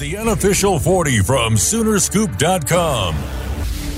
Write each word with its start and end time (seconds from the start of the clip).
the 0.00 0.16
unofficial 0.16 0.78
40 0.78 1.20
from 1.20 1.56
Soonerscoop.com. 1.56 3.14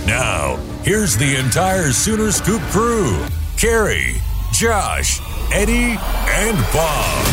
Now, 0.05 0.57
here's 0.83 1.17
the 1.17 1.37
entire 1.37 1.93
Sooner 1.93 2.33
Scoop 2.33 2.61
crew 2.73 3.25
Carrie, 3.57 4.17
Josh, 4.53 5.21
Eddie, 5.53 5.97
and 6.27 6.59
Bob. 6.73 7.27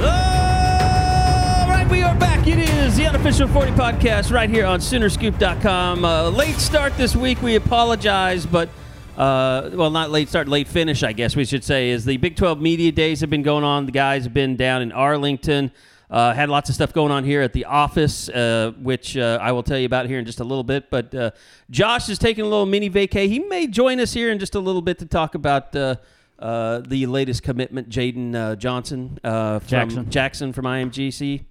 All 0.00 1.68
right, 1.68 1.86
we 1.90 2.02
are 2.02 2.14
back. 2.14 2.46
It 2.48 2.58
is 2.58 2.96
the 2.96 3.06
unofficial 3.06 3.46
40 3.48 3.72
podcast 3.72 4.32
right 4.32 4.48
here 4.48 4.64
on 4.64 4.80
Soonerscoop.com. 4.80 6.06
Uh, 6.06 6.30
late 6.30 6.56
start 6.56 6.96
this 6.96 7.14
week. 7.14 7.40
We 7.42 7.54
apologize, 7.54 8.46
but. 8.46 8.70
Uh, 9.16 9.70
well, 9.74 9.90
not 9.90 10.12
late 10.12 10.28
start, 10.28 10.46
late 10.46 10.68
finish, 10.68 11.02
I 11.02 11.12
guess 11.12 11.34
we 11.34 11.44
should 11.44 11.64
say, 11.64 11.90
is 11.90 12.04
the 12.04 12.18
Big 12.18 12.36
12 12.36 12.60
Media 12.60 12.92
Days 12.92 13.20
have 13.20 13.28
been 13.28 13.42
going 13.42 13.64
on. 13.64 13.84
The 13.86 13.90
guys 13.90 14.22
have 14.22 14.32
been 14.32 14.54
down 14.54 14.80
in 14.80 14.92
Arlington. 14.92 15.72
Uh, 16.10 16.32
had 16.32 16.48
lots 16.48 16.70
of 16.70 16.74
stuff 16.74 16.92
going 16.94 17.12
on 17.12 17.22
here 17.22 17.42
at 17.42 17.52
the 17.52 17.66
office, 17.66 18.30
uh, 18.30 18.72
which 18.80 19.14
uh, 19.16 19.38
I 19.42 19.52
will 19.52 19.62
tell 19.62 19.78
you 19.78 19.84
about 19.84 20.06
here 20.06 20.18
in 20.18 20.24
just 20.24 20.40
a 20.40 20.44
little 20.44 20.64
bit. 20.64 20.88
But 20.90 21.14
uh, 21.14 21.30
Josh 21.70 22.08
is 22.08 22.18
taking 22.18 22.44
a 22.44 22.48
little 22.48 22.64
mini 22.64 22.88
vacay. 22.88 23.28
He 23.28 23.40
may 23.40 23.66
join 23.66 24.00
us 24.00 24.14
here 24.14 24.30
in 24.30 24.38
just 24.38 24.54
a 24.54 24.60
little 24.60 24.80
bit 24.80 24.98
to 25.00 25.06
talk 25.06 25.34
about 25.34 25.76
uh, 25.76 25.96
uh, 26.38 26.80
the 26.86 27.04
latest 27.06 27.42
commitment, 27.42 27.90
Jaden 27.90 28.34
uh, 28.34 28.56
Johnson 28.56 29.18
uh, 29.22 29.58
from 29.58 29.68
Jackson. 29.68 30.10
Jackson 30.10 30.52
from 30.54 30.64
IMGC. 30.64 31.44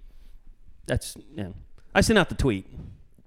That's 0.88 1.16
yeah. 1.36 1.50
I 1.94 2.02
sent 2.02 2.18
out 2.18 2.30
the 2.30 2.36
tweet. 2.36 2.66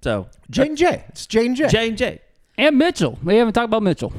So 0.01 0.27
J 0.49 0.67
and 0.67 0.77
J. 0.77 1.03
It's 1.09 1.25
J 1.27 1.45
and 1.45 1.55
J. 1.55 1.67
J 1.67 1.87
and 1.89 1.97
J 1.97 2.19
And 2.57 2.77
Mitchell. 2.77 3.17
We 3.23 3.35
haven't 3.37 3.53
talked 3.53 3.65
about 3.65 3.83
Mitchell. 3.83 4.11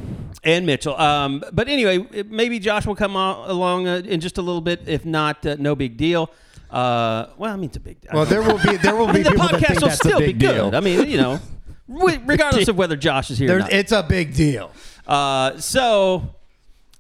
and 0.45 0.65
Mitchell. 0.65 0.97
Um, 0.99 1.43
but 1.53 1.69
anyway, 1.69 2.07
maybe 2.29 2.59
Josh 2.59 2.87
will 2.87 2.95
come 2.95 3.17
on, 3.17 3.51
along 3.51 3.87
uh, 3.89 4.03
in 4.05 4.21
just 4.21 4.39
a 4.39 4.43
little 4.43 4.61
bit. 4.61 4.83
If 4.87 5.05
not, 5.05 5.45
uh, 5.45 5.57
no 5.59 5.75
big 5.75 5.97
deal. 5.97 6.31
Uh, 6.73 7.27
well, 7.37 7.53
I 7.53 7.57
mean, 7.57 7.67
it's 7.67 7.77
a 7.77 7.81
big 7.81 8.01
deal. 8.01 8.11
Well, 8.15 8.25
there 8.25 8.43
will 8.43 8.59
be 8.59 8.77
there 8.79 8.97
will 8.97 9.07
I 9.09 9.13
be 9.13 9.23
the 9.23 9.31
people 9.31 9.49
that 9.49 9.55
podcast 9.61 9.67
think 9.67 9.81
will 9.81 9.89
that's 9.89 10.01
still 10.01 10.17
a 10.17 10.21
be 10.21 10.27
big 10.27 10.41
good. 10.41 10.55
deal. 10.55 10.75
I 10.75 10.81
mean, 10.81 11.09
you 11.09 11.19
know, 11.19 11.39
re- 11.89 12.21
regardless 12.25 12.69
of 12.69 12.77
whether 12.77 12.97
Josh 12.97 13.31
is 13.31 13.39
here. 13.39 13.49
or 13.49 13.53
There's, 13.59 13.63
not. 13.65 13.73
it's 13.73 13.93
a 13.93 14.03
big 14.03 14.35
deal. 14.35 14.71
Uh, 15.07 15.59
so 15.59 16.35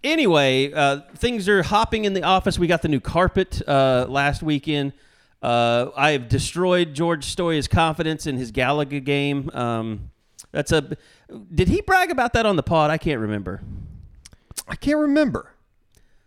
anyway, 0.05 0.73
uh, 0.73 1.01
things 1.17 1.49
are 1.49 1.63
hopping 1.63 2.05
in 2.05 2.13
the 2.13 2.23
office. 2.23 2.59
We 2.59 2.67
got 2.67 2.83
the 2.83 2.89
new 2.89 3.01
carpet 3.01 3.63
uh, 3.67 4.07
last 4.09 4.43
weekend. 4.43 4.93
Uh, 5.43 5.91
I 5.97 6.11
have 6.11 6.29
destroyed 6.29 6.95
George 6.95 7.25
Stoia's 7.25 7.67
confidence 7.67 8.27
in 8.27 8.37
his 8.37 8.53
Galaga 8.53 9.03
game. 9.03 9.51
Um, 9.55 10.11
that's 10.53 10.71
a. 10.71 10.97
Did 11.55 11.69
he 11.69 11.81
brag 11.81 12.11
about 12.11 12.35
that 12.35 12.45
on 12.45 12.57
the 12.57 12.63
pod? 12.63 12.91
I 12.91 12.99
can't 12.99 13.21
remember. 13.21 13.63
I 14.69 14.77
can't 14.77 14.99
remember. 14.99 15.52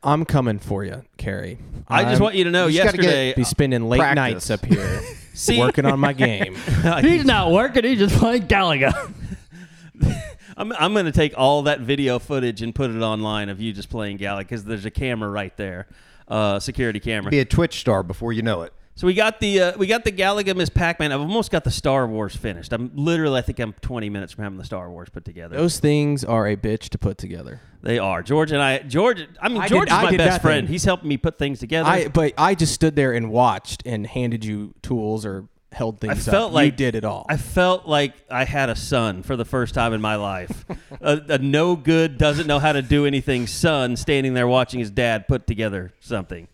I'm 0.06 0.24
coming 0.24 0.60
for 0.60 0.84
you, 0.86 1.04
Carrie. 1.18 1.58
I 1.88 2.04
just 2.04 2.14
I'm- 2.14 2.22
want 2.22 2.36
you 2.36 2.44
to 2.46 2.52
know. 2.52 2.68
you 2.68 2.74
just 2.78 2.86
gotta 2.86 2.98
get- 2.98 3.04
Yesterday, 3.06 3.34
be 3.36 3.44
spending 3.44 3.90
late 3.90 4.00
Practice. 4.00 4.16
nights 4.16 4.50
up 4.52 4.64
here 4.66 5.02
See- 5.34 5.60
working 5.60 5.86
on 5.86 6.00
my 6.00 6.14
game. 6.28 6.56
He's 7.02 7.26
not 7.26 7.52
working. 7.52 7.84
He's 7.84 8.00
just 8.00 8.16
playing 8.16 8.44
Galaga. 8.44 9.12
I'm, 10.58 10.72
I'm 10.74 10.94
going 10.94 11.06
to 11.06 11.12
take 11.12 11.34
all 11.38 11.64
that 11.64 11.82
video 11.82 12.18
footage 12.18 12.62
and 12.62 12.74
put 12.74 12.90
it 12.90 13.02
online 13.02 13.50
of 13.50 13.60
you 13.60 13.74
just 13.74 13.90
playing 13.90 14.18
Galaga 14.20 14.40
because 14.40 14.64
there's 14.64 14.86
a 14.86 14.92
camera 14.92 15.30
right 15.30 15.56
there, 15.58 15.88
uh, 16.30 16.60
security 16.60 17.00
camera. 17.02 17.30
Be 17.30 17.40
a 17.40 17.46
Twitch 17.46 17.80
star 17.80 18.04
before 18.04 18.32
you 18.32 18.42
know 18.42 18.62
it. 18.62 18.72
So 18.98 19.08
we 19.08 19.14
got 19.14 19.42
the 19.42 19.60
uh, 19.60 19.78
we 19.78 19.88
got 19.88 20.06
the 20.06 20.12
Galaga 20.12 20.56
Miss 20.56 20.70
Pac-Man. 20.70 21.12
I've 21.12 21.20
almost 21.20 21.52
got 21.52 21.66
the 21.66 21.72
Star 21.72 22.08
Wars 22.08 22.34
finished. 22.34 22.72
I'm 22.72 22.92
literally 22.96 23.38
I 23.38 23.42
think 23.42 23.60
I'm 23.60 23.74
20 23.74 24.10
minutes 24.10 24.32
from 24.32 24.46
having 24.46 24.58
the 24.58 24.64
Star 24.64 24.90
Wars 24.90 25.10
put 25.10 25.26
together. 25.26 25.58
Those 25.58 25.80
things 25.80 26.24
are 26.24 26.48
a 26.48 26.56
bitch 26.56 26.88
to 26.90 26.98
put 26.98 27.18
together. 27.18 27.60
they 27.82 28.00
are 28.00 28.24
George 28.24 28.54
and 28.54 28.62
I. 28.62 28.80
George, 28.80 29.28
I 29.42 29.50
mean 29.50 29.62
I 29.62 29.68
George 29.68 29.90
did- 29.90 29.94
is 29.96 30.00
I 30.00 30.04
my 30.04 30.12
did 30.12 30.18
best 30.20 30.28
nothing. 30.30 30.42
friend. 30.42 30.70
He's 30.70 30.86
helping 30.86 31.10
me 31.10 31.18
put 31.18 31.38
things 31.38 31.60
together. 31.60 31.90
I 31.90 32.08
but 32.08 32.34
I 32.38 32.56
just 32.56 32.74
stood 32.74 32.96
there 32.96 33.12
and 33.12 33.30
watched 33.32 33.84
and 33.86 34.08
handed 34.08 34.46
you 34.46 34.74
tools 34.82 35.26
or 35.26 35.50
held 35.74 36.00
things. 36.00 36.26
I 36.26 36.32
felt 36.32 36.52
up. 36.52 36.54
like 36.54 36.66
you 36.68 36.72
did 36.78 36.96
it 36.96 37.04
all. 37.04 37.26
I 37.28 37.36
felt 37.36 37.86
like 37.88 38.14
I 38.32 38.46
had 38.46 38.70
a 38.70 38.78
son 38.78 39.24
for 39.24 39.36
the 39.36 39.44
first 39.44 39.74
time 39.74 39.92
in 39.92 40.00
my 40.00 40.16
life. 40.16 40.64
a, 41.02 41.22
a 41.28 41.38
no 41.40 41.76
good, 41.76 42.18
doesn't 42.18 42.48
know 42.48 42.60
how 42.60 42.72
to 42.72 42.82
do 42.82 43.06
anything 43.06 43.46
son 43.46 43.98
standing 43.98 44.34
there 44.36 44.48
watching 44.48 44.80
his 44.80 44.90
dad 44.90 45.28
put 45.28 45.48
together 45.48 45.92
something. 46.00 46.48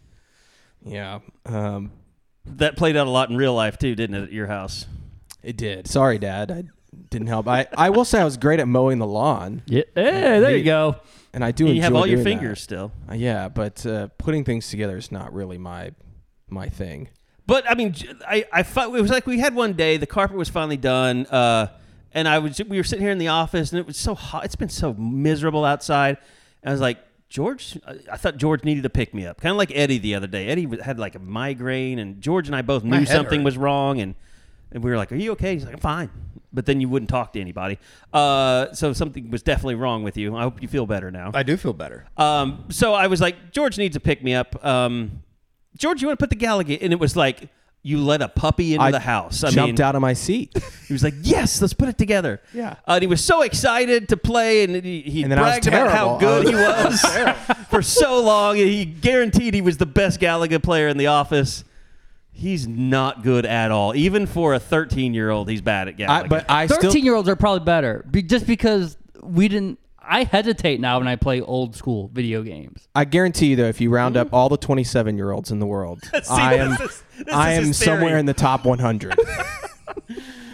yeah, 0.83 1.19
um, 1.45 1.91
That 2.45 2.75
played 2.75 2.95
out 2.97 3.07
a 3.07 3.09
lot 3.09 3.29
in 3.29 3.37
real 3.37 3.53
life 3.53 3.77
too, 3.77 3.95
didn't 3.95 4.15
it? 4.15 4.23
At 4.23 4.31
your 4.31 4.47
house. 4.47 4.85
it 5.43 5.57
did. 5.57 5.87
Sorry, 5.87 6.17
Dad. 6.17 6.51
I 6.51 6.63
didn't 7.09 7.27
help. 7.27 7.47
I, 7.47 7.67
I 7.77 7.89
will 7.89 8.05
say 8.05 8.19
I 8.19 8.23
was 8.23 8.37
great 8.37 8.59
at 8.59 8.67
mowing 8.67 8.99
the 8.99 9.07
lawn, 9.07 9.61
yeah, 9.65 9.83
hey, 9.95 10.39
there 10.39 10.55
you 10.57 10.63
go. 10.63 10.97
and 11.33 11.43
I 11.43 11.51
do. 11.51 11.67
And 11.67 11.75
you 11.75 11.81
have 11.83 11.95
all 11.95 12.07
your 12.07 12.23
fingers 12.23 12.59
that. 12.59 12.63
still. 12.63 12.91
Uh, 13.09 13.13
yeah, 13.13 13.47
but 13.47 13.85
uh, 13.85 14.07
putting 14.17 14.43
things 14.43 14.69
together 14.69 14.97
is 14.97 15.11
not 15.11 15.33
really 15.33 15.57
my 15.57 15.91
my 16.49 16.67
thing. 16.67 17.09
But 17.45 17.69
I 17.69 17.75
mean, 17.75 17.93
j- 17.93 18.13
I 18.27 18.45
I 18.51 18.63
felt 18.63 18.95
it 18.95 19.01
was 19.01 19.11
like 19.11 19.25
we 19.27 19.39
had 19.39 19.55
one 19.55 19.73
day 19.73 19.97
the 19.97 20.07
carpet 20.07 20.37
was 20.37 20.49
finally 20.49 20.77
done, 20.77 21.25
uh, 21.27 21.67
and 22.11 22.27
I 22.27 22.39
was 22.39 22.61
we 22.67 22.77
were 22.77 22.83
sitting 22.83 23.03
here 23.03 23.11
in 23.11 23.17
the 23.19 23.29
office 23.29 23.71
and 23.71 23.79
it 23.79 23.87
was 23.87 23.97
so 23.97 24.15
hot. 24.15 24.45
It's 24.45 24.55
been 24.55 24.69
so 24.69 24.93
miserable 24.93 25.63
outside. 25.63 26.17
And 26.61 26.69
I 26.69 26.71
was 26.73 26.81
like, 26.81 26.99
George, 27.31 27.79
I- 28.11 28.17
thought 28.17 28.35
George 28.35 28.65
needed 28.65 28.83
to 28.83 28.89
pick 28.89 29.13
me 29.13 29.25
up, 29.25 29.39
kind 29.39 29.51
of 29.51 29.57
like 29.57 29.71
Eddie 29.73 29.99
the 29.99 30.15
other 30.15 30.27
day. 30.27 30.47
Eddie 30.49 30.67
had 30.83 30.99
like 30.99 31.15
a 31.15 31.19
migraine, 31.19 31.97
and 31.97 32.19
George 32.19 32.47
and 32.47 32.55
I 32.55 32.61
both 32.61 32.83
knew 32.83 33.05
something 33.05 33.39
hurt. 33.39 33.45
was 33.45 33.57
wrong, 33.57 34.01
and 34.01 34.15
and 34.73 34.83
we 34.83 34.91
were 34.91 34.97
like, 34.97 35.13
"Are 35.13 35.15
you 35.15 35.31
okay?" 35.31 35.53
He's 35.53 35.63
like, 35.63 35.73
"I'm 35.75 35.79
fine." 35.79 36.09
But 36.51 36.65
then 36.65 36.81
you 36.81 36.89
wouldn't 36.89 37.09
talk 37.09 37.31
to 37.31 37.39
anybody. 37.39 37.79
Uh, 38.11 38.73
so 38.73 38.91
something 38.91 39.31
was 39.31 39.41
definitely 39.43 39.75
wrong 39.75 40.03
with 40.03 40.17
you. 40.17 40.35
I 40.35 40.41
hope 40.41 40.61
you 40.61 40.67
feel 40.67 40.85
better 40.85 41.09
now. 41.09 41.31
I 41.33 41.43
do 41.43 41.55
feel 41.55 41.71
better. 41.71 42.05
Um, 42.17 42.65
so 42.67 42.93
I 42.93 43.07
was 43.07 43.21
like, 43.21 43.53
George 43.53 43.77
needs 43.77 43.93
to 43.93 44.01
pick 44.01 44.21
me 44.21 44.33
up. 44.33 44.63
Um, 44.65 45.23
George, 45.77 46.01
you 46.01 46.09
want 46.09 46.19
to 46.19 46.27
put 46.27 46.29
the 46.29 46.45
Galaga? 46.45 46.77
And 46.81 46.91
it 46.91 46.99
was 46.99 47.15
like, 47.15 47.49
you 47.83 47.97
let 47.99 48.21
a 48.21 48.27
puppy 48.27 48.73
into 48.73 48.85
I 48.85 48.91
the 48.91 48.99
house. 48.99 49.43
I 49.43 49.49
jumped 49.49 49.79
mean, 49.79 49.85
out 49.85 49.95
of 49.95 50.01
my 50.01 50.13
seat. 50.13 50.57
He 50.91 50.93
was 50.93 51.03
like, 51.03 51.13
yes, 51.21 51.61
let's 51.61 51.73
put 51.73 51.87
it 51.87 51.97
together. 51.97 52.41
Yeah. 52.53 52.71
Uh, 52.85 52.95
and 52.95 53.01
he 53.01 53.07
was 53.07 53.23
so 53.23 53.43
excited 53.43 54.09
to 54.09 54.17
play, 54.17 54.65
and 54.65 54.83
he, 54.83 54.99
he 55.03 55.23
And 55.23 55.31
then 55.31 55.39
I 55.39 55.43
was 55.43 55.51
bragged 55.51 55.67
about 55.67 55.89
how 55.89 56.17
good 56.17 56.47
I 56.47 56.49
he 56.49 56.55
was 56.57 57.57
for 57.69 57.81
so 57.81 58.21
long. 58.21 58.59
And 58.59 58.67
he 58.67 58.83
guaranteed 58.83 59.53
he 59.53 59.61
was 59.61 59.77
the 59.77 59.85
best 59.85 60.19
Galaga 60.19 60.61
player 60.61 60.89
in 60.89 60.97
the 60.97 61.07
office. 61.07 61.63
He's 62.33 62.67
not 62.67 63.23
good 63.23 63.45
at 63.45 63.71
all. 63.71 63.95
Even 63.95 64.25
for 64.25 64.53
a 64.53 64.59
13 64.59 65.13
year 65.13 65.29
old, 65.29 65.49
he's 65.49 65.61
bad 65.61 65.87
at 65.87 65.95
Galaga. 65.95 66.09
I, 66.09 66.27
but 66.27 66.51
I 66.51 66.65
still 66.65 66.81
Thirteen-year-olds 66.81 67.29
are 67.29 67.37
probably 67.37 67.63
better, 67.63 68.05
be, 68.11 68.21
just 68.21 68.45
because 68.45 68.97
we 69.23 69.47
didn't. 69.47 69.79
I 70.03 70.23
hesitate 70.23 70.79
now 70.79 70.97
when 70.97 71.07
I 71.07 71.15
play 71.15 71.41
old 71.41 71.75
school 71.75 72.09
video 72.13 72.41
games. 72.41 72.87
I 72.95 73.05
guarantee 73.05 73.47
you, 73.47 73.55
though, 73.55 73.67
if 73.67 73.79
you 73.79 73.89
round 73.89 74.17
up 74.17 74.27
mm-hmm. 74.27 74.35
all 74.35 74.49
the 74.49 74.57
27 74.57 75.15
year 75.15 75.31
olds 75.31 75.51
in 75.51 75.59
the 75.59 75.65
world, 75.65 76.01
I 76.29 76.55
am, 76.55 76.71
this 76.71 76.81
is- 76.81 77.03
this 77.19 77.33
I 77.33 77.51
is 77.53 77.57
am 77.57 77.65
his 77.65 77.79
theory. 77.79 77.97
somewhere 77.97 78.17
in 78.17 78.25
the 78.25 78.33
top 78.33 78.65
100. 78.65 79.15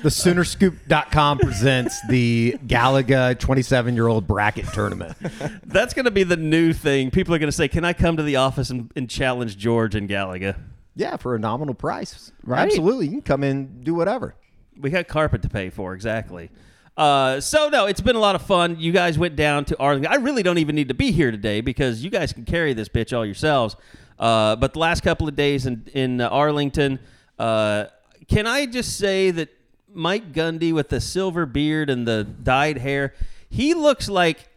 The 0.04 0.10
Soonerscoop.com 0.10 1.40
presents 1.40 2.00
the 2.08 2.58
Galaga 2.68 3.38
27 3.40 3.96
year 3.96 4.08
old 4.08 4.28
bracket 4.28 4.68
tournament. 4.74 5.18
That's 5.66 5.94
going 5.94 6.06
to 6.06 6.12
be 6.12 6.24
the 6.24 6.38
new 6.38 6.72
thing. 6.72 7.10
People 7.10 7.34
are 7.34 7.40
going 7.40 7.48
to 7.48 7.56
say, 7.56 7.68
"Can 7.68 7.84
I 7.84 7.94
come 7.94 8.18
to 8.18 8.24
the 8.24 8.36
office 8.36 8.70
and, 8.70 8.92
and 8.96 9.10
challenge 9.10 9.58
George 9.58 9.96
and 9.96 10.08
Galaga?" 10.08 10.56
Yeah, 10.96 11.18
for 11.18 11.36
a 11.36 11.40
nominal 11.40 11.74
price. 11.74 12.32
Right. 12.44 12.60
Absolutely. 12.62 13.06
You 13.06 13.14
can 13.14 13.22
come 13.22 13.44
in, 13.44 13.84
do 13.84 13.96
whatever. 13.96 14.36
We 14.80 14.92
got 14.92 15.08
carpet 15.08 15.42
to 15.44 15.50
pay 15.50 15.70
for, 15.70 15.94
exactly. 15.94 16.52
Uh, 16.98 17.40
so 17.40 17.70
no, 17.70 17.86
it's 17.86 18.02
been 18.02 18.16
a 18.16 18.20
lot 18.20 18.34
of 18.34 18.42
fun. 18.42 18.78
You 18.80 18.92
guys 18.92 19.20
went 19.20 19.36
down 19.36 19.66
to 19.66 19.78
Arlington. 19.78 20.12
I 20.12 20.16
really 20.16 20.42
don't 20.42 20.58
even 20.58 20.76
need 20.76 20.88
to 20.88 20.96
be 20.96 21.12
here 21.12 21.30
today 21.30 21.62
because 21.62 22.04
you 22.04 22.10
guys 22.10 22.34
can 22.34 22.44
carry 22.44 22.74
this 22.74 22.90
bitch 22.90 23.16
all 23.16 23.24
yourselves. 23.24 23.76
Uh, 24.18 24.56
but 24.56 24.74
the 24.74 24.80
last 24.80 25.04
couple 25.04 25.28
of 25.28 25.36
days 25.36 25.68
in 25.68 25.86
in 25.94 26.20
uh, 26.20 26.28
Arlington, 26.30 26.98
uh, 27.38 27.86
can 28.28 28.48
I 28.48 28.66
just 28.66 28.98
say 28.98 29.30
that 29.30 29.50
Mike 29.94 30.34
Gundy 30.34 30.74
with 30.74 30.90
the 30.90 31.00
silver 31.00 31.46
beard 31.46 31.92
and 31.92 32.08
the 32.08 32.24
dyed 32.24 32.80
hair, 32.80 33.14
he 33.50 33.76
looks 33.76 34.10
like 34.10 34.50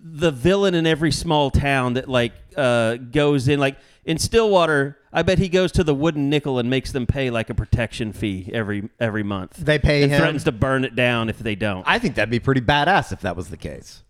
the 0.00 0.32
villain 0.32 0.74
in 0.74 0.86
every 0.86 1.12
small 1.12 1.50
town 1.50 1.94
that 1.94 2.08
like 2.08 2.32
uh, 2.60 2.96
goes 2.96 3.48
in 3.48 3.58
like 3.58 3.78
in 4.04 4.18
Stillwater. 4.18 4.98
I 5.12 5.22
bet 5.22 5.38
he 5.38 5.48
goes 5.48 5.72
to 5.72 5.84
the 5.84 5.94
wooden 5.94 6.28
nickel 6.30 6.58
and 6.58 6.70
makes 6.70 6.92
them 6.92 7.06
pay 7.06 7.30
like 7.30 7.50
a 7.50 7.54
protection 7.54 8.12
fee 8.12 8.50
every 8.52 8.88
every 9.00 9.22
month. 9.22 9.56
They 9.56 9.78
pay 9.78 10.02
and 10.02 10.12
him- 10.12 10.20
threatens 10.20 10.44
to 10.44 10.52
burn 10.52 10.84
it 10.84 10.94
down 10.94 11.28
if 11.28 11.38
they 11.38 11.54
don't. 11.54 11.84
I 11.86 11.98
think 11.98 12.14
that'd 12.14 12.30
be 12.30 12.38
pretty 12.40 12.60
badass 12.60 13.12
if 13.12 13.20
that 13.22 13.36
was 13.36 13.48
the 13.50 13.56
case. 13.56 14.02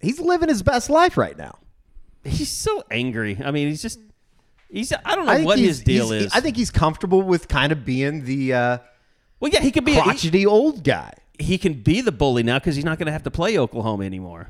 He's 0.00 0.18
living 0.18 0.48
his 0.48 0.62
best 0.62 0.88
life 0.88 1.16
right 1.16 1.36
now. 1.36 1.58
he's 2.24 2.50
so 2.50 2.82
angry. 2.90 3.38
I 3.44 3.50
mean, 3.50 3.68
he's 3.68 3.82
just 3.82 3.98
he's 4.70 4.92
I 5.04 5.14
don't 5.14 5.26
know 5.26 5.32
I 5.32 5.42
what 5.44 5.58
his 5.58 5.82
deal 5.82 6.12
is. 6.12 6.32
I 6.32 6.40
think 6.40 6.56
he's 6.56 6.70
comfortable 6.70 7.22
with 7.22 7.48
kind 7.48 7.72
of 7.72 7.84
being 7.84 8.24
the 8.24 8.54
uh, 8.54 8.78
well, 9.40 9.50
yeah, 9.50 9.60
he 9.60 9.70
could 9.70 9.84
be 9.84 9.94
he, 9.94 10.00
crotchety 10.00 10.46
old 10.46 10.84
guy. 10.84 11.12
he 11.38 11.58
can 11.58 11.74
be 11.74 12.00
the 12.00 12.12
bully 12.12 12.42
now 12.42 12.58
because 12.58 12.76
he's 12.76 12.84
not 12.84 12.98
going 12.98 13.06
to 13.06 13.12
have 13.12 13.22
to 13.24 13.30
play 13.30 13.58
Oklahoma 13.58 14.04
anymore. 14.04 14.48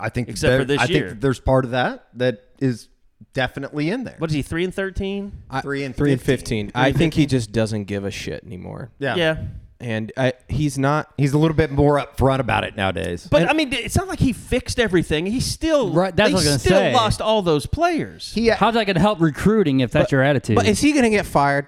I 0.00 0.08
think 0.08 0.28
Except 0.28 0.50
there- 0.50 0.58
for 0.60 0.64
this 0.64 0.80
I 0.80 0.84
year. 0.86 1.08
think 1.08 1.20
there's 1.20 1.40
part 1.40 1.64
of 1.64 1.70
that 1.72 2.06
that 2.14 2.44
is 2.60 2.88
definitely 3.32 3.90
in 3.90 4.04
there. 4.04 4.16
What 4.18 4.30
is 4.30 4.34
he? 4.34 4.42
Three 4.42 4.64
and 4.64 4.74
thirteen? 4.74 5.32
I- 5.50 5.60
Three 5.60 5.84
and 5.84 5.94
three 5.96 6.12
and 6.12 6.20
15. 6.20 6.66
15. 6.68 6.72
I 6.74 6.92
think 6.92 7.14
he 7.14 7.26
just 7.26 7.52
doesn't 7.52 7.84
give 7.84 8.04
a 8.04 8.10
shit 8.10 8.44
anymore. 8.44 8.90
Yeah. 8.98 9.16
Yeah. 9.16 9.36
and 9.78 10.10
I, 10.16 10.32
he's 10.48 10.78
not. 10.78 11.12
He's 11.18 11.34
a 11.34 11.38
little 11.38 11.56
bit 11.56 11.70
more 11.70 11.98
upfront 11.98 12.38
about 12.38 12.64
it 12.64 12.76
nowadays. 12.76 13.28
But 13.30 13.48
I 13.50 13.52
mean, 13.52 13.72
it's 13.74 13.94
not 13.96 14.08
like 14.08 14.18
he 14.20 14.32
fixed 14.32 14.78
everything. 14.80 15.26
He 15.26 15.40
still 15.40 15.92
Right, 15.92 16.14
that's 16.16 16.28
he 16.30 16.34
what 16.34 16.40
I 16.40 16.44
was 16.44 16.46
gonna 16.48 16.58
still 16.58 16.78
say. 16.78 16.94
lost 16.94 17.20
all 17.20 17.42
those 17.42 17.66
players. 17.66 18.32
he 18.32 18.48
How's 18.48 18.72
that 18.74 18.86
going 18.86 18.94
to 18.96 19.00
help 19.02 19.20
recruiting 19.20 19.80
if 19.80 19.90
that's 19.90 20.10
your 20.12 20.22
attitude? 20.22 20.56
But 20.56 20.66
is 20.66 20.80
he 20.80 20.92
going 20.92 21.04
to 21.04 21.10
get 21.10 21.26
fired? 21.26 21.66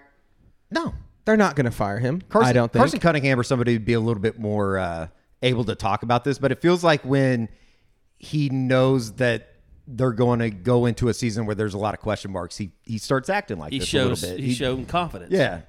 no. 0.71 0.95
They're 1.25 1.37
not 1.37 1.57
going 1.57 1.67
to 1.67 1.71
fire 1.71 1.99
him. 1.99 2.23
Carson, 2.31 2.49
I 2.49 2.53
don't 2.55 2.73
think. 2.73 2.81
Carson 2.81 3.01
Cunningham 3.01 3.39
or 3.39 3.43
somebody 3.43 3.75
would 3.75 3.85
be 3.85 3.93
a 3.93 4.01
little 4.01 4.23
bit 4.23 4.39
more 4.39 4.79
uh, 4.79 5.09
able 5.43 5.63
to 5.65 5.75
talk 5.75 6.03
about 6.03 6.25
this, 6.25 6.39
but 6.39 6.51
it 6.53 6.63
feels 6.63 6.83
like 6.83 7.05
when 7.05 7.51
he 8.19 8.49
knows 8.51 9.13
that 9.15 9.55
they're 9.87 10.13
going 10.13 10.41
to 10.41 10.51
go 10.51 10.87
into 10.87 11.09
a 11.09 11.15
season 11.15 11.47
where 11.47 11.55
there's 11.55 11.75
a 11.75 11.79
lot 11.79 11.95
of 11.95 12.01
question 12.01 12.31
marks, 12.31 12.57
he 12.57 12.73
he 12.85 12.99
starts 12.99 13.29
acting 13.29 13.59
like 13.59 13.73
he 13.73 13.79
this 13.79 13.89
shows 13.89 14.23
a 14.23 14.27
little 14.27 14.39
bit. 14.39 14.45
he, 14.45 14.53
showed 14.55 14.87
confidence. 14.89 15.33
yeah, 15.33 15.61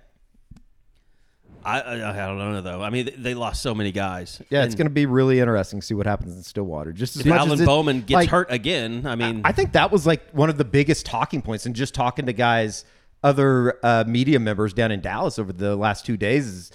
I, 1.63 1.81
I 1.81 2.11
I 2.11 2.27
don't 2.27 2.37
know 2.37 2.61
though. 2.61 2.81
I 2.81 2.89
mean, 2.89 3.05
they- 3.05 3.11
they 3.11 3.33
lost 3.33 3.61
so 3.61 3.75
many 3.75 3.91
guys. 3.91 4.41
yeah. 4.49 4.63
It's 4.63 4.75
going 4.75 4.87
to 4.87 4.93
be 4.93 5.05
really 5.05 5.39
interesting 5.39 5.81
to 5.81 5.85
see 5.85 5.93
what 5.93 6.05
happens 6.05 6.35
in 6.35 6.41
Stillwater. 6.43 6.93
Just 6.93 7.15
as 7.15 7.21
if 7.21 7.27
much 7.27 7.37
Alan 7.39 7.51
as 7.53 7.61
it- 7.61 7.65
Bowman 7.65 7.99
gets 8.01 8.11
like, 8.15 8.29
hurt 8.29 8.51
again. 8.51 9.05
I 9.05 9.15
mean, 9.15 9.41
I 9.43 9.51
think 9.51 9.73
that 9.73 9.91
was 9.91 10.07
like 10.07 10.29
one 10.31 10.49
of 10.49 10.57
the 10.57 10.65
biggest 10.65 11.05
talking 11.05 11.41
points, 11.41 11.65
and 11.65 11.75
just 11.75 11.93
talking 11.93 12.25
to 12.27 12.33
guys, 12.33 12.85
other 13.23 13.77
uh, 13.83 14.03
media 14.07 14.39
members 14.39 14.73
down 14.73 14.91
in 14.91 15.01
Dallas 15.01 15.37
over 15.37 15.51
the 15.51 15.75
last 15.75 16.05
two 16.05 16.15
days 16.17 16.47
is, 16.47 16.71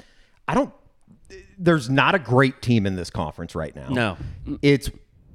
I 0.47 0.55
don't. 0.55 0.73
There's 1.59 1.89
not 1.89 2.15
a 2.15 2.19
great 2.19 2.61
team 2.61 2.85
in 2.87 2.95
this 2.97 3.09
conference 3.11 3.55
right 3.55 3.75
now. 3.75 3.89
No. 3.89 4.17
it's 4.61 4.91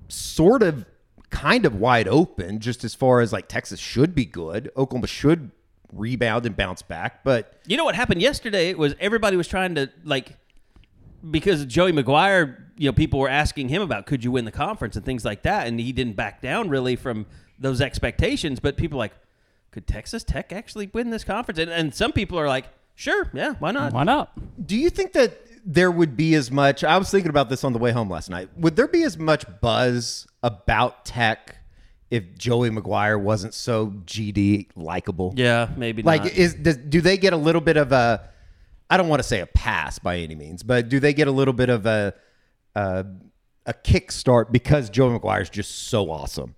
sort 0.09 0.61
of, 0.61 0.85
kind 1.29 1.65
of 1.65 1.75
wide 1.75 2.07
open, 2.07 2.59
just 2.59 2.83
as 2.83 2.95
far 2.95 3.21
as 3.21 3.31
like 3.31 3.47
Texas 3.47 3.79
should 3.79 4.15
be 4.15 4.25
good, 4.25 4.71
Oklahoma 4.75 5.07
should 5.07 5.51
rebound 5.93 6.45
and 6.45 6.55
bounce 6.55 6.81
back, 6.81 7.23
but 7.23 7.59
you 7.65 7.77
know 7.77 7.85
what 7.85 7.95
happened 7.95 8.21
yesterday? 8.21 8.69
It 8.69 8.77
was 8.77 8.95
everybody 8.99 9.37
was 9.37 9.47
trying 9.47 9.75
to 9.75 9.89
like 10.03 10.35
because 11.29 11.65
Joey 11.65 11.91
McGuire. 11.91 12.63
You 12.77 12.87
know, 12.87 12.93
people 12.93 13.19
were 13.19 13.27
asking 13.27 13.67
him 13.67 13.81
about 13.81 14.05
could 14.05 14.23
you 14.23 14.31
win 14.31 14.45
the 14.45 14.51
conference 14.51 14.95
and 14.95 15.03
things 15.03 15.25
like 15.25 15.43
that, 15.43 15.67
and 15.67 15.79
he 15.79 15.91
didn't 15.91 16.15
back 16.15 16.41
down 16.41 16.69
really 16.69 16.95
from 16.95 17.25
those 17.59 17.81
expectations. 17.81 18.61
But 18.61 18.77
people 18.77 18.97
like, 18.97 19.11
could 19.71 19.85
Texas 19.85 20.23
Tech 20.23 20.53
actually 20.53 20.89
win 20.93 21.09
this 21.09 21.25
conference? 21.25 21.59
And, 21.59 21.69
and 21.69 21.93
some 21.93 22.13
people 22.13 22.39
are 22.39 22.47
like, 22.47 22.65
sure, 22.95 23.29
yeah, 23.33 23.55
why 23.59 23.71
not? 23.71 23.91
Why 23.91 24.03
not? 24.03 24.31
Do 24.65 24.77
you 24.77 24.89
think 24.89 25.11
that 25.13 25.41
there 25.71 25.91
would 25.91 26.17
be 26.17 26.33
as 26.33 26.49
much? 26.49 26.83
I 26.83 26.97
was 26.97 27.11
thinking 27.11 27.29
about 27.29 27.47
this 27.47 27.63
on 27.63 27.73
the 27.73 27.79
way 27.79 27.91
home 27.91 28.09
last 28.09 28.27
night. 28.29 28.49
Would 28.57 28.75
there 28.75 28.87
be 28.87 29.03
as 29.03 29.17
much 29.19 29.45
buzz 29.61 30.25
about 30.41 31.05
Tech 31.05 31.55
if 32.09 32.35
Joey 32.35 32.71
McGuire 32.71 33.21
wasn't 33.21 33.53
so 33.53 33.87
GD 34.05 34.69
likable? 34.75 35.31
Yeah, 35.37 35.69
maybe 35.77 36.01
Like, 36.01 36.23
not. 36.23 36.33
is 36.33 36.55
does, 36.55 36.77
do 36.77 37.01
they 37.01 37.17
get 37.17 37.33
a 37.33 37.37
little 37.37 37.61
bit 37.61 37.77
of 37.77 37.91
a? 37.91 38.27
I 38.89 38.97
don't 38.97 39.07
want 39.09 39.21
to 39.21 39.27
say 39.27 39.41
a 39.41 39.45
pass 39.45 39.99
by 39.99 40.17
any 40.17 40.33
means, 40.33 40.63
but 40.63 40.89
do 40.89 40.99
they 40.99 41.13
get 41.13 41.27
a 41.27 41.31
little 41.31 41.53
bit 41.53 41.69
of 41.69 41.85
a 41.85 42.15
a, 42.75 43.05
a 43.67 43.73
kickstart 43.73 44.51
because 44.51 44.89
Joey 44.89 45.19
McGuire 45.19 45.43
is 45.43 45.51
just 45.51 45.87
so 45.89 46.09
awesome? 46.09 46.55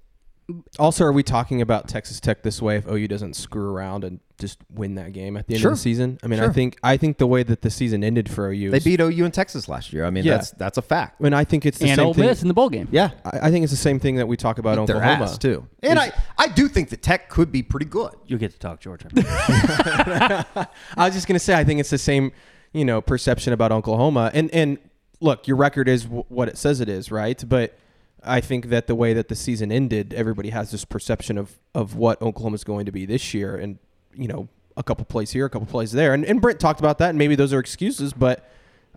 Also, 0.80 1.04
are 1.06 1.12
we 1.12 1.24
talking 1.24 1.62
about 1.62 1.88
Texas 1.88 2.20
Tech 2.20 2.44
this 2.44 2.62
way 2.62 2.78
if 2.78 2.88
OU 2.88 3.08
doesn't 3.08 3.36
screw 3.36 3.70
around 3.72 4.04
and 4.04 4.20
just 4.40 4.58
win 4.74 4.96
that 4.96 5.14
game 5.14 5.38
at 5.38 5.46
the 5.48 5.54
end 5.54 5.62
Sure. 5.62 5.72
of 5.72 5.78
the 5.78 5.82
season? 5.82 6.18
I 6.24 6.28
mean, 6.28 6.40
Sure. 6.40 6.50
I 6.50 6.54
think 6.54 6.78
I 6.84 6.98
think 6.98 7.18
the 7.20 7.28
way 7.28 7.44
that 7.44 7.62
the 7.62 7.70
season 7.70 8.04
ended 8.04 8.30
for 8.30 8.50
OU, 8.52 8.72
They 8.72 8.78
is- 8.78 8.84
beat 8.84 9.00
OU 9.00 9.26
in 9.26 9.32
Texas 9.32 9.68
last 9.70 9.94
year. 9.94 10.04
I 10.06 10.10
mean, 10.10 10.24
Yeah. 10.24 10.38
that's 10.38 10.52
that's 10.52 10.78
a 10.78 10.82
fact. 10.82 11.18
I 11.20 11.24
mean, 11.24 11.34
I 11.34 11.44
think 11.44 11.66
it's 11.66 11.78
the 11.78 11.84
same. 11.86 11.92
and 11.92 11.98
same 12.00 12.08
Ole 12.08 12.14
thing. 12.14 12.26
Miss 12.26 12.42
in 12.42 12.48
the 12.48 12.54
bowl 12.54 12.70
game. 12.70 12.88
Yeah, 12.92 13.12
I, 13.26 13.48
I 13.48 13.52
think 13.52 13.64
it's 13.64 13.72
the 13.74 13.78
same 13.78 14.00
thing 14.00 14.16
that 14.16 14.28
we 14.28 14.38
talk 14.38 14.58
about 14.58 14.76
their 14.88 14.96
Oklahoma 14.98 15.24
ass 15.26 15.38
too. 15.38 15.68
And 15.84 16.00
I 16.00 16.12
I 16.38 16.48
do 16.48 16.68
think 16.68 16.90
that 16.90 17.02
Tech 17.02 17.30
could 17.30 17.52
be 17.52 17.62
pretty 17.64 17.86
good. 17.86 18.14
You'll 18.28 18.40
get 18.40 18.52
to 18.52 18.60
talk, 18.60 18.80
Georgia. 18.80 19.08
I 19.16 20.68
was 20.98 21.14
just 21.14 21.28
gonna 21.28 21.40
say, 21.40 21.54
I 21.56 21.64
think 21.64 21.80
it's 21.80 21.90
the 21.90 21.98
same, 21.98 22.32
you 22.74 22.86
know, 22.86 23.02
perception 23.02 23.54
about 23.54 23.72
Oklahoma. 23.72 24.32
And 24.34 24.50
and 24.54 24.78
look, 25.20 25.48
your 25.48 25.58
record 25.58 25.88
is 25.88 26.04
w- 26.04 26.24
what 26.30 26.48
it 26.50 26.58
says 26.58 26.80
it 26.82 26.90
is, 26.90 27.12
right? 27.12 27.42
But 27.48 27.78
I 28.24 28.42
think 28.42 28.68
that 28.68 28.88
the 28.88 28.96
way 28.96 29.14
that 29.14 29.28
the 29.28 29.36
season 29.36 29.72
ended, 29.72 30.14
everybody 30.14 30.50
has 30.50 30.72
this 30.72 30.86
perception 30.86 31.38
of 31.38 31.60
of 31.74 31.96
what 31.96 32.22
Oklahoma's 32.22 32.64
going 32.64 32.86
to 32.86 32.92
be 32.92 33.06
this 33.06 33.34
year, 33.34 33.56
and 33.56 33.80
you 34.14 34.28
know, 34.28 34.48
a 34.78 34.84
couple 34.84 35.06
plays 35.06 35.32
here, 35.32 35.46
a 35.46 35.50
couple 35.50 35.68
plays 35.68 35.92
there, 35.92 36.14
and 36.14 36.26
and 36.26 36.42
Brent 36.42 36.60
talked 36.60 36.80
about 36.80 36.98
that, 37.00 37.10
and 37.10 37.18
maybe 37.18 37.36
those 37.36 37.54
are 37.54 37.60
excuses, 37.60 38.14
but 38.14 38.50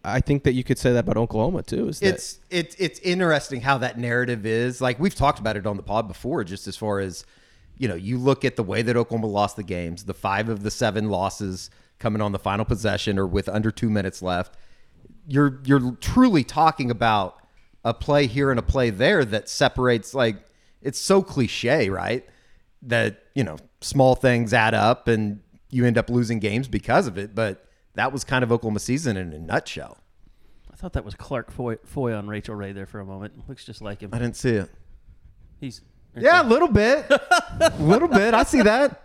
I 0.04 0.20
think 0.20 0.44
that 0.44 0.52
you 0.52 0.62
could 0.62 0.78
say 0.78 0.92
that 0.92 1.00
about 1.00 1.16
Oklahoma 1.16 1.62
too. 1.62 1.88
Is 1.88 2.00
that 2.00 2.14
it's 2.14 2.40
it's 2.50 2.76
it's 2.76 3.00
interesting 3.00 3.62
how 3.62 3.78
that 3.78 3.98
narrative 3.98 4.44
is. 4.44 4.80
Like 4.80 5.00
we've 5.00 5.14
talked 5.14 5.38
about 5.38 5.56
it 5.56 5.66
on 5.66 5.76
the 5.76 5.82
pod 5.82 6.06
before, 6.06 6.44
just 6.44 6.66
as 6.66 6.76
far 6.76 7.00
as 7.00 7.24
you 7.76 7.88
know, 7.88 7.94
you 7.94 8.18
look 8.18 8.44
at 8.44 8.56
the 8.56 8.62
way 8.62 8.82
that 8.82 8.96
Oklahoma 8.96 9.26
lost 9.26 9.56
the 9.56 9.62
games, 9.62 10.04
the 10.04 10.14
five 10.14 10.48
of 10.48 10.62
the 10.62 10.70
seven 10.70 11.08
losses 11.08 11.70
coming 11.98 12.20
on 12.20 12.32
the 12.32 12.38
final 12.38 12.64
possession 12.64 13.18
or 13.18 13.26
with 13.26 13.48
under 13.48 13.70
two 13.70 13.88
minutes 13.88 14.20
left. 14.20 14.56
You're 15.26 15.60
you're 15.64 15.92
truly 15.92 16.44
talking 16.44 16.90
about 16.90 17.38
a 17.84 17.92
play 17.94 18.26
here 18.26 18.50
and 18.50 18.58
a 18.58 18.62
play 18.62 18.90
there 18.90 19.24
that 19.24 19.48
separates 19.48 20.14
like 20.14 20.36
it's 20.82 20.98
so 20.98 21.22
cliche, 21.22 21.88
right? 21.90 22.26
That, 22.82 23.22
you 23.34 23.44
know, 23.44 23.56
small 23.80 24.14
things 24.14 24.52
add 24.52 24.74
up 24.74 25.08
and 25.08 25.40
you 25.70 25.84
end 25.86 25.96
up 25.98 26.10
losing 26.10 26.38
games 26.38 26.68
because 26.68 27.06
of 27.06 27.16
it. 27.18 27.34
But 27.34 27.66
that 27.94 28.12
was 28.12 28.24
kind 28.24 28.42
of 28.42 28.52
Oklahoma 28.52 28.80
season 28.80 29.16
in 29.16 29.32
a 29.32 29.38
nutshell. 29.38 29.98
I 30.72 30.76
thought 30.76 30.92
that 30.94 31.04
was 31.04 31.14
Clark 31.14 31.50
Foy, 31.50 31.76
Foy 31.84 32.12
on 32.14 32.26
Rachael 32.26 32.54
Ray 32.56 32.72
there 32.72 32.86
for 32.86 33.00
a 33.00 33.04
moment. 33.06 33.48
Looks 33.48 33.64
just 33.64 33.80
like 33.80 34.00
him. 34.02 34.10
I 34.12 34.18
didn't 34.18 34.36
see 34.36 34.50
it. 34.50 34.70
He's 35.60 35.80
Yeah, 36.16 36.42
a 36.42 36.48
little 36.48 36.68
bit. 36.68 37.06
a 37.10 37.72
little 37.78 38.08
bit. 38.08 38.34
I 38.34 38.42
see 38.42 38.62
that. 38.62 39.00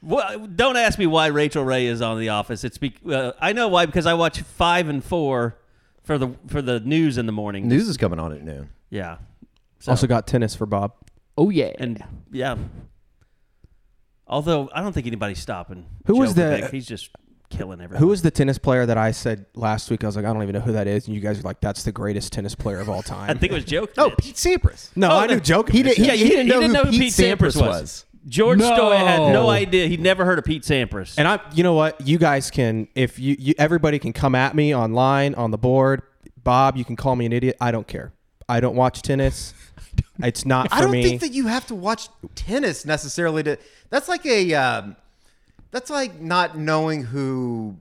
Well, 0.00 0.46
don't 0.48 0.76
ask 0.76 0.98
me 0.98 1.06
why 1.06 1.28
Rachael 1.28 1.62
Ray 1.64 1.86
is 1.86 2.02
on 2.02 2.18
The 2.18 2.30
Office. 2.30 2.64
It's 2.64 2.78
be, 2.78 2.94
uh, 3.08 3.32
I 3.40 3.52
know 3.52 3.68
why 3.68 3.86
because 3.86 4.06
I 4.06 4.14
watch 4.14 4.40
five 4.40 4.88
and 4.88 5.04
four 5.04 5.56
for 6.04 6.18
the 6.18 6.30
for 6.48 6.60
the 6.62 6.80
news 6.80 7.18
in 7.18 7.26
the 7.26 7.32
morning. 7.32 7.68
News 7.68 7.88
is 7.88 7.96
coming 7.96 8.18
on 8.18 8.32
at 8.32 8.42
noon. 8.42 8.68
yeah. 8.90 9.18
So, 9.80 9.90
also 9.90 10.06
got 10.06 10.26
tennis 10.28 10.54
for 10.54 10.64
Bob. 10.66 10.92
Oh 11.36 11.50
yeah. 11.50 11.72
and 11.78 12.02
yeah. 12.30 12.56
Although 14.26 14.70
I 14.72 14.80
don't 14.80 14.92
think 14.92 15.06
anybody's 15.06 15.40
stopping. 15.40 15.86
Who 16.06 16.16
was 16.18 16.34
Joe 16.34 16.50
the- 16.50 16.62
Kovic. 16.66 16.70
He's 16.70 16.86
just 16.86 17.10
killing 17.50 17.80
everyone. 17.80 18.00
Who 18.00 18.08
was 18.08 18.22
the 18.22 18.30
tennis 18.30 18.58
player 18.58 18.86
that 18.86 18.96
I 18.96 19.10
said 19.10 19.46
last 19.54 19.90
week? 19.90 20.04
I 20.04 20.06
was 20.06 20.16
like, 20.16 20.24
I 20.24 20.32
don't 20.32 20.42
even 20.42 20.54
know 20.54 20.60
who 20.60 20.72
that 20.72 20.86
is, 20.86 21.06
and 21.06 21.14
you 21.14 21.20
guys 21.20 21.38
were 21.38 21.42
like, 21.42 21.60
that's 21.60 21.82
the 21.82 21.92
greatest 21.92 22.32
tennis 22.32 22.54
player 22.54 22.78
of 22.80 22.88
all 22.88 23.02
time. 23.02 23.28
I 23.30 23.34
think 23.34 23.52
it 23.52 23.54
was 23.56 23.64
Joe. 23.64 23.88
Oh, 23.98 24.10
Pete 24.18 24.36
Sampras. 24.36 24.90
no, 24.96 25.10
Oh, 25.10 25.16
I 25.18 25.26
knew 25.26 25.34
the- 25.36 25.40
Jokic. 25.40 25.70
He, 25.70 25.82
did, 25.82 25.96
he, 25.96 26.06
Yeah, 26.06 26.12
he 26.14 26.28
didn't 26.28 26.72
know 26.72 26.84
who 26.84 26.90
Pete, 26.92 27.12
Sampras, 27.12 27.60
was. 27.60 28.04
George 28.28 28.58
No. 28.58 28.70
Stoy 28.70 28.96
had 28.98 29.32
no 29.32 29.50
idea. 29.50 29.86
He'd 29.88 30.00
never 30.00 30.24
heard 30.24 30.38
of 30.38 30.44
Pete 30.44 30.62
Sampras. 30.62 31.14
And 31.18 31.26
I, 31.26 31.40
you 31.54 31.62
know 31.62 31.74
what? 31.74 32.00
You 32.06 32.18
guys 32.18 32.50
can, 32.50 32.88
if 32.94 33.18
you, 33.18 33.36
you, 33.38 33.54
everybody 33.58 33.98
can 33.98 34.12
come 34.12 34.34
at 34.34 34.54
me 34.54 34.74
online 34.74 35.34
on 35.34 35.50
the 35.50 35.58
board. 35.58 36.02
Bob, 36.44 36.76
you 36.76 36.84
can 36.84 36.96
call 36.96 37.16
me 37.16 37.26
an 37.26 37.32
idiot. 37.32 37.56
I 37.60 37.70
don't 37.70 37.86
care. 37.86 38.12
I 38.48 38.60
don't 38.60 38.76
watch 38.76 39.02
tennis. 39.02 39.54
It's 40.22 40.44
not 40.44 40.68
for 40.68 40.74
I 40.76 40.80
don't 40.82 40.90
me. 40.90 41.02
think 41.02 41.20
that 41.22 41.32
you 41.32 41.46
have 41.48 41.66
to 41.66 41.74
watch 41.74 42.08
tennis 42.34 42.84
necessarily 42.84 43.42
to. 43.42 43.58
That's 43.90 44.08
like 44.08 44.24
a. 44.26 44.54
Um, 44.54 44.96
that's 45.70 45.90
like 45.90 46.20
not 46.20 46.56
knowing 46.56 47.02
who. 47.02 47.76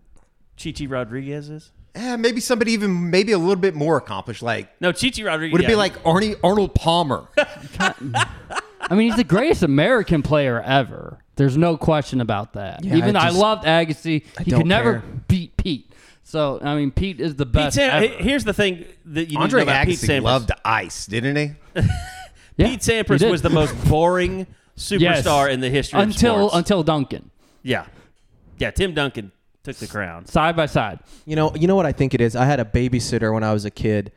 Chichi 0.55 0.87
Rodriguez 0.87 1.49
is. 1.49 1.71
Eh, 1.93 2.15
maybe 2.15 2.39
somebody 2.39 2.71
even 2.71 3.09
maybe 3.09 3.33
a 3.33 3.37
little 3.37 3.57
bit 3.57 3.75
more 3.75 3.97
accomplished. 3.97 4.41
Like 4.41 4.69
No, 4.81 4.91
Chichi 4.91 5.23
Rodriguez. 5.23 5.51
would 5.51 5.61
it 5.61 5.67
be 5.67 5.73
yeah. 5.73 5.77
like 5.77 6.01
Arnie 6.03 6.39
Arnold 6.43 6.73
Palmer? 6.73 7.27
I 8.91 8.95
mean, 8.95 9.07
he's 9.07 9.15
the 9.15 9.23
greatest 9.23 9.63
American 9.63 10.21
player 10.21 10.61
ever. 10.61 11.19
There's 11.37 11.55
no 11.57 11.77
question 11.77 12.19
about 12.21 12.53
that. 12.53 12.83
Yeah, 12.83 12.95
Even 12.97 13.15
I 13.15 13.21
I, 13.21 13.25
just- 13.27 13.37
loved 13.39 13.63
Agassi. 13.65 14.23
He 14.43 14.51
could 14.51 14.65
never 14.65 14.99
care. 14.99 15.03
beat 15.27 15.55
Pete. 15.57 15.91
So 16.23 16.59
I 16.61 16.75
mean, 16.75 16.91
Pete 16.91 17.19
is 17.19 17.35
the 17.35 17.45
Pete 17.45 17.53
best. 17.53 17.75
Sam- 17.77 18.03
ever. 18.03 18.13
Here's 18.23 18.43
the 18.43 18.53
thing 18.53 18.85
that 19.05 19.29
you 19.31 19.39
Andre 19.39 19.61
need 19.61 19.65
to 19.65 19.71
know 19.71 19.71
about 19.81 19.87
Pete 19.87 19.97
Agassi 19.99 20.19
Sampras. 20.19 20.23
loved 20.23 20.51
ice, 20.65 21.05
didn't 21.05 21.35
he? 21.37 21.81
Yeah, 22.57 22.67
Pete 22.67 22.81
Sampras 22.81 23.19
did. 23.19 23.31
was 23.31 23.41
the 23.41 23.49
most 23.49 23.73
boring 23.89 24.45
Yes. 24.75 25.23
superstar 25.25 25.49
in 25.51 25.61
the 25.61 25.69
history 25.69 25.99
until 26.01 26.35
of 26.35 26.39
sports. 26.51 26.55
until 26.57 26.83
Duncan 26.83 27.31
yeah, 27.63 27.85
yeah. 28.57 28.71
Tim 28.71 28.93
Duncan 28.93 29.31
took 29.63 29.77
the 29.77 29.87
crown. 29.87 30.25
side 30.25 30.55
by 30.57 30.65
side. 30.65 30.99
You 31.25 31.35
know, 31.37 31.55
you 31.55 31.67
know 31.67 31.75
what 31.75 31.85
I 31.85 31.91
think 31.93 32.13
it 32.13 32.19
is. 32.21 32.35
I 32.35 32.45
had 32.45 32.59
a 32.59 32.65
babysitter 32.65 33.33
when 33.33 33.43
I 33.43 33.53
was 33.53 33.63
a 33.65 33.71
kid, 33.71 34.11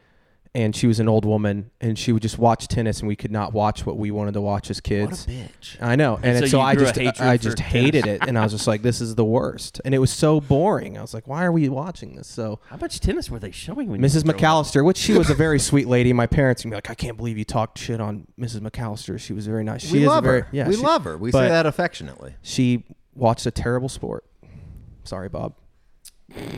and 0.54 0.74
she 0.76 0.86
was 0.86 1.00
an 1.00 1.08
old 1.08 1.24
woman, 1.24 1.70
and 1.80 1.98
she 1.98 2.12
would 2.12 2.22
just 2.22 2.38
watch 2.38 2.68
tennis, 2.68 3.00
and 3.00 3.08
we 3.08 3.16
could 3.16 3.32
not 3.32 3.52
watch 3.52 3.84
what 3.84 3.96
we 3.96 4.12
wanted 4.12 4.34
to 4.34 4.40
watch 4.40 4.70
as 4.70 4.80
kids. 4.80 5.26
What 5.26 5.34
a 5.34 5.38
bitch. 5.38 5.82
I 5.82 5.96
know, 5.96 6.20
and, 6.22 6.38
so 6.38 6.46
so, 6.46 6.60
I 6.60 6.76
just 6.76 6.96
I 6.96 7.36
for 7.36 7.42
just 7.42 7.56
tennis. 7.58 7.72
hated 7.72 8.06
it, 8.06 8.22
and 8.26 8.38
I 8.38 8.44
was 8.44 8.52
just 8.52 8.66
like, 8.68 8.82
"This 8.82 9.00
is 9.00 9.16
the 9.16 9.24
worst," 9.24 9.80
and 9.84 9.94
it 9.94 9.98
was 9.98 10.12
so 10.12 10.40
boring. 10.40 10.96
I 10.96 11.02
was 11.02 11.12
like, 11.12 11.26
"Why 11.26 11.44
are 11.44 11.50
we 11.50 11.68
watching 11.68 12.14
this?" 12.14 12.28
So, 12.28 12.60
How 12.68 12.76
much 12.76 13.00
tennis 13.00 13.28
were 13.30 13.40
they 13.40 13.50
showing 13.50 13.88
when 13.88 14.00
Mrs. 14.00 14.24
were 14.24 14.32
growing 14.32 14.44
up? 14.44 14.64
McAllister, 14.66 14.84
which 14.84 14.96
she 14.96 15.12
was 15.18 15.28
a 15.28 15.34
very 15.34 15.58
sweet 15.58 15.88
lady, 15.88 16.12
my 16.12 16.26
parents 16.26 16.64
would 16.64 16.70
be 16.70 16.76
like, 16.76 16.88
"I 16.88 16.94
can't 16.94 17.16
believe 17.16 17.36
you 17.36 17.44
talked 17.44 17.78
shit 17.78 18.00
on 18.00 18.28
Mrs. 18.38 18.60
McAllister. 18.60 19.18
She 19.18 19.32
was 19.32 19.46
very 19.46 19.64
nice. 19.64 19.82
She 19.84 19.92
we 19.94 20.02
is 20.02 20.08
love 20.08 20.22
very, 20.24 20.42
her. 20.42 20.48
Yeah, 20.52 20.68
we 20.68 20.76
she- 20.76 20.82
love 20.82 21.02
her. 21.04 21.18
We 21.18 21.32
say 21.32 21.48
that 21.48 21.66
affectionately. 21.66 22.36
She 22.42 22.84
watched 23.14 23.44
a 23.46 23.50
terrible 23.50 23.88
sport. 23.88 24.24
Sorry, 25.02 25.28
Bob. 25.28 25.54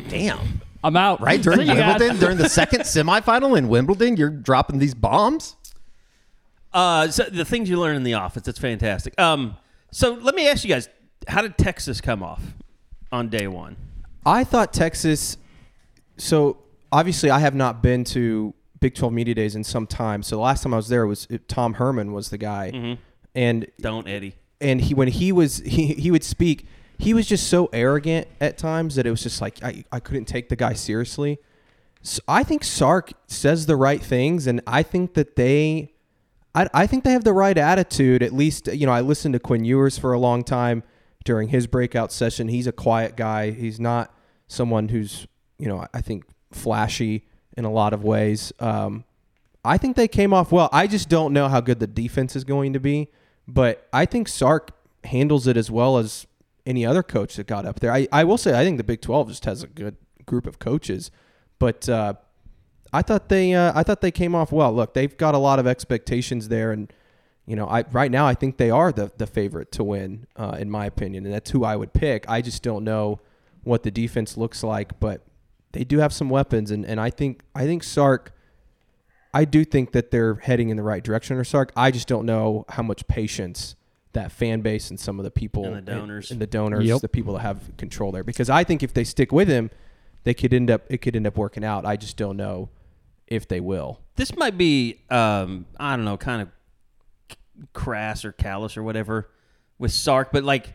Damn. 0.09 0.61
I'm 0.85 0.97
out. 0.97 1.21
Right 1.21 1.41
during 1.43 1.61
See 1.61 1.67
you 1.67 1.75
guys. 1.75 1.99
Wimbledon, 1.99 2.21
during 2.21 2.37
the 2.39 2.49
second 2.49 2.81
semifinal 2.83 3.59
in 3.59 3.69
Wimbledon, 3.69 4.17
you're 4.17 4.31
dropping 4.31 4.79
these 4.79 4.95
bombs. 4.95 5.57
Uh, 6.73 7.09
so 7.09 7.25
the 7.25 7.45
things 7.45 7.69
you 7.69 7.81
learn 7.81 7.97
in 7.97 8.03
the 8.03 8.15
office, 8.15 8.47
it's 8.47 8.59
fantastic. 8.59 9.19
Um, 9.21 9.57
so 9.91 10.15
let 10.15 10.35
me 10.35 10.49
ask 10.49 10.63
you 10.65 10.69
guys, 10.69 10.89
how 11.27 11.43
did 11.43 11.57
Texas 11.59 12.01
come 12.01 12.23
off 12.23 12.43
on 13.11 13.29
day 13.29 13.49
one? 13.49 13.77
I 14.25 14.45
thought 14.45 14.73
Texas 14.73 15.37
so 16.19 16.59
obviously 16.93 17.31
I 17.31 17.39
have 17.41 17.55
not 17.55 17.83
been 17.83 18.05
to 18.05 18.55
Big 18.81 18.95
12 18.95 19.13
Media 19.13 19.35
Days 19.35 19.55
in 19.57 19.65
some 19.65 19.87
time. 19.87 20.23
So 20.23 20.37
the 20.37 20.43
last 20.43 20.63
time 20.63 20.73
I 20.73 20.77
was 20.77 20.89
there 20.89 21.07
was 21.07 21.27
it, 21.31 21.49
Tom 21.49 21.75
Herman 21.75 22.13
was 22.13 22.31
the 22.31 22.39
guy, 22.39 22.71
Mm-hmm. 22.75 23.01
and 23.35 23.67
Don't 23.81 24.07
Eddie. 24.09 24.35
and 24.61 24.81
he 24.81 24.95
when 24.95 25.09
he 25.09 25.33
was 25.33 25.59
he 25.59 25.89
he 25.95 26.11
would 26.11 26.25
speak, 26.25 26.67
he 26.99 27.15
was 27.15 27.27
just 27.27 27.49
so 27.49 27.69
arrogant 27.73 28.29
at 28.41 28.59
times 28.59 28.95
that 28.95 29.07
it 29.07 29.11
was 29.11 29.23
just 29.23 29.41
like 29.41 29.63
I 29.63 29.85
I 29.93 30.01
couldn't 30.01 30.27
take 30.27 30.49
the 30.49 30.57
guy 30.57 30.75
seriously. 30.75 31.39
So 32.03 32.23
I 32.29 32.45
think 32.45 32.63
Sark 32.63 33.13
says 33.27 33.67
the 33.67 33.77
right 33.77 34.03
things, 34.03 34.47
and 34.47 34.61
I 34.67 34.83
think 34.83 35.15
that 35.15 35.37
they. 35.37 35.93
I, 36.55 36.69
I 36.73 36.87
think 36.87 37.05
they 37.05 37.13
have 37.13 37.25
the 37.25 37.35
right 37.35 37.57
attitude. 37.59 38.23
At 38.23 38.33
least, 38.33 38.69
you 38.69 38.87
know, 38.87 38.93
I 38.93 39.03
listened 39.03 39.35
to 39.35 39.39
Quinn 39.39 39.65
Ewers 39.65 39.99
for 39.99 40.15
a 40.15 40.19
long 40.19 40.43
time 40.43 40.85
during 41.25 41.49
his 41.49 41.67
breakout 41.67 42.13
session. 42.13 42.49
He's 42.49 42.67
a 42.67 42.73
quiet 42.73 43.17
guy. 43.17 43.51
He's 43.51 43.79
not 43.79 44.15
someone 44.49 44.89
who's, 44.89 45.27
you 45.59 45.69
know, 45.69 45.85
I 45.93 46.01
think 46.01 46.25
flashy 46.53 47.27
in 47.57 47.67
a 47.67 47.71
lot 47.71 47.93
of 47.93 48.05
ways. 48.05 48.53
Um, 48.59 49.05
I 49.65 49.77
think 49.77 49.97
they 49.97 50.09
came 50.09 50.33
off 50.33 50.53
well. 50.53 50.71
I 50.73 50.87
just 50.87 51.09
don't 51.09 51.33
know 51.33 51.49
how 51.49 51.61
good 51.61 51.81
the 51.81 51.87
defense 51.87 52.37
is 52.37 52.45
going 52.45 52.73
to 52.73 52.81
be, 52.81 53.09
but 53.49 53.89
I 53.93 54.07
think 54.07 54.29
Sark 54.29 54.71
handles 55.05 55.47
it 55.47 55.57
as 55.57 55.71
well 55.71 55.99
as 55.99 56.27
any 56.67 56.85
other 56.85 57.03
coach 57.03 57.37
that 57.37 57.47
got 57.47 57.65
up 57.65 57.81
there. 57.81 57.93
I, 57.93 58.09
I 58.13 58.25
will 58.25 58.39
say 58.39 58.59
I 58.59 58.65
think 58.65 58.77
the 58.77 58.85
Big 58.85 59.01
12 59.01 59.29
just 59.29 59.45
has 59.45 59.63
a 59.63 59.69
good 59.69 59.97
group 60.27 60.47
of 60.47 60.59
coaches, 60.59 61.11
but 61.59 61.89
uh, 61.89 62.15
I 62.93 63.03
thought 63.03 63.29
they 63.29 63.55
uh, 63.55 63.73
I 63.75 63.83
thought 63.83 64.01
they 64.01 64.11
came 64.11 64.35
off 64.35 64.53
well. 64.53 64.73
Look, 64.73 64.95
they've 64.95 65.17
got 65.17 65.35
a 65.35 65.39
lot 65.39 65.59
of 65.59 65.67
expectations 65.67 66.49
there, 66.49 66.73
and 66.73 66.93
you 67.47 67.57
know, 67.57 67.67
I 67.69 67.85
right 67.93 68.11
now 68.11 68.27
I 68.27 68.35
think 68.35 68.57
they 68.57 68.71
are 68.71 68.93
the 68.93 69.13
the 69.17 69.27
favorite 69.27 69.73
to 69.73 69.85
win, 69.85 70.27
uh, 70.37 70.57
in 70.59 70.71
my 70.71 70.87
opinion, 70.87 71.25
and 71.25 71.33
that's 71.33 71.51
who 71.51 71.65
I 71.65 71.77
would 71.77 71.93
pick. 71.93 72.29
I 72.29 72.43
just 72.43 72.63
don't 72.63 72.85
know 72.85 73.21
what 73.65 73.83
the 73.83 73.91
defense 73.91 74.37
looks 74.37 74.63
like, 74.63 74.99
but 75.01 75.23
they 75.73 75.85
do 75.85 75.99
have 75.99 76.13
some 76.13 76.31
weapons, 76.31 76.71
and, 76.71 76.85
and 76.85 77.01
I 77.01 77.11
think 77.11 77.43
I 77.55 77.65
think 77.65 77.83
Sark. 77.83 78.33
I 79.35 79.45
do 79.45 79.67
think 79.67 79.93
that 79.93 80.11
they're 80.11 80.37
heading 80.37 80.71
in 80.71 80.79
the 80.79 80.83
right 80.83 81.05
direction 81.05 81.37
or 81.37 81.45
Sark. 81.45 81.71
I 81.77 81.91
just 81.91 82.09
don't 82.09 82.25
know 82.25 82.65
how 82.71 82.83
much 82.83 83.07
patience 83.07 83.77
that 84.17 84.33
fan 84.33 84.61
base 84.61 84.91
and 84.91 84.99
some 85.01 85.19
of 85.19 85.25
the 85.25 85.31
people 85.31 85.65
And 85.65 85.77
the 85.77 85.81
donors. 85.93 86.31
and, 86.31 86.41
the 86.41 86.47
donors, 86.47 86.85
Yep. 86.85 87.01
the 87.01 87.09
people 87.09 87.35
that 87.35 87.41
have 87.41 87.61
control 87.79 88.13
there. 88.13 88.25
Because 88.25 88.51
I 88.51 88.65
think 88.65 88.83
if 88.83 88.93
they 88.93 89.05
stick 89.05 89.33
with 89.33 89.49
him, 89.49 89.71
they 90.25 90.35
could 90.35 90.53
end 90.53 90.71
up 90.71 90.83
it 90.91 90.99
could 90.99 91.15
end 91.17 91.27
up 91.27 91.37
working 91.39 91.65
out. 91.65 91.87
I 91.87 91.97
just 91.97 92.17
don't 92.17 92.37
know 92.37 92.69
if 93.29 93.47
they 93.49 93.61
will. 93.61 94.01
This 94.17 94.37
might 94.37 94.59
be, 94.59 95.01
um, 95.11 95.67
I 95.79 95.95
don't 95.97 96.05
know, 96.05 96.17
kind 96.17 96.43
of 96.43 96.49
crass 97.73 98.25
or 98.25 98.33
callous 98.33 98.77
or 98.77 98.83
whatever 98.83 99.31
with 99.79 99.93
Sark, 99.93 100.31
but 100.33 100.45
like, 100.45 100.75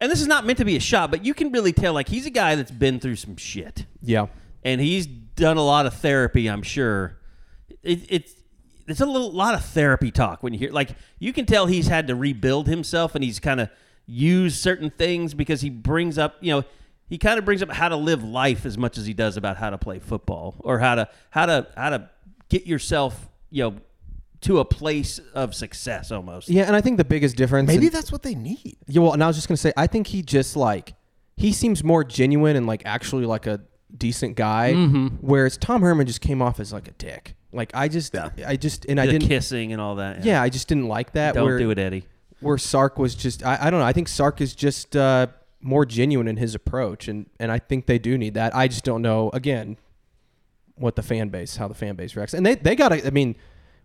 and 0.00 0.10
this 0.10 0.20
is 0.20 0.26
not 0.26 0.44
meant 0.44 0.58
to 0.58 0.64
be 0.64 0.76
a 0.76 0.80
shot, 0.80 1.10
but 1.10 1.24
you 1.24 1.32
can 1.34 1.52
really 1.52 1.72
tell 1.72 1.94
like 1.94 2.08
he's 2.08 2.26
a 2.26 2.30
guy 2.30 2.54
that's 2.54 2.70
been 2.70 3.00
through 3.00 3.16
some 3.16 3.36
shit. 3.36 3.86
Yeah. 4.02 4.26
and 4.64 4.80
he's 4.80 5.06
done 5.06 5.56
a 5.56 5.62
lot 5.64 5.86
of 5.86 5.94
therapy. 5.94 6.48
I'm 6.48 6.62
sure. 6.62 7.18
It, 7.82 8.00
it's 8.08 8.34
it's 8.86 9.00
a 9.00 9.06
little 9.06 9.32
lot 9.32 9.54
of 9.54 9.64
therapy 9.64 10.10
talk 10.10 10.42
when 10.42 10.52
you 10.52 10.58
hear 10.58 10.70
like 10.70 10.90
you 11.18 11.32
can 11.32 11.46
tell 11.46 11.66
he's 11.66 11.88
had 11.88 12.06
to 12.08 12.14
rebuild 12.14 12.66
himself 12.68 13.14
and 13.14 13.22
he's 13.24 13.38
kind 13.38 13.60
of 13.60 13.68
used 14.06 14.60
certain 14.60 14.90
things 14.90 15.34
because 15.34 15.60
he 15.60 15.70
brings 15.70 16.18
up 16.18 16.36
you 16.40 16.52
know 16.52 16.64
he 17.08 17.18
kind 17.18 17.38
of 17.38 17.44
brings 17.44 17.62
up 17.62 17.70
how 17.70 17.88
to 17.88 17.96
live 17.96 18.24
life 18.24 18.64
as 18.66 18.76
much 18.78 18.98
as 18.98 19.06
he 19.06 19.14
does 19.14 19.36
about 19.36 19.56
how 19.56 19.70
to 19.70 19.78
play 19.78 19.98
football 19.98 20.56
or 20.60 20.78
how 20.78 20.94
to 20.94 21.08
how 21.30 21.46
to 21.46 21.66
how 21.76 21.90
to 21.90 22.08
get 22.48 22.66
yourself 22.66 23.28
you 23.50 23.62
know 23.62 23.76
to 24.42 24.58
a 24.58 24.64
place 24.64 25.20
of 25.34 25.54
success 25.54 26.10
almost. 26.10 26.48
Yeah, 26.48 26.64
and 26.64 26.74
I 26.74 26.80
think 26.80 26.96
the 26.96 27.04
biggest 27.04 27.36
difference 27.36 27.68
Maybe 27.68 27.86
in- 27.86 27.92
that's 27.92 28.10
what 28.10 28.22
they 28.22 28.34
need. 28.34 28.76
Yeah, 28.88 29.02
well, 29.02 29.12
and 29.12 29.22
I 29.22 29.28
was 29.28 29.36
just 29.36 29.46
gonna 29.46 29.56
say, 29.56 29.72
I 29.76 29.86
think 29.86 30.08
he 30.08 30.20
just 30.20 30.56
like 30.56 30.94
he 31.36 31.52
seems 31.52 31.82
more 31.84 32.02
genuine 32.04 32.56
and 32.56 32.66
like 32.66 32.82
actually 32.84 33.24
like 33.24 33.46
a 33.46 33.60
decent 33.96 34.36
guy. 34.36 34.72
Mm-hmm. 34.74 35.16
Whereas 35.20 35.56
Tom 35.56 35.82
Herman 35.82 36.06
just 36.06 36.20
came 36.20 36.42
off 36.42 36.58
as 36.60 36.72
like 36.72 36.88
a 36.88 36.92
dick. 36.92 37.36
Like 37.52 37.70
I 37.74 37.88
just, 37.88 38.14
Yeah. 38.14 38.30
I 38.46 38.56
just, 38.56 38.86
and 38.86 39.00
I 39.00 39.06
the 39.06 39.12
didn't. 39.12 39.28
kissing 39.28 39.72
and 39.72 39.80
all 39.80 39.96
that. 39.96 40.24
Yeah, 40.24 40.42
I 40.42 40.48
just 40.48 40.68
didn't 40.68 40.88
like 40.88 41.12
that. 41.12 41.34
Don't 41.34 41.44
where, 41.44 41.58
do 41.58 41.70
it, 41.70 41.78
Eddie. 41.78 42.04
Where 42.40 42.58
Sark 42.58 42.98
was 42.98 43.14
just, 43.14 43.44
I, 43.44 43.58
I 43.60 43.70
don't 43.70 43.80
know. 43.80 43.86
I 43.86 43.92
think 43.92 44.08
Sark 44.08 44.40
is 44.40 44.54
just 44.54 44.96
uh, 44.96 45.28
more 45.62 45.86
genuine 45.86 46.28
in 46.28 46.36
his 46.36 46.54
approach, 46.54 47.08
and 47.08 47.26
and 47.38 47.50
I 47.50 47.58
think 47.58 47.86
they 47.86 47.98
do 47.98 48.18
need 48.18 48.34
that. 48.34 48.54
I 48.54 48.68
just 48.68 48.84
don't 48.84 49.00
know. 49.00 49.30
Again, 49.32 49.76
what 50.74 50.96
the 50.96 51.02
fan 51.02 51.28
base, 51.28 51.56
how 51.56 51.68
the 51.68 51.74
fan 51.74 51.94
base 51.94 52.16
reacts, 52.16 52.34
and 52.34 52.44
they 52.44 52.56
they 52.56 52.74
got 52.74 52.90
to. 52.90 53.06
I 53.06 53.10
mean, 53.10 53.36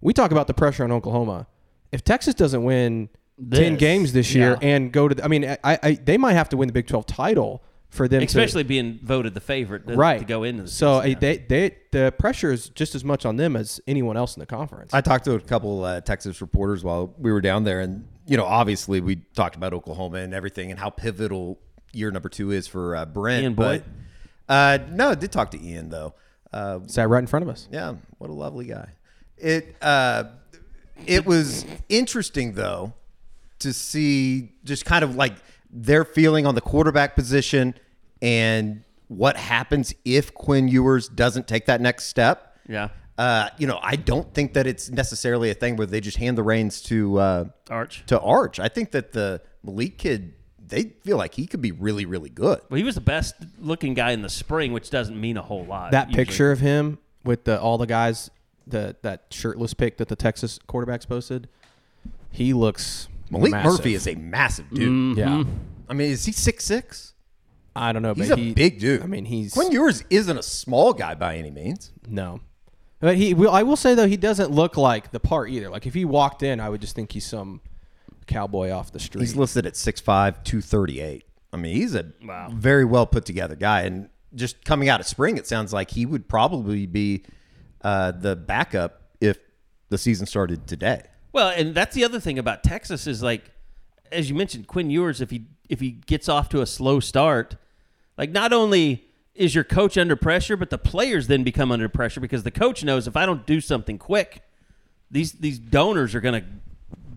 we 0.01 0.13
talk 0.13 0.31
about 0.31 0.47
the 0.47 0.53
pressure 0.53 0.83
on 0.83 0.91
Oklahoma. 0.91 1.47
If 1.91 2.03
Texas 2.03 2.33
doesn't 2.33 2.63
win 2.63 3.09
ten 3.51 3.77
games 3.77 4.13
this 4.13 4.33
year 4.33 4.57
yeah. 4.61 4.67
and 4.67 4.91
go 4.91 5.07
to, 5.07 5.15
the, 5.15 5.23
I 5.23 5.27
mean, 5.27 5.45
I, 5.45 5.79
I 5.83 5.93
they 5.93 6.17
might 6.17 6.33
have 6.33 6.49
to 6.49 6.57
win 6.57 6.67
the 6.67 6.73
Big 6.73 6.87
Twelve 6.87 7.05
title 7.05 7.63
for 7.89 8.07
them, 8.07 8.19
to- 8.19 8.25
Especially 8.25 8.63
being 8.63 8.99
voted 9.01 9.33
the 9.33 9.39
favorite 9.41 9.87
to, 9.87 9.95
right 9.95 10.19
to 10.19 10.25
go 10.25 10.43
into 10.43 10.63
the 10.63 10.69
So 10.69 11.01
season, 11.01 11.19
they 11.19 11.37
they 11.37 11.77
the 11.91 12.13
pressure 12.17 12.51
is 12.51 12.69
just 12.69 12.95
as 12.95 13.03
much 13.03 13.25
on 13.25 13.37
them 13.37 13.55
as 13.55 13.79
anyone 13.87 14.17
else 14.17 14.35
in 14.35 14.39
the 14.41 14.45
conference. 14.45 14.93
I 14.93 15.01
talked 15.01 15.25
to 15.25 15.33
a 15.33 15.39
couple 15.39 15.83
uh, 15.83 16.01
Texas 16.01 16.41
reporters 16.41 16.83
while 16.83 17.13
we 17.17 17.31
were 17.31 17.41
down 17.41 17.63
there, 17.63 17.79
and 17.79 18.07
you 18.25 18.35
know, 18.37 18.45
obviously, 18.45 18.99
we 18.99 19.17
talked 19.35 19.55
about 19.55 19.73
Oklahoma 19.73 20.17
and 20.17 20.33
everything, 20.33 20.69
and 20.69 20.79
how 20.79 20.89
pivotal 20.89 21.59
year 21.93 22.11
number 22.11 22.29
two 22.29 22.51
is 22.51 22.67
for 22.67 22.95
uh, 22.95 23.05
Brent. 23.05 23.43
Ian 23.43 23.53
Boyd? 23.53 23.83
but 24.47 24.53
uh, 24.53 24.77
no, 24.91 25.09
I 25.11 25.15
did 25.15 25.31
talk 25.31 25.51
to 25.51 25.61
Ian 25.61 25.89
though. 25.89 26.13
Uh, 26.51 26.79
Sat 26.87 27.07
right 27.09 27.19
in 27.19 27.27
front 27.27 27.43
of 27.43 27.49
us. 27.49 27.67
yeah, 27.71 27.95
what 28.17 28.29
a 28.29 28.33
lovely 28.33 28.65
guy. 28.65 28.89
It 29.37 29.75
uh, 29.81 30.25
it 31.05 31.25
was 31.25 31.65
interesting 31.89 32.53
though 32.53 32.93
to 33.59 33.73
see 33.73 34.51
just 34.63 34.85
kind 34.85 35.03
of 35.03 35.15
like 35.15 35.33
their 35.77 36.03
feeling 36.03 36.47
on 36.47 36.55
the 36.55 36.61
quarterback 36.61 37.15
position 37.15 37.75
and 38.21 38.83
what 39.09 39.37
happens 39.37 39.93
if 40.03 40.33
Quinn 40.33 40.67
Ewers 40.67 41.07
doesn't 41.07 41.47
take 41.47 41.67
that 41.67 41.81
next 41.81 42.05
step. 42.07 42.57
Yeah. 42.67 42.89
Uh, 43.17 43.49
you 43.57 43.67
know, 43.67 43.79
I 43.81 43.95
don't 43.95 44.31
think 44.33 44.53
that 44.53 44.67
it's 44.67 44.89
necessarily 44.89 45.49
a 45.49 45.53
thing 45.53 45.75
where 45.75 45.87
they 45.87 46.01
just 46.01 46.17
hand 46.17 46.37
the 46.37 46.43
reins 46.43 46.81
to 46.83 47.19
uh, 47.19 47.45
Arch. 47.69 48.03
to 48.07 48.19
Arch. 48.19 48.59
I 48.59 48.67
think 48.67 48.91
that 48.91 49.13
the 49.13 49.41
Malik 49.63 49.97
kid, 49.97 50.33
they 50.59 50.83
feel 51.03 51.17
like 51.17 51.35
he 51.35 51.45
could 51.47 51.61
be 51.61 51.71
really, 51.71 52.05
really 52.05 52.29
good. 52.29 52.61
Well, 52.69 52.77
he 52.77 52.83
was 52.83 52.95
the 52.95 53.01
best 53.01 53.35
looking 53.59 53.93
guy 53.93 54.11
in 54.11 54.23
the 54.23 54.29
spring, 54.29 54.73
which 54.73 54.89
doesn't 54.89 55.19
mean 55.19 55.37
a 55.37 55.41
whole 55.41 55.65
lot. 55.65 55.91
That 55.91 56.09
usually. 56.09 56.25
picture 56.25 56.51
of 56.51 56.59
him 56.59 56.99
with 57.23 57.45
the 57.45 57.59
all 57.59 57.77
the 57.77 57.87
guys, 57.87 58.29
the 58.65 58.95
that 59.03 59.25
shirtless 59.31 59.73
pic 59.73 59.97
that 59.97 60.09
the 60.09 60.15
Texas 60.15 60.59
quarterbacks 60.67 61.07
posted, 61.07 61.47
he 62.31 62.53
looks 62.53 63.07
Malik 63.29 63.51
massive. 63.51 63.71
Murphy 63.71 63.93
is 63.95 64.07
a 64.07 64.15
massive 64.15 64.69
dude. 64.71 65.17
yeah. 65.17 65.43
I 65.89 65.93
mean, 65.93 66.11
is 66.11 66.25
he 66.25 66.31
six 66.31 66.63
six? 66.65 67.13
I 67.75 67.93
don't 67.93 68.01
know, 68.01 68.13
He's 68.15 68.29
but 68.29 68.39
a 68.39 68.41
he, 68.41 68.53
big 68.53 68.79
dude. 68.79 69.03
I 69.03 69.05
mean, 69.05 69.25
he's 69.25 69.53
Quinn 69.53 69.71
Ewers 69.71 70.03
isn't 70.09 70.35
a 70.37 70.41
small 70.43 70.93
guy 70.93 71.13
by 71.13 71.37
any 71.37 71.51
means. 71.51 71.91
no, 72.07 72.39
but 72.99 73.15
he. 73.17 73.33
Will 73.35 73.51
I 73.51 73.63
will 73.63 73.75
say 73.75 73.93
though, 73.93 74.07
he 74.07 74.17
doesn't 74.17 74.51
look 74.51 74.77
like 74.77 75.11
the 75.11 75.19
part 75.19 75.49
either. 75.51 75.69
Like 75.69 75.85
if 75.85 75.93
he 75.93 76.03
walked 76.05 76.41
in, 76.43 76.59
I 76.59 76.69
would 76.69 76.81
just 76.81 76.95
think 76.95 77.11
he's 77.11 77.25
some 77.25 77.61
cowboy 78.25 78.71
off 78.71 78.91
the 78.91 78.99
street. 78.99 79.21
He's 79.21 79.35
listed 79.35 79.65
at 79.65 79.73
6'5", 79.75 80.43
238. 80.43 81.23
I 81.53 81.57
mean, 81.57 81.75
he's 81.75 81.95
a 81.95 82.11
Wow. 82.25 82.49
very 82.51 82.83
well 82.83 83.05
put 83.05 83.25
together 83.25 83.55
guy. 83.55 83.83
And 83.83 84.09
just 84.35 84.65
coming 84.65 84.89
out 84.89 84.99
of 84.99 85.05
spring, 85.05 85.37
it 85.37 85.47
sounds 85.47 85.71
like 85.71 85.91
he 85.91 86.05
would 86.05 86.27
probably 86.27 86.85
be 86.87 87.23
uh, 87.83 88.11
the 88.11 88.35
backup 88.35 89.03
if 89.21 89.37
the 89.89 89.97
season 89.97 90.25
started 90.25 90.67
today. 90.67 91.03
Well, 91.37 91.53
and 91.55 91.75
that's 91.75 91.93
the 91.93 92.03
other 92.03 92.19
thing 92.19 92.39
about 92.39 92.63
Texas 92.63 93.05
is 93.05 93.21
like, 93.21 93.43
as 94.11 94.27
you 94.27 94.33
mentioned, 94.33 94.65
Quinn 94.65 94.89
Ewers. 94.89 95.21
If 95.21 95.29
he 95.29 95.45
if 95.69 95.79
he 95.79 95.91
gets 95.91 96.27
off 96.27 96.49
to 96.49 96.61
a 96.61 96.65
slow 96.65 96.99
start, 96.99 97.57
like 98.17 98.31
not 98.31 98.53
only 98.53 99.05
is 99.35 99.53
your 99.53 99.63
coach 99.63 99.99
under 99.99 100.15
pressure, 100.15 100.57
but 100.57 100.71
the 100.71 100.79
players 100.79 101.27
then 101.27 101.43
become 101.43 101.71
under 101.71 101.87
pressure 101.87 102.19
because 102.19 102.41
the 102.41 102.49
coach 102.49 102.83
knows 102.83 103.05
if 103.05 103.15
I 103.15 103.27
don't 103.27 103.45
do 103.45 103.61
something 103.61 103.99
quick, 103.99 104.41
these 105.11 105.33
these 105.33 105.59
donors 105.59 106.15
are 106.15 106.21
gonna 106.21 106.43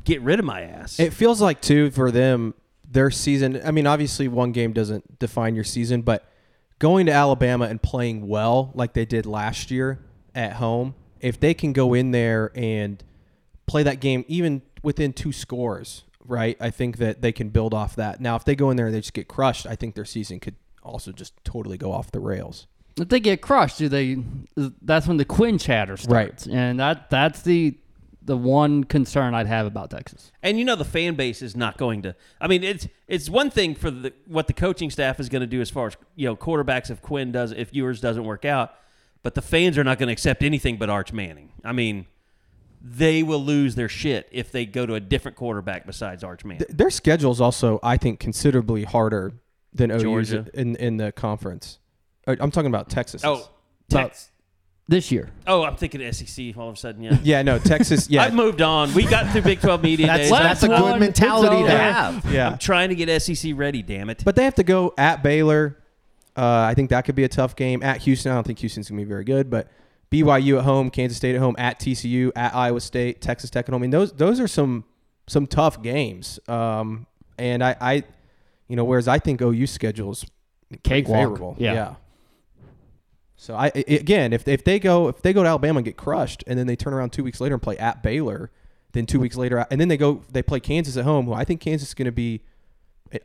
get 0.05 0.21
rid 0.21 0.39
of 0.39 0.45
my 0.45 0.65
ass. 0.65 1.01
It 1.01 1.15
feels 1.15 1.41
like 1.41 1.63
too 1.63 1.91
for 1.91 2.11
them 2.11 2.53
their 2.87 3.11
season. 3.11 3.59
I 3.65 3.71
mean, 3.71 3.87
obviously 3.87 4.29
one 4.29 4.53
game 4.53 4.75
doesn't 4.75 5.19
define 5.19 5.55
your 5.55 5.65
season, 5.65 6.03
but 6.03 6.31
going 6.79 7.07
to 7.07 7.13
Alabama 7.13 7.65
and 7.65 7.81
playing 7.81 8.29
well 8.29 8.71
like 8.75 8.93
they 8.93 9.07
did 9.07 9.25
last 9.25 9.71
year 9.71 9.99
at 10.35 10.57
home, 10.57 10.95
if 11.23 11.41
they 11.41 11.55
can 11.55 11.73
go 11.73 11.95
in 11.95 12.11
there 12.11 12.53
and 12.55 13.03
play 13.71 13.85
that 13.85 14.01
game 14.01 14.25
even 14.27 14.63
within 14.83 15.13
two 15.13 15.33
scores, 15.33 16.03
right? 16.27 16.57
I 16.61 16.71
think 16.71 16.99
that 16.99 17.23
they 17.23 17.31
can 17.31 17.51
build 17.51 17.73
off 17.73 17.95
that. 17.97 18.21
Now, 18.21 18.35
if 18.35 18.45
they 18.45 18.57
go 18.57 18.71
in 18.71 18.77
there 18.77 18.87
and 18.87 18.95
they 18.95 19.01
just 19.01 19.15
get 19.15 19.29
crushed, 19.29 19.65
I 19.65 19.77
think 19.77 19.95
their 19.95 20.05
season 20.05 20.41
could 20.41 20.57
also 20.83 21.13
just 21.13 21.33
totally 21.45 21.79
go 21.79 21.93
off 21.93 22.11
the 22.11 22.19
rails. 22.19 22.67
If 22.97 23.09
they 23.09 23.21
get 23.21 23.41
crushed, 23.41 23.79
do 23.79 23.89
they? 23.89 24.19
Uh, 24.57 24.71
that's 24.83 25.07
when 25.07 25.19
the 25.19 25.25
Quinn 25.25 25.57
chatter 25.57 25.97
starts, 25.97 26.47
right. 26.47 26.55
and 26.55 26.81
that 26.81 27.09
that's 27.09 27.43
the 27.43 27.79
the 28.23 28.37
one 28.37 28.83
concern 28.85 29.35
I'd 29.35 29.47
have 29.47 29.67
about 29.67 29.91
Texas. 29.91 30.33
And 30.43 30.59
you 30.59 30.65
know 30.65 30.75
the 30.75 30.85
fan 30.85 31.15
base 31.15 31.41
is 31.41 31.57
not 31.57 31.79
going 31.79 32.03
to. 32.03 32.17
I 32.41 32.49
mean, 32.49 32.65
it's 32.65 32.89
it's 33.07 33.31
one 33.31 33.51
thing 33.51 33.77
for 33.77 33.93
the 33.93 34.13
what 34.27 34.49
the 34.49 34.53
coaching 34.53 34.91
staff 34.91 35.21
is 35.21 35.29
going 35.29 35.41
to 35.41 35.47
do 35.47 35.61
as 35.61 35.71
far 35.71 35.87
as 35.87 35.97
you 36.17 36.27
know 36.27 36.35
quarterbacks 36.35 36.91
if 36.91 37.01
Quinn 37.01 37.31
does 37.31 37.53
if 37.53 37.73
yours 37.73 38.01
doesn't 38.01 38.25
work 38.25 38.45
out, 38.45 38.75
but 39.23 39.37
the 39.37 39.43
fans 39.43 39.79
are 39.79 39.85
not 39.85 39.99
going 39.99 40.09
to 40.09 40.13
accept 40.13 40.43
anything 40.43 40.77
but 40.77 40.91
Arch 40.91 41.13
Manning. 41.13 41.53
I 41.65 41.73
mean, 41.73 42.07
they 42.81 43.23
will 43.23 43.43
lose 43.45 43.75
their 43.75 43.89
shit 43.89 44.29
if 44.33 44.51
they 44.53 44.65
go 44.67 44.87
to 44.87 44.95
a 44.95 45.01
different 45.01 45.37
quarterback 45.37 45.87
besides 45.87 46.25
Arch 46.25 46.45
Manning. 46.45 46.67
Th- 46.67 46.71
Their 46.77 46.91
schedule 46.91 47.31
is 47.33 47.41
also, 47.41 47.79
I 47.83 47.97
think, 47.97 48.21
considerably 48.21 48.85
harder 48.85 49.33
than 49.75 49.91
OU's 49.91 50.03
Georgia. 50.03 50.47
in 50.55 50.77
in 50.77 50.97
the 50.97 51.13
conference. 51.13 51.79
Uh, 52.27 52.37
I'm 52.41 52.51
talking 52.51 52.69
about 52.71 52.89
Texas. 52.91 53.23
Oh, 53.25 53.49
Tex- 53.89 54.31
this 54.89 55.13
year. 55.13 55.29
oh, 55.47 55.63
I'm 55.63 55.77
thinking 55.77 56.01
SEC 56.13 56.57
all 56.57 56.69
of 56.69 56.75
a 56.75 56.77
sudden. 56.77 57.03
Yeah. 57.03 57.19
Yeah, 57.23 57.43
no, 57.43 57.59
Texas. 57.59 58.11
Yeah, 58.11 58.23
I've 58.25 58.35
moved 58.35 58.61
on. 58.61 58.93
We 58.95 59.05
got 59.05 59.31
through 59.31 59.43
Big 59.43 59.61
12 59.61 59.83
media 59.83 60.07
That's 60.09 60.23
days. 60.23 60.31
that's 60.31 60.63
a 60.65 60.69
good 60.69 60.81
one, 60.81 60.99
mentality 60.99 61.63
to 61.65 61.71
have. 61.71 62.25
yeah. 62.33 62.51
I'm 62.51 62.59
trying 62.59 62.89
to 62.89 62.97
get 62.97 63.23
SEC 63.23 63.53
ready. 63.55 63.83
Damn 63.83 64.11
it. 64.11 64.23
But 64.25 64.35
they 64.37 64.43
have 64.45 64.57
to 64.57 64.65
go 64.65 64.93
at 64.99 65.23
Baylor. 65.23 65.77
Uh, 66.37 66.43
I 66.69 66.75
think 66.75 66.91
that 66.91 67.05
could 67.05 67.15
be 67.15 67.23
a 67.25 67.29
tough 67.29 67.55
game. 67.55 67.83
At 67.85 67.99
Houston, 67.99 68.33
I 68.33 68.35
don't 68.37 68.47
think 68.47 68.59
Houston's 68.61 68.89
gonna 68.89 69.01
be 69.01 69.05
very 69.05 69.25
good. 69.25 69.49
But 69.51 69.69
BYU 70.11 70.59
at 70.59 70.65
home, 70.65 70.91
Kansas 70.91 71.17
State 71.17 71.35
at 71.37 71.41
home, 71.41 71.55
at 71.59 71.79
TCU, 71.79 72.33
at 72.35 72.55
Iowa 72.55 72.81
State, 72.81 73.21
Texas 73.21 73.49
Tech 73.51 73.67
at 73.69 73.73
home. 73.73 73.81
I 73.81 73.83
mean, 73.83 73.91
those 73.91 74.13
those 74.13 74.41
are 74.41 74.49
some 74.49 74.85
some 75.29 75.47
tough 75.47 75.83
games. 75.83 76.41
Um, 76.49 77.07
and 77.39 77.63
I, 77.63 77.77
I, 77.81 78.03
you 78.69 78.75
know, 78.77 78.85
whereas 78.85 79.07
I 79.09 79.19
think 79.21 79.41
OU 79.41 79.67
schedules 79.69 80.27
Cakewalk. 80.83 81.17
favorable. 81.19 81.57
Yeah. 81.59 81.95
So 83.37 83.55
I 83.55 83.67
i- 83.75 83.85
again, 83.89 84.33
if 84.33 84.47
if 84.47 84.65
they 84.65 84.79
go 84.79 85.09
if 85.09 85.23
they 85.23 85.33
go 85.33 85.43
to 85.43 85.49
Alabama 85.49 85.79
and 85.79 85.85
get 85.85 85.97
crushed, 85.97 86.45
and 86.47 86.59
then 86.59 86.67
they 86.67 86.77
turn 86.77 86.93
around 86.93 87.11
two 87.11 87.25
weeks 87.25 87.41
later 87.41 87.55
and 87.55 87.63
play 87.63 87.79
at 87.79 88.03
Baylor, 88.03 88.51
then 88.93 89.07
two 89.07 89.21
weeks 89.21 89.37
later, 89.37 89.65
and 89.71 89.81
then 89.81 89.89
they 89.89 89.97
go 89.97 90.23
they 90.31 90.43
play 90.43 90.61
Kansas 90.61 90.97
at 90.97 91.05
home, 91.05 91.27
who 91.27 91.33
I 91.33 91.45
think 91.45 91.61
Kansas 91.61 91.89
is 91.89 91.95
going 91.95 92.07
to 92.07 92.13
be 92.13 92.43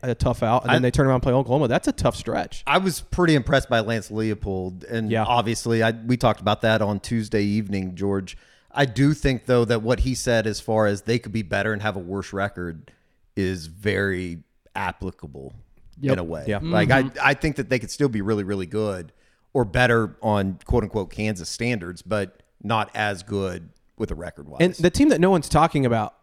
a, 0.02 0.14
tough 0.14 0.42
out, 0.42 0.62
and 0.62 0.70
I- 0.70 0.74
then 0.74 0.82
they 0.82 0.90
turn 0.90 1.06
around 1.06 1.16
and 1.16 1.22
play 1.22 1.32
Oklahoma. 1.32 1.68
That's 1.68 1.88
a 1.88 1.92
tough 1.92 2.16
stretch. 2.16 2.62
I 2.66 2.78
was 2.78 3.00
pretty 3.00 3.34
impressed 3.34 3.68
by 3.68 3.80
Lance 3.80 4.10
Leipold, 4.10 4.84
and 4.90 5.10
Yeah. 5.10 5.24
obviously, 5.24 5.82
I, 5.82 5.92
we 5.92 6.16
talked 6.16 6.40
about 6.40 6.60
that 6.62 6.82
on 6.82 7.00
Tuesday 7.00 7.42
evening, 7.42 7.94
George. 7.94 8.36
I 8.72 8.84
do 8.84 9.14
think 9.14 9.46
though 9.46 9.64
that 9.64 9.82
what 9.82 10.00
he 10.00 10.14
said, 10.14 10.46
as 10.46 10.60
far 10.60 10.86
as 10.86 11.02
they 11.02 11.18
could 11.18 11.32
be 11.32 11.42
better 11.42 11.72
and 11.72 11.80
have 11.82 11.96
a 11.96 12.00
worse 12.00 12.32
record, 12.32 12.90
is 13.34 13.66
very 13.68 14.38
applicable 14.74 15.54
in 16.02 16.18
a 16.18 16.24
way. 16.24 16.44
Yeah. 16.46 16.58
Like 16.62 16.90
I, 16.90 17.10
I 17.22 17.34
think 17.34 17.56
that 17.56 17.70
they 17.70 17.78
could 17.78 17.90
still 17.90 18.08
be 18.10 18.20
really, 18.20 18.44
really 18.44 18.66
good 18.66 19.12
or 19.54 19.64
better 19.64 20.16
on 20.22 20.58
quote 20.66 20.82
unquote 20.82 21.10
Kansas 21.10 21.48
standards, 21.48 22.02
but 22.02 22.42
not 22.62 22.90
as 22.94 23.22
good 23.22 23.70
with 23.96 24.10
a 24.10 24.14
record 24.14 24.46
wise. 24.48 24.58
And 24.60 24.74
the 24.74 24.90
team 24.90 25.08
that 25.08 25.20
no 25.20 25.30
one's 25.30 25.48
talking 25.48 25.86
about 25.86 26.14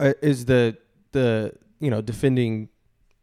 uh, 0.00 0.14
is 0.20 0.46
the 0.46 0.76
the 1.12 1.52
you 1.78 1.90
know 1.90 2.00
defending 2.02 2.68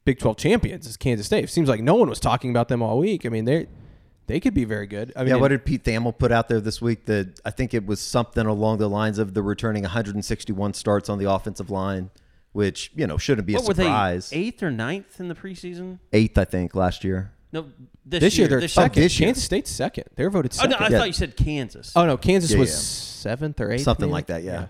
Big 0.07 0.19
Twelve 0.19 0.37
champions 0.37 0.87
is 0.87 0.95
Kansas 0.95 1.25
State. 1.25 1.43
It 1.43 1.49
seems 1.49 1.67
like 1.67 1.81
no 1.81 1.95
one 1.95 2.07
was 2.07 2.21
talking 2.21 2.49
about 2.49 2.69
them 2.69 2.81
all 2.81 2.97
week. 2.97 3.25
I 3.25 3.29
mean 3.29 3.43
they 3.43 3.67
they 4.27 4.39
could 4.39 4.53
be 4.53 4.63
very 4.63 4.87
good. 4.87 5.11
I 5.17 5.19
mean, 5.19 5.29
yeah, 5.29 5.35
what 5.35 5.49
did 5.49 5.65
Pete 5.65 5.83
Thamel 5.83 6.17
put 6.17 6.31
out 6.31 6.47
there 6.47 6.61
this 6.61 6.81
week? 6.81 7.07
That 7.07 7.41
I 7.43 7.51
think 7.51 7.73
it 7.73 7.85
was 7.85 7.99
something 7.99 8.45
along 8.45 8.77
the 8.77 8.87
lines 8.89 9.19
of 9.19 9.33
the 9.33 9.41
returning 9.41 9.83
161 9.83 10.75
starts 10.75 11.09
on 11.09 11.19
the 11.19 11.29
offensive 11.29 11.69
line, 11.69 12.09
which 12.53 12.89
you 12.95 13.05
know 13.05 13.17
shouldn't 13.17 13.45
be 13.47 13.55
a 13.55 13.57
what 13.57 13.67
were 13.67 13.73
surprise. 13.73 14.29
they? 14.29 14.37
Eighth 14.37 14.63
or 14.63 14.71
ninth 14.71 15.19
in 15.19 15.27
the 15.27 15.35
preseason? 15.35 15.99
Eighth, 16.13 16.37
I 16.37 16.45
think, 16.45 16.73
last 16.73 17.03
year. 17.03 17.33
No, 17.51 17.67
this, 18.05 18.21
this 18.21 18.37
year, 18.37 18.47
they're 18.47 18.61
this 18.61 18.77
oh, 18.77 18.83
second. 18.83 19.03
this 19.03 19.19
year. 19.19 19.27
Kansas 19.27 19.43
State's 19.43 19.69
second. 19.71 20.05
They're 20.15 20.29
voted 20.29 20.53
Oh 20.53 20.55
second. 20.55 20.71
no, 20.71 20.77
I 20.77 20.89
Yeah. 20.89 20.97
thought 20.99 21.07
you 21.07 21.13
said 21.13 21.35
Kansas. 21.35 21.91
Oh 21.97 22.05
no, 22.05 22.15
Kansas 22.15 22.53
Yeah, 22.53 22.59
was 22.59 22.69
yeah. 22.69 22.75
seventh 22.77 23.59
or 23.59 23.73
eighth, 23.73 23.81
Something 23.83 24.05
maybe? 24.05 24.13
like 24.13 24.27
that, 24.27 24.43
yeah. 24.43 24.67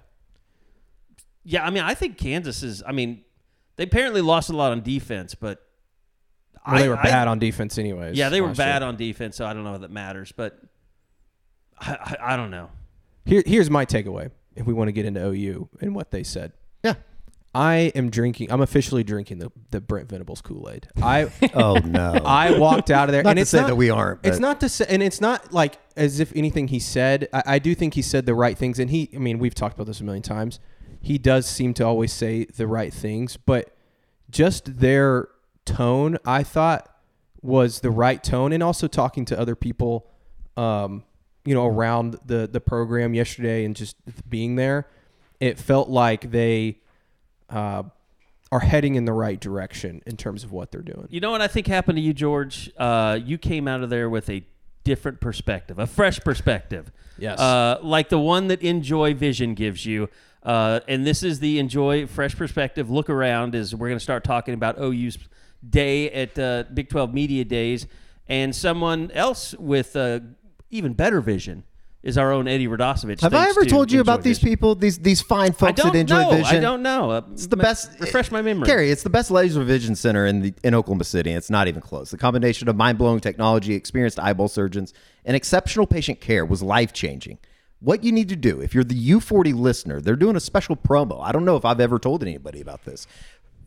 Yeah, 1.44 1.64
I 1.64 1.70
mean, 1.70 1.84
I 1.84 1.94
think 1.94 2.18
Kansas 2.18 2.62
is. 2.64 2.84
I 2.86 2.92
mean, 2.92 3.24
they 3.78 3.84
apparently 3.84 4.22
lost 4.22 4.50
a 4.50 4.56
lot 4.56 4.72
on 4.72 4.82
defense, 4.82 5.34
but 5.36 5.62
Well, 6.68 6.76
they 6.78 6.86
I- 6.86 6.90
were 6.90 6.98
I- 6.98 7.04
bad 7.04 7.28
on 7.28 7.40
defense, 7.40 7.78
anyways. 7.78 8.18
Yeah, 8.18 8.30
they 8.30 8.42
were 8.42 8.54
bad 8.54 8.82
year. 8.82 8.90
on 8.90 8.98
defense, 8.98 9.36
so 9.38 9.46
I 9.46 9.54
don't 9.54 9.64
know 9.64 9.76
if 9.76 9.82
that 9.82 9.92
matters. 9.92 10.32
But 10.36 10.60
I, 11.80 11.94
I, 11.94 12.34
I 12.34 12.38
don't 12.38 12.52
know. 12.52 12.70
Here, 13.26 13.44
here's 13.46 13.70
my 13.70 13.86
takeaway. 13.86 14.32
If 14.56 14.66
we 14.66 14.74
want 14.74 14.88
to 14.88 14.92
get 14.92 15.06
into 15.06 15.24
OU 15.26 15.70
and 15.82 15.94
what 15.96 16.12
they 16.12 16.24
said, 16.24 16.54
Yeah. 16.84 16.96
I 17.54 17.92
am 17.96 18.10
drinking. 18.10 18.52
I'm 18.52 18.62
officially 18.62 19.04
drinking 19.04 19.40
the 19.40 19.52
the 19.72 19.80
Brent 19.82 20.10
Venables 20.10 20.42
Kool 20.42 20.70
Aid. 20.70 20.88
I 21.02 21.30
Oh 21.54 21.76
no. 21.76 22.14
I 22.26 22.58
walked 22.58 22.90
out 22.92 23.08
of 23.10 23.14
there, 23.14 23.24
Not 23.24 23.32
and 23.32 23.38
to 23.38 23.42
it's 23.42 23.52
say 23.52 23.62
not 23.62 23.68
that 23.68 23.76
we 23.76 23.90
aren't, 23.90 24.26
It's 24.26 24.40
not 24.40 24.60
to 24.62 24.70
say, 24.70 24.86
and 24.90 25.02
it's 25.04 25.22
not 25.22 25.54
like 25.54 25.78
as 25.96 26.20
if 26.20 26.32
anything 26.36 26.68
he 26.70 26.80
said. 26.80 27.28
I, 27.34 27.44
I 27.46 27.60
do 27.60 27.74
think 27.76 27.94
he 27.94 28.02
said 28.02 28.26
the 28.26 28.34
right 28.36 28.58
things, 28.58 28.80
and 28.80 28.90
he. 28.90 29.10
I 29.16 29.20
mean, 29.20 29.40
we've 29.40 29.56
talked 29.56 29.76
about 29.76 29.88
this 29.88 30.02
a 30.02 30.04
million 30.04 30.24
times. 30.24 30.60
He 31.08 31.18
does 31.18 31.46
seem 31.46 31.74
to 31.76 31.86
always 31.86 32.12
say 32.12 32.44
the 32.44 32.68
right 32.68 32.94
things, 32.94 33.38
but 33.38 33.74
just 34.30 34.80
their 34.80 35.30
tone, 35.64 36.18
I 36.26 36.44
thought, 36.44 36.94
was 37.42 37.80
the 37.80 37.92
right 37.92 38.22
tone, 38.22 38.52
and 38.52 38.62
also 38.62 38.90
talking 38.90 39.24
to 39.26 39.40
other 39.40 39.56
people, 39.56 40.12
um, 40.58 41.06
you 41.46 41.54
know, 41.54 41.66
around 41.66 42.18
the 42.26 42.46
the 42.46 42.60
program 42.60 43.14
yesterday, 43.14 43.64
and 43.64 43.74
just 43.74 43.96
being 44.30 44.58
there, 44.58 44.86
it 45.40 45.58
felt 45.58 45.90
like 45.90 46.32
they. 46.32 46.80
Uh, 47.50 47.84
are 48.50 48.62
heading 48.62 48.96
in 48.96 49.04
the 49.04 49.12
right 49.12 49.42
direction 49.42 50.02
in 50.06 50.16
terms 50.16 50.46
of 50.46 50.54
what 50.54 50.72
they're 50.72 50.82
doing. 50.82 51.06
You 51.10 51.20
know 51.20 51.32
what 51.32 51.42
I 51.42 51.48
think 51.48 51.68
happened 51.68 51.98
to 51.98 52.02
you, 52.02 52.14
George? 52.14 52.72
Uh, 52.78 53.20
you 53.22 53.38
came 53.38 53.68
out 53.68 53.84
of 53.84 53.90
there 53.90 54.10
with 54.10 54.30
a 54.30 54.46
different 54.86 55.20
perspective, 55.20 55.80
a 55.80 55.86
fresh 55.86 56.18
perspective. 56.22 56.94
Yes. 57.18 57.40
Uh, 57.40 57.78
like 57.82 58.08
the 58.08 58.20
one 58.20 58.48
that 58.48 58.62
Enjoy 58.62 59.14
Vision 59.14 59.54
gives 59.54 59.86
you. 59.86 60.10
Uh, 60.48 60.80
and 60.88 61.06
this 61.06 61.24
is 61.24 61.42
the 61.42 61.60
Enjoy 61.60 62.08
Fresh 62.08 62.38
Perspective 62.38 62.90
look 62.90 63.10
around. 63.10 63.54
Is 63.54 63.76
we're 63.76 63.90
going 63.90 64.00
to 64.00 64.04
start 64.04 64.24
talking 64.24 64.54
about 64.54 64.80
OU's 64.80 65.18
day 65.70 66.10
at 66.12 66.40
uh, 66.40 66.64
Big 66.74 66.88
12 66.90 67.14
Media 67.14 67.44
Days, 67.44 67.86
and 68.30 68.56
someone 68.56 69.12
else 69.12 69.54
with 69.60 69.96
uh, 69.98 70.22
even 70.72 70.94
better 70.94 71.20
vision 71.20 71.66
is 72.02 72.18
our 72.18 72.32
own 72.32 72.48
Eddie 72.48 72.70
Radosevich. 72.70 73.20
Have 73.20 73.34
I 73.34 73.50
ever 73.50 73.66
to 73.66 73.70
told 73.70 73.92
you 73.92 74.00
about 74.00 74.24
these 74.24 74.38
Vision. 74.38 74.50
people? 74.52 74.76
These 74.76 75.00
these 75.00 75.20
fine 75.20 75.52
folks 75.52 75.84
at 75.84 75.94
Enjoy 75.94 76.22
know. 76.22 76.32
Vision. 76.32 76.58
I 76.58 76.60
don't 76.62 76.82
know. 76.82 77.12
Uh, 77.12 77.22
It's 77.34 77.48
the 77.48 77.58
ma- 77.58 77.64
best. 77.64 78.00
Refresh 78.00 78.32
my 78.32 78.42
memory. 78.42 78.68
Gary, 78.68 78.90
it's 78.90 79.04
the 79.04 79.10
best 79.10 79.30
laser 79.30 79.62
vision 79.66 79.96
center 79.96 80.26
in 80.26 80.40
the 80.40 80.54
in 80.64 80.74
Oklahoma 80.74 81.04
City. 81.04 81.32
It's 81.34 81.50
not 81.50 81.68
even 81.68 81.82
close. 81.82 82.10
The 82.10 82.18
combination 82.18 82.70
of 82.70 82.78
mind 82.78 82.98
blowing 82.98 83.20
technology, 83.20 83.74
experienced 83.74 84.18
eyeball 84.18 84.48
surgeons, 84.48 84.94
and 85.26 85.36
exceptional 85.36 85.86
patient 85.88 86.22
care 86.22 86.46
was 86.46 86.64
life 86.64 86.94
changing. 86.94 87.38
What 87.80 88.04
you 88.04 88.12
need 88.12 88.30
to 88.30 88.36
do, 88.36 88.60
if 88.60 88.74
you're 88.74 88.84
the 88.84 89.10
U40 89.12 89.54
listener, 89.54 90.02
they're 90.02 90.16
doing 90.16 90.36
a 90.36 90.40
special 90.40 90.76
promo. 90.76 91.22
I 91.24 91.32
don't 91.32 91.46
know 91.46 91.56
if 91.58 91.64
I've 91.66 91.80
ever 91.80 92.00
told 92.00 92.24
anybody 92.24 92.60
about 92.62 92.86
this. 92.86 93.06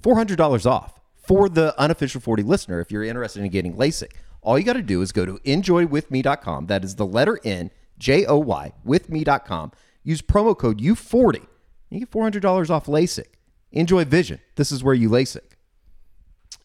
Four 0.02 0.16
hundred 0.16 0.36
dollars 0.36 0.66
off 0.66 0.98
for 1.14 1.48
the 1.48 1.78
unofficial 1.78 2.20
40 2.20 2.42
listener. 2.42 2.80
If 2.80 2.90
you're 2.90 3.04
interested 3.04 3.42
in 3.44 3.50
getting 3.50 3.74
LASIK, 3.76 4.10
all 4.42 4.58
you 4.58 4.64
got 4.64 4.72
to 4.72 4.82
do 4.82 5.00
is 5.02 5.12
go 5.12 5.24
to 5.26 5.34
enjoywithme.com. 5.44 6.66
That 6.66 6.82
is 6.84 6.96
the 6.96 7.06
letter 7.06 7.38
N 7.44 7.70
J 7.98 8.24
O 8.26 8.38
Y 8.38 8.72
with 8.84 9.10
me.com. 9.10 9.72
Use 10.02 10.22
promo 10.22 10.56
code 10.58 10.80
U40. 10.80 11.46
You 11.90 12.00
get 12.00 12.10
$400 12.10 12.70
off 12.70 12.86
LASIK. 12.86 13.26
Enjoy 13.72 14.04
Vision. 14.04 14.40
This 14.56 14.72
is 14.72 14.82
where 14.82 14.94
you 14.94 15.08
LASIK. 15.10 15.42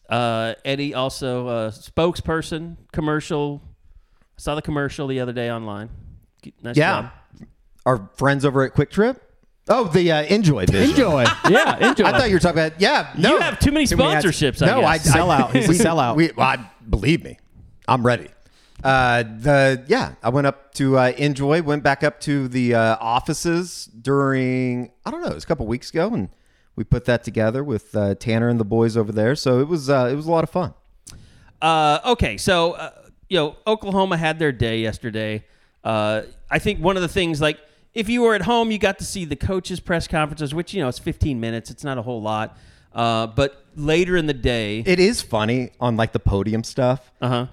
Uh, 0.08 0.54
Eddie 0.64 0.94
also 0.94 1.46
uh, 1.48 1.70
spokesperson 1.70 2.76
commercial. 2.92 3.60
I 4.20 4.40
saw 4.40 4.54
the 4.54 4.62
commercial 4.62 5.06
the 5.06 5.20
other 5.20 5.32
day 5.32 5.50
online. 5.50 5.90
Nice 6.62 6.76
Yeah. 6.76 7.02
job. 7.02 7.10
Our 7.86 8.10
friends 8.16 8.44
over 8.44 8.64
at 8.64 8.74
QuikTrip. 8.74 9.18
Oh, 9.68 9.84
the 9.84 10.12
uh, 10.12 10.22
Enjoy 10.24 10.66
Vision. 10.66 10.90
Enjoy. 10.90 11.22
yeah, 11.48 11.88
enjoy. 11.88 12.04
I 12.04 12.18
thought 12.18 12.28
you 12.28 12.36
were 12.36 12.40
talking 12.40 12.60
about, 12.60 12.80
yeah. 12.80 13.12
No. 13.16 13.30
You 13.30 13.40
have 13.40 13.58
too 13.58 13.72
many 13.72 13.86
Too 13.86 13.96
many 13.96 14.12
ads. 14.12 14.24
sponsorships. 14.26 14.60
no, 14.60 14.80
I 14.82 14.92
I, 14.92 14.98
guess. 14.98 15.14
Sellout. 15.14 15.52
He's 15.52 15.66
a 15.66 15.70
we- 15.70 15.78
sellout. 15.78 16.16
We, 16.16 16.30
well, 16.36 16.46
I, 16.46 16.70
believe 16.88 17.24
me, 17.24 17.38
I'm 17.88 18.04
ready. 18.06 18.28
Uh, 18.84 19.22
the 19.22 19.84
yeah, 19.88 20.14
I 20.22 20.28
went 20.28 20.46
up 20.46 20.74
to 20.74 20.98
uh, 20.98 21.12
Enjoy, 21.16 21.62
went 21.62 21.82
back 21.82 22.04
up 22.04 22.20
to 22.20 22.46
the 22.46 22.74
uh, 22.74 22.96
offices 23.00 23.86
during 23.86 24.92
I 25.04 25.10
don't 25.10 25.22
know, 25.22 25.30
it 25.30 25.34
was 25.34 25.44
a 25.44 25.46
couple 25.46 25.66
weeks 25.66 25.90
ago, 25.90 26.12
and 26.12 26.28
we 26.76 26.84
put 26.84 27.06
that 27.06 27.24
together 27.24 27.64
with 27.64 27.96
uh, 27.96 28.14
Tanner 28.16 28.48
and 28.48 28.60
the 28.60 28.64
boys 28.64 28.96
over 28.96 29.10
there. 29.12 29.34
So 29.34 29.60
it 29.60 29.66
was 29.66 29.88
uh, 29.88 30.08
it 30.12 30.14
was 30.14 30.26
a 30.26 30.30
lot 30.30 30.44
of 30.44 30.50
fun. 30.50 30.74
Uh, 31.62 32.00
okay, 32.04 32.36
so 32.36 32.72
uh, 32.72 32.90
you 33.28 33.38
know 33.38 33.56
Oklahoma 33.66 34.16
had 34.18 34.38
their 34.38 34.52
day 34.52 34.80
yesterday. 34.80 35.44
Uh, 35.82 36.22
I 36.50 36.58
think 36.58 36.80
one 36.80 36.96
of 36.96 37.02
the 37.02 37.08
things, 37.08 37.40
like 37.40 37.58
if 37.96 38.08
you 38.08 38.22
were 38.22 38.34
at 38.34 38.42
home, 38.42 38.70
you 38.70 38.78
got 38.78 38.98
to 38.98 39.04
see 39.04 39.24
the 39.24 39.34
coaches' 39.36 39.80
press 39.80 40.06
conferences, 40.06 40.54
which 40.54 40.72
you 40.74 40.80
know 40.82 40.88
it's 40.88 40.98
15 40.98 41.40
minutes. 41.40 41.70
It's 41.70 41.82
not 41.82 41.98
a 41.98 42.02
whole 42.02 42.22
lot. 42.22 42.56
Uh, 42.92 43.26
but 43.26 43.64
later 43.74 44.16
in 44.16 44.26
the 44.26 44.32
day, 44.34 44.80
It 44.86 45.00
is 45.00 45.20
funny 45.22 45.70
on 45.80 45.96
like 45.96 46.12
the 46.12 46.18
podium 46.20 46.62
stuff. 46.64 47.10
uh 47.20 47.28
huh. 47.28 47.46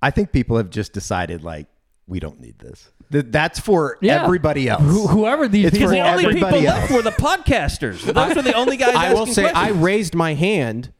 I 0.00 0.10
think 0.10 0.30
people 0.32 0.56
have 0.58 0.70
just 0.70 0.92
decided 0.92 1.42
like 1.42 1.66
we 2.06 2.20
don't 2.20 2.40
need 2.40 2.58
this. 2.58 2.90
Th- 3.10 3.24
That's 3.28 3.58
for 3.58 3.98
Yeah. 4.00 4.22
everybody 4.24 4.68
else. 4.68 4.82
Who- 4.82 5.06
whoever 5.08 5.48
these 5.48 5.66
It's 5.66 5.74
people 5.78 5.88
for 5.88 5.94
The 5.94 6.00
are. 6.00 6.10
only 6.12 6.24
people 6.34 6.46
everybody 6.48 6.66
left 6.66 6.90
else. 6.90 6.92
were 6.92 7.02
the 7.02 7.16
podcasters. 7.16 8.02
Those 8.12 8.36
were 8.36 8.42
the 8.42 8.52
only 8.54 8.76
guys. 8.76 8.94
I 8.94 9.12
will 9.12 9.20
asking 9.22 9.34
say 9.34 9.44
I 9.46 9.50
questions. 9.52 9.78
raised 9.82 10.14
my 10.14 10.34
hand, 10.34 10.92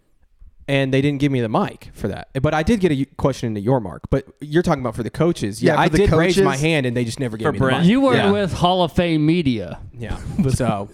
and 0.68 0.92
they 0.92 1.00
didn't 1.00 1.20
give 1.20 1.30
me 1.32 1.40
the 1.40 1.48
mic 1.48 1.90
for 1.92 2.08
that. 2.08 2.28
But 2.42 2.54
I 2.54 2.62
did 2.62 2.80
get 2.80 2.90
a 2.92 3.04
question 3.16 3.46
into 3.48 3.60
your 3.60 3.80
mark. 3.80 4.02
But 4.10 4.26
you're 4.40 4.62
talking 4.62 4.82
about 4.82 4.94
for 4.96 5.02
the 5.02 5.10
coaches. 5.10 5.62
Yeah, 5.62 5.72
Yeah, 5.72 5.76
for 5.76 5.82
I 5.82 5.88
the 5.88 5.98
did 5.98 6.10
raise 6.12 6.34
coaches- 6.34 6.44
my 6.44 6.56
hand, 6.56 6.86
and 6.86 6.96
they 6.96 7.04
just 7.04 7.20
never 7.20 7.36
gave 7.36 7.46
For 7.46 7.52
me 7.52 7.58
Brent. 7.58 7.76
the 7.76 7.80
mic. 7.82 7.90
You 7.90 8.00
were 8.00 8.14
yeah. 8.16 8.30
with 8.30 8.52
Hall 8.52 8.82
of 8.82 8.92
Fame 8.92 9.24
media. 9.26 9.78
yeah. 9.96 10.18
So 10.50 10.88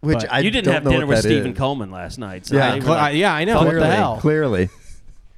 Which 0.00 0.18
But 0.18 0.32
I 0.32 0.40
you 0.40 0.50
didn't 0.50 0.66
don't 0.66 0.74
have 0.74 0.84
know 0.84 0.90
dinner 0.90 1.06
what 1.06 1.14
with 1.16 1.22
that 1.22 1.28
Stephen 1.28 1.52
is. 1.52 1.58
Coleman 1.58 1.90
last 1.90 2.18
night. 2.18 2.46
So 2.46 2.56
Yeah, 2.56 2.72
they 2.72 2.76
were 2.80 2.82
cl- 2.84 2.94
like- 2.94 3.02
I- 3.02 3.10
yeah, 3.10 3.34
I 3.34 3.44
know. 3.44 3.58
Clearly, 3.60 3.76
What 3.80 3.86
the 3.88 3.96
hell? 3.96 4.16
clearly. 4.18 4.68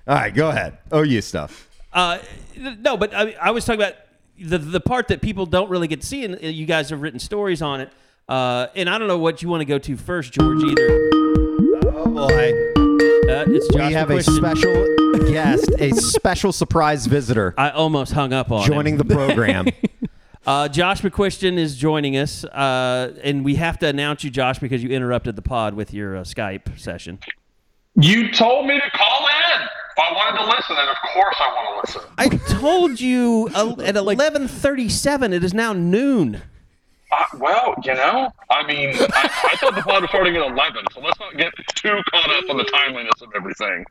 All 0.07 0.15
right, 0.15 0.35
go 0.35 0.49
ahead. 0.49 0.79
OU 0.95 1.21
stuff. 1.21 1.69
Uh, 1.93 2.19
no, 2.81 2.97
but 2.97 3.15
I, 3.15 3.35
I 3.41 3.51
was 3.53 3.65
talking 3.65 3.81
about 3.81 3.95
the 4.41 4.59
the 4.59 4.81
part 4.81 5.09
that 5.09 5.21
people 5.21 5.47
don't 5.47 5.69
really 5.71 5.87
get 5.89 6.01
to 6.03 6.07
see, 6.07 6.25
and 6.25 6.35
uh, 6.35 6.39
you 6.47 6.67
guys 6.67 6.91
have 6.91 7.01
written 7.03 7.19
stories 7.21 7.61
on 7.63 7.81
it. 7.81 7.91
Uh, 8.29 8.67
and 8.77 8.89
I 8.91 8.99
don't 8.99 9.09
know 9.09 9.19
what 9.19 9.43
you 9.43 9.49
want 9.49 9.61
to 9.63 9.65
go 9.65 9.79
to 9.79 9.97
first, 9.97 10.33
George. 10.33 10.63
Either 10.63 11.11
Oh 11.95 12.07
boy. 12.29 12.85
Uh, 13.29 13.45
it's 13.49 13.69
Josh 13.69 13.89
we 13.89 13.93
have 13.93 14.11
a 14.11 14.23
special 14.23 14.87
guest, 15.31 15.71
a 15.79 15.91
special 15.93 16.51
surprise 16.51 17.05
visitor 17.07 17.53
I 17.59 17.69
almost 17.71 18.13
hung 18.13 18.33
up 18.33 18.51
on 18.51 18.67
joining 18.67 18.95
him. 18.95 19.07
the 19.07 19.15
program. 19.15 19.67
Uh, 20.47 20.67
Josh 20.67 21.03
McQuiston 21.03 21.59
is 21.59 21.77
joining 21.77 22.17
us, 22.17 22.43
uh, 22.43 23.13
and 23.23 23.45
we 23.45 23.57
have 23.57 23.79
to 23.81 23.87
announce 23.87 24.25
you, 24.25 24.31
Josh, 24.31 24.59
because 24.59 24.83
you 24.83 24.89
interrupted 24.89 25.37
the 25.37 25.43
pod 25.43 25.75
with 25.75 25.93
your 25.93 26.17
uh, 26.17 26.21
Skype 26.23 26.81
session. 26.81 27.19
You 27.97 28.33
told 28.33 28.67
me 28.67 28.81
to 28.81 28.91
call 28.97 29.27
in 29.27 29.63
if 29.63 29.99
I 29.99 30.13
wanted 30.15 30.39
to 30.39 30.45
listen, 30.47 30.77
and 30.79 30.89
of 30.89 30.97
course 31.13 31.37
I 31.39 31.49
want 31.49 31.87
to 31.87 31.99
listen. 31.99 32.11
I 32.17 32.29
told 32.59 32.99
you 32.99 33.51
uh, 33.55 33.75
at 33.85 33.97
eleven 33.97 34.49
thirty-seven. 34.49 35.35
It 35.35 35.45
is 35.45 35.53
now 35.53 35.75
noon. 35.75 36.41
Uh, 37.11 37.25
well, 37.39 37.75
you 37.85 37.95
know, 37.95 38.31
I 38.51 38.67
mean, 38.67 38.91
I, 38.95 39.49
I 39.53 39.57
thought 39.57 39.75
the 39.75 39.83
pod 39.83 40.03
was 40.03 40.11
starting 40.11 40.37
at 40.37 40.43
11, 40.43 40.85
so 40.93 41.01
let's 41.01 41.19
not 41.19 41.37
get 41.37 41.53
too 41.75 41.99
caught 42.11 42.31
up 42.31 42.45
on 42.51 42.59
the 42.59 42.65
timeliness 42.65 43.23
of 43.23 43.31
everything. 43.35 43.85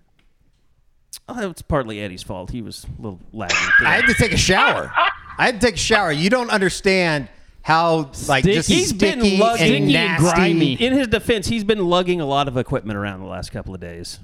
Oh, 1.28 1.50
it's 1.50 1.62
partly 1.62 2.00
Eddie's 2.00 2.24
fault. 2.24 2.52
He 2.52 2.62
was 2.62 2.86
a 2.86 3.02
little 3.02 3.20
lagging. 3.34 3.58
I 3.80 3.96
had 3.96 4.06
to 4.06 4.14
take 4.14 4.34
a 4.34 4.38
shower. 4.38 4.92
I 5.38 5.46
had 5.48 5.60
to 5.60 5.66
take 5.68 5.76
a 5.76 5.80
shower. 5.80 6.12
You 6.12 6.30
don't 6.30 6.50
understand 6.52 7.28
how 7.64 8.12
like 8.28 8.44
Sticky. 8.44 8.54
just 8.54 8.70
He's 8.70 8.94
been 8.94 9.20
lugging- 9.40 9.74
and 9.74 9.90
Sticky 9.90 9.96
and 9.98 10.18
grimy. 10.20 10.74
In 10.74 10.94
his 10.94 11.08
defense, 11.08 11.48
he's 11.48 11.64
been 11.64 11.86
lugging 11.86 12.22
a 12.22 12.26
lot 12.26 12.48
of 12.48 12.56
equipment 12.56 12.98
around 12.98 13.20
the 13.20 13.26
last 13.28 13.52
couple 13.52 13.74
of 13.74 13.82
days. 13.82 14.20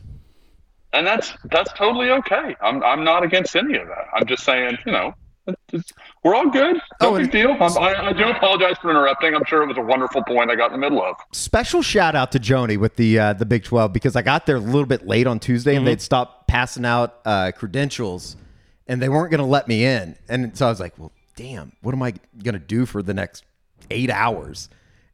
And 0.93 1.06
that's 1.06 1.34
that's 1.45 1.73
totally 1.73 2.12
okay. 2.12 2.56
I'm 2.62 2.84
I'm 2.84 3.03
not 3.03 3.23
against 3.23 3.56
any 3.56 3.75
of 3.77 3.88
that. 3.88 4.06
I'm 4.13 4.27
just 4.27 4.43
saying, 4.43 4.77
you 4.86 4.91
know, 4.91 5.08
it's, 5.08 5.13
it's, 5.13 5.22
we're 6.23 6.36
all 6.36 6.49
good. 6.49 6.75
No 7.01 7.15
Oh, 7.15 7.17
big 7.17 7.32
deal. 7.32 7.51
I'm, 7.51 7.77
I, 7.77 8.08
I 8.10 8.13
do 8.13 8.25
apologize 8.29 8.77
for 8.82 8.89
interrupting. 8.89 9.36
I'm 9.36 9.43
sure 9.45 9.62
it 9.63 9.67
was 9.67 9.77
a 9.77 9.82
wonderful 9.82 10.23
point 10.23 10.49
I 10.49 10.56
got 10.56 10.67
in 10.67 10.73
the 10.73 10.77
middle 10.77 11.03
of. 11.03 11.15
Special 11.32 11.82
shout 11.82 12.15
out 12.15 12.32
to 12.34 12.39
Joni 12.39 12.77
with 12.77 12.95
the 12.95 13.19
uh, 13.19 13.34
the 13.34 13.45
Big 13.45 13.63
Twelve 13.63 13.91
because 13.93 14.15
I 14.15 14.21
got 14.21 14.45
there 14.45 14.56
a 14.56 14.60
little 14.60 14.86
bit 14.86 15.06
late 15.06 15.27
on 15.27 15.39
Tuesday 15.39 15.75
and 15.75 15.86
they'd 15.86 16.01
stopped 16.01 16.47
passing 16.47 16.86
out 16.86 17.19
uh, 17.25 17.51
credentials 17.56 18.38
and 18.88 19.01
they 19.01 19.10
weren't 19.10 19.32
going 19.32 19.39
to 19.39 19.45
let 19.47 19.67
me 19.67 19.86
in. 19.86 20.15
And 20.29 20.58
so 20.58 20.65
I 20.67 20.69
was 20.69 20.79
like, 20.79 20.97
well, 20.97 21.12
damn, 21.36 21.71
what 21.82 21.93
am 21.93 22.01
I 22.03 22.13
going 22.43 22.53
to 22.53 22.60
do 22.60 22.86
for 22.86 23.01
the 23.01 23.13
next 23.13 23.43
eight 23.91 24.10
hours? 24.10 24.69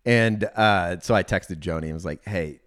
And 0.06 0.44
uh, 0.56 1.00
so 1.00 1.14
I 1.16 1.24
texted 1.24 1.60
Joni 1.60 1.84
and 1.84 1.94
was 1.94 2.06
like, 2.06 2.24
hey, 2.26 2.60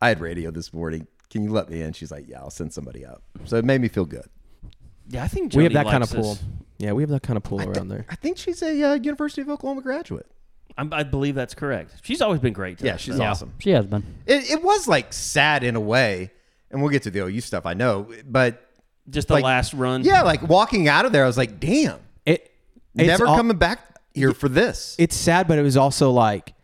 I 0.00 0.08
had 0.08 0.20
radio 0.20 0.50
this 0.50 0.72
morning. 0.72 1.06
Can 1.30 1.42
you 1.42 1.50
let 1.50 1.68
me 1.68 1.80
in? 1.80 1.92
She's 1.92 2.10
like, 2.12 2.28
yeah, 2.28 2.38
I'll 2.38 2.50
send 2.50 2.72
somebody 2.72 3.04
up. 3.04 3.22
So 3.44 3.56
it 3.56 3.64
made 3.64 3.80
me 3.80 3.88
feel 3.88 4.04
good. 4.04 4.26
Yeah, 5.08 5.24
I 5.24 5.28
think 5.28 5.52
we 5.54 5.64
have 5.64 5.72
Jody 5.72 5.84
that 5.84 5.90
kind 5.90 6.02
of 6.04 6.12
likes 6.14 6.38
pool. 6.38 6.38
Us. 6.78 6.84
Yeah, 6.84 6.92
we 6.92 7.02
have 7.02 7.10
that 7.10 7.22
kind 7.22 7.36
of 7.36 7.42
pool 7.42 7.60
around 7.62 7.88
there. 7.88 8.04
I 8.08 8.14
think 8.16 8.36
she's 8.38 8.62
a 8.62 8.82
uh, 8.82 8.94
University 8.94 9.42
of 9.42 9.48
Oklahoma 9.48 9.82
graduate. 9.82 10.26
I'm, 10.76 10.92
I 10.92 11.04
believe 11.04 11.34
that's 11.36 11.54
correct. 11.54 11.92
She's 12.02 12.20
always 12.20 12.40
been 12.40 12.52
great. 12.52 12.78
To 12.78 12.86
Yeah, 12.86 12.94
us, 12.94 13.00
she's 13.00 13.16
though. 13.16 13.24
awesome. 13.24 13.52
She 13.60 13.70
has 13.70 13.86
been. 13.86 14.02
It, 14.26 14.50
it 14.50 14.62
was 14.62 14.88
like 14.88 15.12
sad 15.12 15.62
in 15.62 15.76
a 15.76 15.80
way, 15.80 16.30
and 16.70 16.80
we'll 16.82 16.90
get 16.90 17.04
to 17.04 17.10
the 17.10 17.20
OU 17.20 17.40
stuff. 17.42 17.64
I 17.66 17.74
know, 17.74 18.08
but 18.26 18.60
Just 19.08 19.28
the 19.28 19.34
Like- 19.34 19.44
last 19.44 19.72
run. 19.74 20.02
yeah, 20.02 20.22
like 20.22 20.42
walking 20.48 20.88
out 20.88 21.04
of 21.04 21.12
there, 21.12 21.22
I 21.24 21.26
was 21.28 21.36
like, 21.38 21.60
damn, 21.60 21.98
It 22.26 22.50
it's 22.96 23.06
never 23.06 23.26
al- 23.26 23.36
coming 23.36 23.56
back 23.56 23.80
here 24.14 24.32
for 24.32 24.48
this. 24.48 24.96
It's 24.98 25.14
sad, 25.16 25.46
but 25.46 25.58
it 25.58 25.62
was 25.62 25.76
also 25.76 26.10
like 26.10 26.54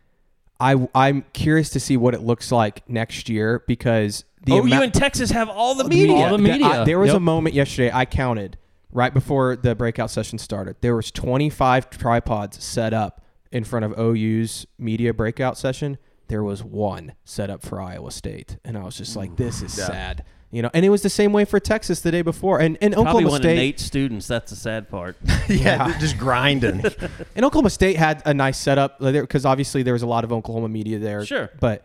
I 0.59 0.87
I'm 0.93 1.23
curious 1.33 1.69
to 1.71 1.79
see 1.79 1.95
what 1.97 2.13
it 2.13 2.21
looks 2.21 2.51
like 2.51 2.87
next 2.89 3.29
year 3.29 3.63
because 3.67 4.25
the 4.43 4.53
Oh, 4.53 4.65
you 4.65 4.73
amou- 4.75 4.83
and 4.83 4.93
Texas 4.93 5.31
have 5.31 5.47
all 5.49 5.75
the 5.75 5.85
media. 5.87 6.15
All 6.15 6.31
the 6.31 6.37
media. 6.43 6.65
I- 6.65 6.83
there 6.83 6.99
was 6.99 7.13
a 7.13 7.19
moment 7.19 7.55
yesterday 7.55 7.91
I 7.93 8.03
counted 8.05 8.57
right 8.91 9.13
before 9.13 9.55
the 9.55 9.75
breakout 9.75 10.11
session 10.11 10.37
started. 10.37 10.75
There 10.81 10.95
was 10.95 11.11
25 11.11 11.89
tripods 11.89 12.63
set 12.63 12.93
up 12.93 13.23
in 13.51 13.63
front 13.63 13.85
of 13.85 13.97
OU's 13.99 14.65
media 14.77 15.13
breakout 15.13 15.57
session. 15.57 15.97
There 16.27 16.43
was 16.43 16.63
one 16.63 17.13
set 17.25 17.49
up 17.49 17.61
for 17.61 17.81
Iowa 17.81 18.11
State, 18.11 18.57
and 18.63 18.77
I 18.77 18.83
was 18.83 18.97
just 18.97 19.17
like, 19.17 19.35
"This 19.35 19.61
is 19.61 19.73
sad," 19.73 20.23
you 20.49 20.61
know. 20.61 20.69
And 20.73 20.85
it 20.85 20.89
was 20.89 21.01
the 21.01 21.09
same 21.09 21.33
way 21.33 21.43
for 21.43 21.59
Texas 21.59 21.99
the 21.99 22.11
day 22.11 22.21
before, 22.21 22.59
and 22.61 22.77
and 22.79 22.93
Probably 22.93 23.09
Oklahoma 23.09 23.29
one 23.31 23.41
of 23.41 23.43
State. 23.43 23.55
Nate's 23.55 23.83
students. 23.83 24.27
That's 24.27 24.49
the 24.49 24.55
sad 24.55 24.87
part. 24.89 25.17
yeah, 25.49 25.89
they're 25.89 25.99
just 25.99 26.17
grinding. 26.17 26.83
And 27.35 27.43
Oklahoma 27.45 27.69
State 27.69 27.97
had 27.97 28.21
a 28.25 28.33
nice 28.33 28.57
setup 28.57 28.99
because 28.99 29.45
obviously 29.45 29.83
there 29.83 29.93
was 29.93 30.03
a 30.03 30.07
lot 30.07 30.23
of 30.23 30.31
Oklahoma 30.31 30.69
media 30.69 30.99
there. 30.99 31.25
Sure. 31.25 31.49
but 31.59 31.83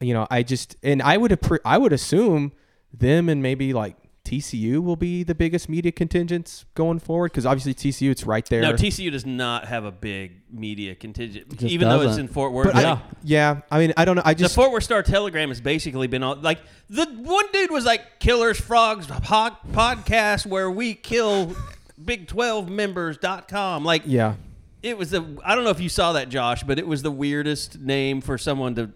you 0.00 0.14
know, 0.14 0.28
I 0.30 0.44
just 0.44 0.76
and 0.84 1.02
I 1.02 1.16
would 1.16 1.32
appre- 1.32 1.60
I 1.64 1.76
would 1.78 1.92
assume 1.92 2.52
them 2.92 3.28
and 3.28 3.42
maybe 3.42 3.72
like 3.72 3.96
TCU 4.28 4.82
will 4.82 4.96
be 4.96 5.22
the 5.22 5.34
biggest 5.34 5.70
media 5.70 5.90
contingents 5.90 6.66
going 6.74 6.98
forward 6.98 7.32
because 7.32 7.46
obviously 7.46 7.72
TCU 7.72 8.10
it's 8.10 8.24
right 8.24 8.44
there. 8.46 8.60
No, 8.60 8.74
TCU 8.74 9.10
does 9.10 9.24
not 9.24 9.64
have 9.64 9.86
a 9.86 9.90
big 9.90 10.42
media 10.52 10.94
contingent, 10.94 11.48
Just 11.56 11.72
even 11.72 11.88
though 11.88 12.02
it's 12.02 12.18
in 12.18 12.28
Fort 12.28 12.52
Worth. 12.52 12.66
but 12.66 12.74
Like, 12.74 12.86
I, 12.86 13.02
yeah, 13.24 13.62
I 13.70 13.78
mean 13.78 13.94
I 13.96 14.04
don't 14.04 14.16
know. 14.16 14.22
I 14.26 14.34
just 14.34 14.38
the 14.38 14.44
just 14.44 14.54
Fort 14.54 14.70
Worth 14.70 14.84
Star 14.84 15.02
Telegram 15.02 15.48
has 15.48 15.62
basically 15.62 16.08
been 16.08 16.22
on. 16.22 16.42
Like 16.42 16.60
the 16.90 17.06
one 17.06 17.46
dude 17.54 17.70
was 17.70 17.86
like 17.86 18.20
Killers 18.20 18.60
Frogs 18.60 19.06
pod, 19.06 19.56
podcast 19.72 20.44
where 20.44 20.70
we 20.70 20.92
kill 20.92 21.56
Big 22.04 22.28
Twelve 22.28 22.68
members.com. 22.68 23.82
Like 23.82 24.02
yeah. 24.04 24.34
it 24.82 24.98
was 24.98 25.10
the 25.10 25.24
I 25.42 25.54
don't 25.54 25.64
know 25.64 25.70
if 25.70 25.80
you 25.80 25.88
saw 25.88 26.12
that, 26.12 26.28
Josh, 26.28 26.64
but 26.64 26.78
it 26.78 26.86
was 26.86 27.02
the 27.02 27.10
weirdest 27.10 27.80
name 27.80 28.20
for 28.20 28.36
someone 28.36 28.74
to 28.74 28.90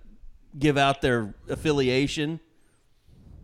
give 0.58 0.76
out 0.76 1.00
their 1.00 1.34
affiliation. 1.48 2.38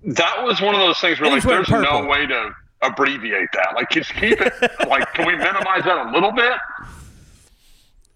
That 0.04 0.44
was 0.44 0.60
one 0.60 0.74
of 0.74 0.80
those 0.80 0.98
things 0.98 1.20
where 1.20 1.26
And 1.26 1.34
like 1.34 1.42
he's 1.42 1.46
wearing 1.46 1.64
there's 1.68 1.82
no 1.82 2.06
way 2.06 2.26
to 2.26 2.52
abbreviate 2.82 3.48
that. 3.54 3.72
Like 3.74 3.90
just 3.90 4.14
keep 4.14 4.40
it 4.40 4.52
like 4.88 5.12
can 5.14 5.26
we 5.26 5.36
minimize 5.36 5.84
that 5.84 6.06
a 6.06 6.10
little 6.12 6.32
bit? 6.32 6.54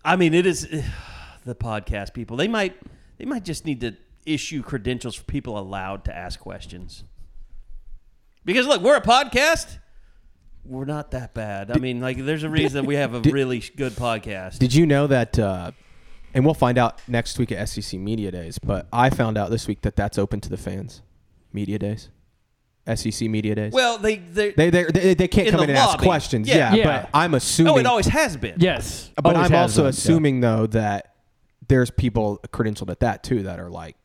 I 0.05 0.16
mean, 0.16 0.35
it 0.35 0.47
is 0.47 0.68
the 1.45 1.55
podcast 1.55 2.14
people. 2.14 2.37
They 2.37 2.49
might 2.49 2.77
they 3.18 3.25
might 3.25 3.45
just 3.45 3.64
need 3.64 3.81
to 3.81 3.97
issue 4.27 4.62
credentials 4.62 5.14
for 5.14 5.25
people 5.25 5.59
allowed 5.59 6.05
to 6.05 6.16
ask 6.16 6.38
questions. 6.38 7.05
Because 8.45 8.66
look, 8.66 8.83
we're 8.83 8.97
a 8.97 9.03
podcast. 9.03 9.79
We're 10.64 10.85
not 10.85 11.11
that 11.11 11.35
bad. 11.35 11.73
I 11.73 11.79
mean, 11.79 12.01
like, 12.01 12.25
there's 12.25 12.45
a 12.45 12.49
reason 12.49 12.87
we 12.87 12.95
have 12.95 13.14
a 13.14 13.21
really 13.21 13.59
good 13.77 13.95
podcast. 13.95 14.59
Did 14.59 14.73
you 14.73 14.87
know 14.87 15.09
that? 15.09 15.37
Uh, 15.37 15.73
and 16.35 16.45
we'll 16.45 16.55
find 16.55 16.79
out 16.79 17.01
next 17.09 17.38
week 17.38 17.51
at 17.51 17.68
SEC 17.68 17.99
Media 17.99 18.31
Days. 18.31 18.59
But 18.61 18.87
I 18.92 19.11
found 19.11 19.37
out 19.37 19.51
this 19.51 19.66
week 19.66 19.83
that 19.83 19.97
that's 19.97 20.18
open 20.18 20.40
to 20.40 20.49
the 20.49 20.57
fans. 20.57 21.03
Media 21.55 21.79
Days, 21.79 22.09
SEC 22.95 23.29
Media 23.29 23.55
Days. 23.55 23.73
well, 23.73 23.99
they 23.99 24.17
they, 24.17 24.51
they 24.53 24.71
they 24.71 24.85
they, 24.85 25.15
they 25.15 25.29
can't 25.29 25.49
in 25.49 25.53
come 25.53 25.59
the 25.59 25.65
in 25.65 25.71
and 25.71 25.79
ask 25.79 25.91
lobby. 25.95 26.05
questions. 26.05 26.49
Yeah. 26.49 26.57
Yeah, 26.57 26.75
Yeah. 26.75 27.01
but 27.03 27.11
I'm 27.15 27.35
assuming. 27.35 27.73
oh, 27.75 27.79
it 27.79 27.87
always 27.87 28.07
has 28.07 28.37
been. 28.37 28.57
Yes. 28.59 29.11
But 29.17 29.35
Always 29.37 29.47
I'm 29.51 29.53
has 29.53 29.71
also 29.73 29.83
been. 29.83 29.91
assuming 29.91 30.41
though 30.41 30.67
that 30.69 31.15
there's 31.69 31.91
people 31.91 32.41
credentialed 32.49 32.91
at 32.91 33.01
that 33.01 33.23
too 33.23 33.45
that 33.45 33.59
are 33.61 33.71
like 33.71 33.97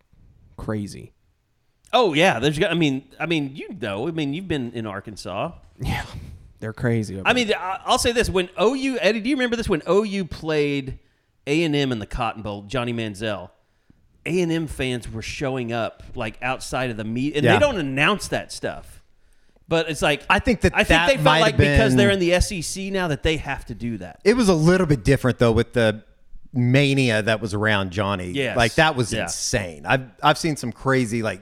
crazy. 0.58 1.14
Oh 1.94 2.14
yeah, 2.14 2.40
there's. 2.40 2.60
got- 2.60 2.72
I 2.72 2.76
mean, 2.76 3.08
I 3.20 3.26
mean, 3.26 3.56
you 3.56 3.70
know, 3.80 4.08
I 4.08 4.12
mean, 4.12 4.34
you've 4.34 4.48
been 4.48 4.72
in 4.74 4.86
Arkansas. 4.86 5.54
Yeah, 5.80 6.06
they're 6.60 6.74
crazy. 6.74 7.22
I 7.26 7.34
mean, 7.34 7.52
I- 7.54 7.80
I'll 7.86 7.98
say 7.98 8.12
this: 8.12 8.30
when 8.30 8.50
OU, 8.62 8.98
Eddie, 9.02 9.22
do 9.22 9.30
you 9.30 9.36
remember 9.36 9.56
this? 9.56 9.70
When 9.70 9.82
OU 9.90 10.26
played 10.26 11.00
A 11.48 11.64
and 11.64 11.76
M 11.76 11.92
in 11.92 12.00
the 12.00 12.06
Cotton 12.06 12.42
Bowl, 12.44 12.64
Johnny 12.64 12.94
Manziel, 12.94 13.50
A 14.28 14.42
and 14.42 14.52
M 14.52 14.68
fans 14.68 15.10
were 15.12 15.22
showing 15.22 15.72
up 15.74 16.04
like 16.16 16.38
outside 16.42 16.90
of 16.92 16.98
the 16.98 17.04
meet, 17.04 17.36
and 17.36 17.44
Yeah. 17.44 17.54
they 17.54 17.60
don't 17.60 17.78
announce 17.78 18.28
that 18.30 18.52
stuff. 18.52 19.02
But 19.70 19.90
it's 19.90 20.02
like 20.02 20.24
I 20.30 20.40
think 20.40 20.62
that 20.62 20.74
I 20.76 20.84
think 20.84 20.88
that 20.90 21.08
they 21.08 21.14
felt 21.16 21.42
like 21.42 21.56
have 21.56 21.58
because 21.58 21.96
they're 21.96 22.10
in 22.12 22.20
the 22.20 22.40
SEC 22.40 22.92
now 22.92 23.08
that 23.10 23.24
they 23.24 23.38
have 23.38 23.66
to 23.66 23.74
do 23.76 23.98
that. 23.98 24.20
it 24.24 24.36
was 24.36 24.48
a 24.50 24.54
little 24.54 24.88
bit 24.88 25.04
different 25.04 25.40
though 25.40 25.52
with 25.52 25.74
the 25.74 26.04
mania 26.54 27.22
that 27.22 27.42
was 27.42 27.54
around 27.54 27.92
Johnny. 27.92 28.32
Yeah, 28.32 28.56
like 28.56 28.76
that 28.76 28.96
was 28.96 29.12
Yeah. 29.14 29.24
insane. 29.24 29.86
I've 29.86 30.10
I've 30.24 30.38
seen 30.38 30.56
some 30.56 30.72
crazy 30.72 31.22
like 31.22 31.42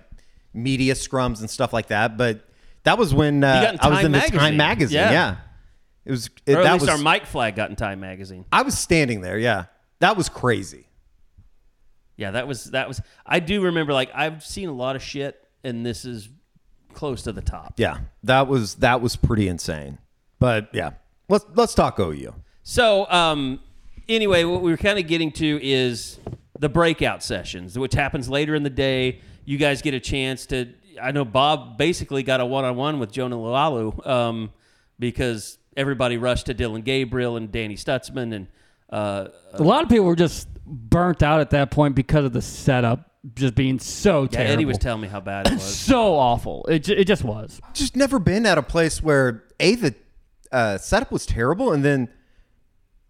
media 0.54 0.94
scrums 0.96 1.40
and 1.42 1.50
stuff 1.50 1.74
like 1.74 1.88
that, 1.88 2.18
but 2.18 2.42
that 2.84 2.98
was 2.98 3.14
when 3.14 3.44
uh, 3.44 3.78
I 3.80 3.90
was 3.90 4.04
in 4.04 4.12
the. 4.12 4.20
Time 4.22 4.58
magazine. 4.58 4.96
Yeah. 4.98 5.12
Yeah, 5.12 5.36
it 6.06 6.12
was. 6.12 6.30
It, 6.46 6.54
or 6.54 6.60
at 6.60 6.64
that 6.64 6.74
least 6.74 6.82
was. 6.84 6.90
our 6.90 6.98
Mike 6.98 7.26
flag 7.28 7.56
got 7.56 7.70
in 7.70 7.76
Time 7.76 8.00
magazine. 8.00 8.46
I 8.52 8.62
was 8.64 8.78
standing 8.78 9.22
there. 9.22 9.38
Yeah, 9.38 9.66
that 10.00 10.18
was 10.18 10.30
crazy. 10.30 10.88
Yeah, 12.18 12.32
that 12.32 12.48
was 12.48 12.66
that 12.66 12.88
was. 12.88 13.02
I 13.26 13.40
do 13.40 13.62
remember 13.62 13.94
like 13.94 14.10
I've 14.14 14.44
seen 14.46 14.70
a 14.70 14.74
lot 14.74 14.96
of 14.96 15.02
shit, 15.04 15.42
and 15.64 15.86
this 15.86 16.06
is 16.06 16.30
close 16.94 17.24
to 17.24 17.32
the 17.32 17.42
top. 17.42 17.74
Yeah, 17.78 18.00
that 18.24 18.48
was 18.48 18.76
that 18.76 19.02
was 19.02 19.16
pretty 19.16 19.48
insane. 19.48 19.98
But 20.40 20.70
yeah, 20.74 20.92
let's 21.30 21.46
let's 21.56 21.74
talk 21.74 22.00
OU. 22.00 22.34
So, 22.64 23.10
um, 23.12 23.60
anyway, 24.08 24.44
what 24.44 24.62
we 24.62 24.72
were 24.72 24.78
kind 24.78 24.98
of 24.98 25.08
getting 25.08 25.32
to 25.34 25.60
is 25.62 26.20
the 26.60 26.70
breakout 26.70 27.22
sessions, 27.22 27.78
which 27.78 27.94
happens 27.94 28.30
later 28.30 28.56
in 28.56 28.64
the 28.64 28.70
day. 28.70 29.20
You 29.46 29.58
guys 29.58 29.82
get 29.82 29.94
a 29.94 30.00
chance 30.00 30.46
to. 30.48 30.70
I 31.02 31.12
know 31.12 31.26
Bob 31.26 31.78
basically 31.78 32.24
got 32.24 32.40
a 32.40 32.46
one-on-one 32.46 33.00
with 33.00 33.12
Jonah 33.12 33.36
Laulu 33.36 34.08
um, 34.08 34.54
because 34.98 35.58
everybody 35.76 36.18
rushed 36.18 36.46
to 36.46 36.54
Dillon 36.54 36.82
Gabriel 36.84 37.36
and 37.36 37.52
Danny 37.52 37.76
Stutzman, 37.76 38.34
and 38.34 38.48
uh, 38.90 39.28
A 39.54 39.62
lot 39.64 39.84
of 39.84 39.90
people 39.90 40.06
were 40.06 40.16
just 40.16 40.48
burnt 40.66 41.24
out 41.24 41.40
at 41.42 41.52
that 41.52 41.72
point 41.72 41.96
because 41.96 42.26
of 42.26 42.34
the 42.34 42.42
setup 42.42 43.12
just 43.34 43.56
being 43.56 43.80
so 43.80 44.24
yeah, 44.24 44.28
terrible. 44.30 44.54
Eddie 44.54 44.66
was 44.66 44.78
telling 44.78 45.02
me 45.02 45.08
how 45.08 45.20
bad 45.20 45.48
it 45.48 45.54
was. 45.56 45.64
so 45.64 46.16
awful. 46.16 46.66
It, 46.70 46.80
ju- 46.84 46.94
it 46.94 47.06
just 47.06 47.24
was. 47.24 47.60
Just 47.74 47.96
never 47.96 48.20
been 48.20 48.46
at 48.46 48.58
a 48.58 48.64
place 48.64 49.02
where 49.02 49.44
a 49.60 49.76
the 49.76 49.96
uh, 50.52 50.78
setup 50.78 51.12
was 51.12 51.26
terrible, 51.26 51.72
and 51.74 51.84
then 51.84 52.10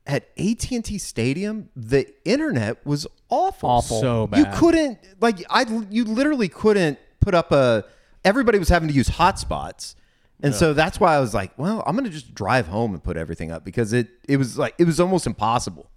at 0.07 0.29
AT 0.37 0.71
and 0.71 0.85
T 0.85 0.97
Stadium, 0.97 1.69
the 1.75 2.07
internet 2.23 2.85
was 2.85 3.07
awful. 3.29 3.69
Awful. 3.69 4.01
So 4.01 4.27
bad. 4.27 4.39
You 4.39 4.45
couldn't 4.59 4.99
like 5.19 5.43
I. 5.49 5.65
You 5.89 6.05
literally 6.05 6.47
couldn't 6.47 6.97
put 7.19 7.33
up 7.33 7.51
a 7.51 7.85
everybody 8.23 8.59
was 8.59 8.69
having 8.69 8.87
to 8.89 8.93
use 8.93 9.09
hotspots. 9.09 9.95
And 10.43 10.53
so 10.53 10.73
that's 10.73 10.99
why 10.99 11.15
I 11.15 11.19
was 11.21 11.33
like, 11.33 11.57
well, 11.57 11.81
I'm 11.87 11.95
going 11.95 12.03
to 12.03 12.11
just 12.11 12.35
drive 12.35 12.67
home 12.67 12.93
and 12.93 13.01
put 13.01 13.15
everything 13.15 13.51
up 13.51 13.63
because 13.63 13.93
it 13.93 14.09
it 14.27 14.37
was 14.37 14.57
like 14.57 14.75
it 14.77 14.83
was 14.83 14.99
almost 14.99 15.25
impossible. 15.25 15.89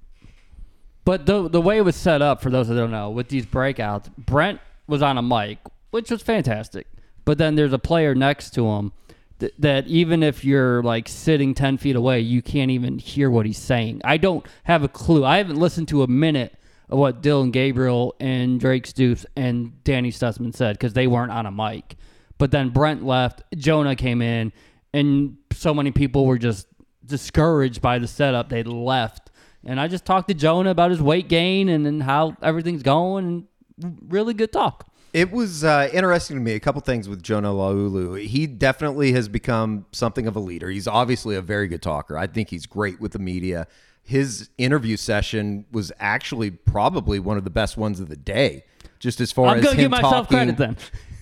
But 1.09 1.25
the 1.25 1.49
the 1.49 1.63
way 1.63 1.79
it 1.79 1.87
was 1.87 1.97
set 1.97 2.21
up, 2.21 2.43
for 2.43 2.51
those 2.51 2.69
that 2.69 2.75
don't 2.75 2.91
know, 2.91 3.09
with 3.09 3.31
these 3.31 3.47
breakouts, 3.47 4.15
Brent 4.19 4.61
was 4.87 5.01
on 5.01 5.17
a 5.17 5.23
mic, 5.23 5.57
which 5.91 6.11
was 6.11 6.21
fantastic. 6.21 6.87
But 7.25 7.39
then 7.39 7.55
there's 7.55 7.73
a 7.73 7.79
player 7.79 8.15
next 8.15 8.51
to 8.57 8.67
him 8.67 8.93
th- 9.41 9.55
that 9.59 9.87
even 9.87 10.23
if 10.23 10.45
you're 10.45 10.83
like 10.83 11.09
sitting 11.09 11.55
ten 11.55 11.79
feet 11.79 11.97
away, 11.97 12.21
you 12.21 12.43
can't 12.43 12.71
even 12.71 12.99
hear 12.99 13.31
what 13.31 13.47
he's 13.47 13.57
saying. 13.57 14.03
I 14.05 14.19
don't 14.19 14.45
have 14.65 14.83
a 14.83 14.89
clue. 14.89 15.25
I 15.25 15.39
haven't 15.39 15.57
listened 15.57 15.89
to 15.89 16.03
a 16.03 16.07
minute 16.07 16.55
of 16.91 16.99
what 16.99 17.23
Dillon 17.23 17.53
Gabriel 17.53 18.15
and 18.21 18.61
Drake 18.61 18.87
Stoops 18.87 19.25
and 19.35 19.83
Danny 19.85 20.11
Stutzman 20.11 20.55
said 20.55 20.77
because 20.77 20.93
they 20.93 21.07
weren't 21.07 21.33
on 21.33 21.47
a 21.47 21.51
mic. 21.51 21.97
But 22.37 22.51
then 22.51 22.69
Brent 22.69 23.03
left, 23.03 23.45
Jonah 23.57 23.97
came 23.97 24.21
in, 24.21 24.53
and 24.93 25.39
so 25.55 25.73
many 25.73 25.91
people 25.91 26.27
were 26.27 26.37
just 26.37 26.67
discouraged 27.07 27.81
by 27.81 27.99
the 27.99 28.07
setup. 28.07 28.51
They 28.51 28.63
left. 28.63 29.28
And 29.65 29.81
I 29.81 29.89
just 29.89 30.05
talked 30.05 30.29
to 30.29 30.35
Jonah 30.35 30.71
about 30.71 30.91
his 30.91 31.03
weight 31.03 31.29
gain 31.29 31.69
and, 31.69 31.87
and 31.87 32.03
how 32.03 32.37
everything's 32.43 32.83
going. 32.83 33.47
And 33.81 33.99
really 34.09 34.35
good 34.35 34.53
talk. 34.53 34.87
It 35.13 35.33
was 35.33 35.65
uh, 35.65 35.89
interesting 35.93 36.37
to 36.37 36.43
me. 36.43 36.53
A 36.53 36.61
couple 36.61 36.81
things 36.83 37.09
with 37.09 37.23
Jonah 37.23 37.49
Laulu. 37.51 38.25
He 38.27 38.47
definitely 38.47 39.13
has 39.13 39.29
become 39.29 39.87
something 39.93 40.27
of 40.27 40.37
a 40.37 40.41
leader. 40.41 40.69
He's 40.69 40.87
obviously 40.87 41.35
a 41.35 41.41
very 41.43 41.67
good 41.67 41.83
talker. 41.83 42.17
I 42.17 42.27
think 42.27 42.51
he's 42.51 42.67
great 42.67 43.01
with 43.01 43.13
the 43.13 43.19
media. 43.19 43.67
His 44.03 44.51
interview 44.59 44.97
session 44.97 45.65
was 45.73 45.93
actually 45.99 46.51
probably 46.51 47.19
one 47.21 47.37
of 47.37 47.45
the 47.45 47.51
best 47.51 47.77
ones 47.77 48.01
of 48.01 48.09
the 48.09 48.17
day, 48.17 48.65
just 48.99 49.21
as 49.21 49.33
far 49.33 49.49
I'm 49.49 49.59
as 49.59 49.65
gonna 49.65 49.77
him 49.77 49.81
give 49.83 49.91
myself 49.91 50.13
talking 50.29 50.37
credit 50.37 50.57
then. 50.57 50.77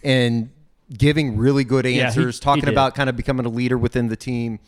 and 0.04 0.50
giving 0.96 1.36
really 1.36 1.64
good 1.64 1.84
he- 1.84 2.00
answers, 2.00 2.38
he 2.38 2.42
talking 2.42 2.64
did. 2.64 2.72
about 2.74 2.94
kind 2.94 3.08
of 3.08 3.16
becoming 3.16 3.46
a 3.46 3.48
leader 3.48 3.78
within 3.78 4.08
the 4.08 4.16
team. 4.16 4.58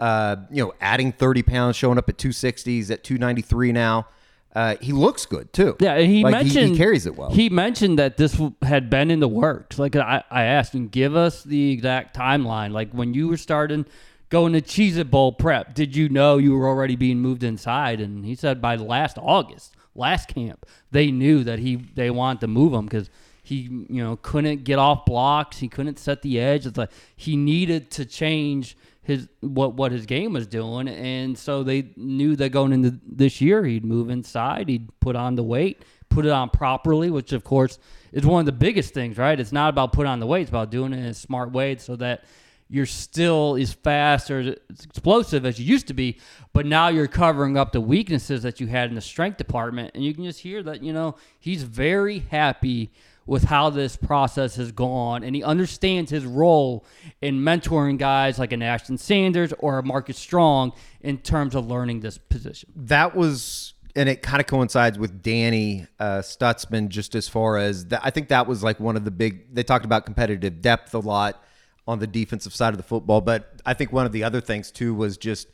Uh, 0.00 0.36
you 0.50 0.64
know, 0.64 0.72
adding 0.80 1.12
30 1.12 1.42
pounds, 1.42 1.76
showing 1.76 1.98
up 1.98 2.08
at 2.08 2.16
260s 2.16 2.90
at 2.90 3.04
293 3.04 3.72
now. 3.72 4.06
Uh, 4.54 4.74
he 4.80 4.92
looks 4.92 5.26
good 5.26 5.52
too. 5.52 5.76
Yeah, 5.78 5.98
he 5.98 6.24
Like, 6.24 6.32
mentioned 6.32 6.70
he, 6.72 6.76
carries 6.76 7.06
it 7.06 7.14
well. 7.16 7.30
He 7.30 7.48
mentioned 7.48 7.98
that 8.00 8.16
this 8.16 8.32
w- 8.32 8.54
had 8.62 8.90
been 8.90 9.10
in 9.10 9.20
the 9.20 9.28
works. 9.28 9.78
Like 9.78 9.94
I, 9.94 10.24
I 10.30 10.42
asked 10.44 10.74
him, 10.74 10.88
give 10.88 11.14
us 11.14 11.44
the 11.44 11.70
exact 11.70 12.16
timeline. 12.16 12.72
Like 12.72 12.90
when 12.92 13.14
you 13.14 13.28
were 13.28 13.36
starting 13.36 13.86
going 14.28 14.52
to 14.54 14.60
Cheez 14.60 14.96
It 14.96 15.08
Bowl 15.10 15.32
prep, 15.32 15.74
did 15.74 15.94
you 15.94 16.08
know 16.08 16.38
you 16.38 16.56
were 16.56 16.66
already 16.66 16.96
being 16.96 17.20
moved 17.20 17.44
inside? 17.44 18.00
And 18.00 18.24
he 18.24 18.34
said 18.34 18.60
by 18.60 18.74
last 18.74 19.18
August, 19.20 19.76
last 19.94 20.28
camp, 20.28 20.66
they 20.90 21.12
knew 21.12 21.44
that 21.44 21.60
he 21.60 21.76
they 21.76 22.10
wanted 22.10 22.40
to 22.40 22.46
move 22.48 22.72
him 22.72 22.86
because 22.86 23.08
he 23.42 23.68
you 23.88 24.02
know 24.02 24.16
couldn't 24.16 24.64
get 24.64 24.80
off 24.80 25.04
blocks, 25.06 25.58
he 25.58 25.68
couldn't 25.68 25.98
set 26.00 26.22
the 26.22 26.40
edge. 26.40 26.66
It's 26.66 26.78
like 26.78 26.90
he 27.14 27.36
needed 27.36 27.90
to 27.92 28.04
change 28.04 28.76
his 29.02 29.28
what 29.40 29.74
what 29.74 29.92
his 29.92 30.06
game 30.06 30.32
was 30.32 30.46
doing, 30.46 30.88
and 30.88 31.36
so 31.36 31.62
they 31.62 31.90
knew 31.96 32.36
that 32.36 32.50
going 32.50 32.72
into 32.72 32.98
this 33.06 33.40
year 33.40 33.64
he'd 33.64 33.84
move 33.84 34.10
inside, 34.10 34.68
he'd 34.68 34.88
put 35.00 35.16
on 35.16 35.34
the 35.34 35.42
weight, 35.42 35.82
put 36.08 36.26
it 36.26 36.32
on 36.32 36.50
properly, 36.50 37.10
which 37.10 37.32
of 37.32 37.42
course 37.42 37.78
is 38.12 38.26
one 38.26 38.40
of 38.40 38.46
the 38.46 38.52
biggest 38.52 38.92
things, 38.92 39.16
right? 39.16 39.40
It's 39.40 39.52
not 39.52 39.70
about 39.70 39.92
putting 39.92 40.10
on 40.10 40.20
the 40.20 40.26
weight; 40.26 40.42
it's 40.42 40.50
about 40.50 40.70
doing 40.70 40.92
it 40.92 40.98
in 40.98 41.06
a 41.06 41.14
smart 41.14 41.52
way 41.52 41.76
so 41.76 41.96
that 41.96 42.24
you're 42.68 42.86
still 42.86 43.56
as 43.56 43.72
fast 43.72 44.30
or 44.30 44.40
as 44.40 44.84
explosive 44.84 45.44
as 45.44 45.58
you 45.58 45.66
used 45.66 45.88
to 45.88 45.94
be, 45.94 46.20
but 46.52 46.66
now 46.66 46.86
you're 46.88 47.08
covering 47.08 47.56
up 47.56 47.72
the 47.72 47.80
weaknesses 47.80 48.44
that 48.44 48.60
you 48.60 48.68
had 48.68 48.88
in 48.90 48.94
the 48.94 49.00
strength 49.00 49.38
department, 49.38 49.90
and 49.94 50.04
you 50.04 50.14
can 50.14 50.24
just 50.24 50.40
hear 50.40 50.62
that 50.62 50.82
you 50.82 50.92
know 50.92 51.16
he's 51.38 51.62
very 51.62 52.20
happy 52.30 52.92
with 53.30 53.44
how 53.44 53.70
this 53.70 53.94
process 53.94 54.56
has 54.56 54.72
gone, 54.72 55.22
and 55.22 55.36
he 55.36 55.44
understands 55.44 56.10
his 56.10 56.24
role 56.26 56.84
in 57.22 57.36
mentoring 57.40 57.96
guys 57.96 58.40
like 58.40 58.50
an 58.50 58.60
Ashton 58.60 58.98
Sanders 58.98 59.54
or 59.60 59.78
a 59.78 59.84
Marcus 59.84 60.18
Strong 60.18 60.72
in 61.00 61.16
terms 61.16 61.54
of 61.54 61.68
learning 61.68 62.00
this 62.00 62.18
position. 62.18 62.72
that 62.74 63.14
was 63.14 63.74
and 63.94 64.08
it 64.08 64.22
kind 64.22 64.40
of 64.40 64.46
coincides 64.48 64.98
with 64.98 65.22
Danny 65.22 65.86
uh, 66.00 66.18
Stutzman 66.18 66.88
just 66.88 67.14
as 67.14 67.28
far 67.28 67.56
as 67.56 67.86
that, 67.86 68.00
I 68.04 68.10
think 68.10 68.28
that 68.28 68.48
was 68.48 68.64
like 68.64 68.80
one 68.80 68.96
of 68.96 69.04
the 69.04 69.12
big 69.12 69.54
they 69.54 69.62
talked 69.62 69.84
about 69.84 70.04
competitive 70.04 70.60
depth 70.60 70.92
a 70.92 70.98
lot 70.98 71.40
on 71.86 72.00
the 72.00 72.08
defensive 72.08 72.52
side 72.52 72.74
of 72.74 72.78
the 72.78 72.82
football 72.82 73.20
but 73.20 73.60
I 73.64 73.74
think 73.74 73.92
one 73.92 74.06
of 74.06 74.12
the 74.12 74.24
other 74.24 74.40
things 74.40 74.72
too 74.72 74.92
was 74.92 75.16
just 75.16 75.46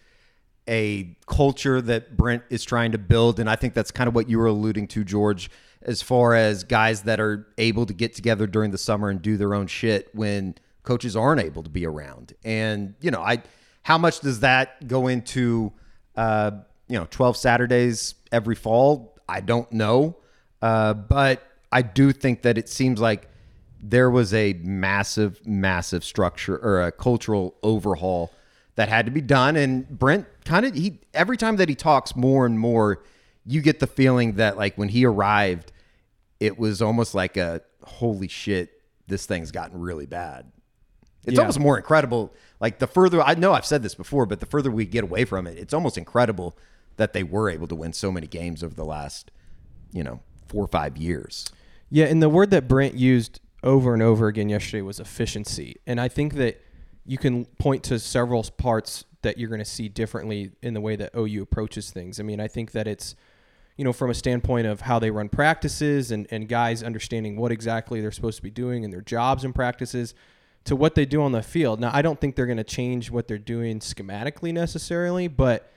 a 0.66 1.14
culture 1.26 1.82
that 1.82 2.16
Brent 2.16 2.42
is 2.48 2.64
trying 2.64 2.92
to 2.92 2.98
build 2.98 3.38
and 3.38 3.50
I 3.50 3.56
think 3.56 3.74
that's 3.74 3.90
kind 3.90 4.08
of 4.08 4.14
what 4.14 4.30
you 4.30 4.38
were 4.38 4.46
alluding 4.46 4.88
to 4.88 5.04
George 5.04 5.50
as 5.86 6.02
far 6.02 6.34
as 6.34 6.64
guys 6.64 7.02
that 7.02 7.18
are 7.20 7.46
able 7.56 7.86
to 7.86 7.94
get 7.94 8.14
together 8.14 8.46
during 8.46 8.70
the 8.70 8.78
summer 8.78 9.08
and 9.08 9.22
do 9.22 9.38
their 9.38 9.54
own 9.54 9.66
shit 9.66 10.14
when 10.14 10.54
coaches 10.82 11.16
aren't 11.16 11.40
able 11.40 11.62
to 11.62 11.70
be 11.70 11.86
around 11.86 12.34
and 12.44 12.94
you 13.00 13.10
know 13.10 13.22
I 13.22 13.42
how 13.82 13.96
much 13.96 14.20
does 14.20 14.40
that 14.40 14.86
go 14.88 15.06
into 15.06 15.72
uh, 16.16 16.50
you 16.88 16.98
know 16.98 17.06
12 17.10 17.36
Saturdays 17.36 18.14
every 18.32 18.54
fall. 18.54 19.16
I 19.28 19.40
don't 19.40 19.70
know, 19.72 20.16
uh, 20.62 20.94
but 20.94 21.42
I 21.72 21.82
do 21.82 22.12
think 22.12 22.42
that 22.42 22.58
it 22.58 22.68
seems 22.68 23.00
like 23.00 23.28
there 23.80 24.10
was 24.10 24.32
a 24.34 24.54
massive, 24.54 25.44
massive 25.46 26.04
structure 26.04 26.56
or 26.56 26.82
a 26.82 26.92
cultural 26.92 27.54
overhaul 27.62 28.32
that 28.76 28.88
had 28.88 29.06
to 29.06 29.12
be 29.12 29.20
done. 29.20 29.56
And 29.56 29.88
Brent 29.88 30.26
kind 30.44 30.66
of 30.66 30.74
he 30.74 31.00
every 31.14 31.36
time 31.36 31.56
that 31.56 31.68
he 31.68 31.74
talks 31.74 32.16
more 32.16 32.46
and 32.46 32.58
more, 32.58 33.02
you 33.44 33.60
get 33.60 33.80
the 33.80 33.86
feeling 33.86 34.34
that 34.34 34.56
like 34.56 34.76
when 34.76 34.88
he 34.88 35.04
arrived, 35.04 35.72
it 36.40 36.58
was 36.58 36.82
almost 36.82 37.14
like 37.14 37.36
a 37.36 37.62
holy 37.82 38.28
shit, 38.28 38.82
this 39.06 39.26
thing's 39.26 39.50
gotten 39.50 39.80
really 39.80 40.06
bad. 40.06 40.50
It's 41.24 41.34
Yeah. 41.34 41.40
almost 41.40 41.58
more 41.58 41.76
incredible. 41.76 42.32
Like 42.60 42.78
the 42.78 42.86
further 42.86 43.20
I 43.22 43.34
know 43.34 43.52
I've 43.52 43.66
said 43.66 43.82
this 43.82 43.94
before, 43.94 44.26
but 44.26 44.40
the 44.40 44.46
further 44.46 44.70
we 44.70 44.84
get 44.84 45.04
away 45.04 45.24
from 45.24 45.46
it, 45.46 45.58
it's 45.58 45.74
almost 45.74 45.98
incredible 45.98 46.56
that 46.96 47.12
they 47.12 47.22
were 47.22 47.50
able 47.50 47.66
to 47.68 47.74
win 47.74 47.92
so 47.92 48.10
many 48.12 48.26
games 48.26 48.62
over 48.62 48.74
the 48.74 48.84
last, 48.84 49.30
you 49.92 50.02
know, 50.02 50.20
four 50.46 50.64
or 50.64 50.68
five 50.68 50.96
years. 50.96 51.46
Yeah, 51.90 52.06
and 52.06 52.22
the 52.22 52.28
word 52.28 52.50
that 52.50 52.68
Brent 52.68 52.94
used 52.94 53.40
over 53.62 53.92
and 53.92 54.02
over 54.02 54.28
again 54.28 54.48
yesterday 54.48 54.82
was 54.82 55.00
efficiency. 55.00 55.76
And 55.86 56.00
I 56.00 56.08
think 56.08 56.34
that 56.34 56.60
you 57.04 57.18
can 57.18 57.44
point 57.58 57.82
to 57.84 57.98
several 57.98 58.42
parts 58.56 59.04
that 59.22 59.38
you're 59.38 59.48
going 59.48 59.60
to 59.60 59.64
see 59.64 59.88
differently 59.88 60.52
in 60.62 60.74
the 60.74 60.80
way 60.80 60.96
that 60.96 61.10
OU 61.16 61.42
approaches 61.42 61.90
things. 61.90 62.18
I 62.20 62.22
mean, 62.22 62.40
I 62.40 62.48
think 62.48 62.72
that 62.72 62.86
it's, 62.86 63.14
you 63.76 63.84
know, 63.84 63.92
from 63.92 64.10
a 64.10 64.14
standpoint 64.14 64.66
of 64.66 64.82
how 64.82 64.98
they 64.98 65.10
run 65.10 65.28
practices 65.28 66.10
and, 66.10 66.26
and 66.30 66.48
guys 66.48 66.82
understanding 66.82 67.36
what 67.36 67.52
exactly 67.52 68.00
they're 68.00 68.12
supposed 68.12 68.36
to 68.36 68.42
be 68.42 68.50
doing 68.50 68.84
in 68.84 68.90
their 68.90 69.02
jobs 69.02 69.44
and 69.44 69.54
practices 69.54 70.14
to 70.64 70.74
what 70.74 70.94
they 70.94 71.04
do 71.04 71.22
on 71.22 71.32
the 71.32 71.42
field. 71.42 71.78
Now, 71.78 71.90
I 71.92 72.02
don't 72.02 72.20
think 72.20 72.36
they're 72.36 72.46
going 72.46 72.56
to 72.56 72.64
change 72.64 73.10
what 73.10 73.28
they're 73.28 73.38
doing 73.38 73.78
schematically 73.80 74.52
necessarily, 74.52 75.28
but 75.28 75.70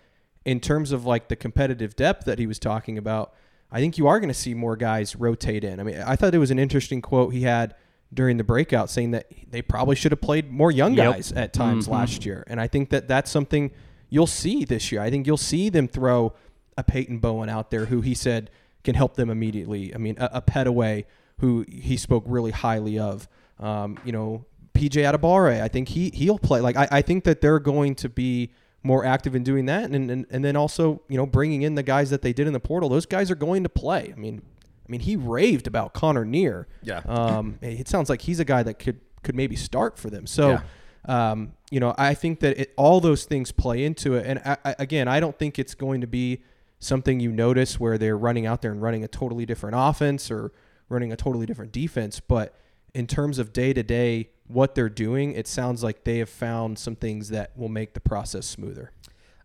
in 0.45 0.59
terms 0.59 0.91
of 0.91 1.05
like 1.05 1.27
the 1.27 1.35
competitive 1.35 1.95
depth 1.95 2.25
that 2.25 2.39
he 2.39 2.47
was 2.47 2.57
talking 2.57 2.97
about, 2.97 3.33
I 3.71 3.79
think 3.79 3.97
you 3.97 4.07
are 4.07 4.19
going 4.19 4.29
to 4.29 4.33
see 4.33 4.53
more 4.53 4.75
guys 4.75 5.15
rotate 5.15 5.63
in. 5.63 5.79
I 5.79 5.83
mean, 5.83 6.01
I 6.01 6.15
thought 6.15 6.33
it 6.33 6.39
was 6.39 6.51
an 6.51 6.57
interesting 6.57 7.01
quote 7.01 7.33
he 7.33 7.41
had 7.41 7.75
during 8.11 8.37
the 8.37 8.43
breakout 8.43 8.89
saying 8.89 9.11
that 9.11 9.27
they 9.47 9.61
probably 9.61 9.95
should 9.95 10.11
have 10.11 10.21
played 10.21 10.51
more 10.51 10.71
young 10.71 10.95
Yep. 10.95 11.13
guys 11.13 11.31
at 11.33 11.53
times 11.53 11.83
mm-hmm. 11.83 11.93
last 11.93 12.25
year. 12.25 12.43
And 12.47 12.59
I 12.59 12.67
think 12.67 12.89
that 12.89 13.07
that's 13.07 13.29
something 13.29 13.71
you'll 14.09 14.25
see 14.25 14.65
this 14.65 14.91
year. 14.91 15.01
I 15.01 15.11
think 15.11 15.27
you'll 15.27 15.37
see 15.37 15.69
them 15.69 15.87
throw 15.87 16.33
a 16.79 16.83
Peyton 16.83 17.19
Bowen 17.19 17.49
out 17.49 17.69
there 17.69 17.85
who 17.85 18.01
he 18.01 18.15
said 18.15 18.49
can 18.83 18.95
help 18.95 19.15
them 19.15 19.29
immediately. 19.29 19.93
I 19.93 19.97
mean, 19.97 20.15
a, 20.17 20.29
a 20.33 20.41
Petaway 20.41 21.05
who 21.39 21.65
he 21.69 21.97
spoke 21.97 22.23
really 22.25 22.51
highly 22.51 22.97
of. 22.97 23.27
Um, 23.59 23.97
you 24.05 24.11
know, 24.11 24.45
PJ 24.73 24.91
Adebawore, 24.91 25.61
I 25.61 25.67
think 25.67 25.89
he 25.89 26.09
he'll 26.11 26.39
play. 26.39 26.61
Like 26.61 26.77
I, 26.77 26.87
I 26.91 27.01
think 27.01 27.25
that 27.25 27.41
they're 27.41 27.59
going 27.59 27.95
to 27.95 28.09
be 28.09 28.51
more 28.81 29.03
active 29.03 29.35
in 29.35 29.43
doing 29.43 29.65
that, 29.65 29.89
and, 29.89 30.09
and 30.09 30.25
and 30.29 30.45
then 30.45 30.55
also 30.55 31.01
you 31.09 31.17
know 31.17 31.25
bringing 31.25 31.63
in 31.63 31.75
the 31.75 31.83
guys 31.83 32.09
that 32.11 32.21
they 32.21 32.31
did 32.31 32.47
in 32.47 32.53
the 32.53 32.59
portal. 32.59 32.87
Those 32.87 33.05
guys 33.05 33.29
are 33.29 33.35
going 33.35 33.63
to 33.63 33.69
play. 33.69 34.13
I 34.15 34.19
mean, 34.19 34.41
I 34.87 34.91
mean 34.91 35.01
he 35.01 35.17
raved 35.17 35.67
about 35.67 35.93
Connor 35.93 36.23
Neer. 36.23 36.67
Yeah. 36.81 37.01
Um, 37.05 37.59
it 37.61 37.89
sounds 37.89 38.09
like 38.09 38.21
he's 38.21 38.39
a 38.39 38.45
guy 38.45 38.63
that 38.63 38.79
could 38.79 39.01
could 39.23 39.35
maybe 39.35 39.55
start 39.55 39.97
for 39.97 40.09
them. 40.09 40.27
So. 40.27 40.59
Um, 41.05 41.53
you 41.71 41.79
know, 41.79 41.95
I 41.97 42.13
think 42.13 42.41
that 42.41 42.59
it, 42.59 42.73
all 42.75 42.99
those 42.99 43.23
things 43.23 43.51
play 43.51 43.85
into 43.85 44.15
it. 44.15 44.25
And 44.27 44.39
I, 44.39 44.57
I, 44.65 44.75
again, 44.79 45.07
I 45.07 45.19
don't 45.19 45.37
think 45.39 45.57
it's 45.57 45.73
going 45.73 46.01
to 46.01 46.07
be 46.07 46.43
something 46.79 47.19
you 47.19 47.31
notice 47.31 47.79
where 47.79 47.97
they're 47.97 48.17
running 48.17 48.45
out 48.45 48.61
there 48.61 48.71
and 48.71 48.81
running 48.81 49.03
a 49.03 49.07
totally 49.07 49.45
different 49.45 49.75
offense 49.77 50.31
or 50.31 50.51
running 50.87 51.11
a 51.11 51.15
totally 51.15 51.45
different 51.45 51.71
defense. 51.71 52.19
But 52.19 52.55
in 52.93 53.05
terms 53.05 53.37
of 53.37 53.53
day 53.53 53.73
to 53.73 53.83
day, 53.83 54.29
what 54.47 54.75
they're 54.75 54.89
doing, 54.89 55.33
it 55.33 55.47
sounds 55.47 55.83
like 55.83 56.03
they 56.03 56.17
have 56.17 56.29
found 56.29 56.79
some 56.79 56.95
things 56.95 57.29
that 57.29 57.55
will 57.57 57.69
make 57.69 57.93
the 57.93 57.99
process 57.99 58.47
smoother. 58.47 58.91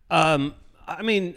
Um, 0.09 0.55
I 0.87 1.03
mean, 1.03 1.35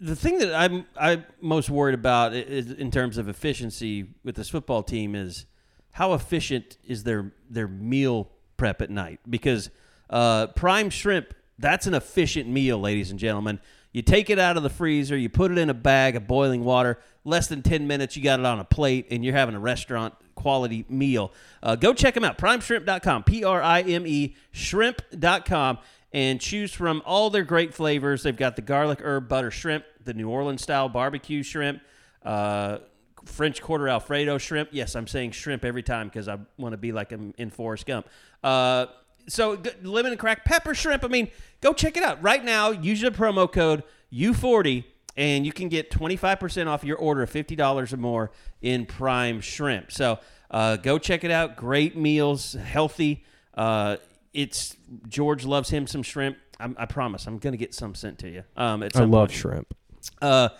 the 0.00 0.16
thing 0.16 0.38
that 0.38 0.54
I'm 0.54 0.86
I'm 0.96 1.24
most 1.40 1.70
worried 1.70 1.94
about 1.94 2.34
is 2.34 2.72
in 2.72 2.90
terms 2.90 3.18
of 3.18 3.28
efficiency 3.28 4.06
with 4.24 4.34
this 4.34 4.48
football 4.48 4.82
team 4.82 5.14
is 5.14 5.46
how 5.92 6.14
efficient 6.14 6.78
is 6.84 7.04
their 7.04 7.32
their 7.48 7.68
meal 7.68 8.30
prep 8.56 8.80
at 8.80 8.90
night 8.90 9.20
because 9.28 9.70
uh, 10.08 10.48
prime 10.48 10.90
shrimp 10.90 11.34
that's 11.60 11.86
an 11.86 11.94
efficient 11.94 12.48
meal, 12.48 12.78
ladies 12.78 13.10
and 13.10 13.20
gentlemen. 13.20 13.60
You 13.92 14.02
take 14.02 14.30
it 14.30 14.38
out 14.38 14.56
of 14.56 14.62
the 14.62 14.70
freezer, 14.70 15.16
you 15.16 15.28
put 15.28 15.50
it 15.50 15.58
in 15.58 15.68
a 15.68 15.74
bag 15.74 16.16
of 16.16 16.26
boiling 16.26 16.64
water. 16.64 16.98
Less 17.24 17.48
than 17.48 17.62
ten 17.62 17.86
minutes, 17.86 18.16
you 18.16 18.22
got 18.22 18.40
it 18.40 18.46
on 18.46 18.60
a 18.60 18.64
plate, 18.64 19.06
and 19.10 19.24
you're 19.24 19.34
having 19.34 19.54
a 19.54 19.60
restaurant 19.60 20.14
quality 20.40 20.86
meal. 20.88 21.32
Uh, 21.62 21.76
go 21.76 21.92
check 21.92 22.14
them 22.14 22.24
out. 22.24 22.38
PrimeShrimp.com. 22.38 23.24
P 23.24 23.44
R 23.44 23.62
I 23.62 23.82
M 23.82 24.06
E 24.06 24.34
shrimp.com. 24.52 25.78
And 26.12 26.40
choose 26.40 26.72
from 26.72 27.02
all 27.06 27.30
their 27.30 27.44
great 27.44 27.72
flavors. 27.72 28.24
They've 28.24 28.36
got 28.36 28.56
the 28.56 28.62
garlic 28.62 29.00
herb 29.00 29.28
butter 29.28 29.52
shrimp, 29.52 29.84
the 30.04 30.12
New 30.12 30.28
Orleans 30.28 30.60
style 30.60 30.88
barbecue 30.88 31.44
shrimp, 31.44 31.82
uh, 32.24 32.78
French 33.24 33.62
quarter 33.62 33.88
Alfredo 33.88 34.38
shrimp. 34.38 34.70
Yes, 34.72 34.96
I'm 34.96 35.06
saying 35.06 35.32
shrimp 35.32 35.64
every 35.64 35.84
time 35.84 36.08
because 36.08 36.26
I 36.26 36.38
want 36.56 36.72
to 36.72 36.78
be 36.78 36.90
like 36.90 37.12
I'm 37.12 37.32
in 37.38 37.50
Forrest 37.50 37.86
Gump. 37.86 38.08
Uh, 38.42 38.86
so 39.28 39.56
g- 39.56 39.70
lemon 39.82 40.12
and 40.12 40.20
crack 40.20 40.44
pepper 40.44 40.74
shrimp. 40.74 41.04
I 41.04 41.08
mean, 41.08 41.30
go 41.60 41.72
check 41.72 41.96
it 41.96 42.02
out 42.02 42.22
right 42.22 42.44
now. 42.44 42.70
Use 42.70 43.00
the 43.00 43.10
promo 43.10 43.50
code 43.50 43.82
U40 44.12 44.84
and 45.16 45.44
you 45.44 45.52
can 45.52 45.68
get 45.68 45.90
25% 45.90 46.66
off 46.66 46.84
your 46.84 46.96
order 46.96 47.22
of 47.22 47.30
$50 47.32 47.92
or 47.92 47.96
more 47.96 48.30
in 48.62 48.86
prime 48.86 49.40
shrimp. 49.40 49.92
So 49.92 50.18
uh, 50.50 50.76
go 50.76 50.98
check 50.98 51.24
it 51.24 51.30
out. 51.30 51.56
Great 51.56 51.96
meals, 51.96 52.54
healthy. 52.54 53.24
Uh, 53.54 53.96
it's 54.32 54.76
George 55.08 55.44
loves 55.44 55.70
him 55.70 55.86
some 55.86 56.02
shrimp. 56.02 56.38
I'm, 56.58 56.76
I 56.78 56.86
promise. 56.86 57.26
I'm 57.26 57.38
gonna 57.38 57.56
get 57.56 57.74
some 57.74 57.94
sent 57.94 58.18
to 58.20 58.28
you. 58.28 58.44
Um, 58.56 58.82
I 58.82 59.00
love 59.00 59.28
point. 59.28 59.30
shrimp. 59.32 59.74
Uh, 60.20 60.50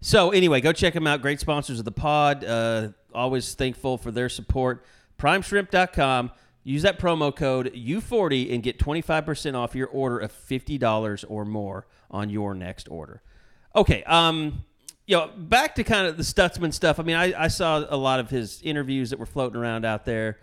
so 0.00 0.30
anyway, 0.30 0.60
go 0.60 0.72
check 0.72 0.94
them 0.94 1.06
out. 1.06 1.22
Great 1.22 1.40
sponsors 1.40 1.78
of 1.78 1.84
the 1.84 1.92
pod. 1.92 2.44
Uh, 2.44 2.88
always 3.14 3.54
thankful 3.54 3.98
for 3.98 4.10
their 4.10 4.28
support. 4.28 4.84
PrimeShrimp.com. 5.18 6.30
Use 6.66 6.82
that 6.82 6.98
promo 6.98 7.34
code 7.34 7.72
U40 7.72 8.52
and 8.52 8.60
get 8.60 8.76
25% 8.76 9.54
off 9.54 9.76
your 9.76 9.86
order 9.86 10.18
of 10.18 10.32
$50 10.32 11.24
or 11.28 11.44
more 11.44 11.86
on 12.10 12.28
your 12.28 12.54
next 12.54 12.88
order. 12.90 13.22
Okay, 13.76 14.02
um, 14.02 14.64
you 15.06 15.16
know, 15.16 15.30
back 15.36 15.76
to 15.76 15.84
kind 15.84 16.08
of 16.08 16.16
the 16.16 16.24
Stutzman 16.24 16.74
stuff. 16.74 16.98
I 16.98 17.04
mean, 17.04 17.14
I, 17.14 17.44
I 17.44 17.46
saw 17.46 17.84
a 17.88 17.96
lot 17.96 18.18
of 18.18 18.30
his 18.30 18.60
interviews 18.62 19.10
that 19.10 19.20
were 19.20 19.26
floating 19.26 19.60
around 19.60 19.84
out 19.84 20.04
there. 20.04 20.40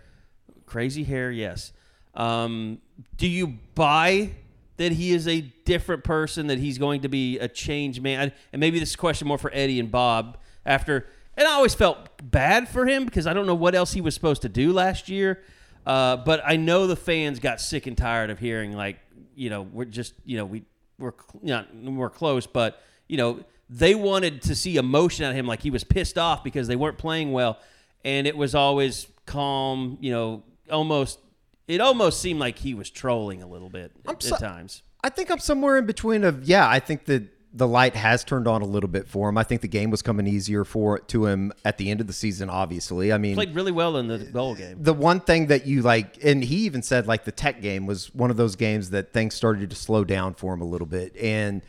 Crazy 0.64 1.04
hair, 1.04 1.30
yes. 1.30 1.74
Um, 2.14 2.78
do 3.18 3.28
you 3.28 3.58
buy 3.74 4.30
that 4.78 4.92
he 4.92 5.12
is 5.12 5.28
a 5.28 5.42
different 5.42 6.04
person, 6.04 6.46
that 6.46 6.56
he's 6.56 6.78
going 6.78 7.02
to 7.02 7.08
be 7.10 7.38
a 7.38 7.48
changed 7.48 8.00
man? 8.00 8.32
And 8.50 8.60
maybe 8.60 8.78
this 8.78 8.96
question 8.96 9.28
more 9.28 9.36
for 9.36 9.50
Eddie 9.52 9.78
and 9.78 9.90
Bob 9.90 10.38
after. 10.64 11.06
And 11.36 11.46
I 11.46 11.52
always 11.52 11.74
felt 11.74 12.08
bad 12.22 12.66
for 12.66 12.86
him 12.86 13.04
because 13.04 13.26
I 13.26 13.34
don't 13.34 13.46
know 13.46 13.54
what 13.54 13.74
else 13.74 13.92
he 13.92 14.00
was 14.00 14.14
supposed 14.14 14.40
to 14.40 14.48
do 14.48 14.72
last 14.72 15.10
year. 15.10 15.42
Uh, 15.86 16.16
but 16.16 16.42
I 16.44 16.56
know 16.56 16.86
the 16.86 16.96
fans 16.96 17.38
got 17.38 17.60
sick 17.60 17.86
and 17.86 17.96
tired 17.96 18.30
of 18.30 18.38
hearing 18.38 18.72
like, 18.72 18.98
you 19.34 19.50
know, 19.50 19.62
we're 19.62 19.84
just, 19.84 20.14
you 20.24 20.36
know, 20.36 20.46
we 20.46 20.62
we're 20.98 21.12
not 21.42 21.74
we're 21.74 22.10
close, 22.10 22.46
but 22.46 22.80
you 23.08 23.16
know, 23.16 23.44
they 23.68 23.94
wanted 23.94 24.42
to 24.42 24.54
see 24.54 24.76
emotion 24.76 25.24
out 25.24 25.30
of 25.30 25.36
him, 25.36 25.46
like 25.46 25.60
he 25.60 25.70
was 25.70 25.84
pissed 25.84 26.18
off 26.18 26.44
because 26.44 26.68
they 26.68 26.76
weren't 26.76 26.98
playing 26.98 27.32
well, 27.32 27.58
and 28.04 28.26
it 28.26 28.36
was 28.36 28.54
always 28.54 29.06
calm, 29.26 29.98
you 30.00 30.10
know, 30.10 30.42
almost. 30.70 31.18
It 31.66 31.80
almost 31.80 32.20
seemed 32.20 32.40
like 32.40 32.58
he 32.58 32.74
was 32.74 32.90
trolling 32.90 33.42
a 33.42 33.46
little 33.46 33.70
bit 33.70 33.90
at, 34.06 34.22
so- 34.22 34.36
times. 34.36 34.82
I 35.02 35.10
think 35.10 35.30
I'm 35.30 35.38
somewhere 35.38 35.76
in 35.76 35.84
between 35.84 36.24
of 36.24 36.44
yeah, 36.44 36.68
I 36.68 36.78
think 36.78 37.04
that 37.06 37.24
the 37.56 37.68
light 37.68 37.94
has 37.94 38.24
turned 38.24 38.48
on 38.48 38.62
a 38.62 38.64
little 38.64 38.88
bit 38.88 39.06
for 39.06 39.28
him. 39.28 39.38
I 39.38 39.44
think 39.44 39.60
the 39.60 39.68
game 39.68 39.90
was 39.90 40.02
coming 40.02 40.26
easier 40.26 40.64
for 40.64 40.98
to 40.98 41.26
him 41.26 41.52
at 41.64 41.78
the 41.78 41.88
end 41.88 42.00
of 42.00 42.08
the 42.08 42.12
season, 42.12 42.50
obviously. 42.50 43.12
I 43.12 43.18
mean 43.18 43.36
Played 43.36 43.54
really 43.54 43.72
well 43.72 43.96
in 43.96 44.08
the 44.08 44.18
bowl 44.18 44.56
game. 44.56 44.76
the 44.80 44.92
one 44.92 45.20
thing 45.20 45.46
that 45.46 45.64
you 45.64 45.82
like 45.82 46.18
and 46.24 46.42
he 46.42 46.56
even 46.66 46.82
said 46.82 47.06
like 47.06 47.24
the 47.24 47.32
tech 47.32 47.62
game 47.62 47.86
was 47.86 48.12
one 48.12 48.30
of 48.30 48.36
those 48.36 48.56
games 48.56 48.90
that 48.90 49.12
things 49.12 49.34
started 49.34 49.70
to 49.70 49.76
slow 49.76 50.02
down 50.02 50.34
for 50.34 50.52
him 50.52 50.60
a 50.60 50.66
little 50.66 50.86
bit. 50.86 51.16
And 51.16 51.62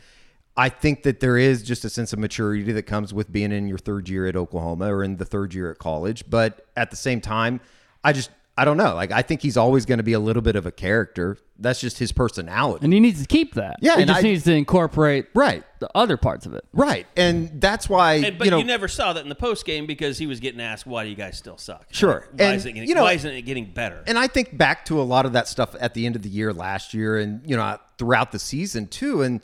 I 0.56 0.70
think 0.70 1.04
that 1.04 1.20
there 1.20 1.36
is 1.36 1.62
just 1.62 1.84
a 1.84 1.90
sense 1.90 2.12
of 2.12 2.18
maturity 2.18 2.72
that 2.72 2.82
comes 2.84 3.14
with 3.14 3.30
being 3.30 3.52
in 3.52 3.68
your 3.68 3.78
third 3.78 4.08
year 4.08 4.26
at 4.26 4.34
Oklahoma 4.34 4.92
or 4.92 5.04
in 5.04 5.18
the 5.18 5.24
third 5.24 5.54
year 5.54 5.70
at 5.70 5.78
college. 5.78 6.24
But 6.28 6.66
at 6.76 6.90
the 6.90 6.96
same 6.96 7.20
time, 7.20 7.60
I 8.02 8.12
just 8.12 8.30
I 8.58 8.64
don't 8.64 8.78
know. 8.78 8.94
Like 8.94 9.12
I 9.12 9.20
think 9.20 9.42
he's 9.42 9.56
always 9.58 9.84
going 9.84 9.98
to 9.98 10.02
be 10.04 10.14
a 10.14 10.18
little 10.20 10.40
bit 10.40 10.56
of 10.56 10.64
a 10.64 10.72
character. 10.72 11.36
That's 11.58 11.78
just 11.80 11.98
his 11.98 12.10
personality. 12.12 12.84
And 12.84 12.92
he 12.92 13.00
needs 13.00 13.20
to 13.20 13.26
keep 13.26 13.54
that. 13.54 13.76
Yeah, 13.82 13.96
He 13.96 14.02
and 14.02 14.08
just 14.08 14.20
I- 14.20 14.22
needs 14.22 14.44
to 14.44 14.54
incorporate 14.54 15.26
Right. 15.34 15.62
the 15.78 15.90
other 15.94 16.16
parts 16.16 16.46
of 16.46 16.54
it. 16.54 16.64
Right. 16.72 17.06
And 17.16 17.60
that's 17.60 17.86
why 17.88 18.14
And, 18.14 18.38
but 18.38 18.46
you 18.46 18.52
you, 18.56 18.62
know 18.62 18.66
never 18.66 18.88
saw 18.88 19.12
that 19.12 19.22
in 19.22 19.28
the 19.28 19.34
post 19.34 19.66
game 19.66 19.84
because 19.86 20.16
he 20.18 20.26
was 20.26 20.40
getting 20.40 20.60
asked, 20.62 20.86
"Why 20.86 21.04
do 21.04 21.10
you 21.10 21.16
guys 21.16 21.36
still 21.36 21.58
suck?" 21.58 21.86
Sure. 21.90 22.26
Why, 22.32 22.44
And, 22.46 22.56
isn't, 22.56 22.70
it 22.70 22.72
getting, 22.72 22.88
you 22.88 22.94
know- 22.94 23.02
why 23.02 23.12
isn't 23.12 23.30
it 23.30 23.42
getting 23.42 23.66
better? 23.72 24.02
And 24.06 24.18
I 24.18 24.26
think 24.26 24.56
back 24.56 24.86
to 24.86 25.00
a 25.00 25.04
lot 25.04 25.26
of 25.26 25.32
that 25.34 25.48
stuff 25.48 25.74
at 25.78 25.92
the 25.92 26.06
end 26.06 26.16
of 26.16 26.22
the 26.22 26.30
year 26.30 26.52
last 26.54 26.94
year 26.94 27.18
and, 27.18 27.42
you 27.48 27.56
know, 27.56 27.76
throughout 27.98 28.32
the 28.32 28.38
season 28.38 28.86
too. 28.86 29.20
And, 29.22 29.42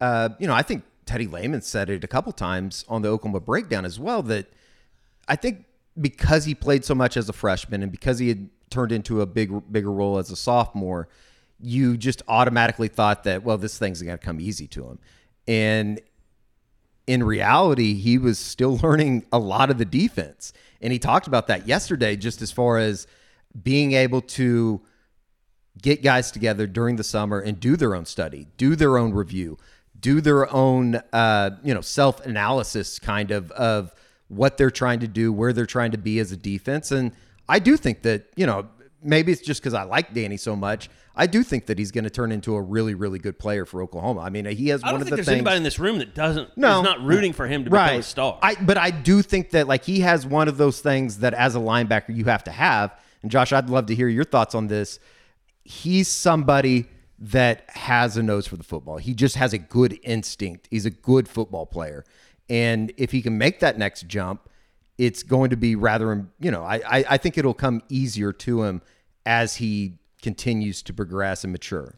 uh, 0.00 0.30
you 0.38 0.46
know, 0.46 0.54
I 0.54 0.62
think 0.62 0.84
Teddy 1.04 1.26
Lehman 1.26 1.60
said 1.60 1.90
it 1.90 2.04
a 2.04 2.08
couple 2.08 2.32
times 2.32 2.86
on 2.88 3.02
the 3.02 3.08
Oklahoma 3.08 3.40
breakdown 3.40 3.84
as 3.84 4.00
well 4.00 4.22
that 4.24 4.46
I 5.28 5.36
think 5.36 5.64
because 6.00 6.44
he 6.44 6.54
played 6.54 6.84
so 6.84 6.94
much 6.94 7.16
as 7.16 7.28
a 7.28 7.32
freshman 7.32 7.82
and 7.82 7.90
because 7.90 8.18
he 8.18 8.28
had 8.28 8.48
turned 8.70 8.92
into 8.92 9.20
a 9.20 9.26
big, 9.26 9.52
bigger 9.72 9.92
role 9.92 10.18
as 10.18 10.30
a 10.30 10.36
sophomore, 10.36 11.08
you 11.60 11.96
just 11.96 12.22
automatically 12.28 12.88
thought 12.88 13.24
that, 13.24 13.42
well, 13.42 13.58
this 13.58 13.78
thing's 13.78 14.02
going 14.02 14.16
to 14.16 14.24
come 14.24 14.40
easy 14.40 14.66
to 14.68 14.84
him. 14.84 14.98
And 15.48 16.00
in 17.06 17.22
reality, 17.22 17.94
he 17.94 18.18
was 18.18 18.38
still 18.38 18.76
learning 18.82 19.26
a 19.32 19.38
lot 19.38 19.70
of 19.70 19.78
the 19.78 19.84
defense. 19.84 20.52
And 20.80 20.92
he 20.92 20.98
talked 20.98 21.26
about 21.26 21.46
that 21.46 21.66
yesterday, 21.66 22.16
just 22.16 22.42
as 22.42 22.52
far 22.52 22.78
as 22.78 23.06
being 23.62 23.92
able 23.92 24.20
to 24.20 24.82
get 25.80 26.02
guys 26.02 26.30
together 26.30 26.66
during 26.66 26.96
the 26.96 27.04
summer 27.04 27.38
and 27.38 27.58
do 27.60 27.76
their 27.76 27.94
own 27.94 28.04
study, 28.04 28.46
do 28.56 28.76
their 28.76 28.98
own 28.98 29.12
review, 29.12 29.56
do 29.98 30.20
their 30.20 30.52
own, 30.52 30.96
uh, 31.12 31.50
you 31.62 31.72
know, 31.72 31.80
self 31.80 32.24
analysis 32.26 32.98
kind 32.98 33.30
of 33.30 33.50
of 33.52 33.94
what 34.28 34.56
they're 34.56 34.70
trying 34.70 35.00
to 35.00 35.08
do, 35.08 35.32
where 35.32 35.52
they're 35.52 35.66
trying 35.66 35.92
to 35.92 35.98
be 35.98 36.18
as 36.18 36.32
a 36.32 36.36
defense. 36.36 36.90
And 36.90 37.12
I 37.48 37.58
do 37.58 37.76
think 37.76 38.02
that, 38.02 38.26
you 38.36 38.46
know, 38.46 38.66
maybe 39.02 39.32
it's 39.32 39.40
just 39.42 39.60
because 39.60 39.74
I 39.74 39.84
like 39.84 40.12
Danny 40.14 40.36
so 40.36 40.56
much. 40.56 40.90
I 41.18 41.26
do 41.26 41.42
think 41.42 41.66
that 41.66 41.78
he's 41.78 41.92
going 41.92 42.04
to 42.04 42.10
turn 42.10 42.30
into 42.30 42.54
a 42.56 42.60
really, 42.60 42.94
really 42.94 43.18
good 43.18 43.38
player 43.38 43.64
for 43.64 43.82
Oklahoma. 43.82 44.20
I 44.20 44.28
mean, 44.28 44.44
he 44.44 44.68
has 44.68 44.82
I 44.82 44.88
don't 44.88 44.94
one 44.94 45.02
of 45.02 45.06
think 45.06 45.10
the 45.12 45.16
there's 45.16 45.26
things. 45.26 45.34
anybody 45.36 45.56
in 45.56 45.62
this 45.62 45.78
room 45.78 45.98
that 45.98 46.14
doesn't 46.14 46.56
No. 46.58 46.78
is 46.80 46.84
not 46.84 47.02
rooting 47.02 47.32
for 47.32 47.46
him 47.46 47.64
to 47.64 47.70
become 47.70 48.00
a 48.00 48.02
star. 48.02 48.38
I 48.42 48.56
but 48.60 48.76
I 48.76 48.90
do 48.90 49.22
think 49.22 49.50
that 49.50 49.66
like 49.66 49.84
he 49.84 50.00
has 50.00 50.26
one 50.26 50.46
of 50.48 50.58
those 50.58 50.80
things 50.80 51.18
that 51.20 51.32
as 51.32 51.54
a 51.56 51.58
linebacker 51.58 52.14
you 52.14 52.24
have 52.26 52.44
to 52.44 52.50
have. 52.50 52.98
And 53.22 53.30
Josh, 53.30 53.52
I'd 53.52 53.70
love 53.70 53.86
to 53.86 53.94
hear 53.94 54.08
your 54.08 54.24
thoughts 54.24 54.54
on 54.54 54.66
this. 54.66 54.98
He's 55.64 56.08
somebody 56.08 56.86
that 57.18 57.64
has 57.70 58.16
a 58.18 58.22
nose 58.22 58.46
for 58.46 58.56
the 58.56 58.62
football. 58.64 58.98
He 58.98 59.14
just 59.14 59.36
has 59.36 59.52
a 59.54 59.58
good 59.58 59.98
instinct. 60.02 60.68
He's 60.70 60.84
a 60.84 60.90
good 60.90 61.28
football 61.28 61.64
player. 61.64 62.04
And 62.48 62.92
if 62.96 63.10
he 63.10 63.22
can 63.22 63.38
make 63.38 63.60
that 63.60 63.78
next 63.78 64.06
jump, 64.06 64.48
it's 64.98 65.22
going 65.22 65.50
to 65.50 65.56
be 65.56 65.74
rather, 65.74 66.26
you 66.40 66.50
know, 66.50 66.62
I, 66.62 66.80
I, 66.86 67.04
I 67.10 67.16
think 67.18 67.36
it'll 67.36 67.54
come 67.54 67.82
easier 67.88 68.32
to 68.32 68.62
him 68.62 68.82
as 69.24 69.56
he 69.56 69.98
continues 70.22 70.82
to 70.82 70.92
progress 70.92 71.44
and 71.44 71.52
mature. 71.52 71.94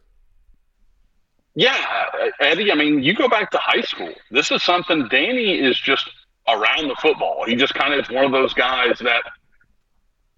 Yeah, 1.55 1.77
uh, 2.21 2.29
Eddie, 2.41 2.71
I 2.71 2.75
mean, 2.75 3.03
you 3.03 3.15
go 3.15 3.29
back 3.29 3.51
to 3.51 3.59
high 3.59 3.81
school. 3.81 4.13
This 4.31 4.51
is 4.51 4.63
something 4.63 5.09
Danny 5.09 5.59
is 5.59 5.79
just 5.79 6.09
around 6.47 6.89
the 6.89 6.97
football. 7.01 7.45
He 7.47 7.57
just 7.57 7.75
kind 7.75 7.95
of 7.95 8.01
is 8.01 8.11
one 8.11 8.25
of 8.25 8.33
those 8.33 8.55
guys 8.55 8.99
that 9.01 9.23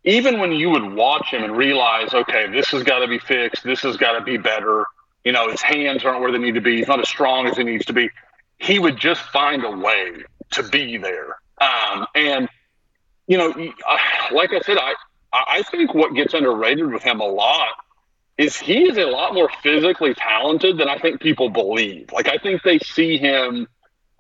even 0.05 0.41
when 0.41 0.53
you 0.53 0.71
would 0.71 0.95
watch 0.95 1.31
him 1.31 1.45
and 1.45 1.57
realize, 1.57 2.15
okay, 2.15 2.51
this 2.51 2.69
has 2.71 2.83
got 2.83 3.01
to 3.01 3.07
be 3.07 3.19
fixed, 3.19 3.65
this 3.65 3.81
has 3.83 3.97
got 3.97 4.19
to 4.19 4.25
be 4.25 4.39
better, 4.39 4.85
you 5.25 5.33
know, 5.33 5.51
his 5.51 5.61
hands 5.61 6.05
aren't 6.05 6.21
where 6.21 6.33
they 6.33 6.39
need 6.39 6.55
to 6.55 6.61
be, 6.61 6.79
he's 6.79 6.89
not 6.89 7.01
as 7.01 7.09
strong 7.09 7.47
as 7.47 7.57
he 7.57 7.65
needs 7.65 7.85
to 7.87 7.93
be, 7.93 8.09
he 8.61 8.79
would 8.79 8.97
just 8.97 9.23
find 9.23 9.65
a 9.65 9.71
way 9.71 10.13
to 10.51 10.63
be 10.63 10.97
there. 10.97 11.37
Um, 11.61 12.07
and, 12.15 12.49
you 13.27 13.39
know, 13.39 13.49
like 14.33 14.53
I 14.53 14.61
said, 14.61 14.79
I, 14.79 14.95
I 15.33 15.63
think 15.71 15.95
what 15.95 16.15
gets 16.15 16.35
underrated 16.35 16.91
with 16.91 17.03
him 17.03 17.21
a 17.21 17.27
lot 17.27 17.71
is 18.39 18.57
he 18.57 18.89
is 18.89 18.97
a 18.97 19.05
lot 19.05 19.35
more 19.35 19.51
physically 19.63 20.15
talented 20.15 20.79
than 20.79 20.89
I 20.89 20.99
think 20.99 21.21
people 21.21 21.51
believe. 21.51 22.11
Like 22.13 22.29
I 22.29 22.39
think 22.39 22.63
they 22.63 22.79
see 22.79 23.19
him 23.19 23.69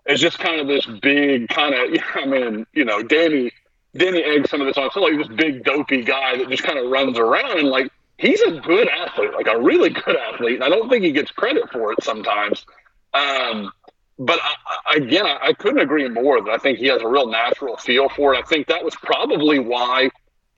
as 0.07 0.21
just 0.21 0.39
kind 0.39 0.61
of 0.61 0.67
this 0.67 0.87
big 0.87 1.49
kind 1.49 1.75
of. 1.75 2.03
I 2.15 2.27
mean, 2.27 2.67
you 2.73 2.85
know, 2.85 3.03
Danny 3.03 3.51
Danny 3.97 4.23
eggs 4.23 4.51
some 4.51 4.61
of 4.61 4.67
this 4.67 4.77
on. 4.77 4.91
So 4.91 5.01
like 5.01 5.17
this 5.17 5.29
big 5.29 5.65
dopey 5.65 6.03
guy 6.03 6.37
that 6.37 6.49
just 6.49 6.63
kind 6.63 6.79
of 6.79 6.91
runs 6.91 7.19
around 7.19 7.59
and 7.59 7.69
like 7.69 7.91
he's 8.19 8.41
a 8.43 8.61
good 8.61 8.89
athlete, 8.89 9.33
like 9.33 9.49
a 9.49 9.59
really 9.59 9.91
good 9.91 10.17
athlete. 10.17 10.57
And 10.57 10.65
I 10.65 10.69
don't 10.69 10.89
think 10.89 11.03
he 11.03 11.13
gets 11.13 11.31
credit 11.31 11.71
for 11.73 11.93
it 11.93 12.03
sometimes. 12.03 12.67
Um, 13.15 13.73
but 14.21 14.39
I, 14.43 14.97
again, 14.97 15.25
I, 15.25 15.39
I 15.49 15.53
couldn't 15.55 15.81
agree 15.81 16.07
more 16.09 16.43
that 16.43 16.51
I 16.51 16.59
think 16.59 16.79
he 16.79 16.87
has 16.89 17.01
a 17.01 17.09
real 17.09 17.27
natural 17.27 17.79
feel 17.79 18.11
for 18.11 18.35
it. 18.35 18.39
I 18.39 18.43
think 18.43 18.67
that 18.67 18.85
was 18.85 18.95
probably 18.97 19.59
why 19.59 20.11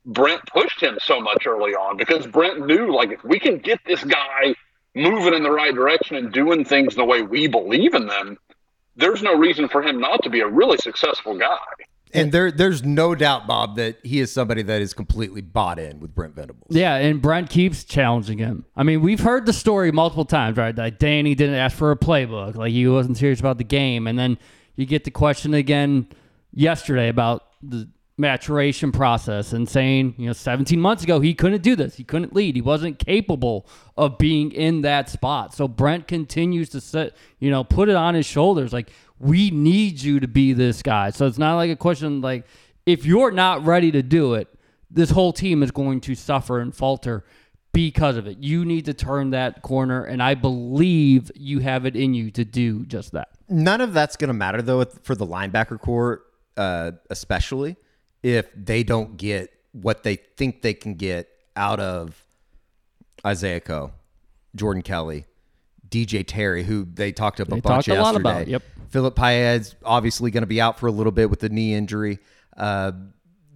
Brent 0.04 0.44
pushed 0.46 0.82
him 0.82 0.98
so 1.00 1.20
much 1.20 1.46
early 1.46 1.70
on 1.72 1.96
because 1.96 2.26
Brent 2.26 2.66
knew 2.66 2.92
like 2.92 3.12
if 3.12 3.22
we 3.22 3.38
can 3.38 3.58
get 3.58 3.78
this 3.86 4.02
guy 4.02 4.56
moving 4.96 5.32
in 5.32 5.44
the 5.44 5.50
right 5.50 5.72
direction 5.72 6.16
and 6.16 6.32
doing 6.32 6.64
things 6.64 6.96
the 6.96 7.04
way 7.04 7.22
we 7.22 7.46
believe 7.46 7.94
in 7.94 8.08
them, 8.08 8.36
there's 8.96 9.22
no 9.22 9.38
reason 9.38 9.68
for 9.68 9.80
him 9.80 10.00
not 10.00 10.24
to 10.24 10.30
be 10.30 10.40
a 10.40 10.48
really 10.48 10.76
successful 10.78 11.38
guy. 11.38 11.56
And 12.14 12.28
eh. 12.28 12.30
there, 12.30 12.50
there's 12.50 12.82
no 12.84 13.14
doubt, 13.14 13.46
Bob, 13.46 13.76
that 13.76 13.98
he 14.04 14.20
is 14.20 14.30
somebody 14.30 14.62
that 14.62 14.82
is 14.82 14.94
completely 14.94 15.40
bought 15.40 15.78
in 15.78 16.00
with 16.00 16.14
Brent 16.14 16.34
Venables. 16.34 16.68
Yeah, 16.70 16.96
and 16.96 17.22
Brent 17.22 17.50
keeps 17.50 17.84
challenging 17.84 18.38
him. 18.38 18.64
I 18.76 18.82
mean, 18.82 19.00
we've 19.00 19.20
heard 19.20 19.46
the 19.46 19.52
story 19.52 19.92
multiple 19.92 20.24
times, 20.24 20.56
right? 20.56 20.76
Like 20.76 20.98
Danny 20.98 21.34
didn't 21.34 21.56
ask 21.56 21.76
for 21.76 21.90
a 21.90 21.96
playbook, 21.96 22.56
like 22.56 22.72
he 22.72 22.86
wasn't 22.86 23.16
serious 23.16 23.40
about 23.40 23.58
the 23.58 23.64
game, 23.64 24.06
and 24.06 24.18
then 24.18 24.38
you 24.76 24.86
get 24.86 25.04
the 25.04 25.10
question 25.10 25.54
again 25.54 26.06
yesterday 26.52 27.08
about 27.08 27.44
the 27.62 27.88
maturation 28.18 28.92
process 28.92 29.52
and 29.52 29.68
saying, 29.68 30.14
you 30.18 30.26
know, 30.26 30.32
17 30.32 30.80
months 30.80 31.02
ago 31.02 31.20
he 31.20 31.34
couldn't 31.34 31.62
do 31.62 31.74
this. 31.74 31.96
He 31.96 32.04
couldn't 32.04 32.34
lead. 32.34 32.54
He 32.54 32.62
wasn't 32.62 32.98
capable 32.98 33.66
of 33.96 34.18
being 34.18 34.52
in 34.52 34.82
that 34.82 35.08
spot. 35.08 35.54
So 35.54 35.66
Brent 35.66 36.06
continues 36.06 36.68
to 36.70 36.80
set, 36.80 37.16
you 37.38 37.50
know, 37.50 37.64
put 37.64 37.88
it 37.88 37.96
on 37.96 38.14
his 38.14 38.26
shoulders 38.26 38.72
like 38.72 38.90
we 39.22 39.50
need 39.50 40.02
you 40.02 40.18
to 40.20 40.26
be 40.26 40.52
this 40.52 40.82
guy. 40.82 41.10
So 41.10 41.26
it's 41.26 41.38
not 41.38 41.54
like 41.54 41.70
a 41.70 41.76
question 41.76 42.20
like 42.20 42.44
if 42.86 43.06
you're 43.06 43.30
not 43.30 43.64
ready 43.64 43.92
to 43.92 44.02
do 44.02 44.34
it, 44.34 44.48
this 44.90 45.10
whole 45.10 45.32
team 45.32 45.62
is 45.62 45.70
going 45.70 46.00
to 46.02 46.14
suffer 46.16 46.58
and 46.58 46.74
falter 46.74 47.24
because 47.72 48.16
of 48.16 48.26
it. 48.26 48.38
You 48.38 48.64
need 48.64 48.84
to 48.86 48.94
turn 48.94 49.30
that 49.30 49.62
corner 49.62 50.04
and 50.04 50.20
I 50.20 50.34
believe 50.34 51.30
you 51.36 51.60
have 51.60 51.86
it 51.86 51.94
in 51.94 52.14
you 52.14 52.32
to 52.32 52.44
do 52.44 52.84
just 52.84 53.12
that. 53.12 53.28
None 53.48 53.80
of 53.80 53.92
that's 53.92 54.16
going 54.16 54.28
to 54.28 54.34
matter 54.34 54.60
though 54.60 54.84
for 54.84 55.14
the 55.14 55.26
linebacker 55.26 55.78
core, 55.78 56.22
uh, 56.56 56.90
especially 57.08 57.76
if 58.24 58.48
they 58.56 58.82
don't 58.82 59.16
get 59.16 59.50
what 59.70 60.02
they 60.02 60.16
think 60.16 60.62
they 60.62 60.74
can 60.74 60.94
get 60.94 61.28
out 61.56 61.78
of 61.78 62.20
Isaiah 63.24 63.60
Coe, 63.60 63.92
Jordan 64.56 64.82
Kelly, 64.82 65.26
DJ 65.88 66.24
Terry, 66.26 66.64
who 66.64 66.84
they 66.92 67.12
talked 67.12 67.40
up 67.40 67.48
a 67.48 67.52
They 67.52 67.60
bunch 67.60 67.86
talked 67.86 67.88
a 67.96 68.02
lot 68.02 68.14
yesterday. 68.14 68.20
about, 68.30 68.48
yep. 68.48 68.62
Philip 68.92 69.16
Paea 69.16 69.74
obviously 69.84 70.30
going 70.30 70.42
to 70.42 70.46
be 70.46 70.60
out 70.60 70.78
for 70.78 70.86
a 70.86 70.92
little 70.92 71.12
bit 71.12 71.30
with 71.30 71.40
the 71.40 71.48
knee 71.48 71.74
injury. 71.74 72.18
Uh, 72.56 72.92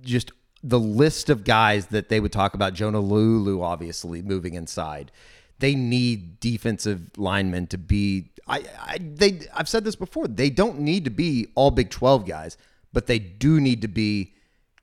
just 0.02 0.32
the 0.62 0.80
list 0.80 1.28
of 1.28 1.44
guys 1.44 1.86
that 1.88 2.08
they 2.08 2.20
would 2.20 2.32
talk 2.32 2.54
about. 2.54 2.72
Jonah 2.72 3.02
Laulu, 3.02 3.62
obviously 3.62 4.22
moving 4.22 4.54
inside. 4.54 5.12
They 5.58 5.74
need 5.74 6.40
defensive 6.40 7.10
linemen 7.16 7.66
to 7.68 7.78
be. 7.78 8.30
I, 8.48 8.64
I 8.80 8.98
they 8.98 9.40
I've 9.54 9.68
said 9.68 9.84
this 9.84 9.96
before. 9.96 10.26
They 10.26 10.50
don't 10.50 10.80
need 10.80 11.04
to 11.04 11.10
be 11.10 11.48
all 11.54 11.70
Big 11.70 11.90
Twelve 11.90 12.26
guys, 12.26 12.56
but 12.92 13.06
they 13.06 13.18
do 13.18 13.60
need 13.60 13.82
to 13.82 13.88
be 13.88 14.32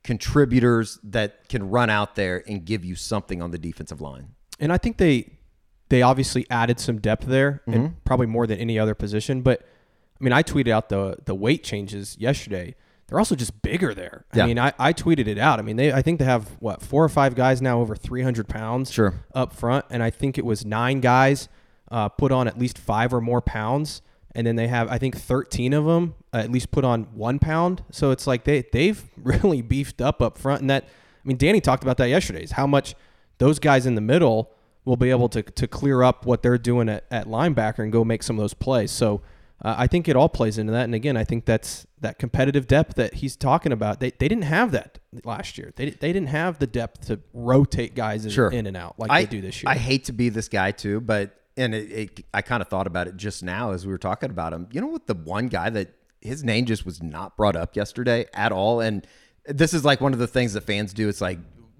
contributors 0.04 0.98
that 1.02 1.48
can 1.48 1.70
run 1.70 1.90
out 1.90 2.14
there 2.14 2.44
and 2.46 2.64
give 2.64 2.84
you 2.84 2.94
something 2.94 3.42
on 3.42 3.50
the 3.50 3.58
defensive 3.58 4.00
line. 4.00 4.28
and 4.60 4.72
I 4.72 4.78
think 4.78 4.98
they 4.98 5.32
they 5.88 6.02
obviously 6.02 6.46
added 6.50 6.78
some 6.78 6.98
depth 6.98 7.26
there, 7.26 7.62
and 7.66 8.04
probably 8.04 8.26
more 8.26 8.46
than 8.46 8.58
any 8.58 8.78
other 8.78 8.94
position. 8.94 9.42
But 9.42 9.62
I 10.20 10.24
mean, 10.24 10.32
I 10.32 10.42
tweeted 10.42 10.70
out 10.70 10.88
the 10.88 11.16
the 11.24 11.34
weight 11.34 11.62
changes 11.64 12.16
yesterday. 12.18 12.74
They're 13.06 13.18
also 13.18 13.34
just 13.34 13.60
bigger 13.60 13.92
there. 13.94 14.24
I 14.32 14.38
Yeah. 14.38 14.46
mean, 14.46 14.58
I, 14.58 14.72
I 14.78 14.92
tweeted 14.94 15.26
it 15.26 15.36
out. 15.36 15.58
I 15.58 15.62
mean, 15.62 15.76
they 15.76 15.92
I 15.92 16.00
think 16.02 16.18
they 16.18 16.24
have 16.24 16.48
what 16.60 16.80
four 16.82 17.04
or 17.04 17.08
five 17.10 17.34
guys 17.34 17.60
now 17.60 17.80
over 17.80 17.94
300 17.94 18.48
pounds 18.48 18.90
Sure. 18.90 19.12
up 19.34 19.52
front, 19.52 19.84
and 19.90 20.02
I 20.02 20.10
think 20.10 20.38
it 20.38 20.44
was 20.44 20.64
nine 20.64 21.00
guys 21.00 21.48
uh, 21.90 22.08
put 22.08 22.32
on 22.32 22.48
at 22.48 22.58
least 22.58 22.78
five 22.78 23.12
or 23.12 23.20
more 23.20 23.42
pounds, 23.42 24.00
and 24.34 24.46
then 24.46 24.56
they 24.56 24.68
have 24.68 24.90
I 24.90 24.96
think 24.98 25.16
13 25.16 25.74
of 25.74 25.84
them 25.84 26.14
uh, 26.32 26.38
at 26.38 26.50
least 26.50 26.70
put 26.70 26.84
on 26.84 27.04
one 27.14 27.38
pound. 27.38 27.82
So 27.90 28.10
it's 28.10 28.26
like 28.26 28.44
they 28.44 28.64
they've 28.72 29.02
really 29.18 29.60
beefed 29.62 30.00
up 30.00 30.22
up 30.22 30.38
front, 30.38 30.62
and 30.62 30.70
that 30.70 30.84
I 30.84 31.28
mean, 31.28 31.36
Danny 31.36 31.60
talked 31.60 31.82
about 31.82 31.98
that 31.98 32.08
yesterday. 32.08 32.42
Is 32.42 32.52
how 32.52 32.66
much 32.66 32.94
those 33.38 33.58
guys 33.58 33.84
in 33.84 33.96
the 33.96 34.00
middle 34.00 34.50
will 34.86 34.96
be 34.96 35.10
able 35.10 35.28
to 35.28 35.42
to 35.42 35.68
clear 35.68 36.02
up 36.02 36.24
what 36.24 36.42
they're 36.42 36.56
doing 36.58 36.88
at, 36.88 37.04
at 37.10 37.26
linebacker 37.26 37.80
and 37.80 37.92
go 37.92 38.02
make 38.04 38.22
some 38.22 38.36
of 38.38 38.42
those 38.42 38.54
plays. 38.54 38.90
So. 38.90 39.20
Uh, 39.64 39.74
I 39.78 39.86
think 39.86 40.08
it 40.08 40.14
all 40.16 40.28
plays 40.28 40.58
into 40.58 40.72
that, 40.72 40.84
and 40.84 40.94
again, 40.94 41.16
I 41.16 41.24
think 41.24 41.46
that's 41.46 41.86
that 42.02 42.18
competitive 42.18 42.66
depth 42.66 42.96
that 42.96 43.14
he's 43.14 43.34
talking 43.34 43.72
about. 43.72 43.98
They, 43.98 44.10
they 44.10 44.28
didn't 44.28 44.44
have 44.44 44.72
that 44.72 44.98
last 45.24 45.56
year. 45.56 45.72
They, 45.74 45.88
they 45.90 46.12
didn't 46.12 46.28
have 46.28 46.58
the 46.58 46.66
depth 46.66 47.06
to 47.06 47.18
rotate 47.32 47.94
guys 47.94 48.26
in, 48.26 48.30
Sure. 48.30 48.50
in 48.50 48.66
and 48.66 48.76
out 48.76 48.98
like 48.98 49.10
I 49.10 49.22
they 49.24 49.30
do 49.30 49.40
this 49.40 49.62
year. 49.62 49.72
I 49.72 49.76
hate 49.76 50.04
to 50.04 50.12
be 50.12 50.28
this 50.28 50.48
guy 50.48 50.70
too, 50.70 51.00
but 51.00 51.40
and 51.56 51.74
it, 51.74 51.90
it, 51.92 52.24
I 52.34 52.42
kind 52.42 52.60
of 52.60 52.68
thought 52.68 52.86
about 52.86 53.08
it 53.08 53.16
just 53.16 53.42
now 53.42 53.70
as 53.70 53.86
we 53.86 53.92
were 53.92 53.98
talking 53.98 54.28
about 54.28 54.52
him. 54.52 54.68
You 54.70 54.82
know 54.82 54.88
what? 54.88 55.06
The 55.06 55.14
one 55.14 55.46
guy 55.46 55.70
that 55.70 55.94
his 56.20 56.44
name 56.44 56.66
just 56.66 56.84
was 56.84 57.02
not 57.02 57.36
brought 57.36 57.56
up 57.56 57.74
yesterday 57.74 58.26
at 58.34 58.52
all, 58.52 58.80
and 58.80 59.06
this 59.46 59.72
is 59.72 59.82
like 59.82 60.00
one 60.02 60.12
of 60.12 60.18
the 60.18 60.26
things 60.26 60.52
that 60.52 60.62
fans 60.62 60.92
do. 60.92 61.08
It's 61.08 61.22
like 61.22 61.38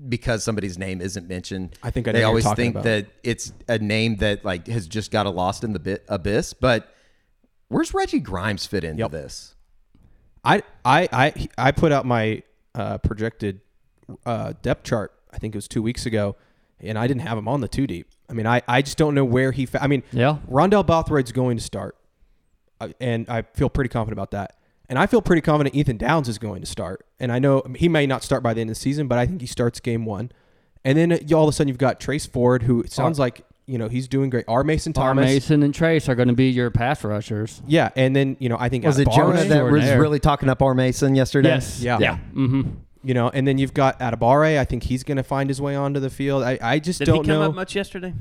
because 0.09 0.43
somebody's 0.43 0.79
name 0.79 1.01
isn't 1.03 1.29
mentioned. 1.29 1.77
I 1.83 1.91
think 1.91 2.09
I 2.09 2.13
they 2.13 2.23
always 2.23 2.51
think 2.53 2.75
about. 2.75 2.85
that 2.85 3.07
it's 3.23 3.53
a 3.69 3.79
name 3.79 4.17
that 4.17 4.43
like 4.45 4.69
has 4.69 4.87
just 4.89 5.11
got 5.11 5.27
a 5.27 5.31
lost 5.31 5.65
in 5.65 5.73
the 5.75 5.79
bit 5.79 6.05
abyss. 6.09 6.55
But 6.55 6.89
where's 7.69 7.93
Reggie 7.95 8.21
Grimes 8.21 8.67
fit 8.67 8.85
into 8.85 9.01
Yep. 9.01 9.11
this? 9.11 9.55
I 10.45 10.63
I 10.85 11.09
I 11.13 11.49
I 11.57 11.73
put 11.73 11.93
out 11.93 12.05
my 12.05 12.43
uh, 12.75 12.99
projected 12.99 13.61
uh, 14.27 14.53
depth 14.63 14.85
chart. 14.85 15.13
I 15.33 15.39
think 15.39 15.55
it 15.55 15.59
was 15.59 15.69
two 15.69 15.83
weeks 15.83 16.07
ago, 16.07 16.37
and 16.81 16.99
I 16.99 17.07
didn't 17.07 17.23
have 17.23 17.39
him 17.39 17.49
on 17.49 17.61
the 17.61 17.69
two 17.69 17.87
deep. 17.87 18.09
I 18.29 18.33
mean, 18.35 18.47
I, 18.47 18.63
I 18.69 18.83
just 18.83 18.99
don't 18.99 19.15
know 19.15 19.25
where 19.25 19.53
he. 19.53 19.67
Fa- 19.67 19.83
I 19.83 19.87
mean, 19.87 20.03
Yeah. 20.13 20.39
Rondell 20.51 20.85
Bothroyd's 20.87 21.33
going 21.33 21.57
to 21.57 21.63
start, 21.63 21.97
uh, 22.81 22.89
and 23.01 23.29
I 23.29 23.43
feel 23.43 23.69
pretty 23.71 23.89
confident 23.89 24.19
about 24.19 24.31
that. 24.33 24.57
And 24.89 24.99
I 24.99 25.07
feel 25.07 25.23
pretty 25.23 25.41
confident 25.41 25.75
Ethan 25.75 25.97
Downs 25.97 26.29
is 26.29 26.39
going 26.39 26.61
to 26.61 26.67
start. 26.67 27.07
And 27.19 27.33
I 27.33 27.39
know 27.39 27.63
he 27.75 27.89
may 27.89 28.07
not 28.07 28.23
start 28.23 28.43
by 28.43 28.53
the 28.53 28.61
end 28.61 28.69
of 28.69 28.77
the 28.77 28.81
season, 28.81 29.09
but 29.09 29.19
I 29.19 29.27
think 29.27 29.41
he 29.41 29.47
starts 29.47 29.81
game 29.81 30.05
one. 30.05 30.31
And 30.85 30.99
then 30.99 31.11
uh, 31.13 31.19
all 31.35 31.45
of 31.45 31.49
a 31.49 31.53
sudden 31.53 31.69
you've 31.69 31.79
got 31.79 32.01
Trace 32.01 32.27
Ford, 32.27 32.65
who 32.65 32.81
it 32.83 32.93
sounds 32.93 33.19
like 33.19 33.47
you 33.67 33.79
know 33.79 33.89
he's 33.89 34.09
doing 34.09 34.31
great. 34.31 34.45
R. 34.49 34.65
Mason 34.65 34.93
R. 34.97 35.15
Mason 35.15 35.63
and 35.63 35.75
Trace 35.75 36.09
are 36.09 36.15
going 36.15 36.29
to 36.29 36.35
be 36.35 36.51
your 36.51 36.71
pass 36.71 37.03
rushers. 37.05 37.63
yeah. 37.67 37.91
And 37.97 38.15
then 38.15 38.37
you 38.41 38.49
know 38.49 38.57
I 38.59 38.69
think 38.69 38.85
Was 38.85 38.99
it 38.99 39.09
Adebawore- 39.09 39.17
Jonah 39.17 39.45
that 39.45 39.63
was 39.65 39.83
Jordan. 39.85 40.01
really 40.01 40.21
talking 40.21 40.49
up 40.49 40.61
R. 40.63 40.75
Mason 40.75 41.15
yesterday? 41.15 41.49
Yes. 41.51 41.81
Yeah. 41.81 41.99
Yeah. 42.01 42.19
Mm-hmm. 42.35 42.63
You 43.03 43.13
know, 43.15 43.29
and 43.29 43.47
then 43.47 43.59
you've 43.59 43.75
got 43.75 43.99
Adebawore. 44.01 44.59
I 44.59 44.65
think 44.65 44.83
he's 44.85 45.05
going 45.05 45.19
to 45.19 45.23
find 45.23 45.51
his 45.51 45.61
way 45.61 45.77
onto 45.77 46.01
the 46.01 46.09
field. 46.11 46.43
I, 46.43 46.59
I 46.63 46.79
just 46.79 47.01
Did 47.01 47.05
don't 47.07 47.25
he 47.25 47.31
come 47.31 47.41
know. 47.41 47.49
up 47.51 47.55
much 47.55 47.75
yesterday? 47.77 48.15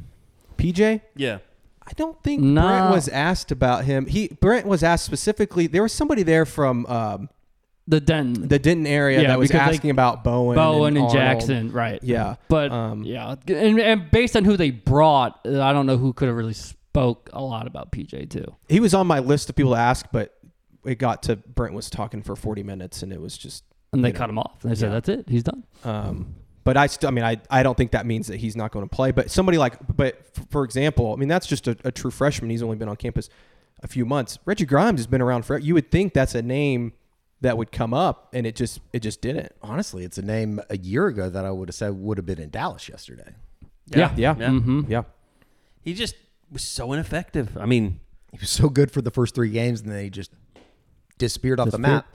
PJ, 0.57 1.01
Yeah. 1.15 1.37
I 1.85 1.91
don't 1.97 2.21
think 2.23 2.41
No. 2.41 2.61
Brent 2.65 2.91
was 2.91 3.09
asked 3.09 3.51
about 3.51 3.83
him. 3.83 4.05
He 4.05 4.29
Brent 4.39 4.65
was 4.65 4.83
asked 4.83 5.03
specifically. 5.05 5.67
There 5.67 5.83
was 5.83 5.91
somebody 5.91 6.23
there 6.23 6.45
from 6.45 6.85
um, 6.85 7.29
The 7.87 7.99
Denton, 7.99 8.47
the 8.47 8.59
Denton 8.59 8.87
area 8.87 9.21
Yeah, 9.21 9.27
that 9.27 9.39
was 9.39 9.49
they- 9.49 9.57
asking 9.57 9.89
about 9.89 10.23
Bowen, 10.23 10.55
Bowen 10.55 10.95
and, 10.95 11.05
Arnold. 11.05 11.13
Jackson, 11.13 11.71
right? 11.71 11.99
Yeah, 12.01 12.35
But 12.47 12.71
um, 12.71 13.03
yeah, 13.03 13.35
and, 13.47 13.77
and 13.79 14.09
based 14.09 14.37
on 14.37 14.45
who 14.45 14.55
they 14.55 14.71
brought, 14.71 15.39
I 15.45 15.73
don't 15.73 15.85
know 15.85 15.97
who 15.97 16.13
could 16.13 16.29
have 16.29 16.37
really 16.37 16.53
spoke 16.53 17.29
a 17.33 17.41
lot 17.41 17.67
about 17.67 17.91
PJ 17.91 18.29
too. 18.29 18.55
he 18.69 18.79
was 18.79 18.93
on 18.93 19.05
my 19.05 19.19
list 19.19 19.49
of 19.49 19.55
people 19.57 19.73
to 19.73 19.77
ask, 19.79 20.05
but 20.13 20.33
it 20.85 20.95
got 20.95 21.23
to 21.23 21.35
Brent 21.35 21.73
was 21.73 21.89
talking 21.89 22.21
for 22.21 22.35
forty 22.37 22.63
minutes, 22.63 23.03
and 23.03 23.11
it 23.11 23.19
was 23.19 23.37
just. 23.37 23.63
And 23.91 24.03
they 24.03 24.11
know, 24.11 24.17
cut 24.17 24.29
him 24.29 24.37
off. 24.39 24.63
And 24.63 24.71
They 24.71 24.75
said, 24.75 24.87
yeah. 24.87 24.93
"That's 24.93 25.09
it. 25.09 25.25
He's 25.29 25.43
done." 25.43 25.63
Um, 25.83 26.35
but 26.63 26.77
I 26.77 26.87
still, 26.87 27.09
I 27.09 27.11
mean, 27.11 27.23
I, 27.25 27.37
I 27.49 27.63
don't 27.63 27.75
think 27.77 27.91
that 27.91 28.05
means 28.05 28.27
that 28.27 28.37
he's 28.37 28.55
not 28.55 28.71
going 28.71 28.87
to 28.87 28.93
play. 28.95 29.11
But 29.11 29.29
somebody 29.29 29.57
like, 29.57 29.75
but 29.95 30.15
f- 30.37 30.45
for 30.49 30.63
example, 30.63 31.13
I 31.13 31.17
mean, 31.17 31.27
that's 31.29 31.45
just 31.47 31.67
a, 31.67 31.77
a 31.83 31.91
true 31.91 32.09
freshman. 32.11 32.49
He's 32.49 32.63
only 32.63 32.75
been 32.77 32.87
on 32.89 32.95
campus 32.95 33.29
a 33.81 33.87
few 33.87 34.05
months. 34.05 34.39
Reggie 34.45 34.65
Grimes 34.65 34.99
has 34.99 35.07
been 35.07 35.21
around 35.21 35.45
for. 35.45 35.57
You 35.57 35.73
would 35.73 35.91
think 35.91 36.13
that's 36.13 36.33
a 36.35 36.41
name 36.41 36.93
that 37.43 37.57
would 37.57 37.71
come 37.71 37.93
up, 37.93 38.29
and 38.33 38.45
it 38.47 38.55
just, 38.55 38.79
it 38.91 38.99
just 39.01 39.21
didn't. 39.21 39.51
Honestly, 39.61 40.03
it's 40.03 40.17
a 40.17 40.21
name 40.21 40.59
a 40.69 40.77
year 40.77 41.07
ago 41.07 41.29
that 41.29 41.45
I 41.45 41.51
would 41.51 41.69
have 41.69 41.75
said 41.75 41.91
would 41.93 42.17
have 42.17 42.25
been 42.25 42.39
in 42.41 42.49
Dallas 42.49 42.89
yesterday. 42.89 43.35
Yeah. 43.87 44.11
Yeah, 44.17 44.35
Yeah. 44.37 44.47
Mm-hmm. 44.49 44.81
yeah. 44.91 45.03
He 45.81 45.93
just 45.93 46.15
was 46.51 46.63
so 46.63 46.91
ineffective. 46.93 47.55
I 47.57 47.65
mean, 47.65 47.99
He 48.31 48.37
was 48.39 48.49
so 48.49 48.67
good 48.69 48.89
for 48.91 49.01
the 49.01 49.11
first 49.11 49.35
three 49.35 49.49
games, 49.51 49.81
and 49.81 49.91
then 49.91 50.03
he 50.03 50.09
just 50.09 50.31
disappeared 51.17 51.59
off 51.59 51.71
the 51.71 51.77
map. 51.77 52.05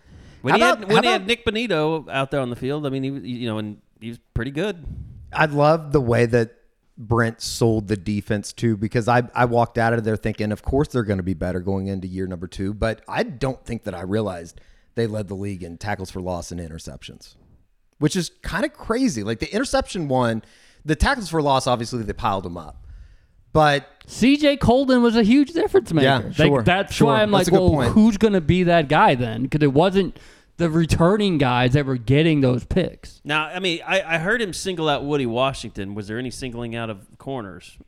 when 0.43 0.53
How 0.53 0.57
he 0.59 0.63
about- 0.63 0.79
had 0.81 0.89
when 0.89 0.97
how 0.97 1.03
he 1.03 1.09
had 1.09 1.17
about- 1.23 1.27
Nik 1.29 1.45
Bonitto 1.45 2.09
out 2.11 2.31
there 2.31 2.41
on 2.41 2.51
the 2.51 2.57
field, 2.57 2.87
I 2.87 2.91
mean, 2.91 3.03
he 3.03 3.11
was 3.11 3.23
you 3.25 3.47
know, 3.49 3.59
and 3.59 3.79
he 4.01 4.09
was 4.09 4.19
pretty 4.35 4.51
good. 4.51 4.85
I 5.33 5.45
love 5.47 5.93
the 5.93 6.01
way 6.01 6.27
that 6.27 6.55
Brent 6.97 7.41
sold 7.41 7.89
the 7.89 7.97
defense 7.97 8.53
too, 8.53 8.77
because 8.77 9.07
I 9.09 9.23
I 9.35 9.45
walked 9.45 9.79
out 9.79 9.93
of 9.93 10.05
there 10.05 10.17
thinking, 10.17 10.51
of 10.53 10.63
course 10.63 10.89
they're 10.89 11.03
going 11.05 11.19
to 11.19 11.23
be 11.23 11.35
better 11.35 11.61
going 11.61 11.87
into 11.87 12.09
year 12.09 12.27
number 12.27 12.47
two, 12.49 12.73
but 12.75 13.03
I 13.07 13.23
don't 13.25 13.63
think 13.65 13.85
that 13.85 13.95
I 13.95 14.01
realized 14.03 14.61
they 14.99 15.07
led 15.07 15.29
the 15.29 15.35
league 15.35 15.63
in 15.63 15.79
tackles 15.79 16.11
for 16.11 16.21
loss 16.21 16.51
and 16.53 16.61
interceptions, 16.61 17.35
which 17.99 18.17
is 18.17 18.31
kind 18.43 18.65
of 18.65 18.73
crazy. 18.73 19.23
Like 19.23 19.39
the 19.41 19.53
interception 19.55 20.09
one, 20.09 20.43
the 20.85 20.97
tackles 20.97 21.29
for 21.29 21.41
loss, 21.43 21.67
obviously 21.67 22.03
they 22.03 22.13
piled 22.13 22.45
them 22.45 22.57
up, 22.57 22.85
but 23.53 23.87
CJ 24.07 24.61
Coldon 24.61 25.03
was 25.03 25.17
a 25.17 25.23
huge 25.23 25.53
difference 25.53 25.93
maker. 25.93 26.05
Yeah, 26.05 26.17
Like, 26.19 26.35
sure, 26.35 26.63
that's 26.63 26.95
sure. 26.95 27.09
why 27.09 27.23
I'm 27.23 27.31
That's 27.31 27.51
like, 27.51 27.61
well, 27.61 27.71
point. 27.71 27.93
who's 27.93 28.17
going 28.17 28.35
to 28.35 28.41
be 28.41 28.65
that 28.65 28.89
guy 28.89 29.15
then? 29.15 29.43
Because 29.45 29.63
it 29.63 29.73
wasn't 29.73 30.19
the 30.59 30.69
returning 30.71 31.39
guys 31.39 31.73
that 31.75 31.87
were 31.87 31.97
getting 31.97 32.41
those 32.41 32.65
picks. 32.65 33.21
Now, 33.25 33.47
I 33.47 33.59
mean, 33.61 33.81
I, 33.87 34.03
I 34.03 34.19
heard 34.19 34.43
him 34.43 34.53
single 34.53 34.89
out 34.89 35.05
Woody 35.05 35.27
Washington. 35.27 35.95
Was 35.95 36.09
there 36.09 36.19
any 36.19 36.31
singling 36.31 36.75
out 36.75 36.91
of 36.91 37.07
corners? 37.19 37.79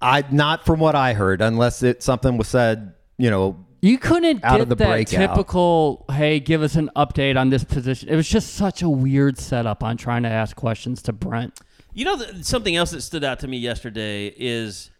I 0.00 0.24
not 0.30 0.64
from 0.64 0.80
what 0.80 0.94
I 0.94 1.14
heard, 1.14 1.40
unless 1.40 1.82
it 1.82 2.02
something 2.02 2.36
was 2.36 2.46
said, 2.48 2.94
you 3.18 3.30
know, 3.30 3.64
You 3.84 3.98
couldn't 3.98 4.42
Out 4.42 4.52
get 4.52 4.60
of 4.62 4.68
the 4.70 4.76
that 4.76 4.88
breakout. 4.88 5.34
typical, 5.34 6.06
hey, 6.10 6.40
give 6.40 6.62
us 6.62 6.74
an 6.74 6.90
update 6.96 7.36
on 7.38 7.50
this 7.50 7.64
position. 7.64 8.08
It 8.08 8.16
was 8.16 8.26
just 8.26 8.54
such 8.54 8.80
a 8.80 8.88
weird 8.88 9.36
setup 9.36 9.82
on 9.82 9.98
trying 9.98 10.22
to 10.22 10.28
ask 10.30 10.56
questions 10.56 11.02
to 11.02 11.12
Brent. 11.12 11.60
You 11.92 12.06
know, 12.06 12.16
th- 12.16 12.44
something 12.44 12.74
else 12.74 12.92
that 12.92 13.02
stood 13.02 13.24
out 13.24 13.40
to 13.40 13.46
me 13.46 13.58
yesterday 13.58 14.28
is, 14.38 14.90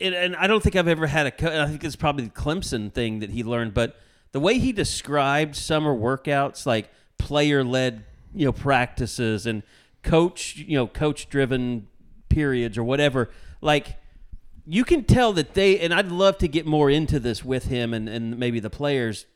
and, 0.00 0.14
and 0.14 0.36
I 0.36 0.46
don't 0.46 0.62
think 0.62 0.76
I've 0.76 0.86
ever 0.86 1.08
had 1.08 1.26
a. 1.26 1.32
Co- 1.32 1.60
I 1.60 1.66
think 1.66 1.82
it's 1.82 1.96
probably 1.96 2.26
the 2.26 2.30
Clemson 2.30 2.92
thing 2.92 3.18
that 3.18 3.30
he 3.30 3.42
learned, 3.42 3.74
but 3.74 3.96
the 4.30 4.38
way 4.38 4.60
he 4.60 4.70
described 4.70 5.56
summer 5.56 5.92
workouts, 5.92 6.64
like 6.64 6.88
player-led, 7.18 8.04
you 8.32 8.44
know, 8.44 8.52
practices 8.52 9.44
and 9.44 9.64
coach, 10.04 10.54
you 10.56 10.76
know, 10.76 10.86
coach-driven 10.86 11.88
periods 12.28 12.78
or 12.78 12.84
whatever, 12.84 13.28
like 13.60 13.96
you 14.66 14.84
can 14.84 15.04
tell 15.04 15.32
that 15.34 15.54
they. 15.54 15.78
And 15.80 15.92
I'd 15.92 16.08
love 16.08 16.38
to 16.38 16.48
get 16.48 16.66
more 16.66 16.90
into 16.90 17.18
this 17.20 17.44
with 17.44 17.64
him 17.64 17.94
and 17.94 18.08
and 18.08 18.38
maybe 18.38 18.60
the 18.60 18.70
players. 18.70 19.26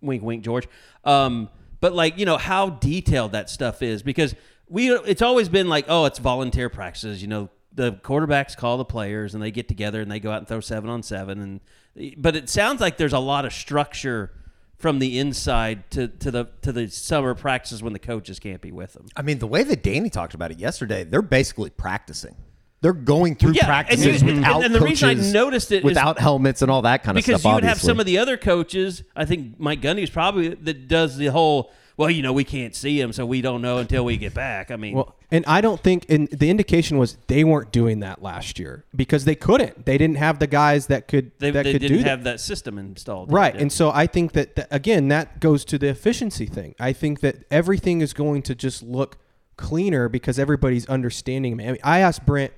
Wink, 0.00 0.22
wink, 0.22 0.42
George. 0.42 0.68
Um, 1.04 1.48
but 1.80 1.92
like 1.92 2.18
you 2.18 2.24
know 2.24 2.38
how 2.38 2.70
detailed 2.70 3.32
that 3.32 3.50
stuff 3.50 3.82
is 3.82 4.02
because 4.02 4.34
we 4.68 4.90
it's 4.90 5.20
always 5.20 5.50
been 5.50 5.68
like 5.68 5.84
oh 5.88 6.06
it's 6.06 6.18
volunteer 6.18 6.70
practices 6.70 7.20
you 7.20 7.28
know 7.28 7.50
the 7.74 7.92
quarterbacks 7.92 8.56
call 8.56 8.78
the 8.78 8.84
players 8.84 9.34
and 9.34 9.42
they 9.42 9.50
get 9.50 9.68
together 9.68 10.00
and 10.00 10.10
they 10.10 10.20
go 10.20 10.30
out 10.30 10.38
and 10.38 10.48
throw 10.48 10.60
seven 10.60 10.88
on 10.88 11.02
seven 11.02 11.40
and 11.40 12.14
but 12.16 12.36
it 12.36 12.48
sounds 12.48 12.80
like 12.80 12.96
there's 12.96 13.12
a 13.12 13.18
lot 13.18 13.44
of 13.44 13.52
structure 13.52 14.32
from 14.78 14.98
the 14.98 15.18
inside 15.18 15.88
to, 15.92 16.08
to 16.08 16.30
the 16.30 16.48
to 16.62 16.72
the 16.72 16.88
summer 16.88 17.34
practices 17.34 17.82
when 17.82 17.92
the 17.92 18.00
coaches 18.00 18.40
can't 18.40 18.60
be 18.60 18.72
with 18.72 18.94
them. 18.94 19.06
I 19.14 19.22
mean, 19.22 19.38
the 19.38 19.46
way 19.46 19.62
that 19.62 19.82
Danny 19.84 20.10
talked 20.10 20.34
about 20.34 20.50
it 20.50 20.58
yesterday, 20.58 21.04
they're 21.04 21.22
basically 21.22 21.70
practicing. 21.70 22.34
They're 22.82 22.92
going 22.92 23.36
through 23.36 23.52
Yeah, 23.52 23.60
and 23.62 23.66
practices 23.68 24.22
you- 24.22 24.28
and- 24.28 24.38
without 24.40 24.64
and 24.64 24.74
the 24.74 24.80
reason 24.80 25.08
I 25.08 25.14
noticed 25.14 25.72
it 25.72 25.78
is- 25.78 25.84
without 25.84 26.18
helmets 26.18 26.60
and 26.62 26.70
all 26.70 26.82
that 26.82 27.02
kind 27.02 27.16
of 27.16 27.24
because 27.24 27.40
stuff. 27.40 27.50
Because 27.50 27.50
you 27.50 27.54
would 27.54 27.64
have 27.64 27.80
some 27.80 27.98
of 28.00 28.06
the 28.06 28.18
other 28.18 28.36
coaches. 28.36 29.02
I 29.16 29.24
think 29.24 29.58
Mike 29.58 29.80
Gundy 29.80 30.02
is 30.02 30.10
probably 30.10 30.48
that 30.48 30.88
does 30.88 31.16
the 31.16 31.26
whole. 31.26 31.70
Well, 31.96 32.10
you 32.10 32.22
know, 32.22 32.32
we 32.32 32.42
can't 32.44 32.74
see 32.74 32.98
him, 32.98 33.12
so 33.12 33.26
we 33.26 33.42
don't 33.42 33.60
know 33.60 33.76
until 33.78 34.02
we 34.04 34.16
get 34.16 34.32
back. 34.32 34.70
I 34.70 34.76
mean, 34.76 34.94
Well, 34.94 35.14
and 35.30 35.44
I 35.46 35.60
don't 35.60 35.78
think, 35.78 36.06
and 36.08 36.26
the 36.28 36.48
indication 36.48 36.96
was 36.96 37.18
they 37.28 37.44
weren't 37.44 37.70
doing 37.70 38.00
that 38.00 38.22
last 38.22 38.58
year 38.58 38.84
because 38.96 39.26
they 39.26 39.34
couldn't. 39.34 39.84
They 39.84 39.98
didn't 39.98 40.16
have 40.16 40.38
the 40.38 40.46
guys 40.46 40.86
that 40.86 41.06
could 41.06 41.32
they, 41.38 41.50
that 41.50 41.64
they 41.64 41.72
could 41.72 41.82
didn't 41.82 41.98
do 41.98 42.04
have 42.04 42.24
that 42.24 42.40
system 42.40 42.78
installed. 42.78 43.30
Right. 43.30 43.54
And 43.54 43.70
so 43.70 43.90
I 43.92 44.06
think 44.06 44.32
that, 44.32 44.56
that, 44.56 44.68
again, 44.70 45.08
that 45.08 45.38
goes 45.38 45.66
to 45.66 45.78
the 45.78 45.88
efficiency 45.88 46.46
thing. 46.46 46.74
I 46.80 46.94
think 46.94 47.20
that 47.20 47.44
everything 47.50 48.00
is 48.00 48.14
going 48.14 48.40
to 48.42 48.54
just 48.54 48.82
look 48.82 49.18
cleaner 49.56 50.08
because 50.08 50.38
everybody's 50.38 50.88
understanding. 50.88 51.52
I, 51.60 51.64
mean, 51.72 51.78
I 51.84 51.98
asked 52.00 52.24
Brent 52.24 52.52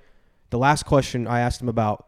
the 0.55 0.59
last 0.59 0.87
question 0.87 1.27
I 1.27 1.41
asked 1.41 1.61
him 1.61 1.69
about, 1.69 2.07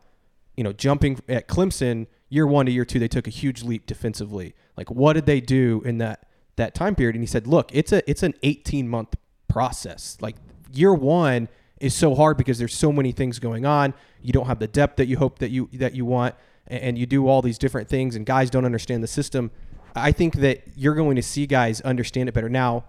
you 0.57 0.62
know, 0.62 0.72
jumping 0.72 1.18
at 1.28 1.49
Clemson 1.49 2.07
year 2.28 2.47
one 2.47 2.66
to 2.66 2.70
year 2.70 2.84
two, 2.84 3.01
they 3.01 3.09
took 3.09 3.26
a 3.26 3.30
huge 3.30 3.64
leap 3.64 3.86
defensively. 3.86 4.55
Like, 4.76 4.88
what 4.88 5.14
did 5.14 5.26
they 5.26 5.40
do 5.40 5.82
in 5.84 5.99
that 5.99 6.28
that 6.55 6.72
time 6.72 6.94
period? 6.94 7.16
And 7.16 7.24
he 7.24 7.26
said, 7.26 7.49
look, 7.49 7.74
it's 7.74 7.90
a 7.90 8.09
it's 8.09 8.22
an 8.22 8.34
18 8.44 8.88
month 8.88 9.16
process. 9.49 10.16
Like 10.20 10.36
year 10.72 10.94
one 10.94 11.49
is 11.80 11.92
so 11.92 12.14
hard 12.14 12.36
because 12.36 12.57
there's 12.57 12.72
so 12.72 12.92
many 12.92 13.11
things 13.11 13.40
going 13.40 13.66
on. 13.66 13.94
You 14.22 14.32
don't 14.32 14.47
have 14.47 14.61
the 14.61 14.68
depth 14.68 14.99
that 14.99 15.07
you 15.07 15.18
hope 15.18 15.40
that 15.40 15.51
you 15.51 15.68
that 15.72 15.97
you 15.97 16.05
want, 16.05 16.36
and, 16.68 16.80
and 16.80 16.99
you 16.99 17.05
do 17.05 17.26
all 17.26 17.42
these 17.42 17.59
different 17.59 17.88
things, 17.88 18.14
and 18.14 18.24
guys 18.24 18.49
don't 18.49 18.64
understand 18.64 19.03
the 19.03 19.09
system. 19.09 19.51
I 19.97 20.12
think 20.12 20.36
that 20.36 20.62
you're 20.76 20.94
going 20.94 21.16
to 21.16 21.22
see 21.22 21.49
guys 21.49 21.80
understand 21.80 22.28
it 22.28 22.32
better 22.32 22.49
now. 22.49 22.84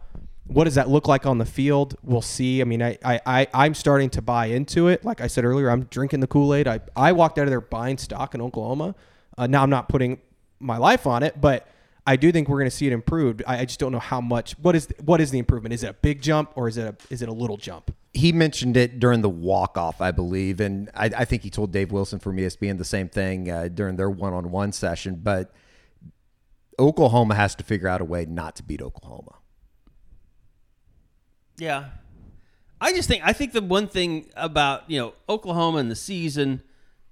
What 0.47 0.63
does 0.63 0.75
that 0.75 0.89
look 0.89 1.07
like 1.07 1.25
on 1.25 1.37
the 1.37 1.45
field? 1.45 1.95
We'll 2.03 2.21
see. 2.21 2.61
I 2.61 2.63
mean, 2.63 2.81
I, 2.81 2.97
I, 3.03 3.21
I 3.25 3.47
I'm 3.53 3.73
starting 3.73 4.09
to 4.11 4.21
buy 4.21 4.47
into 4.47 4.87
it. 4.87 5.03
Like 5.03 5.21
I 5.21 5.27
said 5.27 5.45
earlier, 5.45 5.69
I'm 5.69 5.83
drinking 5.85 6.21
the 6.21 6.27
Kool 6.27 6.53
Aid. 6.53 6.67
I, 6.67 6.79
I 6.95 7.11
walked 7.11 7.37
out 7.37 7.43
of 7.43 7.49
there 7.49 7.61
buying 7.61 7.97
stock 7.97 8.33
in 8.33 8.41
Oklahoma. 8.41 8.95
Uh, 9.37 9.47
now 9.47 9.63
I'm 9.63 9.69
not 9.69 9.89
putting 9.89 10.19
my 10.59 10.77
life 10.77 11.05
on 11.05 11.21
it, 11.21 11.39
but 11.39 11.67
I 12.05 12.15
do 12.15 12.31
think 12.31 12.47
we're 12.47 12.59
going 12.59 12.69
to 12.69 12.75
see 12.75 12.87
it 12.87 12.93
improved. 12.93 13.43
I, 13.45 13.59
I 13.59 13.65
just 13.65 13.79
don't 13.79 13.91
know 13.91 13.99
how 13.99 14.21
much. 14.21 14.57
What 14.59 14.75
is 14.75 14.87
what 15.03 15.21
is 15.21 15.31
the 15.31 15.39
improvement? 15.39 15.73
Is 15.73 15.83
it 15.83 15.89
a 15.89 15.93
big 15.93 16.21
jump 16.21 16.51
or 16.55 16.67
is 16.67 16.77
it 16.77 16.87
a 16.87 17.13
is 17.13 17.21
it 17.21 17.29
a 17.29 17.33
little 17.33 17.57
jump? 17.57 17.91
he 18.17 18.31
mentioned 18.31 18.75
it 18.75 18.99
during 18.99 19.21
the 19.21 19.29
walk 19.29 19.77
off, 19.77 20.01
I 20.01 20.11
believe, 20.11 20.59
and 20.59 20.89
I, 20.95 21.05
I 21.17 21.25
think 21.25 21.43
he 21.43 21.49
told 21.49 21.71
Dave 21.71 21.91
Wilson 21.91 22.19
from 22.19 22.37
ESPN 22.37 22.77
the 22.77 22.85
same 22.85 23.09
thing 23.09 23.49
uh, 23.49 23.67
during 23.67 23.95
their 23.95 24.09
one 24.09 24.33
on 24.33 24.51
one 24.51 24.71
session. 24.71 25.19
But 25.21 25.53
Oklahoma 26.79 27.35
has 27.35 27.55
to 27.55 27.63
figure 27.63 27.87
out 27.87 28.01
a 28.01 28.05
way 28.05 28.25
not 28.25 28.55
to 28.57 28.63
beat 28.63 28.81
Oklahoma. 28.81 29.35
Yeah. 31.57 31.85
I 32.79 32.93
just 32.93 33.07
think 33.07 33.23
I 33.25 33.33
think 33.33 33.53
the 33.53 33.61
one 33.61 33.87
thing 33.87 34.29
about, 34.35 34.89
you 34.89 34.99
know, 34.99 35.13
Oklahoma 35.27 35.79
and 35.79 35.89
the 35.89 35.95
season 35.95 36.61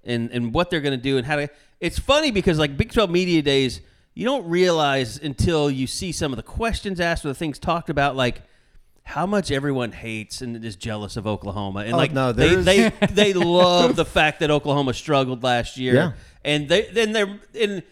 and 0.04 0.30
and 0.30 0.54
what 0.54 0.70
they're 0.70 0.80
going 0.80 0.96
to 0.96 1.02
do 1.02 1.16
and 1.18 1.26
how 1.26 1.36
to 1.36 1.48
it's 1.80 1.98
funny 1.98 2.30
because 2.30 2.58
like 2.58 2.76
Big 2.76 2.92
12 2.92 3.10
media 3.10 3.42
days, 3.42 3.80
you 4.14 4.24
don't 4.24 4.48
realize 4.48 5.18
until 5.18 5.70
you 5.70 5.86
see 5.86 6.12
some 6.12 6.32
of 6.32 6.36
the 6.36 6.42
questions 6.42 7.00
asked 7.00 7.24
or 7.24 7.28
the 7.28 7.34
things 7.34 7.58
talked 7.58 7.90
about 7.90 8.16
like 8.16 8.42
how 9.02 9.26
much 9.26 9.50
everyone 9.50 9.92
hates 9.92 10.40
and 10.40 10.64
is 10.64 10.74
jealous 10.74 11.16
of 11.16 11.26
Oklahoma. 11.26 11.80
And 11.80 11.94
Oh, 11.94 11.96
like 11.96 12.12
no, 12.12 12.32
they, 12.32 12.54
they 12.56 12.88
they 13.10 13.32
love 13.32 13.96
the 13.96 14.04
fact 14.04 14.40
that 14.40 14.50
Oklahoma 14.50 14.94
struggled 14.94 15.42
last 15.42 15.76
year. 15.76 15.94
Yeah. 15.94 16.12
And 16.44 16.68
they 16.68 16.82
then 16.92 17.12
they're 17.12 17.38
and 17.60 17.82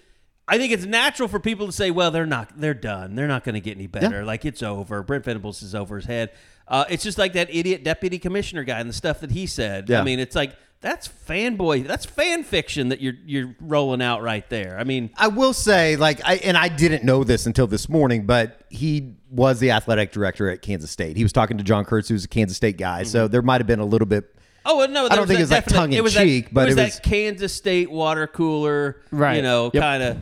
I 0.46 0.58
think 0.58 0.72
it's 0.72 0.84
natural 0.84 1.28
for 1.28 1.40
people 1.40 1.66
to 1.66 1.72
say, 1.72 1.90
well, 1.90 2.10
they're 2.10 2.26
not, 2.26 2.50
they're 2.60 2.74
done. 2.74 3.14
They're 3.14 3.28
not 3.28 3.44
going 3.44 3.54
to 3.54 3.60
get 3.60 3.76
any 3.76 3.86
better. 3.86 4.24
Like 4.24 4.44
it's 4.44 4.62
over. 4.62 5.02
Brent 5.02 5.24
Venables 5.24 5.62
is 5.62 5.74
over 5.74 5.96
his 5.96 6.04
head. 6.04 6.32
Uh, 6.68 6.84
it's 6.90 7.02
just 7.02 7.16
like 7.18 7.32
that 7.34 7.54
idiot 7.54 7.82
deputy 7.84 8.18
commissioner 8.18 8.62
guy 8.64 8.78
and 8.80 8.88
the 8.88 8.94
stuff 8.94 9.20
that 9.20 9.30
he 9.30 9.46
said. 9.46 9.88
Yeah. 9.88 10.00
I 10.00 10.04
mean, 10.04 10.18
it's 10.18 10.34
like 10.36 10.54
that's 10.82 11.08
fanboy, 11.08 11.86
that's 11.86 12.04
fan 12.04 12.42
fiction 12.42 12.90
that 12.90 13.00
you're 13.00 13.14
you're 13.24 13.54
rolling 13.58 14.02
out 14.02 14.22
right 14.22 14.46
there. 14.50 14.76
I 14.78 14.84
mean, 14.84 15.08
I 15.16 15.28
will 15.28 15.54
say, 15.54 15.96
like, 15.96 16.20
I 16.26 16.34
and 16.36 16.58
I 16.58 16.68
didn't 16.68 17.04
know 17.04 17.24
this 17.24 17.46
until 17.46 17.66
this 17.66 17.88
morning, 17.88 18.26
but 18.26 18.60
he 18.68 19.14
was 19.30 19.60
the 19.60 19.70
athletic 19.70 20.12
director 20.12 20.50
at 20.50 20.60
Kansas 20.60 20.90
State. 20.90 21.16
He 21.16 21.22
was 21.22 21.32
talking 21.32 21.56
to 21.56 21.64
John 21.64 21.86
Kurtz, 21.86 22.08
who's 22.10 22.24
a 22.26 22.28
Kansas 22.28 22.56
State 22.58 22.76
guy, 22.76 23.02
so 23.04 23.28
there 23.28 23.40
might 23.42 23.60
have 23.60 23.66
been 23.66 23.80
a 23.80 23.84
little 23.86 24.06
bit. 24.06 24.34
oh 24.66 24.76
well, 24.78 24.88
no, 24.88 25.06
I 25.06 25.08
don't 25.10 25.20
was 25.20 25.28
think 25.28 25.48
that 25.48 25.58
it's 25.58 25.66
like 25.70 25.74
tongue 25.74 25.92
in 25.94 26.02
was 26.02 26.14
cheek, 26.14 26.46
that, 26.46 26.54
but 26.54 26.60
it 26.68 26.74
was 26.74 26.76
it 26.78 26.82
was- 26.84 26.94
that 26.96 27.02
Kansas 27.02 27.54
State 27.54 27.90
water 27.90 28.26
cooler, 28.26 29.02
Right. 29.10 29.36
You 29.36 29.42
know, 29.42 29.70
Yep. 29.72 29.82
kind 29.82 30.02
of, 30.02 30.18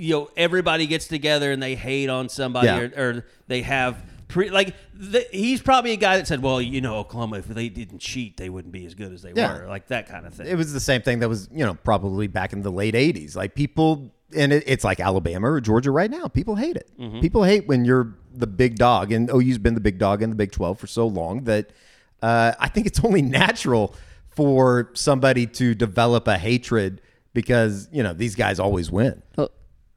you 0.00 0.14
know, 0.14 0.30
everybody 0.36 0.86
gets 0.86 1.06
together 1.08 1.52
and 1.52 1.62
they 1.62 1.74
hate 1.74 2.08
on 2.08 2.28
somebody 2.28 2.66
Yeah. 2.66 2.78
or, 2.80 2.92
or 3.16 3.26
they 3.48 3.62
have. 3.62 4.02
Pre, 4.28 4.48
like 4.48 4.76
the, 4.94 5.26
he's 5.32 5.60
probably 5.60 5.90
a 5.90 5.96
guy 5.96 6.16
that 6.16 6.28
said, 6.28 6.40
"Well, 6.40 6.62
you 6.62 6.80
know, 6.80 6.98
Oklahoma, 6.98 7.38
if 7.38 7.46
they 7.48 7.68
didn't 7.68 7.98
cheat, 7.98 8.36
they 8.36 8.48
wouldn't 8.48 8.70
be 8.72 8.86
as 8.86 8.94
good 8.94 9.12
as 9.12 9.22
they 9.22 9.32
Yeah. 9.34 9.62
were." 9.62 9.66
Like 9.68 9.88
that 9.88 10.08
kind 10.08 10.24
of 10.24 10.32
thing. 10.34 10.46
It 10.46 10.54
was 10.54 10.72
the 10.72 10.78
same 10.78 11.02
thing 11.02 11.18
that 11.18 11.28
was, 11.28 11.48
you 11.52 11.64
know, 11.66 11.74
probably 11.74 12.28
back 12.28 12.52
in 12.52 12.62
the 12.62 12.70
late 12.70 12.94
'80s. 12.94 13.34
Like 13.34 13.56
people, 13.56 14.14
and 14.36 14.52
it, 14.52 14.62
it's 14.68 14.84
like 14.84 15.00
Alabama 15.00 15.50
or 15.50 15.60
Georgia 15.60 15.90
right 15.90 16.08
now. 16.10 16.28
People 16.28 16.54
hate 16.54 16.76
it. 16.76 16.88
People 17.20 17.42
hate 17.42 17.66
when 17.66 17.84
you're 17.84 18.14
the 18.32 18.46
big 18.46 18.76
dog, 18.76 19.10
and 19.10 19.28
OU's 19.30 19.58
been 19.58 19.74
the 19.74 19.80
big 19.80 19.98
dog 19.98 20.22
in 20.22 20.30
the 20.30 20.36
Big 20.36 20.52
12 20.52 20.78
for 20.78 20.86
so 20.86 21.08
long 21.08 21.42
that 21.44 21.70
uh, 22.22 22.52
I 22.60 22.68
think 22.68 22.86
it's 22.86 23.04
only 23.04 23.22
natural 23.42 23.96
for 24.28 24.90
somebody 24.94 25.44
to 25.46 25.74
develop 25.74 26.28
a 26.28 26.38
hatred 26.38 27.00
because 27.32 27.88
you 27.90 28.04
know 28.04 28.12
these 28.12 28.36
guys 28.36 28.60
always 28.60 28.92
win. 28.92 29.22
Uh, 29.36 29.48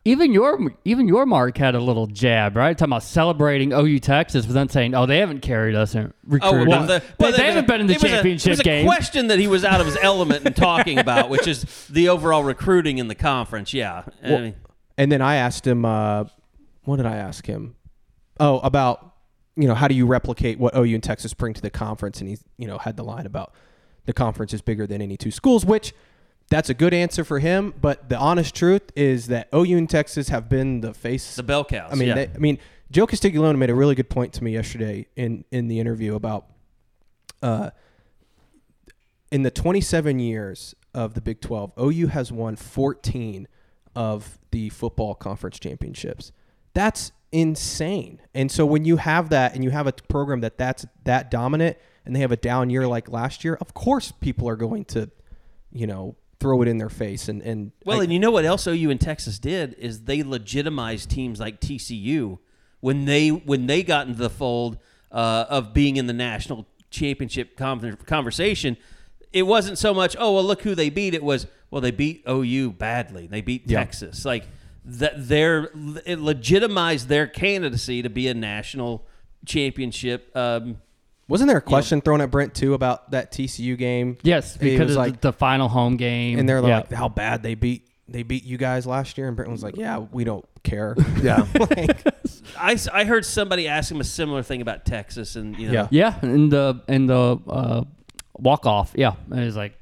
Even 0.06 0.34
your 0.34 0.74
even 0.84 1.08
your 1.08 1.26
mark 1.26 1.58
had 1.58 1.76
a 1.76 1.80
little 1.80 2.08
jab, 2.08 2.58
right? 2.58 2.78
Talking 2.78 2.92
about 2.92 3.04
celebrating 3.04 3.72
OU 3.72 4.00
Texas, 4.00 4.46
but 4.46 4.54
then 4.54 4.68
saying, 4.68 4.94
"Oh, 4.94 5.06
they 5.06 5.20
haven't 5.20 5.40
carried 5.42 5.76
us 5.76 5.96
in 5.96 6.14
recruiting. 6.26 6.68
well, 6.68 6.82
the- 6.82 7.00
they, 7.00 7.06
well, 7.20 7.32
they 7.32 7.38
there 7.38 7.46
haven't 7.46 7.64
a- 7.64 7.68
been 7.68 7.82
in 7.82 7.88
the 7.88 7.94
it 7.94 8.04
was 8.04 8.12
a- 8.12 8.28
it 8.28 8.48
was 8.50 8.60
a 8.60 8.64
game." 8.64 8.86
question 8.86 9.28
that 9.28 9.40
he 9.40 9.48
was 9.48 9.64
out 9.64 9.80
of 9.80 9.86
his 9.86 9.98
element 10.02 10.46
in 10.46 10.52
talking 10.54 11.00
about, 11.00 11.30
which 11.30 11.48
is 11.48 11.88
the 11.90 12.10
overall 12.10 12.44
recruiting 12.44 12.98
in 12.98 13.08
the 13.08 13.16
conference. 13.16 13.74
Yeah, 13.74 14.04
I 14.22 14.28
mean, 14.30 14.56
and 14.98 15.10
then 15.10 15.22
I 15.22 15.36
asked 15.36 15.66
him, 15.66 15.86
uh, 15.86 16.26
what 16.84 16.98
did 16.98 17.06
I 17.06 17.16
ask 17.16 17.46
him? 17.46 17.76
Oh, 18.42 18.60
about 18.60 19.14
you 19.56 19.70
know 19.70 19.74
how 19.76 19.88
do 19.88 19.96
you 19.96 20.06
replicate 20.06 20.60
what 20.60 20.76
OU 20.76 20.96
and 20.96 21.04
Texas 21.04 21.34
bring 21.34 21.54
to 21.54 21.62
the 21.62 21.70
conference? 21.70 22.20
And 22.20 22.30
he 22.30 22.38
you 22.58 22.68
know 22.68 22.78
had 22.78 22.98
the 22.98 23.04
line 23.06 23.26
about 23.26 23.54
the 24.06 24.12
conference 24.12 24.54
is 24.54 24.62
bigger 24.62 24.86
than 24.86 25.02
any 25.02 25.16
two 25.16 25.32
schools, 25.32 25.66
which 25.66 25.94
that's 26.54 26.70
a 26.70 26.76
good 26.76 26.94
answer 26.94 27.24
for 27.24 27.40
him. 27.40 27.74
But 27.82 28.10
the 28.10 28.18
honest 28.18 28.54
truth 28.54 28.84
is 28.96 29.28
that 29.28 29.50
OU 29.56 29.76
and 29.76 29.90
Texas 29.90 30.30
have 30.30 30.50
been 30.50 30.82
the 30.82 30.94
face. 30.94 31.36
the 31.36 31.42
bell 31.42 31.66
cows. 31.66 31.90
I 31.92 31.96
mean, 31.96 32.10
yeah. 32.10 32.14
they, 32.14 32.30
I 32.34 32.38
mean, 32.38 32.60
Joe 32.92 33.08
Castiglione 33.08 33.58
made 33.58 33.72
a 33.72 33.76
really 33.76 33.96
good 33.96 34.10
point 34.10 34.34
to 34.34 34.44
me 34.44 34.54
yesterday 34.54 35.08
in 35.16 35.46
in 35.52 35.68
the 35.68 35.80
interview 35.80 36.14
about 36.14 36.46
uh, 37.42 37.72
in 39.32 39.42
the 39.42 39.50
27 39.50 40.20
years 40.20 40.76
of 40.94 41.16
the 41.16 41.22
Big 41.22 41.42
12, 41.42 41.74
OU 41.80 42.08
has 42.08 42.32
won 42.32 42.56
14 42.56 43.48
of 43.96 44.38
the 44.52 44.70
football 44.70 45.16
conference 45.16 45.58
championships. 45.58 46.32
That's 46.76 47.14
insane. 47.32 48.22
And 48.36 48.52
so 48.52 48.64
when 48.64 48.86
you 48.86 48.98
have 48.98 49.30
that 49.30 49.56
and 49.56 49.64
you 49.64 49.72
have 49.72 49.88
a 49.88 49.92
program 49.92 50.42
that 50.42 50.60
that's 50.60 50.86
that 51.04 51.32
dominant 51.32 51.78
and 52.06 52.16
they 52.16 52.20
have 52.20 52.32
a 52.32 52.38
down 52.38 52.70
year 52.70 52.88
like 52.88 53.10
last 53.10 53.44
year, 53.44 53.58
of 53.60 53.74
course 53.74 54.12
people 54.12 54.48
are 54.48 54.56
going 54.56 54.86
to, 54.86 55.10
you 55.72 55.88
know, 55.88 56.16
throw 56.44 56.62
it 56.62 56.68
in 56.68 56.78
their 56.78 56.90
face 56.90 57.30
and 57.30 57.42
and 57.42 57.72
Well, 57.86 58.02
I- 58.02 58.04
and 58.04 58.12
you 58.12 58.20
know 58.20 58.32
what 58.32 58.44
else 58.44 58.68
OU 58.68 58.90
and 58.92 59.00
Texas 59.00 59.40
did 59.40 59.74
is 59.80 60.02
they 60.04 60.22
legitimized 60.24 61.10
teams 61.10 61.40
like 61.40 61.62
TCU 61.62 62.38
when 62.82 63.06
they 63.06 63.30
when 63.30 63.66
they 63.68 63.82
got 63.82 64.08
into 64.08 64.20
the 64.20 64.30
fold 64.30 64.78
uh, 65.12 65.46
of 65.50 65.74
being 65.74 65.96
in 65.98 66.06
the 66.08 66.14
national 66.14 66.68
championship 66.92 67.56
con- 67.56 67.98
conversation. 68.06 68.76
It 69.32 69.44
wasn't 69.44 69.78
so 69.78 69.94
much, 69.94 70.16
oh 70.20 70.34
well, 70.34 70.44
look 70.44 70.62
who 70.64 70.76
they 70.76 70.90
beat. 70.90 71.14
It 71.16 71.24
was, 71.24 71.48
well, 71.72 71.82
they 71.82 71.92
beat 71.92 72.24
OU 72.30 72.72
badly. 72.74 73.26
They 73.28 73.42
beat 73.42 73.64
Yeah. 73.66 73.80
Texas. 73.80 74.26
Like 74.26 74.46
that, 74.86 75.14
they're 75.30 75.72
it 76.06 76.20
legitimized 76.20 77.08
their 77.08 77.26
candidacy 77.26 78.02
to 78.04 78.10
be 78.10 78.28
a 78.28 78.34
national 78.34 79.06
championship. 79.46 80.30
Um, 80.36 80.82
wasn't 81.28 81.48
there 81.48 81.58
a 81.58 81.62
question 81.62 82.02
thrown 82.02 82.22
at 82.22 82.30
Brent 82.32 82.54
too 82.54 82.74
about 82.74 83.12
that 83.12 83.32
TCU 83.32 83.78
game? 83.78 84.18
yes, 84.24 84.56
It 84.56 84.60
because 84.62 84.88
was 84.88 84.92
of 84.92 84.98
like 84.98 85.22
the, 85.22 85.30
the 85.32 85.34
final 85.34 85.68
home 85.70 85.98
game, 85.98 86.40
and 86.40 86.48
they're 86.48 86.60
Yeah. 86.66 86.78
like 86.78 86.92
how 86.92 87.10
bad 87.10 87.44
they 87.44 87.56
beat 87.56 87.88
they 88.10 88.22
beat 88.24 88.44
you 88.44 88.58
guys 88.58 88.86
last 88.86 89.18
year 89.18 89.28
and 89.28 89.36
Brent 89.36 89.50
was 89.50 89.64
like, 89.64 89.78
"Yeah, 89.78 90.00
we 90.12 90.24
don't 90.26 90.46
care." 90.64 90.96
Yeah. 91.22 91.46
like, 91.60 92.06
I, 92.60 92.74
s- 92.74 92.90
I 92.92 93.06
heard 93.06 93.26
somebody 93.26 93.68
ask 93.68 93.90
him 93.90 94.02
a 94.02 94.04
similar 94.04 94.44
thing 94.44 94.62
about 94.62 94.86
Texas, 94.86 95.36
and 95.38 95.58
you 95.58 95.68
know, 95.68 95.74
Yeah. 95.74 95.88
Yeah, 95.90 96.20
in 96.22 96.50
the 96.50 96.82
in 96.90 97.08
the 97.08 97.40
uh, 97.48 97.84
walk 98.38 98.66
off. 98.66 98.92
Yeah, 98.96 99.14
and 99.32 99.40
it's 99.40 99.56
like, 99.56 99.74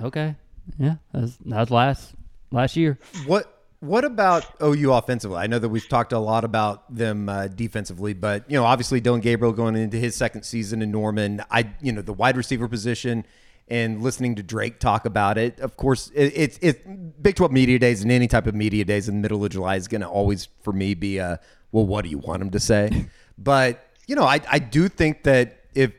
okay, 0.00 0.36
yeah, 0.78 0.96
that's 1.12 1.38
that's 1.44 1.70
last 1.70 2.14
last 2.52 2.76
year. 2.76 2.98
What 3.26 3.59
What 3.80 4.04
about 4.04 4.46
OU 4.62 4.92
offensively? 4.92 5.38
I 5.38 5.46
know 5.46 5.58
that 5.58 5.70
we've 5.70 5.88
talked 5.88 6.12
a 6.12 6.18
lot 6.18 6.44
about 6.44 6.94
them 6.94 7.30
uh, 7.30 7.48
defensively, 7.48 8.12
but 8.12 8.44
you 8.50 8.58
know, 8.58 8.64
obviously 8.64 9.00
Dillon 9.00 9.22
Gabriel 9.22 9.54
going 9.54 9.74
into 9.74 9.96
his 9.96 10.14
second 10.14 10.42
season 10.42 10.82
in 10.82 10.90
Norman. 10.90 11.42
I, 11.50 11.70
you 11.80 11.90
know, 11.90 12.02
the 12.02 12.12
wide 12.12 12.36
receiver 12.36 12.68
position 12.68 13.24
and 13.68 14.02
listening 14.02 14.34
to 14.34 14.42
Drake 14.42 14.80
talk 14.80 15.06
about 15.06 15.38
it. 15.38 15.60
Of 15.60 15.78
course, 15.78 16.10
it, 16.14 16.32
it's 16.36 16.58
it, 16.60 17.22
Big 17.22 17.36
Twelve 17.36 17.52
media 17.52 17.78
days 17.78 18.02
and 18.02 18.12
any 18.12 18.28
type 18.28 18.46
of 18.46 18.54
media 18.54 18.84
days 18.84 19.08
in 19.08 19.14
the 19.14 19.20
middle 19.22 19.42
of 19.42 19.50
July 19.50 19.76
is 19.76 19.88
going 19.88 20.02
to 20.02 20.08
always 20.08 20.48
for 20.60 20.74
me 20.74 20.92
be 20.92 21.16
a 21.16 21.40
well, 21.72 21.86
what 21.86 22.04
do 22.04 22.10
you 22.10 22.18
want 22.18 22.42
him 22.42 22.50
to 22.50 22.60
say? 22.60 23.06
but 23.38 23.86
you 24.06 24.14
know, 24.14 24.24
I 24.24 24.40
I 24.50 24.58
do 24.58 24.88
think 24.88 25.22
that 25.22 25.64
if 25.74 25.92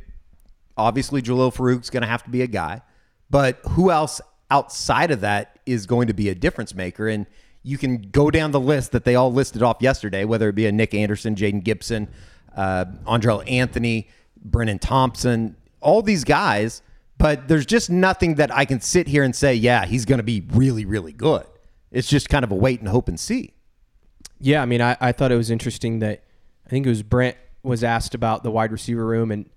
obviously 0.77 1.23
Jalil 1.23 1.51
Farooq's 1.51 1.89
going 1.89 2.01
to 2.01 2.07
have 2.07 2.23
to 2.25 2.29
be 2.29 2.43
a 2.43 2.47
guy, 2.47 2.83
but 3.31 3.59
who 3.69 3.89
else 3.89 4.21
outside 4.51 5.09
of 5.09 5.21
that 5.21 5.57
is 5.65 5.87
going 5.87 6.07
to 6.07 6.13
be 6.13 6.29
a 6.29 6.35
difference 6.35 6.75
maker 6.75 7.07
and 7.07 7.25
you 7.63 7.77
can 7.77 8.01
go 8.01 8.31
down 8.31 8.51
the 8.51 8.59
list 8.59 8.91
that 8.91 9.05
they 9.05 9.15
all 9.15 9.31
listed 9.31 9.61
off 9.61 9.77
yesterday, 9.81 10.25
whether 10.25 10.49
it 10.49 10.55
be 10.55 10.65
a 10.65 10.71
Nick 10.71 10.93
Anderson, 10.93 11.35
Jayden 11.35 11.63
Gibson, 11.63 12.07
uh, 12.55 12.85
Andrel 13.07 13.49
Anthony, 13.49 14.09
Brenen 14.49 14.79
Thompson, 14.81 15.55
all 15.79 16.01
these 16.01 16.23
guys. 16.23 16.81
But 17.17 17.47
there's 17.47 17.67
just 17.67 17.89
nothing 17.91 18.35
that 18.35 18.51
I 18.51 18.65
can 18.65 18.81
sit 18.81 19.07
here 19.07 19.23
and 19.23 19.35
say, 19.35 19.53
yeah, 19.53 19.85
he's 19.85 20.05
going 20.05 20.17
to 20.17 20.23
be 20.23 20.41
really, 20.53 20.85
really 20.85 21.13
good. 21.13 21.45
It's 21.91 22.07
just 22.07 22.29
kind 22.29 22.43
of 22.43 22.51
a 22.51 22.55
wait 22.55 22.79
and 22.79 22.89
hope 22.89 23.07
and 23.07 23.19
see. 23.19 23.53
Yeah, 24.39 24.63
I 24.63 24.65
mean, 24.65 24.81
I, 24.81 24.97
I 24.99 25.11
thought 25.11 25.31
it 25.31 25.35
was 25.35 25.51
interesting 25.51 25.99
that 25.99 26.23
I 26.65 26.69
think 26.69 26.87
it 26.87 26.89
was 26.89 27.03
Brent 27.03 27.37
was 27.61 27.83
asked 27.83 28.15
about 28.15 28.41
the 28.41 28.49
wide 28.49 28.71
receiver 28.71 29.05
room, 29.05 29.29
and 29.29 29.47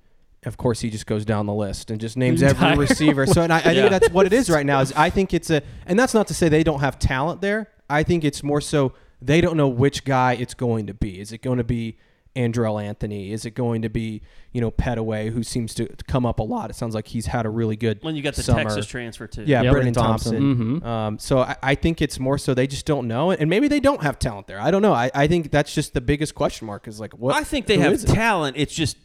of 0.44 0.58
course 0.58 0.80
he 0.80 0.90
just 0.90 1.06
goes 1.06 1.24
down 1.24 1.46
the 1.46 1.54
list 1.54 1.90
and 1.90 1.98
just 1.98 2.18
names 2.18 2.42
every 2.42 2.50
Entire 2.68 2.76
receiver. 2.76 3.26
So, 3.26 3.40
and 3.40 3.50
I, 3.50 3.60
I 3.60 3.70
Yeah. 3.72 3.88
think 3.88 3.90
that's 3.92 4.10
what 4.10 4.26
it 4.26 4.34
is 4.34 4.50
right 4.50 4.66
now. 4.66 4.80
Is 4.80 4.92
I 4.92 5.08
think 5.08 5.32
it's 5.32 5.48
a, 5.48 5.62
and 5.86 5.98
that's 5.98 6.12
not 6.12 6.26
to 6.26 6.34
say 6.34 6.50
they 6.50 6.64
don't 6.64 6.80
have 6.80 6.98
talent 6.98 7.40
there. 7.40 7.70
I 7.88 8.02
think 8.02 8.24
it's 8.24 8.42
more 8.42 8.60
so 8.60 8.92
they 9.22 9.40
don't 9.40 9.56
know 9.56 9.68
which 9.68 10.04
guy 10.04 10.32
it's 10.34 10.54
going 10.54 10.86
to 10.86 10.94
be. 10.94 11.20
Is 11.20 11.32
it 11.32 11.42
going 11.42 11.58
to 11.58 11.64
be 11.64 11.96
Andrel 12.36 12.82
Anthony? 12.82 13.32
Is 13.32 13.44
it 13.44 13.52
going 13.52 13.82
to 13.82 13.88
be 13.88 14.20
you 14.52 14.60
know 14.60 14.70
Pettaway, 14.70 15.30
who 15.32 15.42
seems 15.42 15.72
to 15.74 15.86
come 16.08 16.26
up 16.26 16.40
a 16.40 16.42
lot? 16.42 16.68
It 16.70 16.74
sounds 16.74 16.94
like 16.94 17.06
he's 17.08 17.26
had 17.26 17.46
a 17.46 17.48
really 17.50 17.76
good. 17.76 18.02
When 18.02 18.16
you 18.16 18.22
got 18.22 18.34
the 18.34 18.42
summer. 18.42 18.62
Texas 18.64 18.86
transfer 18.86 19.26
too. 19.26 19.44
Yeah, 19.46 19.62
Yeah, 19.62 19.72
Brenen 19.72 19.90
Brenen 19.90 19.94
Thompson. 19.94 20.58
Thompson. 20.80 20.88
Um, 20.88 21.18
so 21.18 21.38
I, 21.40 21.56
I 21.62 21.74
think 21.74 22.02
it's 22.02 22.18
more 22.18 22.36
so 22.38 22.52
they 22.54 22.66
just 22.66 22.86
don't 22.86 23.06
know, 23.06 23.30
and 23.30 23.48
maybe 23.48 23.68
they 23.68 23.80
don't 23.80 24.02
have 24.02 24.18
talent 24.18 24.46
there. 24.48 24.60
I 24.60 24.70
don't 24.70 24.82
know. 24.82 24.92
I, 24.94 25.10
I 25.14 25.26
think 25.28 25.50
that's 25.50 25.72
just 25.74 25.94
the 25.94 26.00
biggest 26.00 26.34
question 26.34 26.66
mark. 26.66 26.88
Is 26.88 26.98
like 26.98 27.12
what? 27.16 27.34
I 27.36 27.44
think 27.44 27.66
they 27.66 27.78
have 27.78 27.92
is 27.92 28.04
it? 28.04 28.08
talent. 28.08 28.56
It's 28.58 28.74
just 28.74 28.96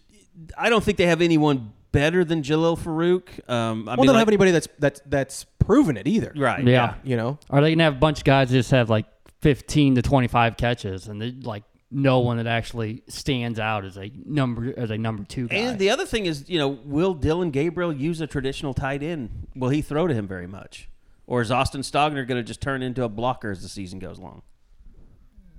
I 0.57 0.69
don't 0.69 0.83
think 0.83 0.97
they 0.97 1.05
have 1.05 1.21
anyone 1.21 1.73
better 1.91 2.23
than 2.23 2.41
Jalil 2.43 2.77
Farooq. 2.79 3.47
Um, 3.49 3.87
I 3.89 3.91
Well, 3.93 3.97
mean, 3.97 4.01
they 4.01 4.05
don't 4.07 4.07
like- 4.15 4.19
have 4.21 4.27
anybody 4.27 4.51
that's 4.51 4.67
that's 4.79 5.01
that's 5.05 5.45
proven 5.69 5.97
it 5.97 6.07
either. 6.07 6.33
right. 6.35 6.65
Yeah. 6.65 6.95
You 7.03 7.15
know. 7.15 7.37
Are 7.51 7.61
they 7.61 7.69
gonna 7.71 7.83
have 7.83 7.95
a 7.95 7.99
bunch 7.99 8.19
of 8.19 8.23
guys 8.23 8.49
that 8.49 8.55
just 8.55 8.71
have 8.71 8.89
like 8.89 9.05
15 9.41 9.95
to 9.95 10.01
25 10.01 10.57
catches, 10.57 11.07
and 11.07 11.21
they 11.21 11.29
like 11.31 11.63
no 11.91 12.19
one 12.19 12.37
that 12.37 12.47
actually 12.47 13.03
stands 13.07 13.59
out 13.59 13.85
as 13.85 13.95
a 13.95 14.11
number 14.25 14.73
as 14.75 14.89
a 14.89 14.97
number 14.97 15.23
two 15.23 15.47
guy? 15.47 15.57
And 15.57 15.77
the 15.77 15.91
other 15.91 16.07
thing 16.07 16.25
is, 16.25 16.49
you 16.49 16.57
know, 16.57 16.69
will 16.69 17.13
Dillon 17.13 17.51
Gabriel 17.51 17.93
use 17.93 18.19
a 18.19 18.25
traditional 18.25 18.73
tight 18.73 19.03
end? 19.03 19.47
Will 19.55 19.69
he 19.69 19.83
throw 19.83 20.07
to 20.07 20.13
him 20.13 20.27
very 20.27 20.47
much? 20.47 20.89
Or 21.27 21.39
is 21.41 21.51
Austin 21.51 21.81
Stogner 21.81 22.27
going 22.27 22.39
to 22.39 22.43
just 22.43 22.59
turn 22.59 22.81
into 22.81 23.03
a 23.03 23.09
blocker 23.09 23.51
as 23.51 23.61
the 23.61 23.69
season 23.69 23.99
goes 23.99 24.17
along? 24.17 24.41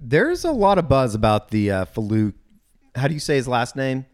There's 0.00 0.44
a 0.44 0.50
lot 0.50 0.78
of 0.78 0.88
buzz 0.88 1.14
about 1.14 1.50
the 1.50 1.70
uh, 1.70 1.84
Faluke. 1.84 2.34
How 2.96 3.06
do 3.06 3.14
you 3.14 3.20
say 3.20 3.36
his 3.36 3.46
last 3.46 3.76
name? 3.76 4.06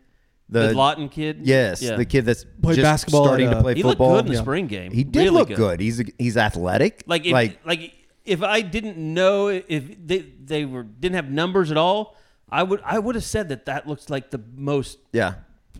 The, 0.48 0.72
Lawton 0.74 1.08
kid? 1.08 1.40
Yes, 1.42 1.82
Yeah. 1.82 1.96
the 1.96 2.04
kid 2.04 2.24
that's 2.24 2.44
Played 2.62 2.76
just 2.76 2.84
basketball 2.84 3.24
starting 3.24 3.48
at, 3.48 3.54
to 3.54 3.62
play 3.62 3.74
He 3.74 3.82
looked 3.82 3.98
football. 3.98 4.14
good 4.16 4.26
in 4.26 4.32
the 4.32 4.34
Yeah. 4.34 4.42
spring 4.42 4.66
game. 4.68 4.92
He 4.92 5.02
did 5.02 5.18
Really 5.20 5.30
look 5.30 5.48
good. 5.48 5.56
good. 5.56 5.80
He's 5.80 6.02
he's 6.18 6.36
athletic. 6.36 7.02
Like 7.06 7.26
if, 7.26 7.32
like 7.32 7.58
like 7.66 7.92
if 8.24 8.42
I 8.42 8.60
didn't 8.60 8.96
know 8.96 9.48
if 9.48 10.06
they 10.06 10.24
they 10.44 10.64
were 10.64 10.84
didn't 10.84 11.16
have 11.16 11.30
numbers 11.30 11.70
at 11.72 11.76
all, 11.76 12.16
I 12.48 12.62
would 12.62 12.80
I 12.84 12.98
would 13.00 13.16
have 13.16 13.24
said 13.24 13.48
that 13.48 13.66
that 13.66 13.88
looks 13.88 14.08
like 14.08 14.30
the 14.30 14.40
most 14.54 14.98
yeah. 15.12 15.34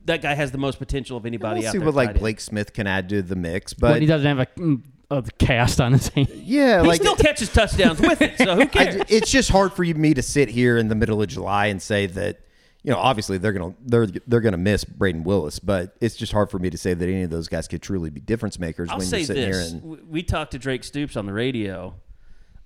that 0.07 0.21
guy 0.21 0.35
has 0.35 0.51
the 0.51 0.59
most 0.59 0.79
potential 0.81 1.17
of 1.17 1.27
anybody 1.27 1.61
We'll 1.61 1.69
out 1.69 1.73
see 1.73 1.79
there. 1.79 1.87
what 1.87 1.95
like 1.95 2.09
tight 2.09 2.15
end. 2.17 2.21
Blake 2.21 2.41
Smith 2.41 2.73
can 2.73 2.89
add 2.89 3.09
to 3.11 3.23
the 3.23 3.37
mix, 3.37 3.73
but 3.73 3.93
but 3.93 4.01
he 4.01 4.07
doesn't 4.09 4.27
have 4.27 4.41
a, 4.41 4.47
mm, 4.61 4.83
a 5.13 5.23
cast 5.39 5.81
on 5.81 5.93
his 5.93 6.09
hand. 6.17 6.29
yeah, 6.35 6.83
He 6.83 6.89
like 6.89 7.01
still 7.01 7.15
catches 7.15 7.53
touchdowns 7.53 8.01
with 8.01 8.21
it, 8.21 8.37
so 8.39 8.57
who 8.57 8.67
cares? 8.67 8.97
ju- 8.97 9.03
it's 9.09 9.31
just 9.31 9.49
hard 9.51 9.73
for 9.75 9.85
you, 9.85 9.95
me 9.95 10.13
to 10.15 10.23
sit 10.23 10.49
here 10.49 10.77
in 10.77 10.89
the 10.89 10.97
middle 10.97 11.23
of 11.23 11.29
July 11.29 11.67
and 11.67 11.81
say 11.81 12.07
that 12.07 12.41
you 12.87 12.93
know 12.93 12.99
obviously 12.99 13.37
they're 13.37 13.53
gonna 13.53 13.75
they're 13.85 14.07
they're 14.29 14.41
gonna 14.41 14.57
miss 14.57 14.85
Brayden 14.85 15.25
Willis, 15.25 15.59
but 15.59 15.95
it's 16.01 16.17
just 16.17 16.33
hard 16.33 16.51
for 16.51 16.59
me 16.59 16.71
to 16.71 16.79
say 16.79 16.95
that 16.95 17.05
any 17.07 17.25
of 17.25 17.31
those 17.31 17.49
guys 17.49 17.67
could 17.69 17.83
truly 17.83 18.09
be 18.11 18.21
difference 18.21 18.59
makers 18.59 18.89
I'll 18.91 18.99
when 18.99 19.07
say 19.09 19.19
you're 19.19 19.27
sitting 19.27 19.51
this: 19.51 19.71
here 19.73 19.81
and 19.83 20.09
we 20.09 20.23
talked 20.23 20.53
to 20.53 20.59
Drake 20.59 20.85
Stoops 20.85 21.17
on 21.17 21.27
the 21.27 21.33
radio. 21.35 21.95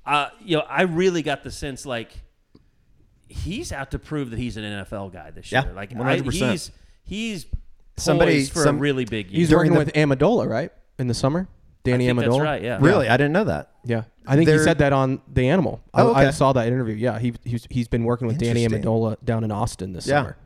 Uh, 0.06 0.28
you 0.44 0.56
know, 0.58 0.62
I 0.68 0.82
really 0.82 1.22
got 1.22 1.42
the 1.42 1.50
sense 1.50 1.84
like 1.86 2.12
he's 3.28 3.72
out 3.72 3.90
to 3.92 3.98
prove 3.98 4.30
that 4.30 4.38
he's 4.38 4.56
an 4.56 4.64
NFL 4.64 5.12
guy 5.12 5.30
this 5.30 5.50
year. 5.52 5.60
Yeah, 5.62 5.66
year. 5.68 5.74
Like 5.74 5.90
100%. 5.90 6.32
he's 6.50 6.70
he's 7.04 7.46
Somebody- 7.96 8.32
poised 8.38 8.52
for 8.52 8.62
some- 8.62 8.76
a 8.76 8.78
really 8.80 9.04
big 9.04 9.30
year. 9.30 9.38
He's 9.40 9.52
working 9.52 9.72
the- 9.72 9.78
with 9.78 9.92
Amendola, 9.92 10.48
right? 10.48 10.72
In 10.98 11.06
the 11.06 11.14
summer, 11.14 11.48
Danny 11.84 12.06
I 12.06 12.08
think 12.08 12.20
Amendola. 12.20 12.30
that's 12.32 12.40
right. 12.40 12.62
Yeah. 12.62 12.78
really 12.80 13.08
I 13.08 13.16
didn't 13.16 13.32
know 13.32 13.44
that. 13.44 13.70
Yeah, 13.84 14.02
I 14.30 14.36
think 14.36 14.48
he 14.48 14.58
said 14.58 14.78
that 14.78 14.92
on 14.92 15.20
the 15.32 15.48
Animal. 15.48 15.80
I, 15.92 16.02
Oh, 16.02 16.12
I 16.12 16.22
okay. 16.26 16.32
saw 16.32 16.52
that 16.52 16.66
interview. 16.68 16.94
Yeah, 16.94 17.18
he 17.18 17.34
he's, 17.44 17.66
he's 17.70 17.88
been 17.88 18.04
working 18.04 18.26
with 18.28 18.38
Danny 18.38 18.64
Interesting. 18.64 18.88
Amendola 18.90 19.16
down 19.24 19.44
in 19.44 19.50
Austin 19.52 19.92
this 19.92 20.06
Yeah. 20.06 20.20
summer. 20.20 20.36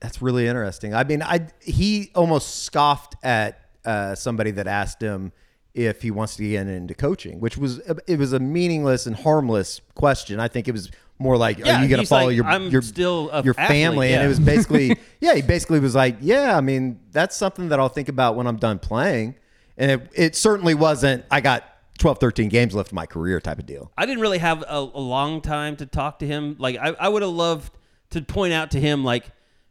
That's 0.00 0.20
really 0.20 0.48
interesting. 0.48 0.94
I 0.94 1.04
mean, 1.04 1.22
I 1.22 1.46
he 1.60 2.10
almost 2.14 2.64
scoffed 2.64 3.14
at 3.22 3.60
uh, 3.84 4.14
somebody 4.16 4.50
that 4.52 4.66
asked 4.66 5.00
him 5.00 5.32
if 5.74 6.02
he 6.02 6.10
wants 6.10 6.36
to 6.36 6.48
get 6.48 6.66
into 6.66 6.94
coaching, 6.94 7.38
which 7.40 7.56
was 7.56 7.78
it 8.08 8.18
was 8.18 8.32
a 8.32 8.40
meaningless 8.40 9.06
and 9.06 9.14
harmless 9.14 9.80
question. 9.94 10.40
I 10.40 10.48
think 10.48 10.66
it 10.68 10.72
was 10.72 10.90
more 11.18 11.36
like, 11.36 11.58
Yeah, 11.58 11.78
"Are 11.78 11.82
you 11.82 11.88
going 11.88 12.00
to 12.02 12.06
follow 12.06 12.26
like, 12.26 12.36
your 12.36 12.44
"I'm 12.46 12.68
your 12.68 12.82
still 12.82 13.30
your 13.44 13.54
athlete," 13.56 13.68
family?" 13.68 14.12
And 14.12 14.24
it 14.24 14.28
was 14.28 14.40
basically, 14.40 14.96
yeah, 15.20 15.34
he 15.34 15.42
basically 15.42 15.78
was 15.78 15.94
like, 15.94 16.16
"Yeah, 16.20 16.56
I 16.56 16.60
mean, 16.60 16.98
that's 17.12 17.36
something 17.36 17.68
that 17.68 17.78
I'll 17.78 17.88
think 17.88 18.08
about 18.08 18.34
when 18.34 18.46
I'm 18.48 18.56
done 18.56 18.78
playing." 18.80 19.36
And 19.78 19.90
it, 19.92 20.10
it 20.14 20.36
certainly 20.36 20.74
wasn't. 20.74 21.24
I 21.30 21.40
got 21.40 21.64
12, 21.98 22.18
13 22.18 22.48
games 22.48 22.74
left 22.74 22.90
in 22.92 22.96
my 22.96 23.06
career 23.06 23.40
type 23.40 23.58
of 23.58 23.66
deal. 23.66 23.92
I 23.96 24.06
didn't 24.06 24.20
really 24.22 24.38
have 24.38 24.62
a, 24.62 24.78
a 24.78 25.00
long 25.00 25.40
time 25.40 25.76
to 25.76 25.86
talk 25.86 26.18
to 26.20 26.26
him. 26.26 26.56
Like 26.58 26.76
I, 26.76 26.88
I 26.98 27.08
would 27.08 27.22
have 27.22 27.30
loved 27.30 27.72
to 28.10 28.22
point 28.22 28.52
out 28.52 28.72
to 28.72 28.80
him 28.80 29.04
like 29.04 29.26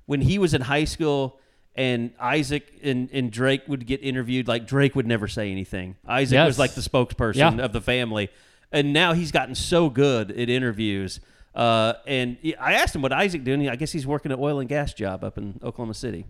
when 0.05 0.21
he 0.21 0.37
was 0.39 0.53
in 0.53 0.61
high 0.61 0.85
school 0.85 1.39
and 1.75 2.11
Isaac 2.19 2.71
and, 2.83 3.09
and 3.11 3.31
Drake 3.31 3.63
would 3.67 3.85
get 3.85 4.03
interviewed, 4.03 4.47
like 4.47 4.67
Drake 4.67 4.95
would 4.95 5.07
never 5.07 5.27
say 5.27 5.51
anything. 5.51 5.95
Isaac 6.07 6.35
Yes. 6.35 6.47
was 6.47 6.59
like 6.59 6.73
the 6.73 6.81
spokesperson 6.81 7.57
Yeah. 7.57 7.63
of 7.65 7.73
the 7.73 7.81
family. 7.81 8.29
And 8.71 8.93
now 8.93 9.13
he's 9.13 9.31
gotten 9.31 9.55
so 9.55 9.89
good 9.89 10.31
at 10.31 10.49
interviews. 10.49 11.19
Uh, 11.55 11.93
and 12.07 12.37
he- 12.41 12.55
I 12.55 12.73
asked 12.73 12.95
him 12.95 13.01
what 13.01 13.11
Isaac 13.11 13.43
doing. 13.43 13.67
I 13.67 13.75
guess 13.75 13.91
he's 13.91 14.07
working 14.07 14.31
an 14.31 14.39
oil 14.39 14.59
and 14.59 14.69
gas 14.69 14.93
job 14.93 15.23
up 15.23 15.37
in 15.37 15.59
Oklahoma 15.63 15.93
City. 15.93 16.25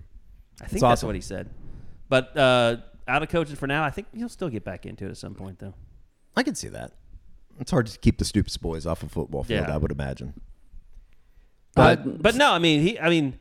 I 0.60 0.66
think 0.66 0.82
that's 0.82 0.84
awesome. 0.84 1.08
what 1.08 1.16
he 1.16 1.22
said. 1.22 1.50
But 2.10 2.36
uh, 2.38 2.78
out 3.12 3.22
of 3.22 3.30
coaching 3.30 3.56
for 3.56 3.68
now. 3.68 3.84
I 3.84 3.90
think 3.90 4.08
he'll 4.16 4.30
still 4.30 4.50
get 4.50 4.64
back 4.64 4.86
into 4.86 5.06
it 5.06 5.10
at 5.10 5.18
some 5.18 5.36
point, 5.36 5.60
though. 5.60 5.74
I 6.36 6.44
can 6.44 6.56
see 6.56 6.70
that. 6.70 6.94
It's 7.60 7.72
hard 7.72 7.88
to 7.88 8.00
keep 8.00 8.18
the 8.18 8.26
stupid 8.26 8.56
boys 8.62 8.86
off 8.86 9.04
a 9.04 9.10
football 9.10 9.44
field. 9.44 9.68
Yeah. 9.68 9.74
I 9.74 9.78
would 9.78 9.92
imagine. 9.92 10.34
But 11.76 12.22
but 12.22 12.36
no, 12.36 12.52
I 12.52 12.60
mean 12.60 12.82
he 12.82 13.00
I 13.00 13.10
mean 13.10 13.36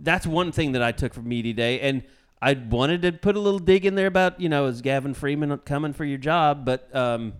that's 0.00 0.26
one 0.26 0.52
thing 0.52 0.72
that 0.72 0.82
I 0.82 0.92
took 0.92 1.14
from 1.14 1.28
media 1.28 1.54
day, 1.54 1.80
and 1.80 2.02
I 2.42 2.54
wanted 2.54 3.02
to 3.02 3.12
put 3.12 3.36
a 3.36 3.40
little 3.40 3.58
dig 3.58 3.86
in 3.86 3.94
there 3.94 4.06
about 4.06 4.40
you 4.40 4.48
know 4.48 4.66
is 4.66 4.80
Gavin 4.80 5.14
Freeman 5.14 5.56
coming 5.58 5.92
for 5.92 6.04
your 6.04 6.18
job, 6.18 6.64
but 6.64 6.94
um, 6.94 7.34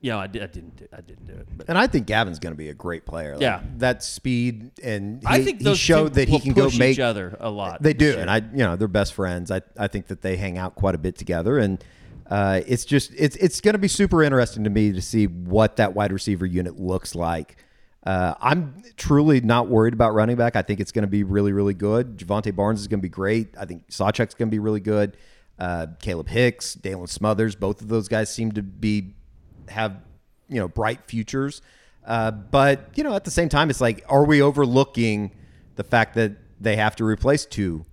you 0.00 0.10
know 0.10 0.18
I, 0.18 0.26
di- 0.26 0.40
I 0.40 0.46
didn't 0.46 0.76
do, 0.76 0.86
I 0.92 1.00
didn't 1.00 1.26
do 1.26 1.32
it. 1.34 1.46
But 1.56 1.68
And 1.68 1.76
I 1.78 1.86
think 1.86 2.06
Gavin's 2.06 2.38
going 2.38 2.52
to 2.52 2.58
be 2.58 2.68
a 2.70 2.74
great 2.74 3.04
player. 3.06 3.32
Like, 3.34 3.42
Yeah. 3.42 3.60
that 3.78 4.02
speed 4.02 4.72
and 4.82 5.20
he, 5.20 5.26
I 5.26 5.42
think 5.44 5.58
he 5.58 5.64
those 5.64 5.78
showed 5.78 6.14
that 6.14 6.28
he 6.28 6.40
can 6.40 6.52
go 6.52 6.70
make 6.78 6.92
each 6.92 6.98
other 7.00 7.36
a 7.40 7.50
lot. 7.50 7.82
They 7.82 7.92
do, 7.92 8.16
and 8.18 8.30
I, 8.30 8.38
you 8.38 8.64
know, 8.64 8.76
they're 8.76 8.88
best 8.88 9.14
friends. 9.14 9.50
I, 9.50 9.60
I 9.78 9.88
think 9.88 10.06
that 10.08 10.22
they 10.22 10.36
hang 10.36 10.58
out 10.58 10.74
quite 10.74 10.94
a 10.94 10.98
bit 10.98 11.16
together, 11.16 11.58
and 11.58 11.82
uh, 12.28 12.60
it's 12.66 12.84
just 12.84 13.12
it's 13.16 13.36
it's 13.36 13.60
going 13.60 13.72
to 13.74 13.78
be 13.78 13.88
super 13.88 14.22
interesting 14.22 14.64
to 14.64 14.70
me 14.70 14.92
to 14.92 15.02
see 15.02 15.26
what 15.26 15.76
that 15.76 15.94
wide 15.94 16.12
receiver 16.12 16.46
unit 16.46 16.78
looks 16.78 17.14
like. 17.14 17.56
Uh, 18.06 18.32
I'm 18.40 18.82
truly 18.96 19.42
not 19.42 19.68
worried 19.68 19.92
about 19.92 20.14
running 20.14 20.36
back. 20.36 20.56
I 20.56 20.62
think 20.62 20.80
it's 20.80 20.90
going 20.92 21.02
to 21.02 21.08
be 21.08 21.22
really, 21.22 21.52
really 21.52 21.74
good. 21.74 22.16
Jovantae 22.18 22.56
Barnes 22.56 22.80
is 22.80 22.88
going 22.88 23.00
to 23.00 23.02
be 23.02 23.10
great. 23.10 23.54
I 23.60 23.66
think 23.66 23.88
Sawchuk's 23.88 24.32
going 24.32 24.48
to 24.48 24.50
be 24.50 24.58
really 24.58 24.80
good. 24.80 25.18
Uh, 25.58 25.88
Caleb 26.00 26.28
Hicks, 26.28 26.74
Daylan 26.74 27.10
Smothers, 27.10 27.54
both 27.54 27.82
of 27.82 27.88
those 27.88 28.08
guys 28.08 28.32
seem 28.32 28.52
to 28.52 28.62
be 28.62 29.12
have 29.70 29.96
you 30.48 30.60
know 30.60 30.68
bright 30.68 31.00
futures. 31.06 31.62
Uh, 32.04 32.30
but 32.30 32.90
you 32.94 33.04
know, 33.04 33.14
at 33.14 33.24
the 33.24 33.30
same 33.30 33.48
time, 33.48 33.70
it's 33.70 33.80
like, 33.80 34.04
are 34.08 34.24
we 34.24 34.42
overlooking 34.42 35.32
the 35.76 35.84
fact 35.84 36.14
that 36.14 36.32
they 36.60 36.76
have 36.76 36.96
to 36.96 37.04
replace 37.04 37.44
two 37.46 37.84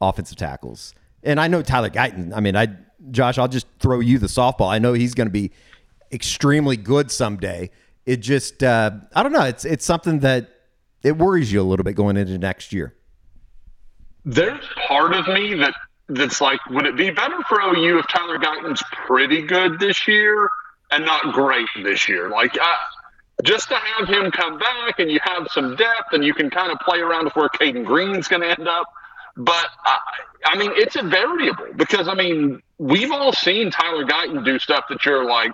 offensive 0.00 0.36
tackles? 0.36 0.94
And 1.22 1.40
I 1.40 1.48
know 1.48 1.62
Tyler 1.62 1.90
Guyton. 1.90 2.32
I 2.34 2.40
mean, 2.40 2.56
I 2.56 2.68
Josh, 3.10 3.38
I'll 3.38 3.48
just 3.48 3.66
throw 3.78 4.00
you 4.00 4.18
the 4.18 4.26
softball. 4.26 4.70
I 4.70 4.78
know 4.78 4.92
he's 4.92 5.14
going 5.14 5.26
to 5.26 5.32
be 5.32 5.50
extremely 6.12 6.76
good 6.76 7.10
someday. 7.10 7.70
It 8.04 8.18
just, 8.18 8.62
uh, 8.62 8.92
I 9.14 9.22
don't 9.22 9.32
know. 9.32 9.44
It's 9.44 9.64
it's 9.64 9.84
something 9.84 10.20
that 10.20 10.48
it 11.02 11.18
worries 11.18 11.52
you 11.52 11.60
a 11.60 11.64
little 11.64 11.84
bit 11.84 11.94
going 11.94 12.16
into 12.16 12.38
next 12.38 12.72
year. 12.72 12.94
There's 14.24 14.64
part 14.88 15.14
of 15.14 15.28
me 15.28 15.54
that 15.54 15.74
that's 16.08 16.40
like, 16.40 16.64
would 16.70 16.86
it 16.86 16.96
be 16.96 17.10
better 17.10 17.38
for 17.48 17.60
OU 17.60 17.98
if 17.98 18.08
Tyler 18.08 18.38
Guyton's 18.38 18.82
pretty 19.06 19.42
good 19.42 19.78
this 19.78 20.06
year, 20.06 20.48
and 20.90 21.04
not 21.04 21.34
great 21.34 21.68
this 21.82 22.08
year. 22.08 22.30
Like 22.30 22.56
I, 22.60 22.76
just 23.44 23.68
to 23.68 23.74
have 23.74 24.08
him 24.08 24.30
come 24.30 24.58
back 24.58 24.98
and 24.98 25.10
you 25.10 25.20
have 25.22 25.48
some 25.50 25.76
depth 25.76 26.12
and 26.12 26.24
you 26.24 26.34
can 26.34 26.50
kind 26.50 26.72
of 26.72 26.78
play 26.80 27.00
around 27.00 27.24
with 27.24 27.36
where 27.36 27.48
Cayden 27.48 27.84
Green's 27.84 28.28
going 28.28 28.42
to 28.42 28.48
end 28.48 28.68
up. 28.68 28.86
But 29.36 29.66
I, 29.84 29.98
I 30.46 30.58
mean, 30.58 30.70
it's 30.74 30.96
a 30.96 31.02
variable 31.02 31.66
because 31.76 32.08
I 32.08 32.14
mean, 32.14 32.62
we've 32.78 33.12
all 33.12 33.32
seen 33.32 33.70
Tyler 33.70 34.04
Guyton 34.04 34.44
do 34.44 34.58
stuff 34.58 34.84
that 34.88 35.04
you're 35.04 35.24
like, 35.24 35.52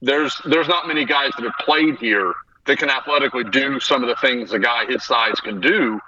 there's 0.00 0.40
there's 0.46 0.68
not 0.68 0.88
many 0.88 1.04
guys 1.04 1.30
that 1.36 1.44
have 1.44 1.54
played 1.60 1.98
here 1.98 2.32
that 2.66 2.78
can 2.78 2.88
athletically 2.88 3.44
do 3.44 3.80
some 3.80 4.02
of 4.02 4.08
the 4.08 4.16
things 4.16 4.52
a 4.52 4.58
guy 4.58 4.86
his 4.86 5.04
size 5.04 5.38
can 5.40 5.60
do. 5.60 6.00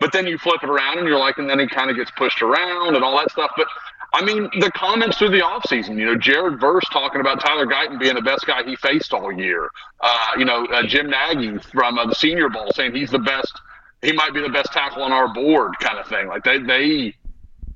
But 0.00 0.12
then 0.12 0.26
you 0.26 0.38
flip 0.38 0.62
it 0.62 0.68
around 0.68 0.98
and 0.98 1.08
you're 1.08 1.18
like, 1.18 1.38
and 1.38 1.48
then 1.50 1.58
he 1.58 1.66
kind 1.66 1.90
of 1.90 1.96
gets 1.96 2.10
pushed 2.12 2.40
around 2.40 2.94
and 2.94 3.04
all 3.04 3.16
that 3.18 3.30
stuff. 3.30 3.50
But 3.56 3.66
I 4.14 4.24
mean, 4.24 4.48
the 4.58 4.70
comments 4.74 5.18
through 5.18 5.30
the 5.30 5.40
offseason, 5.40 5.98
you 5.98 6.06
know, 6.06 6.16
Jared 6.16 6.58
Verse 6.58 6.84
talking 6.90 7.20
about 7.20 7.40
Tyler 7.40 7.66
Guyton 7.66 7.98
being 8.00 8.14
the 8.14 8.22
best 8.22 8.46
guy 8.46 8.62
he 8.64 8.74
faced 8.76 9.12
all 9.12 9.30
year. 9.30 9.68
Uh, 10.00 10.30
you 10.38 10.44
know, 10.44 10.64
uh, 10.66 10.82
Jim 10.86 11.10
Nagy 11.10 11.58
from 11.58 11.98
uh, 11.98 12.06
the 12.06 12.14
Senior 12.14 12.48
Bowl 12.48 12.70
saying 12.74 12.94
he's 12.94 13.10
the 13.10 13.18
best, 13.18 13.52
he 14.00 14.12
might 14.12 14.32
be 14.32 14.40
the 14.40 14.48
best 14.48 14.72
tackle 14.72 15.02
on 15.02 15.12
our 15.12 15.32
board, 15.32 15.78
kind 15.80 15.98
of 15.98 16.06
thing. 16.06 16.26
Like 16.26 16.42
they, 16.42 16.58
they, 16.58 17.14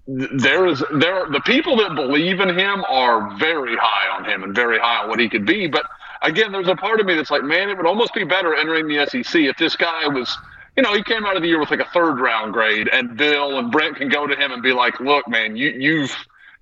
there 0.07 0.67
is 0.67 0.83
there 0.99 1.27
the 1.31 1.41
people 1.45 1.77
that 1.77 1.95
believe 1.95 2.41
in 2.41 2.59
him 2.59 2.85
are 2.89 3.37
very 3.37 3.77
high 3.77 4.17
on 4.17 4.25
him 4.25 4.43
and 4.43 4.55
very 4.55 4.79
high 4.79 5.03
on 5.03 5.09
what 5.11 5.21
he 5.21 5.29
could 5.29 5.47
be. 5.47 5.69
But 5.69 5.85
again, 6.23 6.51
there's 6.51 6.69
a 6.69 6.75
part 6.77 6.99
of 7.01 7.07
me 7.07 7.15
that's 7.15 7.31
like, 7.31 7.45
man, 7.45 7.69
it 7.69 7.77
would 7.77 7.87
almost 7.87 8.15
be 8.15 8.25
better 8.25 8.55
entering 8.55 8.89
the 8.89 9.07
SEC 9.07 9.43
if 9.43 9.57
this 9.59 9.77
guy 9.77 10.09
was 10.09 10.37
you 10.77 10.83
know, 10.83 10.95
he 10.95 11.03
came 11.03 11.25
out 11.27 11.37
of 11.37 11.43
the 11.43 11.49
year 11.49 11.61
with 11.61 11.71
like 11.71 11.81
a 11.81 11.91
third 11.93 12.19
round 12.21 12.53
grade, 12.53 12.89
and 12.93 13.17
Bill 13.17 13.59
and 13.59 13.71
Brent 13.71 13.97
can 13.97 14.09
go 14.09 14.27
to 14.27 14.35
him 14.35 14.53
and 14.53 14.63
be 14.63 14.73
like, 14.73 15.01
"Look, 15.01 15.29
man, 15.29 15.57
you, 15.57 15.71
you've 15.71 16.17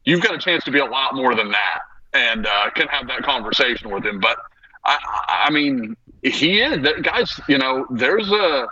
you've 0.04 0.20
got 0.20 0.34
a 0.34 0.38
chance 0.38 0.64
to 0.64 0.70
be 0.70 0.78
a 0.78 0.84
lot 0.84 1.14
more 1.14 1.34
than 1.34 1.50
that," 1.52 1.80
and 2.12 2.46
uh, 2.46 2.70
can 2.70 2.88
have 2.88 3.06
that 3.08 3.22
conversation 3.22 3.90
with 3.90 4.04
him. 4.04 4.18
But 4.18 4.38
I, 4.84 5.46
I 5.46 5.50
mean, 5.50 5.96
he 6.22 6.61
is 6.61 6.78
guys. 7.02 7.40
You 7.48 7.58
know, 7.58 7.86
there's 7.90 8.30
a 8.30 8.66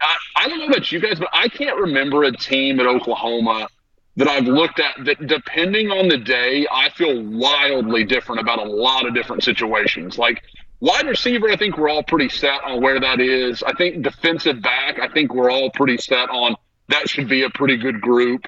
I, 0.00 0.16
I 0.36 0.48
don't 0.48 0.58
know 0.58 0.66
about 0.66 0.90
you 0.90 1.00
guys, 1.00 1.18
but 1.18 1.28
I 1.32 1.48
can't 1.48 1.78
remember 1.78 2.24
a 2.24 2.32
team 2.32 2.80
at 2.80 2.86
Oklahoma 2.86 3.68
that 4.16 4.28
I've 4.28 4.44
looked 4.44 4.80
at 4.80 5.04
that, 5.04 5.26
depending 5.26 5.90
on 5.90 6.08
the 6.08 6.18
day, 6.18 6.66
I 6.70 6.88
feel 6.90 7.20
wildly 7.22 8.04
different 8.04 8.40
about 8.40 8.60
a 8.60 8.70
lot 8.70 9.06
of 9.06 9.14
different 9.14 9.42
situations. 9.42 10.18
Like 10.18 10.42
Wide 10.84 11.06
receiver, 11.06 11.48
I 11.48 11.56
think 11.56 11.78
we're 11.78 11.88
all 11.88 12.02
pretty 12.02 12.28
set 12.28 12.62
on 12.62 12.82
where 12.82 13.00
that 13.00 13.18
is. 13.18 13.62
I 13.62 13.72
think 13.72 14.02
defensive 14.02 14.60
back, 14.60 14.98
I 15.00 15.08
think 15.08 15.32
we're 15.32 15.50
all 15.50 15.70
pretty 15.70 15.96
set 15.96 16.28
on 16.28 16.56
that 16.88 17.08
should 17.08 17.26
be 17.26 17.42
a 17.42 17.48
pretty 17.48 17.78
good 17.78 18.02
group. 18.02 18.44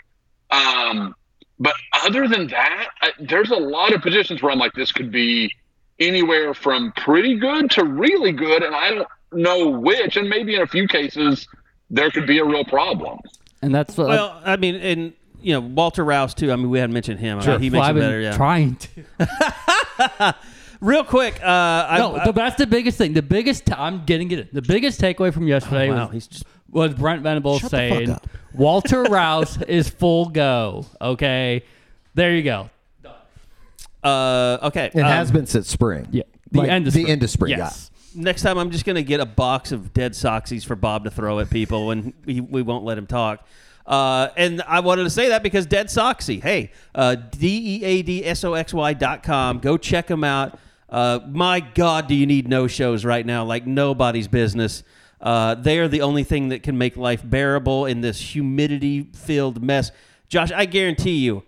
Um, 0.51 1.15
but 1.59 1.73
other 2.05 2.29
than 2.29 2.49
that, 2.49 2.89
I, 3.01 3.13
there's 3.21 3.51
a 3.51 3.57
lot 3.57 3.95
of 3.95 4.03
positions 4.03 4.43
where 4.43 4.53
I'm 4.53 4.59
like, 4.59 4.75
this 4.75 4.93
could 4.93 5.11
be 5.11 5.51
anywhere 5.99 6.53
from 6.53 6.93
pretty 6.93 7.39
good 7.39 7.71
to 7.71 7.85
really 7.85 8.33
good, 8.33 8.63
and 8.63 8.75
I 8.75 8.91
don't 8.91 9.09
know 9.33 9.71
which. 9.71 10.19
And 10.19 10.29
maybe 10.29 10.57
in 10.57 10.61
a 10.61 10.67
few 10.67 10.87
cases, 10.87 11.49
there 11.89 12.11
could 12.11 12.27
be 12.27 12.39
a 12.39 12.45
real 12.45 12.67
problem. 12.67 13.19
And 13.63 13.75
that's 13.75 13.97
what 13.97 14.09
Well, 14.09 14.43
I 14.45 14.59
mean, 14.59 14.75
and 14.75 15.15
you 15.41 15.55
know 15.55 15.61
Walter 15.61 16.05
Rouse 16.05 16.35
too. 16.35 16.53
I 16.53 16.57
mean, 16.57 16.69
we 16.69 16.79
hadn't 16.81 16.93
mentioned 16.93 17.19
him. 17.19 17.41
Sure. 17.41 17.59
he 17.59 17.71
Well, 17.71 17.81
I've 17.81 17.95
been 17.95 18.05
better. 18.05 18.21
Yeah. 18.21 18.37
trying 18.37 18.77
to. 18.77 20.35
Real 20.81 21.05
quick, 21.05 21.41
uh, 21.43 21.97
No, 21.99 22.17
I, 22.17 22.31
that's 22.33 22.57
the 22.57 22.67
biggest 22.67 22.99
thing. 22.99 23.13
The 23.15 23.23
biggest, 23.23 23.67
t- 23.67 23.73
I'm 23.77 24.05
getting 24.05 24.31
it. 24.31 24.53
The 24.53 24.63
biggest 24.63 25.01
takeaway 25.01 25.33
from 25.33 25.49
yesterday 25.49 25.91
Oh, 25.91 25.95
wow, 25.95 26.05
was, 26.07 26.13
he's 26.13 26.27
just 26.27 26.45
was 26.71 26.95
Brent 26.95 27.23
Venables 27.23 27.61
Shut 27.63 27.71
the 27.71 27.89
fuck 27.89 27.99
saying. 28.07 28.17
Walter 28.55 29.03
Rouse 29.09 29.61
is 29.63 29.89
full 29.89 30.27
go. 30.27 30.85
Okay, 31.01 31.63
there 32.15 32.35
you 32.35 32.43
go. 32.43 32.69
uh, 34.05 34.59
okay. 34.65 34.91
It 34.95 35.01
um, 35.01 35.07
has 35.07 35.31
been 35.31 35.47
since 35.47 35.69
spring. 35.69 36.09
Yeah, 36.11 36.25
the 36.51 36.61
Like, 36.61 36.69
end 36.71 36.87
of 36.87 36.93
the 36.93 37.01
spring. 37.01 37.13
end 37.13 37.23
of 37.23 37.31
spring. 37.31 37.51
Yes. 37.57 37.91
next 38.15 38.43
time 38.43 38.59
I'm 38.59 38.71
just 38.71 38.85
gonna 38.85 39.03
get 39.03 39.21
a 39.21 39.27
box 39.27 39.73
of 39.73 39.93
dead 39.93 40.13
Soxies 40.13 40.65
for 40.65 40.77
Bob 40.77 41.05
to 41.05 41.11
throw 41.11 41.39
at 41.41 41.51
people, 41.51 41.91
and 41.91 42.13
we, 42.25 42.41
we 42.41 42.63
won't 42.63 42.85
let 42.85 42.99
him 42.99 43.07
talk. 43.07 43.47
Uh, 43.87 44.29
and 44.37 44.63
I 44.67 44.81
wanted 44.81 45.05
to 45.05 45.11
say 45.11 45.29
that 45.29 45.45
because 45.45 45.65
Dead 45.65 45.87
Soxy, 45.87 46.43
hey, 46.43 46.73
uh, 46.95 47.15
D 47.15 47.77
E 47.81 47.85
A 47.85 48.03
D 48.03 48.25
S 48.27 48.43
O 48.43 48.55
X 48.55 48.75
Y 48.75 48.93
dot 48.95 49.23
com. 49.23 49.61
Go 49.61 49.77
check 49.79 50.09
them 50.09 50.25
out. 50.25 50.59
Uh, 50.89 51.21
my 51.29 51.61
God, 51.61 52.07
do 52.07 52.15
you 52.15 52.27
need 52.27 52.49
no 52.49 52.67
shows 52.67 53.05
right 53.05 53.25
now? 53.25 53.45
Like 53.45 53.67
nobody's 53.67 54.29
business. 54.29 54.83
Uh, 55.21 55.55
they 55.55 55.79
are 55.79 55.89
the 55.89 56.03
only 56.03 56.25
thing 56.25 56.51
that 56.51 56.63
can 56.63 56.79
make 56.79 56.97
life 56.97 57.23
bearable 57.25 57.87
in 57.87 58.01
this 58.01 58.21
humidity 58.21 59.11
filled 59.15 59.63
mess. 59.63 59.91
Josh, 60.29 60.53
I 60.53 60.67
guarantee 60.67 61.19
you, 61.19 61.43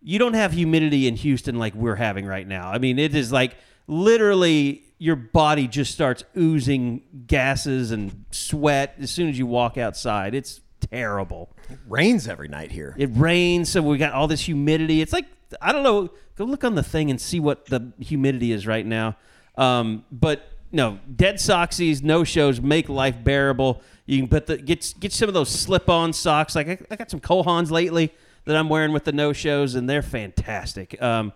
you 0.00 0.18
don't 0.18 0.34
have 0.34 0.52
humidity 0.52 1.08
in 1.08 1.16
Houston 1.16 1.58
like 1.58 1.74
we're 1.74 1.96
having 1.96 2.24
right 2.24 2.46
now. 2.46 2.70
I 2.70 2.78
mean, 2.78 2.98
it 2.98 3.14
is 3.14 3.32
like 3.32 3.56
literally 3.86 4.84
your 4.98 5.16
body 5.16 5.66
just 5.68 5.92
starts 5.92 6.24
oozing 6.36 7.02
gases 7.26 7.90
and 7.90 8.24
sweat 8.30 8.94
as 9.00 9.10
soon 9.10 9.28
as 9.28 9.38
you 9.38 9.46
walk 9.46 9.76
outside. 9.76 10.34
It's 10.34 10.60
terrible. 10.80 11.50
It 11.70 11.78
rains 11.88 12.28
every 12.28 12.48
night 12.48 12.70
here. 12.70 12.94
It 12.98 13.10
rains, 13.12 13.68
so 13.68 13.82
we 13.82 13.98
got 13.98 14.12
all 14.12 14.28
this 14.28 14.42
humidity. 14.42 15.00
It's 15.00 15.12
like 15.12 15.26
I 15.60 15.72
don't 15.72 15.82
know. 15.82 16.10
Go 16.36 16.44
look 16.44 16.64
on 16.64 16.74
the 16.74 16.82
thing 16.82 17.10
and 17.10 17.20
see 17.20 17.40
what 17.40 17.66
the 17.66 17.92
humidity 17.98 18.52
is 18.52 18.66
right 18.66 18.86
now. 18.86 19.16
Um, 19.56 20.04
but 20.12 20.52
no, 20.70 20.98
dead 21.14 21.36
soxies, 21.36 22.02
no 22.02 22.24
shows 22.24 22.60
make 22.60 22.88
life 22.88 23.22
bearable. 23.22 23.82
You 24.06 24.18
can 24.18 24.28
put 24.28 24.46
the 24.46 24.56
get 24.58 24.94
get 25.00 25.12
some 25.12 25.28
of 25.28 25.34
those 25.34 25.50
slip-on 25.50 26.12
socks. 26.12 26.54
Like 26.54 26.68
I, 26.68 26.78
I 26.90 26.96
got 26.96 27.10
some 27.10 27.20
Kohans 27.20 27.70
lately 27.70 28.12
that 28.44 28.56
I'm 28.56 28.68
wearing 28.68 28.92
with 28.92 29.04
the 29.04 29.12
no 29.12 29.32
shows, 29.32 29.74
and 29.74 29.88
they're 29.88 30.02
fantastic. 30.02 31.00
Um, 31.02 31.32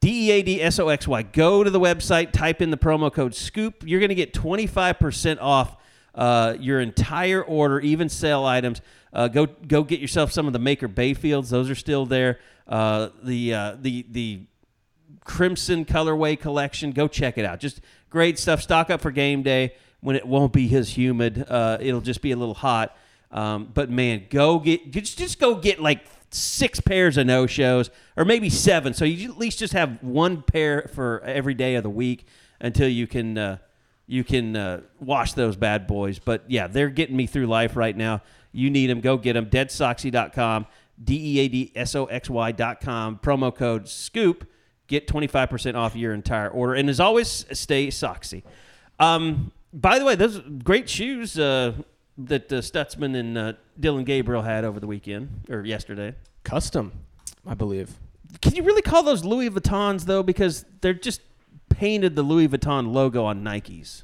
D 0.00 0.28
E 0.28 0.30
A 0.32 0.42
D 0.42 0.62
S 0.62 0.78
O 0.78 0.88
X 0.88 1.06
Y. 1.06 1.22
Go 1.22 1.64
to 1.64 1.70
the 1.70 1.80
website, 1.80 2.32
type 2.32 2.62
in 2.62 2.70
the 2.70 2.78
promo 2.78 3.12
code 3.12 3.34
SCOOP. 3.34 3.86
You're 3.86 4.00
going 4.00 4.08
to 4.10 4.14
get 4.14 4.32
25% 4.32 5.38
off 5.40 5.76
uh, 6.20 6.54
your 6.60 6.80
entire 6.80 7.42
order, 7.42 7.80
even 7.80 8.10
sale 8.10 8.44
items. 8.44 8.82
Uh, 9.10 9.26
go 9.26 9.46
go 9.46 9.82
get 9.82 10.00
yourself 10.00 10.30
some 10.30 10.46
of 10.46 10.52
the 10.52 10.58
Maker 10.58 10.86
Bayfields. 10.86 11.48
Those 11.48 11.70
are 11.70 11.74
still 11.74 12.04
there. 12.04 12.38
Uh, 12.68 13.08
the 13.22 13.54
uh, 13.54 13.76
the 13.80 14.04
the 14.10 14.42
Crimson 15.24 15.86
colorway 15.86 16.38
collection. 16.38 16.92
Go 16.92 17.08
check 17.08 17.38
it 17.38 17.46
out. 17.46 17.58
Just 17.58 17.80
great 18.10 18.38
stuff. 18.38 18.60
Stock 18.60 18.90
up 18.90 19.00
for 19.00 19.10
game 19.10 19.42
day 19.42 19.74
when 20.00 20.14
it 20.14 20.26
won't 20.26 20.52
be 20.52 20.72
as 20.76 20.90
humid. 20.90 21.46
Uh, 21.48 21.78
it'll 21.80 22.02
just 22.02 22.20
be 22.20 22.32
a 22.32 22.36
little 22.36 22.54
hot. 22.54 22.94
Um, 23.32 23.70
but 23.72 23.88
man, 23.88 24.26
go 24.28 24.58
get 24.58 24.90
just 24.90 25.16
just 25.16 25.40
go 25.40 25.54
get 25.54 25.80
like 25.80 26.04
six 26.30 26.80
pairs 26.80 27.16
of 27.16 27.26
no 27.26 27.46
shows 27.46 27.90
or 28.14 28.26
maybe 28.26 28.50
seven. 28.50 28.92
So 28.92 29.06
you 29.06 29.30
at 29.30 29.38
least 29.38 29.58
just 29.58 29.72
have 29.72 30.02
one 30.02 30.42
pair 30.42 30.90
for 30.94 31.22
every 31.24 31.54
day 31.54 31.76
of 31.76 31.82
the 31.82 31.90
week 31.90 32.26
until 32.60 32.88
you 32.88 33.06
can 33.06 33.58
you 34.10 34.24
can 34.24 34.56
uh, 34.56 34.80
wash 34.98 35.34
those 35.34 35.54
bad 35.54 35.86
boys. 35.86 36.18
But 36.18 36.42
yeah, 36.48 36.66
they're 36.66 36.90
getting 36.90 37.16
me 37.16 37.28
through 37.28 37.46
life 37.46 37.76
right 37.76 37.96
now. 37.96 38.22
You 38.50 38.68
need 38.68 38.88
them. 38.88 39.00
Go 39.00 39.16
get 39.16 39.34
them. 39.34 39.46
Deadsoxy.com. 39.46 40.66
D 41.02 41.36
E 41.36 41.38
A 41.38 41.48
D 41.48 41.72
S 41.76 41.94
O 41.94 42.06
X 42.06 42.28
Y.com. 42.28 43.20
Promo 43.22 43.54
code 43.54 43.88
SCOOP. 43.88 44.44
Get 44.88 45.06
25% 45.06 45.76
off 45.76 45.94
your 45.94 46.12
entire 46.12 46.48
order. 46.48 46.74
And 46.74 46.90
as 46.90 46.98
always, 46.98 47.46
stay 47.52 47.86
soxy. 47.86 48.42
Um, 48.98 49.52
by 49.72 50.00
the 50.00 50.04
way, 50.04 50.16
those 50.16 50.40
great 50.64 50.88
shoes 50.88 51.38
uh, 51.38 51.74
that 52.18 52.52
uh, 52.52 52.56
Stutzman 52.56 53.16
and 53.16 53.38
uh, 53.38 53.52
Dillon 53.78 54.02
Gabriel 54.02 54.42
had 54.42 54.64
over 54.64 54.80
the 54.80 54.88
weekend 54.88 55.42
or 55.48 55.64
yesterday. 55.64 56.16
Custom, 56.42 56.90
I 57.46 57.54
believe. 57.54 57.96
Can 58.42 58.56
you 58.56 58.64
really 58.64 58.82
call 58.82 59.04
those 59.04 59.24
Louis 59.24 59.50
Vuittons, 59.50 60.06
though? 60.06 60.24
Because 60.24 60.64
they're 60.80 60.94
just 60.94 61.20
painted 61.70 62.14
the 62.16 62.22
Louis 62.22 62.48
Vuitton 62.48 62.92
logo 62.92 63.24
on 63.24 63.42
Nikes. 63.42 64.02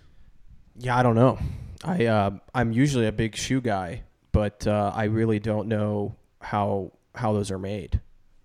Yeah, 0.78 0.96
I 0.96 1.02
don't 1.02 1.14
know. 1.14 1.38
I 1.84 2.06
uh, 2.06 2.30
I'm 2.54 2.72
usually 2.72 3.06
a 3.06 3.12
big 3.12 3.36
shoe 3.36 3.60
guy, 3.60 4.02
but 4.32 4.66
uh, 4.66 4.92
I 4.94 5.04
really 5.04 5.38
don't 5.38 5.68
know 5.68 6.16
how 6.40 6.92
how 7.14 7.32
those 7.34 7.50
are 7.50 7.58
made. 7.58 8.00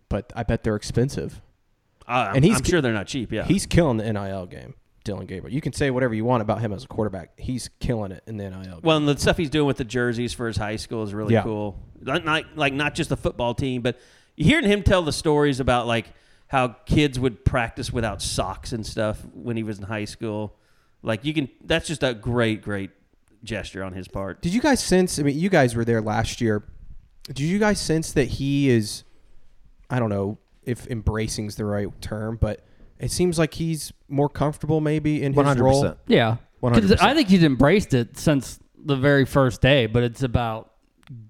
But 0.10 0.34
I 0.36 0.44
bet 0.44 0.64
they're 0.64 0.76
expensive. 0.76 1.42
Uh, 2.08 2.34
And 2.36 2.44
he's- 2.44 2.58
I'm 2.58 2.64
sure 2.66 2.82
they're 2.82 2.92
not 2.94 3.08
cheap, 3.08 3.32
yeah. 3.32 3.46
He's 3.46 3.66
killing 3.66 3.96
the 3.98 4.12
NIL 4.12 4.46
game, 4.48 4.74
Dillon 5.06 5.26
Gabriel. 5.26 5.54
You 5.54 5.62
can 5.62 5.72
say 5.72 5.90
whatever 5.92 6.14
you 6.14 6.26
want 6.26 6.42
about 6.42 6.60
him 6.60 6.74
as 6.74 6.84
a 6.84 6.88
quarterback. 6.88 7.40
He's 7.40 7.70
killing 7.80 8.12
it 8.12 8.22
in 8.28 8.36
the 8.36 8.50
NIL 8.50 8.60
game. 8.62 8.80
Well, 8.84 8.98
and 8.98 9.08
the 9.08 9.18
stuff 9.18 9.38
he's 9.38 9.50
doing 9.50 9.68
with 9.68 9.78
the 9.78 9.86
jerseys 9.86 10.34
for 10.34 10.48
his 10.48 10.58
high 10.58 10.76
school 10.76 11.04
is 11.04 11.14
really 11.14 11.34
Yeah. 11.34 11.44
cool. 11.44 11.80
Not, 12.02 12.26
not 12.26 12.58
like 12.58 12.74
not 12.74 12.96
just 12.96 13.10
the 13.10 13.16
football 13.18 13.54
team, 13.54 13.82
but 13.82 13.98
hearing 14.36 14.66
him 14.66 14.84
tell 14.84 15.02
the 15.04 15.14
stories 15.14 15.62
about 15.62 15.88
like 15.88 16.08
how 16.52 16.68
kids 16.86 17.18
would 17.18 17.46
practice 17.46 17.94
without 17.94 18.22
socks 18.22 18.74
and 18.74 18.86
stuff 18.86 19.26
when 19.34 19.56
he 19.56 19.64
was 19.64 19.78
in 19.78 19.86
high 19.86 20.04
school. 20.04 20.54
Like 21.02 21.24
you 21.24 21.34
can, 21.34 21.48
that's 21.64 21.88
just 21.88 22.04
a 22.04 22.14
great, 22.14 22.62
great 22.62 22.90
gesture 23.42 23.82
on 23.86 23.94
his 23.94 24.10
part. 24.10 24.42
Did 24.42 24.54
you 24.54 24.60
guys 24.60 24.84
sense? 24.84 25.18
I 25.18 25.24
mean, 25.24 25.40
you 25.40 25.48
guys 25.48 25.76
were 25.76 25.86
there 25.86 26.02
last 26.02 26.42
year. 26.42 26.64
Did 27.24 27.40
you 27.40 27.58
guys 27.58 27.80
sense 27.80 28.12
that 28.12 28.26
he 28.26 28.70
is? 28.70 29.06
I 29.90 29.98
don't 30.00 30.10
know 30.10 30.40
if 30.64 30.88
embracing 30.88 31.46
is 31.46 31.56
the 31.56 31.64
right 31.64 31.88
term, 32.02 32.36
but 32.36 32.66
it 33.00 33.12
seems 33.12 33.40
like 33.40 33.54
he's 33.54 33.94
more 34.10 34.28
comfortable 34.28 34.82
maybe 34.82 35.24
in 35.24 35.32
his 35.32 35.38
One 35.38 35.46
hundred 35.46 35.64
role. 35.64 35.96
Yeah, 36.08 36.36
100%. 36.62 37.02
I 37.02 37.14
think 37.14 37.30
he's 37.30 37.44
embraced 37.44 37.94
it 37.94 38.18
since 38.18 38.60
the 38.76 38.98
very 38.98 39.24
first 39.24 39.62
day, 39.62 39.86
but 39.86 40.04
it's 40.04 40.22
about 40.22 40.74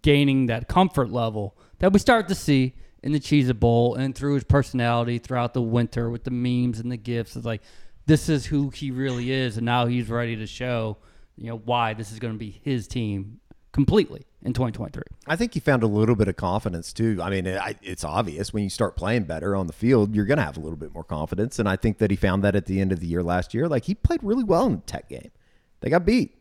gaining 0.01 0.47
that 0.47 0.67
comfort 0.67 1.11
level 1.11 1.55
that 1.77 1.93
we 1.93 1.99
start 1.99 2.27
to 2.29 2.35
see 2.35 2.73
in 3.03 3.11
the 3.11 3.19
Cheez 3.19 3.57
Bowl 3.59 3.95
and 3.95 4.13
through 4.15 4.35
his 4.35 4.43
personality 4.43 5.17
throughout 5.17 5.53
the 5.53 5.61
winter 5.61 6.09
with 6.09 6.23
the 6.23 6.31
memes 6.31 6.79
and 6.79 6.91
the 6.91 6.97
gifts. 6.97 7.35
It's 7.35 7.45
like 7.45 7.61
this 8.05 8.29
is 8.29 8.45
who 8.45 8.69
he 8.69 8.91
really 8.91 9.31
is, 9.31 9.57
and 9.57 9.65
now 9.65 9.85
he's 9.85 10.09
ready 10.09 10.35
to 10.35 10.47
show 10.47 10.97
you 11.35 11.47
know 11.47 11.57
why 11.57 11.93
this 11.93 12.11
is 12.11 12.19
going 12.19 12.33
to 12.33 12.39
be 12.39 12.61
his 12.63 12.87
team 12.87 13.39
completely 13.71 14.25
in 14.43 14.53
2023. 14.53 15.03
I 15.27 15.35
think 15.35 15.53
he 15.53 15.59
found 15.59 15.83
a 15.83 15.87
little 15.87 16.15
bit 16.15 16.27
of 16.27 16.35
confidence 16.35 16.93
too. 16.93 17.19
I 17.21 17.29
mean, 17.29 17.45
it, 17.45 17.77
it's 17.81 18.03
obvious 18.03 18.53
when 18.53 18.63
you 18.63 18.69
start 18.69 18.95
playing 18.95 19.23
better 19.23 19.55
on 19.55 19.67
the 19.67 19.73
field, 19.73 20.15
you're 20.15 20.25
going 20.25 20.37
to 20.37 20.43
have 20.43 20.57
a 20.57 20.59
little 20.59 20.77
bit 20.77 20.93
more 20.93 21.03
confidence. 21.03 21.59
And 21.59 21.69
I 21.69 21.75
think 21.75 21.99
that 21.99 22.11
he 22.11 22.17
found 22.17 22.43
that 22.43 22.55
at 22.55 22.65
the 22.65 22.81
end 22.81 22.91
of 22.91 22.99
the 22.99 23.07
year 23.07 23.23
last 23.23 23.53
year. 23.53 23.67
Like 23.67 23.85
he 23.85 23.95
played 23.95 24.21
really 24.23 24.43
well 24.43 24.65
in 24.65 24.75
the 24.77 24.81
Tech 24.81 25.09
game. 25.09 25.31
They 25.79 25.89
got 25.89 26.05
beat. 26.05 26.37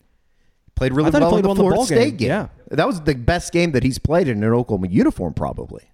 Played 0.75 0.93
really 0.93 1.11
he 1.11 1.19
well 1.19 1.31
played 1.31 1.39
in 1.39 1.43
the 1.43 1.49
well 1.49 1.53
in 1.53 1.57
the 1.57 1.61
Florida 1.63 1.77
ball 1.77 1.87
State 1.87 2.17
game. 2.17 2.17
game. 2.17 2.29
Yeah. 2.29 2.49
that 2.71 2.87
was 2.87 3.01
the 3.03 3.15
best 3.15 3.53
game 3.53 3.73
that 3.73 3.83
he's 3.83 3.99
played 3.99 4.29
in 4.29 4.43
an 4.43 4.53
Oklahoma 4.53 4.89
uniform, 4.89 5.35
probably. 5.35 5.91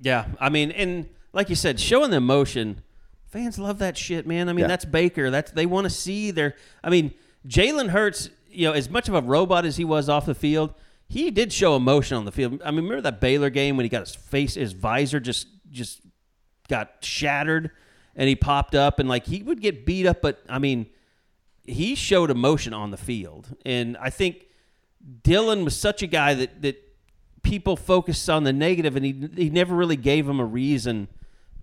Yeah, 0.00 0.26
I 0.40 0.48
mean, 0.48 0.70
and 0.72 1.08
like 1.32 1.48
you 1.48 1.56
said, 1.56 1.78
showing 1.80 2.10
the 2.10 2.16
emotion, 2.18 2.82
fans 3.26 3.58
love 3.58 3.78
that 3.78 3.96
shit, 3.96 4.26
man. 4.26 4.48
I 4.48 4.52
mean, 4.52 4.62
Yeah. 4.62 4.66
that's 4.68 4.84
Baker. 4.84 5.30
That's 5.30 5.50
they 5.50 5.66
want 5.66 5.84
to 5.84 5.90
see 5.90 6.30
their. 6.30 6.54
I 6.82 6.90
mean, 6.90 7.12
Jalen 7.46 7.90
Hurts, 7.90 8.30
you 8.50 8.66
know, 8.68 8.72
as 8.72 8.88
much 8.90 9.08
of 9.08 9.14
a 9.14 9.20
robot 9.22 9.64
as 9.64 9.76
he 9.76 9.84
was 9.84 10.08
off 10.08 10.26
the 10.26 10.34
field, 10.34 10.74
he 11.08 11.30
did 11.30 11.52
show 11.52 11.76
emotion 11.76 12.16
on 12.16 12.24
the 12.24 12.32
field. 12.32 12.60
I 12.64 12.70
mean, 12.70 12.84
remember 12.84 13.02
that 13.02 13.20
Baylor 13.20 13.50
game 13.50 13.76
when 13.76 13.84
he 13.84 13.88
got 13.88 14.00
his 14.00 14.14
face, 14.14 14.54
his 14.54 14.72
visor 14.72 15.20
just 15.20 15.46
just 15.70 16.00
got 16.68 16.92
shattered, 17.00 17.70
and 18.16 18.28
he 18.28 18.34
popped 18.36 18.74
up, 18.74 18.98
and 18.98 19.08
like 19.08 19.26
he 19.26 19.42
would 19.42 19.60
get 19.60 19.84
beat 19.86 20.06
up, 20.06 20.22
but 20.22 20.42
I 20.48 20.58
mean, 20.58 20.86
he 21.64 21.94
showed 21.94 22.30
emotion 22.30 22.72
on 22.74 22.90
the 22.90 22.96
field, 22.96 23.54
and 23.64 23.96
I 23.98 24.10
think 24.10 24.46
Dillon 25.22 25.64
was 25.64 25.76
such 25.76 26.02
a 26.02 26.06
guy 26.06 26.34
that 26.34 26.62
that 26.62 26.80
people 27.44 27.76
focused 27.76 28.28
on 28.28 28.42
the 28.42 28.52
negative, 28.52 28.96
and 28.96 29.04
he 29.04 29.28
he 29.36 29.50
never 29.50 29.76
really 29.76 29.96
gave 29.96 30.28
him 30.28 30.40
a 30.40 30.44
reason 30.44 31.06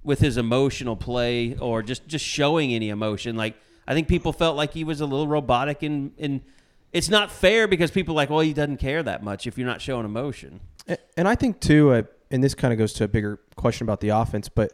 with 0.03 0.19
his 0.19 0.37
emotional 0.37 0.95
play 0.95 1.57
or 1.57 1.83
just 1.83 2.07
just 2.07 2.23
showing 2.23 2.73
any 2.73 2.87
emotion. 2.87 3.35
Like 3.35 3.55
I 3.85 3.93
think 3.93 4.07
people 4.07 4.31
felt 4.31 4.55
like 4.55 4.73
he 4.73 4.85
was 4.85 5.01
a 5.01 5.05
little 5.05 5.27
robotic, 5.27 5.83
and 5.83 6.13
and 6.17 6.41
it's 6.93 7.09
not 7.09 7.31
fair 7.31 7.67
because 7.67 7.91
people 7.91 8.13
are 8.13 8.15
like, 8.15 8.29
well, 8.29 8.39
he 8.39 8.53
doesn't 8.53 8.77
care 8.77 9.03
that 9.03 9.23
much 9.23 9.47
if 9.47 9.57
you're 9.57 9.67
not 9.67 9.81
showing 9.81 10.05
emotion. 10.05 10.61
And 11.17 11.27
I 11.27 11.35
think 11.35 11.59
too, 11.59 11.91
uh, 11.91 12.03
and 12.31 12.43
this 12.43 12.53
kind 12.55 12.71
of 12.73 12.77
goes 12.77 12.93
to 12.93 13.03
a 13.03 13.07
bigger 13.07 13.39
question 13.55 13.85
about 13.85 13.99
the 13.99 14.09
offense, 14.09 14.49
but 14.49 14.73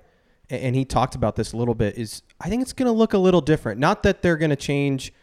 and 0.50 0.76
he 0.76 0.86
talked 0.86 1.16
about 1.16 1.36
this 1.36 1.52
a 1.54 1.58
little 1.58 1.76
bit. 1.76 1.98
Is 1.98 2.22
I 2.40 2.50
think 2.50 2.62
it's 2.62 2.74
going 2.74 2.88
to 2.88 2.92
look 2.92 3.14
a 3.14 3.18
little 3.18 3.42
different. 3.42 3.80
Not 3.80 4.04
that 4.04 4.22
they're 4.22 4.38
going 4.38 4.50
to 4.52 4.56
change, 4.56 5.14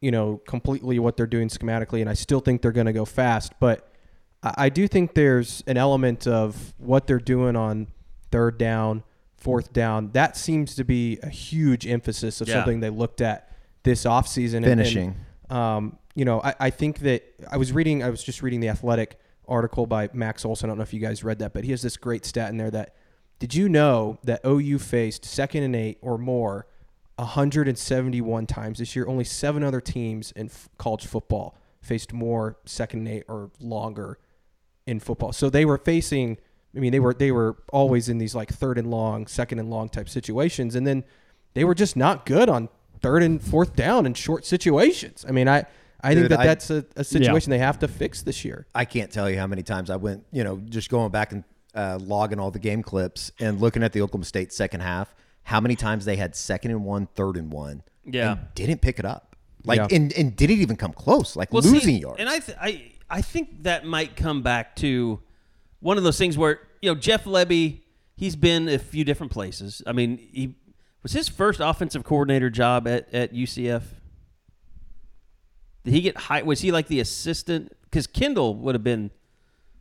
you 0.00 0.10
know, 0.10 0.40
completely 0.48 0.98
what 0.98 1.16
they're 1.16 1.26
doing 1.26 1.48
schematically, 1.48 2.00
and 2.00 2.10
I 2.10 2.14
still 2.14 2.40
think 2.40 2.62
they're 2.62 2.72
going 2.72 2.86
to 2.86 2.92
go 2.92 3.04
fast. 3.04 3.52
But 3.60 3.88
I, 4.44 4.54
I 4.56 4.68
do 4.68 4.86
think 4.86 5.14
there's 5.14 5.64
an 5.66 5.76
element 5.76 6.26
of 6.28 6.74
what 6.78 7.06
they're 7.08 7.18
doing 7.18 7.56
on 7.56 7.88
third 8.30 8.58
down, 8.58 9.02
fourth 9.36 9.72
down. 9.72 10.10
That 10.12 10.36
seems 10.36 10.74
to 10.76 10.84
be 10.84 11.18
a 11.22 11.28
huge 11.28 11.86
emphasis 11.86 12.40
of 12.40 12.48
Yeah. 12.48 12.54
something 12.54 12.80
they 12.80 12.90
looked 12.90 13.20
at 13.20 13.50
this 13.82 14.04
offseason. 14.04 14.58
and- 14.58 14.66
and, 14.66 14.80
Finishing. 14.80 15.16
um, 15.50 15.98
you 16.14 16.24
know, 16.24 16.40
I, 16.42 16.54
I 16.60 16.70
think 16.70 17.00
that 17.00 17.24
I 17.50 17.56
was 17.56 17.72
reading, 17.72 18.02
I 18.04 18.10
was 18.10 18.22
just 18.22 18.42
reading 18.42 18.60
the 18.60 18.68
athletic 18.68 19.18
article 19.48 19.86
by 19.86 20.08
Max 20.12 20.44
Olson. 20.44 20.68
I 20.68 20.70
don't 20.70 20.78
know 20.78 20.82
if 20.84 20.94
you 20.94 21.00
guys 21.00 21.22
read 21.24 21.38
that, 21.40 21.52
but 21.52 21.64
he 21.64 21.70
has 21.72 21.82
this 21.82 21.96
great 21.96 22.24
stat 22.24 22.50
in 22.50 22.56
there 22.56 22.70
that 22.70 22.94
did 23.40 23.54
you 23.54 23.68
know 23.68 24.18
that 24.24 24.40
OU 24.46 24.78
faced 24.78 25.24
second 25.24 25.64
and 25.64 25.74
eight 25.76 25.98
or 26.00 26.16
more 26.16 26.66
171 27.18 28.46
times 28.46 28.78
this 28.78 28.94
year? 28.96 29.06
Only 29.06 29.24
seven 29.24 29.62
other 29.62 29.80
teams 29.80 30.32
in 30.32 30.46
f- 30.46 30.68
college 30.78 31.06
football 31.06 31.56
faced 31.80 32.12
more 32.12 32.56
second 32.64 33.00
and 33.00 33.08
eight 33.08 33.24
or 33.28 33.50
longer 33.60 34.18
in 34.86 35.00
football. 35.00 35.32
So 35.32 35.50
they 35.50 35.64
were 35.64 35.78
facing. 35.78 36.38
I 36.76 36.80
mean, 36.80 36.92
they 36.92 37.00
were 37.00 37.14
they 37.14 37.30
were 37.30 37.56
always 37.72 38.08
in 38.08 38.18
these 38.18 38.34
like 38.34 38.52
third 38.52 38.78
and 38.78 38.90
long, 38.90 39.26
second 39.26 39.58
and 39.60 39.70
long 39.70 39.88
type 39.88 40.08
situations, 40.08 40.74
and 40.74 40.86
then 40.86 41.04
they 41.54 41.64
were 41.64 41.74
just 41.74 41.96
not 41.96 42.26
good 42.26 42.48
on 42.48 42.68
third 43.00 43.22
and 43.22 43.40
fourth 43.42 43.76
down 43.76 44.06
in 44.06 44.14
short 44.14 44.44
situations. 44.44 45.24
I 45.28 45.32
mean, 45.32 45.48
I 45.48 45.64
I 46.02 46.14
think 46.14 46.28
that 46.30 46.40
I- 46.40 46.46
that's 46.46 46.70
a, 46.70 46.84
a 46.96 47.04
situation 47.04 47.50
they 47.50 47.58
have 47.58 47.78
to 47.80 47.88
fix 47.88 48.22
this 48.22 48.44
year. 48.44 48.66
I 48.74 48.84
can't 48.84 49.10
tell 49.10 49.30
you 49.30 49.38
how 49.38 49.46
many 49.46 49.62
times 49.62 49.88
I 49.88 49.96
went, 49.96 50.24
you 50.32 50.42
know, 50.44 50.56
just 50.68 50.90
going 50.90 51.10
back 51.12 51.32
and 51.32 51.44
uh, 51.74 51.98
logging 52.02 52.38
all 52.40 52.50
the 52.50 52.58
game 52.58 52.82
clips 52.82 53.30
and 53.40 53.60
looking 53.60 53.82
at 53.82 53.92
the 53.92 54.02
Oklahoma 54.02 54.24
State 54.24 54.52
second 54.52 54.80
half. 54.80 55.14
How 55.44 55.60
many 55.60 55.76
times 55.76 56.04
they 56.06 56.16
had 56.16 56.34
second 56.34 56.70
and 56.72 56.84
one, 56.84 57.06
third 57.14 57.36
and 57.36 57.52
one, 57.52 57.82
Yeah. 58.04 58.32
and 58.32 58.40
didn't 58.54 58.80
pick 58.80 58.98
it 58.98 59.04
up, 59.04 59.36
like 59.64 59.76
Yeah. 59.78 59.88
and, 59.96 60.12
and 60.14 60.34
didn't 60.34 60.58
even 60.60 60.76
come 60.76 60.92
close, 60.94 61.36
like 61.36 61.52
Well, 61.52 61.62
losing 61.62 61.80
see, 61.80 61.98
yards. 61.98 62.18
And 62.20 62.28
I, 62.30 62.38
th- 62.38 62.58
I, 62.60 62.92
I 63.10 63.20
think 63.20 63.62
that 63.64 63.84
might 63.84 64.16
come 64.16 64.42
back 64.42 64.76
to 64.76 65.20
one 65.80 65.98
of 65.98 66.04
those 66.04 66.18
things 66.18 66.36
where 66.38 66.60
you 66.82 66.90
know 66.92 66.98
Jeff 66.98 67.24
Lebby, 67.24 67.80
he's 68.16 68.36
been 68.36 68.68
a 68.68 68.78
few 68.78 69.04
different 69.04 69.32
places. 69.32 69.82
I 69.86 69.92
mean, 69.92 70.18
he 70.32 70.54
was 71.02 71.12
his 71.12 71.28
first 71.28 71.60
offensive 71.60 72.04
coordinator 72.04 72.50
job 72.50 72.88
at, 72.88 73.12
at 73.12 73.32
UCF. 73.34 73.82
Did 75.84 75.92
he 75.92 76.00
get 76.00 76.16
high? 76.16 76.42
Was 76.42 76.60
he 76.60 76.72
like 76.72 76.86
the 76.88 77.00
assistant? 77.00 77.72
Because 77.84 78.06
Kendall 78.06 78.54
would 78.56 78.74
have 78.74 78.82
been 78.84 79.10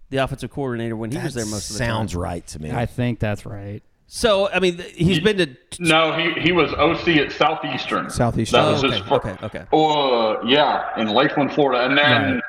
the 0.09 0.17
offensive 0.17 0.51
coordinator 0.51 0.95
when 0.95 1.11
he 1.11 1.17
was 1.17 1.33
there 1.33 1.45
most 1.45 1.69
of 1.69 1.73
the 1.77 1.77
sounds 1.85 2.11
time. 2.13 2.21
right 2.21 2.47
to 2.47 2.61
me. 2.61 2.71
I 2.71 2.85
think 2.85 3.19
that's 3.19 3.45
right. 3.45 3.81
So 4.05 4.49
I 4.49 4.59
mean, 4.59 4.77
th- 4.77 4.93
he's 4.95 5.21
been 5.21 5.37
to. 5.37 5.55
No, 5.79 6.11
he, 6.13 6.39
he 6.41 6.51
was 6.51 6.71
OC 6.73 7.07
at 7.17 7.31
Southeastern. 7.31 8.09
Southeastern. 8.09 8.61
That 8.63 8.71
was 8.71 8.83
Oh, 8.83 8.89
his 8.91 8.99
okay, 9.01 9.09
fir- 9.09 9.15
okay, 9.45 9.45
okay. 9.45 9.65
Uh, 9.71 10.45
yeah, 10.45 10.99
in 11.01 11.07
Lakeland, 11.07 11.53
Florida, 11.53 11.85
and 11.85 11.97
then 11.97 12.41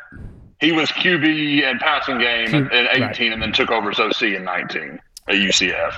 he 0.61 0.73
was 0.73 0.91
QB 0.91 1.63
and 1.63 1.81
passing 1.81 2.19
game 2.19 2.49
Q- 2.49 2.69
in 2.69 2.87
18, 2.91 3.03
right. 3.03 3.21
and 3.21 3.43
then 3.43 3.53
took 3.53 3.71
over 3.71 3.91
as 3.91 4.01
OC 4.01 4.23
in 4.23 4.45
19 4.45 5.01
at 5.29 5.35
UCF. 5.35 5.95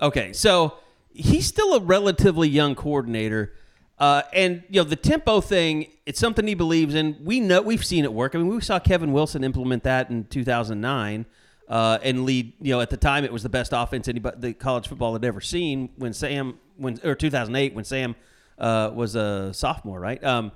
Okay, 0.00 0.32
so 0.32 0.74
he's 1.12 1.46
still 1.46 1.74
a 1.74 1.80
relatively 1.80 2.48
young 2.48 2.74
coordinator, 2.74 3.52
uh, 3.98 4.22
and 4.32 4.62
you 4.68 4.80
know 4.80 4.84
the 4.84 4.96
tempo 4.96 5.40
thing. 5.40 5.92
It's 6.06 6.20
something 6.20 6.46
he 6.46 6.54
believes 6.54 6.94
in. 6.94 7.16
We 7.22 7.40
know 7.40 7.60
we've 7.60 7.84
seen 7.84 8.04
it 8.04 8.12
work. 8.12 8.34
I 8.34 8.38
mean, 8.38 8.48
we 8.48 8.60
saw 8.60 8.78
Kevin 8.78 9.12
Wilson 9.12 9.44
implement 9.44 9.82
that 9.82 10.08
in 10.08 10.24
2009 10.24 11.26
uh, 11.68 11.98
and 12.02 12.24
lead. 12.24 12.52
You 12.60 12.74
know, 12.74 12.80
at 12.80 12.90
the 12.90 12.96
time 12.96 13.24
it 13.24 13.32
was 13.32 13.42
the 13.42 13.48
best 13.48 13.72
offense 13.74 14.08
anybody 14.08 14.36
the 14.38 14.54
college 14.54 14.88
football 14.88 15.12
had 15.12 15.24
ever 15.24 15.40
seen. 15.40 15.90
When 15.96 16.12
Sam 16.12 16.58
when 16.76 16.98
or 17.04 17.14
2008 17.14 17.74
when 17.74 17.84
Sam 17.84 18.14
uh, 18.58 18.90
was 18.94 19.16
a 19.16 19.52
sophomore, 19.52 20.00
right? 20.00 20.22
Um, 20.22 20.52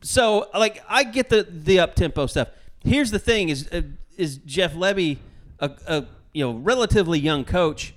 so 0.00 0.48
like 0.54 0.82
I 0.88 1.04
get 1.04 1.28
the 1.28 1.46
the 1.48 1.80
up 1.80 1.94
tempo 1.94 2.26
stuff. 2.26 2.48
Here's 2.88 3.10
the 3.10 3.18
thing: 3.18 3.48
is 3.48 3.68
uh, 3.72 3.82
is 4.16 4.38
Jeff 4.38 4.74
Lebby 4.74 5.18
a, 5.60 5.70
a 5.86 6.06
you 6.32 6.44
know 6.44 6.52
relatively 6.52 7.18
young 7.18 7.44
coach? 7.44 7.94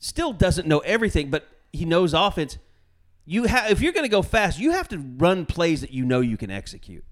still 0.00 0.32
doesn't 0.32 0.66
know 0.66 0.78
everything, 0.80 1.30
but 1.30 1.46
he 1.72 1.84
knows 1.84 2.12
offense. 2.12 2.58
You 3.24 3.44
have 3.44 3.70
if 3.70 3.80
you're 3.80 3.92
going 3.92 4.04
to 4.04 4.10
go 4.10 4.22
fast, 4.22 4.58
you 4.58 4.72
have 4.72 4.88
to 4.88 4.98
run 4.98 5.46
plays 5.46 5.82
that 5.82 5.92
you 5.92 6.04
know 6.04 6.20
you 6.20 6.36
can 6.36 6.50
execute. 6.50 7.04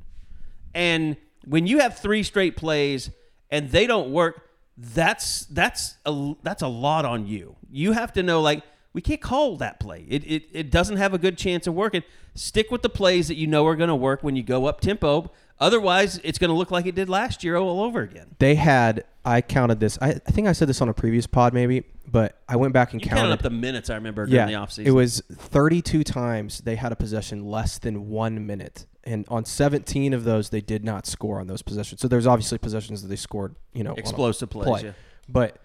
And 0.74 1.16
when 1.44 1.66
you 1.68 1.78
have 1.78 1.98
three 1.98 2.24
straight 2.24 2.56
plays 2.56 3.11
and 3.50 3.70
they 3.70 3.86
don't 3.86 4.11
work, 4.11 4.42
that's 4.76 5.46
that's 5.46 5.96
a 6.04 6.34
that's 6.42 6.62
a 6.62 6.68
lot 6.68 7.04
on 7.04 7.26
you. 7.26 7.54
You 7.70 7.92
have 7.92 8.12
to 8.14 8.22
know 8.24 8.40
like 8.40 8.64
we 8.92 9.00
can't 9.00 9.20
call 9.20 9.56
that 9.59 9.78
play. 9.78 10.04
It 10.09 10.24
it, 10.24 10.44
it 10.52 10.70
doesn't 10.70 10.96
have 10.96 11.14
a 11.14 11.18
good 11.18 11.38
chance 11.38 11.66
of 11.68 11.74
working. 11.74 12.02
Stick 12.34 12.70
with 12.70 12.82
the 12.82 12.88
plays 12.88 13.28
that 13.28 13.36
you 13.36 13.46
know 13.46 13.66
are 13.66 13.76
going 13.76 13.88
to 13.88 13.96
work 13.96 14.22
when 14.22 14.34
you 14.34 14.42
go 14.42 14.66
up 14.66 14.80
tempo. 14.80 15.30
Otherwise, 15.61 16.20
it's 16.22 16.38
going 16.38 16.50
to 16.50 16.54
look 16.56 16.70
like 16.70 16.86
it 16.86 16.94
did 16.94 17.09
last 17.09 17.42
year 17.42 17.56
all 17.56 17.82
over 17.82 18.00
again. 18.00 18.36
They 18.38 18.54
had 18.54 19.04
I 19.24 19.40
counted 19.40 19.80
this. 19.80 19.98
I, 20.00 20.11
I 20.11 20.30
think 20.30 20.46
I 20.46 20.52
said 20.52 20.68
this 20.68 20.80
on 20.80 20.88
a 20.88 20.94
previous 20.94 21.26
pod 21.26 21.52
maybe, 21.52 21.82
but 22.06 22.38
I 22.48 22.56
went 22.56 22.72
back 22.72 22.92
and 22.92 23.02
You 23.02 23.09
counted. 23.09 23.22
counted 23.22 23.32
up 23.34 23.42
the 23.42 23.50
minutes 23.50 23.90
I 23.90 23.94
remember 23.96 24.24
yeah, 24.26 24.46
during 24.46 24.52
the 24.54 24.66
offseason. 24.66 24.86
it 24.86 24.92
was 24.92 25.20
32 25.32 26.04
times 26.04 26.61
they 26.61 26.76
had 26.76 26.92
a 26.92 26.96
possession 26.96 27.44
less 27.44 27.78
than 27.78 28.09
one 28.09 28.46
minute, 28.46 28.86
and 29.04 29.24
on 29.28 29.44
17 29.44 30.12
of 30.14 30.24
those 30.24 30.50
they 30.50 30.61
did 30.61 30.84
not 30.84 31.06
score 31.06 31.40
on 31.40 31.46
those 31.48 31.62
possessions. 31.62 32.00
So 32.00 32.09
there's 32.09 32.26
obviously 32.26 32.59
possessions 32.59 33.02
that 33.02 33.09
they 33.09 33.16
scored, 33.16 33.56
you 33.74 33.82
know, 33.84 33.90
on 33.90 33.96
a 33.96 34.00
Explosive 34.00 34.50
plays, 34.50 34.68
play. 34.68 34.82
yeah. 34.84 34.92
But 35.28 35.59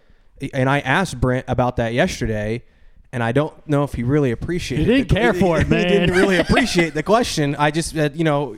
and 0.53 0.69
I 0.69 0.79
asked 0.79 1.21
Brent 1.21 1.45
about 1.47 1.77
that 1.77 1.93
yesterday. 1.93 2.63
And 3.13 3.21
I 3.21 3.31
don't 3.31 3.53
know 3.69 3.83
if 3.83 3.93
he 3.93 4.01
really 4.01 4.31
appreciated. 4.31 4.87
He 4.87 4.91
didn't 4.91 5.09
the- 5.09 5.13
care 5.15 5.33
for 5.35 5.59
it, 5.59 5.67
He 5.67 5.75
didn't 5.75 6.15
really 6.15 6.37
appreciate 6.39 6.95
the 6.95 7.03
question. 7.03 7.55
I 7.59 7.69
just, 7.69 7.95
uh, 7.95 8.09
you 8.11 8.23
know, 8.23 8.57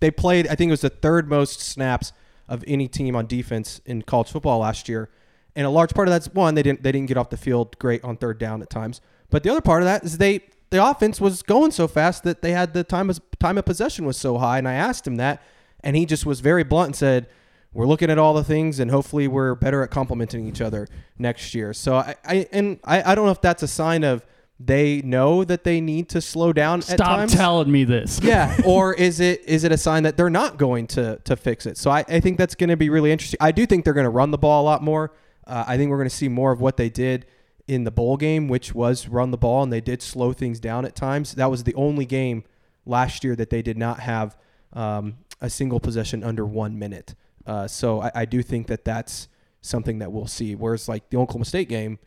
they 0.00 0.10
played. 0.10 0.46
I 0.46 0.54
think 0.54 0.68
it 0.68 0.72
was 0.72 0.80
the 0.82 0.90
third 0.90 1.28
most 1.28 1.60
snaps 1.60 2.12
of 2.48 2.62
any 2.66 2.88
team 2.88 3.16
on 3.16 3.26
defense 3.26 3.80
in 3.84 4.02
college 4.02 4.30
football 4.30 4.60
last 4.60 4.88
year, 4.88 5.08
and 5.54 5.66
a 5.66 5.70
large 5.70 5.94
part 5.94 6.08
of 6.08 6.12
that's 6.12 6.28
one 6.28 6.54
they 6.54 6.62
didn't 6.62 6.82
they 6.82 6.92
didn't 6.92 7.08
get 7.08 7.16
off 7.16 7.30
the 7.30 7.36
field 7.36 7.78
great 7.78 8.02
on 8.04 8.16
third 8.16 8.38
down 8.38 8.62
at 8.62 8.70
times. 8.70 9.00
But 9.30 9.42
the 9.42 9.50
other 9.50 9.60
part 9.60 9.82
of 9.82 9.86
that 9.86 10.04
is 10.04 10.18
they 10.18 10.42
the 10.70 10.84
offense 10.84 11.20
was 11.20 11.42
going 11.42 11.70
so 11.70 11.88
fast 11.88 12.24
that 12.24 12.42
they 12.42 12.52
had 12.52 12.74
the 12.74 12.84
time 12.84 13.10
of 13.10 13.20
time 13.38 13.58
of 13.58 13.64
possession 13.64 14.04
was 14.04 14.16
so 14.16 14.38
high. 14.38 14.58
And 14.58 14.68
I 14.68 14.74
asked 14.74 15.06
him 15.06 15.16
that, 15.16 15.42
and 15.80 15.96
he 15.96 16.06
just 16.06 16.26
was 16.26 16.40
very 16.40 16.64
blunt 16.64 16.88
and 16.88 16.96
said, 16.96 17.28
"We're 17.72 17.86
looking 17.86 18.10
at 18.10 18.18
all 18.18 18.34
the 18.34 18.44
things, 18.44 18.78
and 18.80 18.90
hopefully 18.90 19.28
we're 19.28 19.54
better 19.54 19.82
at 19.82 19.90
complementing 19.90 20.46
each 20.46 20.60
other 20.60 20.88
next 21.18 21.54
year." 21.54 21.72
So 21.72 21.96
I, 21.96 22.14
I 22.24 22.48
and 22.52 22.80
I, 22.84 23.12
I 23.12 23.14
don't 23.14 23.26
know 23.26 23.32
if 23.32 23.40
that's 23.40 23.62
a 23.62 23.68
sign 23.68 24.04
of 24.04 24.24
they 24.58 25.02
know 25.02 25.44
that 25.44 25.64
they 25.64 25.80
need 25.80 26.08
to 26.10 26.20
slow 26.20 26.52
down 26.52 26.78
at 26.80 26.84
Stop 26.84 27.06
times. 27.18 27.34
telling 27.34 27.70
me 27.70 27.84
this. 27.84 28.20
yeah, 28.22 28.56
or 28.64 28.94
is 28.94 29.20
it 29.20 29.42
is 29.44 29.64
it 29.64 29.72
a 29.72 29.76
sign 29.76 30.04
that 30.04 30.16
they're 30.16 30.30
not 30.30 30.56
going 30.56 30.86
to 30.88 31.16
to 31.24 31.36
fix 31.36 31.66
it? 31.66 31.76
So 31.76 31.90
I, 31.90 32.04
I 32.08 32.20
think 32.20 32.38
that's 32.38 32.54
going 32.54 32.70
to 32.70 32.76
be 32.76 32.88
really 32.88 33.12
interesting. 33.12 33.38
I 33.40 33.52
do 33.52 33.66
think 33.66 33.84
they're 33.84 33.94
going 33.94 34.04
to 34.04 34.10
run 34.10 34.30
the 34.30 34.38
ball 34.38 34.62
a 34.62 34.66
lot 34.66 34.82
more. 34.82 35.12
Uh, 35.46 35.64
I 35.66 35.76
think 35.76 35.90
we're 35.90 35.98
going 35.98 36.08
to 36.08 36.14
see 36.14 36.28
more 36.28 36.52
of 36.52 36.60
what 36.60 36.76
they 36.76 36.88
did 36.88 37.26
in 37.68 37.84
the 37.84 37.90
bowl 37.90 38.16
game, 38.16 38.48
which 38.48 38.74
was 38.74 39.08
run 39.08 39.30
the 39.30 39.36
ball, 39.36 39.62
and 39.62 39.72
they 39.72 39.80
did 39.80 40.00
slow 40.00 40.32
things 40.32 40.58
down 40.58 40.84
at 40.84 40.94
times. 40.96 41.34
That 41.34 41.50
was 41.50 41.64
the 41.64 41.74
only 41.74 42.06
game 42.06 42.44
last 42.86 43.24
year 43.24 43.36
that 43.36 43.50
they 43.50 43.60
did 43.62 43.76
not 43.76 44.00
have 44.00 44.36
um, 44.72 45.18
a 45.40 45.50
single 45.50 45.80
possession 45.80 46.24
under 46.24 46.46
one 46.46 46.78
minute. 46.78 47.14
Uh, 47.46 47.66
so 47.68 48.00
I, 48.00 48.10
I 48.14 48.24
do 48.24 48.42
think 48.42 48.68
that 48.68 48.84
that's 48.84 49.28
something 49.60 49.98
that 49.98 50.12
we'll 50.12 50.26
see. 50.26 50.54
Whereas 50.54 50.88
like 50.88 51.10
the 51.10 51.16
Oklahoma 51.18 51.44
State 51.44 51.68
game, 51.68 51.98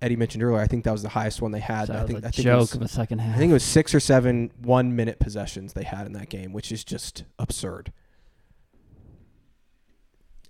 Eddie 0.00 0.16
mentioned 0.16 0.44
earlier, 0.44 0.60
I 0.60 0.66
think 0.68 0.84
that 0.84 0.92
was 0.92 1.02
the 1.02 1.08
highest 1.08 1.42
one 1.42 1.50
they 1.50 1.58
had. 1.60 1.88
That 1.88 1.96
I 1.96 2.06
think 2.06 2.22
a 2.22 2.28
I 2.28 2.30
think 2.30 2.38
it 2.38 2.42
joke 2.42 2.60
was- 2.60 2.74
of 2.74 2.82
a 2.82 2.88
second 2.88 3.18
half. 3.18 3.34
I 3.34 3.38
think 3.38 3.50
it 3.50 3.54
was 3.54 3.64
six 3.64 3.94
or 3.94 4.00
seven 4.00 4.50
one 4.62 4.94
minute 4.94 5.18
possessions 5.18 5.72
they 5.72 5.82
had 5.84 6.06
in 6.06 6.12
that 6.12 6.28
game, 6.28 6.52
which 6.52 6.70
is 6.70 6.84
just 6.84 7.24
absurd. 7.38 7.92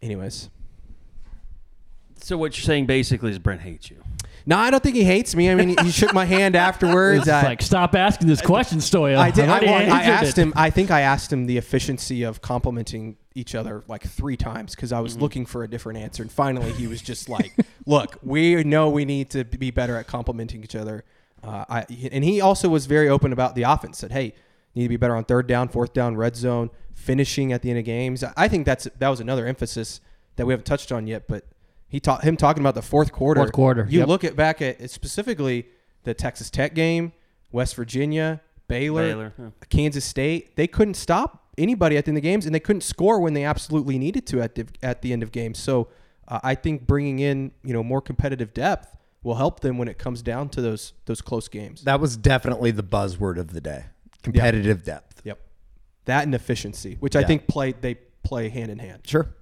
Anyways, 0.01 0.49
So 2.21 2.37
what 2.39 2.57
you're 2.57 2.65
saying 2.65 2.87
basically 2.87 3.31
is 3.31 3.39
Brent 3.39 3.63
hates 3.63 3.91
you. 3.91 3.97
no, 4.47 4.57
I 4.57 4.71
don't 4.71 4.83
think 4.83 4.95
he 4.95 5.03
hates 5.05 5.35
me. 5.35 5.51
I 5.51 5.55
mean, 5.57 5.71
he, 5.71 5.77
he 5.87 5.91
shook 5.91 6.13
my 6.15 6.25
hand 6.25 6.55
afterwards. 6.69 7.23
It's 7.23 7.29
I, 7.29 7.43
like, 7.43 7.63
stop 7.63 7.95
asking 7.97 8.29
this 8.29 8.41
question, 8.41 8.79
Stoia. 8.79 9.17
I 9.17 9.31
did. 9.33 9.49
I've 9.49 9.63
I, 9.63 9.67
well, 9.67 9.93
I 9.95 10.03
asked 10.05 10.39
it. 10.39 10.43
him. 10.43 10.53
I 10.55 10.71
think 10.71 10.91
I 10.93 11.01
asked 11.01 11.33
him 11.33 11.47
the 11.47 11.57
efficiency 11.59 12.23
of 12.23 12.41
complimenting 12.43 13.17
each 13.39 13.55
other 13.55 13.82
like 13.89 14.03
three 14.07 14.36
times 14.36 14.74
because 14.74 14.93
I 14.93 15.01
was 15.01 15.12
Mm-hmm. 15.14 15.22
looking 15.22 15.47
for 15.47 15.62
a 15.62 15.68
different 15.68 15.99
answer, 16.01 16.22
and 16.22 16.30
finally 16.32 16.72
he 16.72 16.86
was 16.86 17.01
just 17.01 17.28
like, 17.28 17.53
"Look, 17.86 18.18
we 18.22 18.62
know 18.64 18.89
we 18.91 19.05
need 19.05 19.30
to 19.30 19.45
be 19.45 19.70
better 19.70 19.97
at 19.97 20.07
complimenting 20.07 20.62
each 20.64 20.74
other." 20.76 21.05
Uh, 21.43 21.64
I, 21.68 21.86
and 22.12 22.24
he 22.24 22.41
also 22.41 22.68
was 22.68 22.86
very 22.86 23.09
open 23.09 23.32
about 23.32 23.55
the 23.55 23.62
offense. 23.62 23.99
Said, 23.99 24.12
"Hey, 24.12 24.34
need 24.74 24.82
to 24.82 24.89
be 24.89 24.97
better 24.97 25.14
on 25.16 25.24
third 25.24 25.47
down, 25.47 25.68
fourth 25.68 25.93
down, 25.93 26.16
red 26.16 26.34
zone, 26.36 26.70
finishing 26.95 27.53
at 27.53 27.62
the 27.62 27.70
end 27.70 27.78
of 27.78 27.84
games." 27.84 28.24
I 28.36 28.49
think 28.49 28.66
that's 28.66 28.89
that 28.99 29.09
was 29.09 29.20
another 29.20 29.47
emphasis 29.47 30.01
that 30.36 30.47
we 30.47 30.53
haven't 30.53 30.66
touched 30.66 30.91
on 30.93 31.07
yet, 31.07 31.28
but 31.28 31.45
he 31.89 32.01
taught 32.01 32.22
him 32.24 32.36
talking 32.36 32.62
about 32.62 32.74
the 32.74 32.82
fourth 32.82 33.12
quarter. 33.12 33.41
Fourth 33.41 33.53
quarter, 33.53 33.86
You 33.89 34.01
yep. 34.01 34.09
look 34.09 34.24
at 34.24 34.36
back 34.36 34.61
at 34.61 34.91
specifically 34.91 35.66
the 36.05 36.12
Texas 36.14 36.51
Tech 36.51 36.74
game, 36.74 37.12
West 37.53 37.74
Virginia, 37.76 38.41
Baylor, 38.66 39.09
Baylor. 39.09 39.53
Kansas 39.70 40.05
State. 40.05 40.55
They 40.57 40.66
couldn't 40.66 40.95
stop 40.95 41.48
anybody 41.59 41.97
at 41.97 42.05
the 42.05 42.11
end 42.11 42.19
of 42.19 42.23
games, 42.23 42.47
and 42.47 42.55
they 42.55 42.61
couldn't 42.61 42.83
score 42.83 43.21
when 43.21 43.35
they 43.35 43.45
absolutely 43.45 43.99
needed 43.99 44.27
to 44.29 44.41
at 44.41 44.55
the 44.55 44.67
at 44.83 45.03
the 45.03 45.13
end 45.13 45.23
of 45.23 45.33
games. 45.33 45.59
So 45.59 45.89
uh, 46.27 46.41
I 46.43 46.55
think 46.55 46.87
bringing 46.87 47.19
in 47.19 47.53
you 47.63 47.73
know 47.73 47.83
more 47.83 48.01
competitive 48.01 48.55
depth 48.55 48.97
will 49.23 49.35
help 49.35 49.61
them 49.61 49.79
when 49.79 49.89
it 49.89 49.99
comes 49.99 50.23
down 50.23 50.49
to 50.51 50.63
those 50.63 50.93
those 51.07 51.21
close 51.21 51.49
games. 51.49 51.83
That 51.83 52.01
was 52.01 52.17
definitely 52.17 52.71
the 52.71 52.83
buzzword 52.83 53.39
of 53.39 53.53
the 53.53 53.61
day. 53.61 53.87
Competitive 54.23 54.85
depth. 54.85 55.23
Yep, 55.25 55.41
that 56.07 56.25
and 56.25 56.35
efficiency, 56.35 56.97
which 57.01 57.17
I 57.17 57.25
think 57.25 57.47
play 57.47 57.73
they 57.73 57.97
play 58.23 58.49
hand 58.49 58.71
in 58.71 58.79
hand. 58.79 59.03
Sure. 59.07 59.35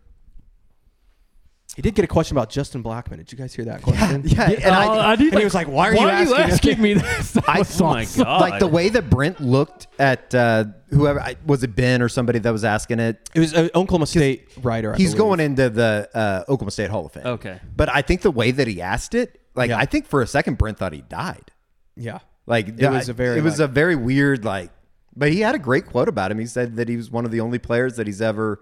He 1.75 1.83
did 1.83 1.95
get 1.95 2.05
a 2.07 2.09
question 2.09 2.37
about 2.39 2.49
Justin 2.49 2.83
Blackmon. 2.83 3.19
Did 3.19 3.31
you 3.33 3.37
guys 3.37 3.53
hear 3.53 3.67
that 3.67 3.83
question? 3.83 4.23
Yeah, 4.25 4.49
and 4.51 4.65
Oh, 4.65 4.71
I, 4.71 5.11
I 5.13 5.17
did, 5.17 5.31
and 5.33 5.39
he 5.41 5.45
was 5.45 5.53
like, 5.53 5.67
"Why 5.69 5.89
are 5.89 5.93
you 5.93 5.99
why 5.99 6.11
asking 6.13 6.35
us?" 6.37 6.53
asking 6.55 6.81
me 6.83 6.95
this? 6.95 7.33
That 7.35 7.45
I- 7.49 7.59
was 7.59 7.81
Oh 7.81 7.85
my 7.87 8.05
god! 8.17 8.41
like 8.41 8.61
the 8.61 8.67
way 8.67 8.89
that 8.89 9.11
Brent 9.11 9.41
looked 9.43 9.87
at 9.99 10.35
uh, 10.35 10.65
whoever 10.91 11.21
I- 11.21 11.37
was 11.45 11.63
it 11.65 11.77
Ben 11.77 12.01
or 12.01 12.09
somebody 12.09 12.39
that 12.39 12.51
was 12.51 12.65
asking 12.65 13.01
it. 13.01 13.29
It 13.35 13.41
was 13.41 13.53
an 13.53 13.67
Oklahoma 13.75 14.07
State 14.07 14.49
writer. 14.63 14.95
I 14.95 14.97
He's 14.97 15.09
believe. 15.15 15.19
going 15.19 15.41
into 15.41 15.69
the 15.69 16.09
uh, 16.15 16.41
Oklahoma 16.51 16.71
State 16.71 16.89
Hall 16.89 17.05
of 17.07 17.13
Fame. 17.13 17.27
Okay. 17.27 17.61
but 17.77 17.91
I 17.95 18.01
think 18.01 18.23
the 18.23 18.31
way 18.31 18.53
that 18.53 18.67
he 18.67 18.81
asked 18.81 19.15
it, 19.15 19.39
like 19.55 19.69
Yeah. 19.69 19.79
I 19.79 19.85
think 19.85 20.07
for 20.07 20.23
a 20.23 20.27
second 20.27 20.57
Brent 20.57 20.79
thought 20.79 20.95
he 20.95 21.03
died. 21.03 21.51
Yeah, 21.95 22.21
Like 22.47 22.69
It 22.79 22.89
was 22.91 23.09
a 23.11 23.13
very, 23.13 23.39
it 23.39 23.43
was 23.43 23.59
like- 23.61 23.69
a 23.69 23.73
very 23.73 23.97
weird 23.97 24.45
like. 24.47 24.71
But 25.15 25.33
he 25.33 25.41
had 25.41 25.55
a 25.55 25.59
great 25.59 25.87
quote 25.87 26.09
about 26.09 26.31
him. 26.31 26.39
He 26.39 26.47
said 26.47 26.77
that 26.77 26.89
he 26.91 26.97
was 26.97 27.11
one 27.11 27.25
of 27.25 27.31
the 27.31 27.41
only 27.41 27.59
players 27.59 27.97
that 27.97 28.07
he's 28.07 28.21
ever 28.23 28.61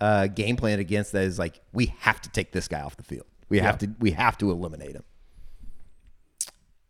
uh, 0.00 0.26
game 0.26 0.56
plan 0.56 0.78
against. 0.78 1.12
That 1.12 1.24
is 1.24 1.38
like, 1.38 1.60
we 1.72 1.94
have 2.00 2.20
to 2.22 2.28
take 2.30 2.52
this 2.52 2.68
guy 2.68 2.80
off 2.80 2.96
the 2.96 3.04
field. 3.04 3.26
We 3.48 3.58
have 3.58 3.78
to. 3.78 3.90
We 4.00 4.12
have 4.12 4.38
to 4.38 4.50
eliminate 4.50 4.96
him. 4.96 5.04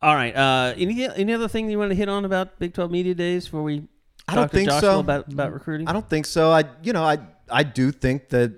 All 0.04 0.14
right. 0.14 0.36
Uh, 0.36 0.74
any 0.76 1.08
any 1.08 1.32
other 1.32 1.48
thing 1.48 1.70
you 1.70 1.78
want 1.78 1.90
to 1.90 1.94
hit 1.94 2.08
on 2.08 2.24
about 2.24 2.58
Big 2.58 2.74
12 2.74 2.90
Media 2.90 3.14
Days 3.14 3.46
before 3.46 3.62
we 3.62 3.88
I 4.28 4.34
don't 4.34 4.50
think 4.50 4.70
so. 4.70 5.00
about 5.00 5.32
about 5.32 5.52
recruiting? 5.52 5.88
I 5.88 5.92
don't 5.92 6.08
think 6.08 6.26
so. 6.26 6.50
I 6.50 6.64
you 6.82 6.92
know 6.92 7.02
I 7.02 7.18
I 7.50 7.62
do 7.62 7.90
think 7.90 8.28
that 8.28 8.52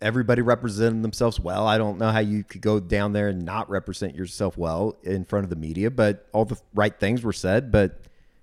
everybody 0.00 0.42
represented 0.42 1.02
themselves 1.02 1.38
well. 1.38 1.66
I 1.66 1.78
don't 1.78 1.98
know 1.98 2.10
how 2.10 2.18
you 2.18 2.42
could 2.42 2.62
go 2.62 2.80
down 2.80 3.12
there 3.12 3.28
and 3.28 3.44
not 3.44 3.70
represent 3.70 4.16
yourself 4.16 4.56
well 4.56 4.96
in 5.04 5.24
front 5.24 5.44
of 5.44 5.50
the 5.50 5.56
media, 5.56 5.90
but 5.90 6.26
all 6.32 6.44
the 6.44 6.58
right 6.74 6.98
things 6.98 7.22
were 7.22 7.32
said. 7.32 7.70
But 7.70 8.00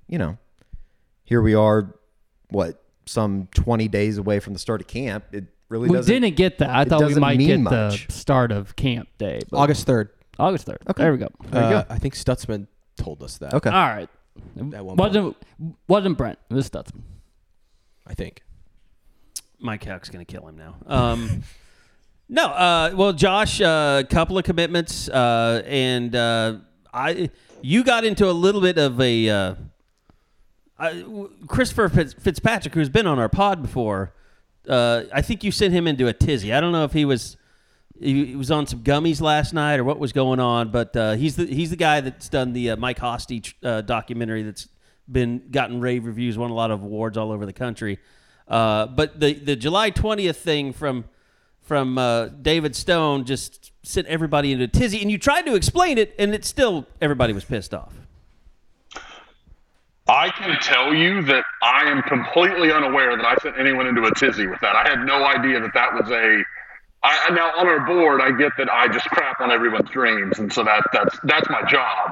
you 0.08 0.18
know, 0.18 0.38
here 1.26 1.42
we 1.42 1.56
are, 1.56 1.94
what 2.50 2.82
some 3.06 3.48
twenty 3.54 3.88
days 3.88 4.18
away 4.18 4.40
from 4.40 4.54
the 4.54 4.60
start 4.60 4.82
of 4.82 4.88
camp. 4.88 5.26
It 5.32 5.46
really 5.70 5.90
We 5.90 5.98
doesn't. 5.98 6.14
didn't 6.22 6.36
get 6.36 6.60
that. 6.60 6.70
I 6.70 6.82
it 6.84 6.90
thought 6.90 7.02
we 7.02 7.08
doesn't 7.08 7.22
might 7.22 7.40
get 7.40 7.60
much. 7.60 8.08
the 8.08 8.14
start 8.14 8.52
of 8.52 8.76
camp 8.76 9.10
day. 9.18 9.40
but- 9.50 9.58
August 9.58 9.86
third. 9.86 10.10
August 10.38 10.68
3rd. 10.68 10.80
Okay. 10.90 11.02
There 11.04 11.12
we 11.14 11.18
go. 11.18 11.30
There 11.50 11.64
Uh, 11.64 11.86
I 11.90 11.98
think 11.98 12.14
Stutsman 12.14 12.68
told 12.98 13.24
us 13.24 13.38
that. 13.38 13.54
Okay. 13.54 13.70
All 13.70 13.88
right. 13.88 14.10
At 14.74 14.84
one 14.84 14.98
Wasn't, 14.98 15.34
wasn't 15.88 16.18
Brent. 16.18 16.38
It 16.50 16.54
was 16.54 16.70
Stutsman. 16.70 17.04
I 18.06 18.16
think. 18.16 18.42
Mike 19.62 19.86
Houck's 19.86 20.10
going 20.10 20.26
to 20.26 20.30
kill 20.30 20.46
him 20.46 20.58
now. 20.58 20.76
Um, 20.86 21.44
no, 22.30 22.48
uh, 22.48 22.92
well, 22.96 23.14
Josh, 23.14 23.62
a 23.62 23.66
uh, 23.66 24.04
couple 24.04 24.38
of 24.38 24.44
commitments, 24.44 25.08
uh, 25.08 25.64
and 25.66 26.14
uh, 26.14 26.58
I, 26.94 27.30
you 27.62 27.86
got 27.86 28.04
into 28.04 28.30
a 28.30 28.34
little 28.34 28.60
bit 28.60 28.78
of 28.78 29.00
a 29.00 29.30
uh, 29.30 29.56
Christopher 31.48 31.90
Fitz, 31.90 32.14
Fitzpatrick, 32.14 32.74
who's 32.74 32.90
been 32.90 33.08
on 33.08 33.18
our 33.20 33.30
pod 33.30 33.62
before. 33.62 34.14
Uh, 34.68 35.04
I 35.14 35.22
think 35.22 35.44
you 35.44 35.52
sent 35.52 35.74
him 35.74 35.88
into 35.88 36.08
a 36.08 36.14
tizzy. 36.14 36.52
I 36.54 36.60
don't 36.60 36.72
know 36.72 36.84
if 36.84 36.94
he 36.94 37.06
was 37.06 37.38
he, 38.00 38.26
he 38.26 38.36
was 38.36 38.52
on 38.52 38.68
some 38.68 38.82
gummies 38.82 39.22
last 39.22 39.54
night 39.54 39.80
or 39.80 39.84
what 39.84 40.00
was 40.00 40.12
going 40.12 40.40
on, 40.40 40.72
but 40.72 40.96
uh, 40.98 41.14
he's 41.14 41.36
the 41.36 41.46
he's 41.46 41.70
the 41.70 41.76
guy 41.76 42.02
that's 42.02 42.30
done 42.30 42.54
the 42.54 42.72
uh, 42.72 42.76
Mike 42.76 43.00
Hosty 43.00 43.54
uh, 43.64 43.82
documentary 43.82 44.44
that's 44.44 44.68
been 45.10 45.44
gotten 45.52 45.80
rave 45.80 46.06
reviews, 46.06 46.38
won 46.38 46.52
a 46.52 46.54
lot 46.54 46.72
of 46.72 46.82
awards 46.84 47.18
all 47.18 47.32
over 47.32 47.46
the 47.46 47.54
country. 47.54 48.00
Uh, 48.48 48.88
but 48.88 49.20
the 49.20 49.34
the 49.34 49.56
July 49.56 49.92
twentieth 49.92 50.38
thing 50.38 50.74
from 50.74 51.06
from 51.62 51.98
uh, 51.98 52.28
David 52.28 52.76
Stone 52.76 53.26
just 53.26 53.72
sent 53.84 54.08
everybody 54.08 54.52
into 54.52 54.66
a 54.66 54.68
tizzy, 54.68 55.02
and 55.02 55.10
you 55.10 55.18
tried 55.18 55.44
to 55.44 55.56
explain 55.56 55.98
it, 55.98 56.14
and 56.20 56.34
it 56.34 56.44
still 56.44 56.86
everybody 57.02 57.34
was 57.34 57.46
pissed 57.46 57.74
off. 57.74 57.94
I 60.08 60.30
can 60.30 60.58
tell 60.62 60.94
you 60.94 61.24
that 61.24 61.44
I 61.64 61.90
am 61.90 62.04
completely 62.04 62.72
unaware 62.72 63.16
that 63.18 63.26
I 63.26 63.36
sent 63.42 63.58
anyone 63.58 63.88
into 63.88 64.04
a 64.06 64.14
tizzy 64.14 64.46
with 64.46 64.60
that. 64.62 64.76
I 64.76 64.88
had 64.88 65.04
no 65.06 65.26
idea 65.26 65.60
that 65.60 65.74
that 65.74 65.94
was 65.94 66.10
a. 66.12 66.44
I, 67.04 67.30
now 67.34 67.52
on 67.58 67.68
our 67.68 67.86
board, 67.86 68.22
I 68.22 68.32
get 68.38 68.52
that 68.58 68.70
I 68.72 68.88
just 68.88 69.06
crap 69.06 69.40
on 69.42 69.52
everyone's 69.52 69.90
dreams, 69.90 70.38
and 70.40 70.52
so 70.54 70.64
that 70.64 70.84
that's 70.94 71.18
that's 71.24 71.50
my 71.50 71.64
job. 71.64 72.12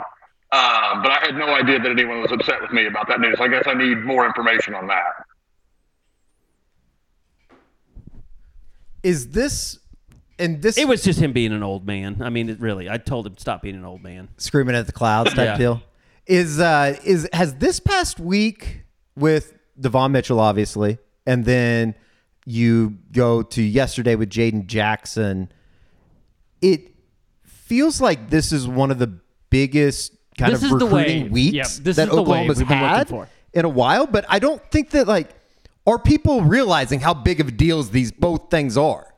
Uh, 0.52 1.02
but 1.02 1.12
I 1.12 1.20
had 1.22 1.36
no 1.36 1.48
idea 1.54 1.80
that 1.80 1.89
anyone 1.89 2.22
was 2.22 2.32
upset 2.32 2.62
with 2.62 2.72
me 2.72 2.86
about 2.88 3.08
that 3.08 3.20
news. 3.20 3.38
I 3.39 3.48
guess 3.48 3.64
I 3.68 3.74
need 3.74 4.04
more 4.04 4.26
information 4.26 4.74
on 4.76 4.88
that. 4.88 5.26
Is 9.04 9.30
this 9.32 9.80
and 10.39 10.62
this 10.62 10.78
It 10.78 10.88
was 10.88 11.04
just 11.04 11.20
him 11.20 11.34
being 11.34 11.52
an 11.54 11.64
old 11.64 11.86
man. 11.86 12.22
I 12.22 12.30
mean, 12.30 12.50
it 12.50 12.60
really, 12.60 12.89
I 12.89 12.98
told 12.98 13.28
him 13.28 13.38
stop 13.38 13.62
being 13.62 13.76
an 13.76 13.86
old 13.86 14.02
man. 14.02 14.30
screaming 14.38 14.76
at 14.76 14.86
the 14.86 14.91
clouds 14.91 15.34
type 15.34 15.46
Yeah. 15.46 15.58
deal? 15.58 15.84
Is 16.26 16.59
uh 16.59 16.95
is 17.03 17.28
has 17.34 17.55
this 17.55 17.80
past 17.80 18.19
week 18.19 18.84
with 19.15 19.53
Devon 19.80 20.11
Mitchell 20.13 20.39
obviously, 20.39 20.97
and 21.26 21.43
then 21.43 21.95
you 22.45 22.97
go 23.11 23.41
to 23.41 23.61
yesterday 23.61 24.15
with 24.15 24.30
Jaden 24.30 24.65
Jackson. 24.67 25.51
It 26.61 26.91
feels 27.43 27.99
like 27.99 28.30
this 28.30 28.51
is 28.53 28.67
one 28.67 28.89
of 28.91 28.99
the 28.99 29.19
biggest 29.49 30.13
kind 30.38 30.53
This 30.53 30.59
of 30.63 30.65
is 30.65 30.69
the 30.80 30.86
recruiting 30.86 31.32
weeks 31.32 31.53
Yeah, 31.53 31.84
this 31.84 31.97
that 31.97 32.07
is 32.07 32.13
Oklahoma's 32.13 32.57
we've 32.57 32.67
been 32.67 32.80
looking 32.80 32.95
had 32.95 33.09
for. 33.09 33.28
in 33.53 33.65
a 33.65 33.69
while. 33.69 34.07
But 34.07 34.26
I 34.30 34.39
don't 34.39 34.61
think 34.71 34.91
that 34.91 35.07
like 35.07 35.30
are 35.86 35.99
people 35.99 36.41
realizing 36.41 37.01
how 37.01 37.13
big 37.13 37.41
of 37.41 37.57
deals 37.57 37.89
these 37.89 38.11
both 38.13 38.49
things 38.49 38.78
are. 38.78 39.13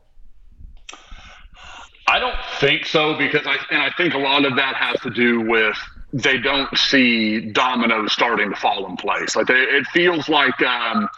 I 2.08 2.20
don't 2.20 2.36
think 2.60 2.86
so 2.86 3.16
because 3.18 3.45
I 3.45 3.58
and 3.72 3.82
I 3.82 3.91
think 3.97 4.14
a 4.14 4.18
lot 4.18 4.45
of 4.45 4.56
that 4.56 4.76
has 4.76 4.99
to 5.01 5.10
do 5.10 5.41
with 5.41 5.78
they 6.16 6.38
don't 6.39 6.76
see 6.78 7.51
dominoes 7.51 8.13
starting 8.13 8.51
to 8.51 8.55
fall 8.55 8.88
in 8.88 8.97
place. 8.97 9.36
Like 9.36 9.47
they, 9.47 9.55
it 9.55 9.86
feels 9.88 10.30
like 10.30 10.61
um, 10.63 11.09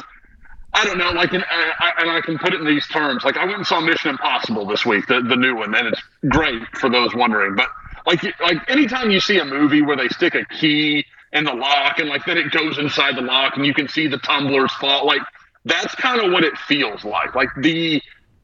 I 0.74 0.86
don't 0.86 0.98
know, 0.98 1.12
like 1.12 1.34
in, 1.34 1.44
I, 1.44 1.74
I- 1.80 2.02
and 2.02 2.12
I 2.12 2.22
can 2.22 2.38
put 2.40 2.54
it 2.54 2.62
in 2.62 2.68
these 2.68 2.88
terms. 2.88 3.24
Like 3.26 3.38
I 3.38 3.46
went 3.46 3.58
and 3.58 3.68
saw 3.68 3.82
Mission 3.82 4.12
Impossible 4.12 4.66
this 4.68 4.86
week, 4.86 5.08
the 5.08 5.22
the 5.22 5.36
new 5.38 5.56
one, 5.56 5.76
and 5.76 5.88
it's 5.90 6.02
great 6.30 6.62
for 6.80 6.90
those 6.90 7.16
wondering. 7.16 7.56
But 7.56 7.70
like 8.08 8.24
like 8.42 8.58
anytime 8.70 9.12
you 9.12 9.20
see 9.20 9.40
a 9.40 9.46
movie 9.46 9.84
where 9.84 9.98
they 9.98 10.10
stick 10.10 10.36
a 10.36 10.46
key 10.46 11.06
in 11.34 11.46
the 11.46 11.54
lock 11.54 12.00
and 12.00 12.10
like 12.10 12.26
then 12.26 12.38
it 12.38 12.52
goes 12.52 12.80
inside 12.80 13.18
the 13.18 13.22
lock 13.22 13.58
and 13.58 13.66
you 13.66 13.74
can 13.74 13.88
see 13.90 14.08
the 14.08 14.20
tumblers 14.20 14.74
fall, 14.74 15.06
like 15.08 15.22
that's 15.66 15.96
kind 15.96 16.22
of 16.22 16.32
what 16.34 16.44
it 16.44 16.58
feels 16.58 17.06
like. 17.06 17.36
Like 17.36 17.50
the 17.62 18.02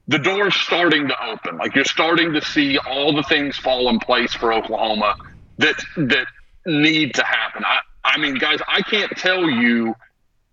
the 0.08 0.20
door's 0.20 0.56
starting 0.56 1.08
to 1.10 1.26
open. 1.26 1.58
Like 1.58 1.76
you're 1.76 1.86
starting 1.86 2.34
to 2.34 2.42
see 2.42 2.78
all 2.80 3.16
the 3.16 3.24
things 3.24 3.58
fall 3.58 3.90
in 3.90 4.00
place 4.00 4.34
for 4.36 4.54
Oklahoma 4.54 5.16
that 5.60 5.76
that 5.98 6.28
need 6.66 7.14
to 7.16 7.24
happen. 7.24 7.64
I 7.66 7.80
I 8.04 8.18
mean, 8.18 8.36
guys, 8.36 8.60
I 8.68 8.82
can't 8.82 9.12
tell 9.18 9.50
you 9.50 9.96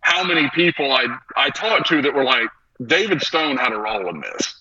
how 0.00 0.24
many 0.24 0.48
people 0.50 0.92
I 0.92 1.06
I 1.36 1.50
talked 1.50 1.88
to 1.88 2.02
that 2.02 2.14
were 2.14 2.24
like, 2.24 2.48
David 2.84 3.22
Stone 3.22 3.56
had 3.56 3.72
a 3.72 3.78
role 3.78 4.08
in 4.08 4.20
this. 4.20 4.54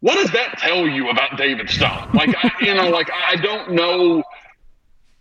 what 0.00 0.14
does 0.14 0.30
that 0.32 0.58
tell 0.58 0.86
you 0.86 1.10
about 1.10 1.36
David 1.36 1.68
Stone? 1.68 2.10
Like, 2.14 2.34
I, 2.42 2.50
you 2.60 2.74
know, 2.74 2.88
like 2.90 3.10
I 3.12 3.36
don't 3.36 3.72
know 3.72 4.22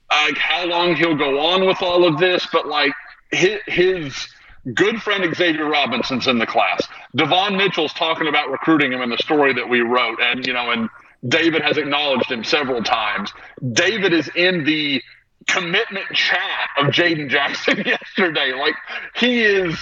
like 0.09 0.37
how 0.37 0.65
long 0.65 0.95
he'll 0.95 1.15
go 1.17 1.39
on 1.39 1.65
with 1.65 1.81
all 1.81 2.05
of 2.05 2.19
this, 2.19 2.47
but 2.51 2.67
like 2.67 2.93
his, 3.31 3.59
his 3.67 4.27
good 4.73 5.01
friend 5.01 5.35
Xavier 5.35 5.65
Robinson's 5.65 6.27
in 6.27 6.39
the 6.39 6.45
class. 6.45 6.87
Devon 7.15 7.57
Mitchell's 7.57 7.93
talking 7.93 8.27
about 8.27 8.49
recruiting 8.49 8.91
him 8.93 9.01
in 9.01 9.09
the 9.09 9.17
story 9.17 9.53
that 9.53 9.67
we 9.67 9.81
wrote, 9.81 10.19
and 10.21 10.45
you 10.45 10.53
know, 10.53 10.71
and 10.71 10.89
David 11.27 11.61
has 11.61 11.77
acknowledged 11.77 12.31
him 12.31 12.43
several 12.43 12.83
times. 12.83 13.33
David 13.73 14.13
is 14.13 14.29
in 14.35 14.63
the 14.63 15.01
commitment 15.47 16.05
chat 16.13 16.69
of 16.77 16.87
Jaden 16.87 17.29
Jackson 17.29 17.77
yesterday. 17.85 18.53
Like 18.53 18.75
he 19.15 19.41
is 19.41 19.77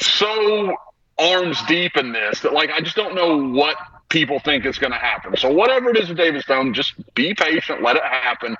so 0.00 0.76
arms 1.18 1.58
deep 1.66 1.96
in 1.96 2.12
this 2.12 2.40
that 2.40 2.52
like 2.52 2.70
I 2.70 2.80
just 2.80 2.96
don't 2.96 3.14
know 3.14 3.50
what 3.52 3.76
people 4.08 4.38
think 4.38 4.64
is 4.66 4.78
going 4.78 4.92
to 4.92 4.98
happen. 4.98 5.36
So 5.36 5.50
whatever 5.50 5.90
it 5.90 5.96
is 5.96 6.08
with 6.08 6.18
David 6.18 6.42
Stone, 6.42 6.74
just 6.74 6.94
be 7.14 7.34
patient, 7.34 7.82
let 7.82 7.96
it 7.96 8.04
happen. 8.04 8.56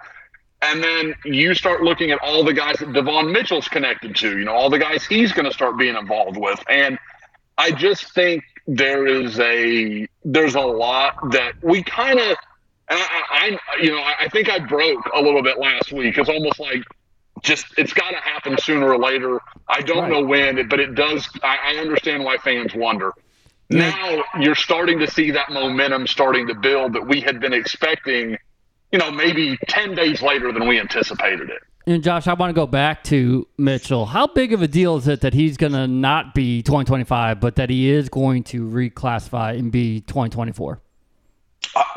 And 0.62 0.82
then 0.82 1.14
you 1.24 1.54
start 1.54 1.82
looking 1.82 2.11
at 2.11 2.18
all 2.22 2.42
the 2.42 2.54
guys 2.54 2.76
that 2.78 2.92
Devon 2.92 3.30
Mitchell's 3.30 3.68
connected 3.68 4.16
to, 4.16 4.38
you 4.38 4.44
know, 4.44 4.52
all 4.52 4.70
the 4.70 4.78
guys 4.78 5.04
he's 5.04 5.32
going 5.32 5.44
to 5.44 5.52
start 5.52 5.76
being 5.78 5.96
involved 5.96 6.36
with. 6.36 6.62
And 6.68 6.98
I 7.59 7.70
just 7.70 8.14
think 8.14 8.42
there 8.66 9.07
is 9.07 9.38
a 9.38 10.09
there's 10.24 10.54
a 10.54 10.61
lot 10.61 11.30
that 11.32 11.52
we 11.62 11.82
kind 11.82 12.18
of 12.18 12.36
and 12.89 12.99
I, 12.99 13.59
I, 13.68 13.82
you 13.82 13.91
know 13.91 14.03
I 14.03 14.28
think 14.28 14.49
I 14.49 14.59
broke 14.59 15.09
a 15.14 15.20
little 15.20 15.43
bit 15.43 15.59
last 15.59 15.93
week. 15.93 16.18
It's 16.18 16.28
almost 16.28 16.61
like 16.61 16.82
just 17.43 17.66
it's 17.76 17.93
got 17.93 18.11
to 18.11 18.16
happen 18.18 18.57
sooner 18.59 18.93
or 18.93 18.99
later. 18.99 19.41
I 19.68 19.82
don't 19.82 20.05
right. 20.05 20.11
know 20.11 20.24
when, 20.24 20.68
but 20.68 20.80
it 20.80 20.95
does. 20.95 21.28
I, 21.43 21.74
I 21.74 21.80
understand 21.80 22.24
why 22.24 22.37
fans 22.39 22.74
wonder. 22.74 23.12
Now 23.68 24.22
you're 24.39 24.55
starting 24.55 25.01
to 25.01 25.11
see 25.11 25.32
that 25.32 25.51
momentum 25.51 26.07
starting 26.07 26.47
to 26.47 26.55
build 26.55 26.93
that 26.93 27.07
we 27.07 27.20
had 27.20 27.41
been 27.41 27.53
expecting 27.53 28.39
you 28.93 28.99
know, 28.99 29.11
maybe 29.11 29.59
10 29.68 29.95
days 29.95 30.22
later 30.22 30.53
than 30.53 30.66
we 30.66 30.80
anticipated 30.80 31.51
it. 31.51 31.62
And 31.89 32.03
Josh, 32.03 32.26
I 32.26 32.34
want 32.34 32.51
to 32.51 32.55
go 32.55 32.66
back 32.66 33.05
to 33.05 33.47
Mitchell. 33.59 34.07
How 34.07 34.26
big 34.26 34.53
of 34.53 34.61
a 34.61 34.66
deal 34.66 34.97
is 34.97 35.07
it 35.07 35.20
that 35.20 35.34
he's 35.34 35.57
going 35.57 35.72
to 35.72 35.87
not 35.87 36.34
be 36.34 36.62
2025, 36.62 37.39
but 37.39 37.57
that 37.57 37.70
he 37.70 37.91
is 37.91 38.09
going 38.09 38.43
to 38.45 38.66
reclassify 38.68 39.57
and 39.57 39.70
be 39.70 40.01
2024? 40.01 40.80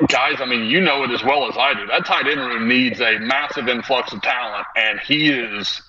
Guys, 0.08 0.42
I 0.42 0.46
mean, 0.46 0.66
you 0.66 0.82
know 0.82 1.04
it 1.04 1.12
as 1.12 1.24
well 1.24 1.48
as 1.50 1.56
I 1.58 1.74
do. 1.74 1.88
That 1.88 2.06
tight 2.06 2.28
end 2.28 2.40
room 2.40 2.68
needs 2.68 3.00
a 3.00 3.20
massive 3.20 3.68
influx 3.68 4.12
of 4.14 4.22
talent, 4.22 4.66
and 4.76 5.00
he 5.00 5.30
is. 5.30 5.82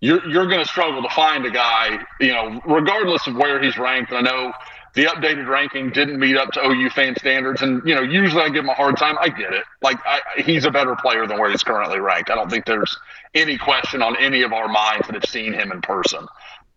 You're 0.00 0.26
you're 0.28 0.46
going 0.46 0.60
to 0.60 0.68
struggle 0.68 1.02
to 1.02 1.10
find 1.10 1.44
a 1.44 1.50
guy, 1.50 1.98
you 2.20 2.32
know, 2.32 2.60
regardless 2.64 3.26
of 3.26 3.36
where 3.36 3.62
he's 3.62 3.76
ranked. 3.76 4.12
I 4.12 4.22
know 4.22 4.52
the 4.94 5.04
updated 5.04 5.48
ranking 5.48 5.90
didn't 5.90 6.18
meet 6.18 6.36
up 6.36 6.50
to 6.52 6.66
OU 6.66 6.90
fan 6.90 7.14
standards. 7.16 7.62
And, 7.62 7.82
you 7.84 7.94
know, 7.94 8.02
usually 8.02 8.42
I 8.42 8.48
give 8.48 8.64
him 8.64 8.70
a 8.70 8.74
hard 8.74 8.96
time. 8.96 9.16
I 9.20 9.28
get 9.28 9.52
it. 9.52 9.64
Like, 9.82 9.98
I, 10.04 10.20
he's 10.38 10.64
a 10.64 10.70
better 10.70 10.96
player 10.96 11.26
than 11.26 11.38
where 11.38 11.50
he's 11.50 11.62
currently 11.62 12.00
ranked. 12.00 12.30
I 12.30 12.34
don't 12.34 12.50
think 12.50 12.64
there's 12.64 12.98
any 13.34 13.56
question 13.56 14.02
on 14.02 14.16
any 14.16 14.42
of 14.42 14.52
our 14.52 14.68
minds 14.68 15.06
that 15.06 15.14
have 15.14 15.26
seen 15.26 15.52
him 15.52 15.70
in 15.70 15.80
person. 15.80 16.26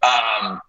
Um, 0.03 0.61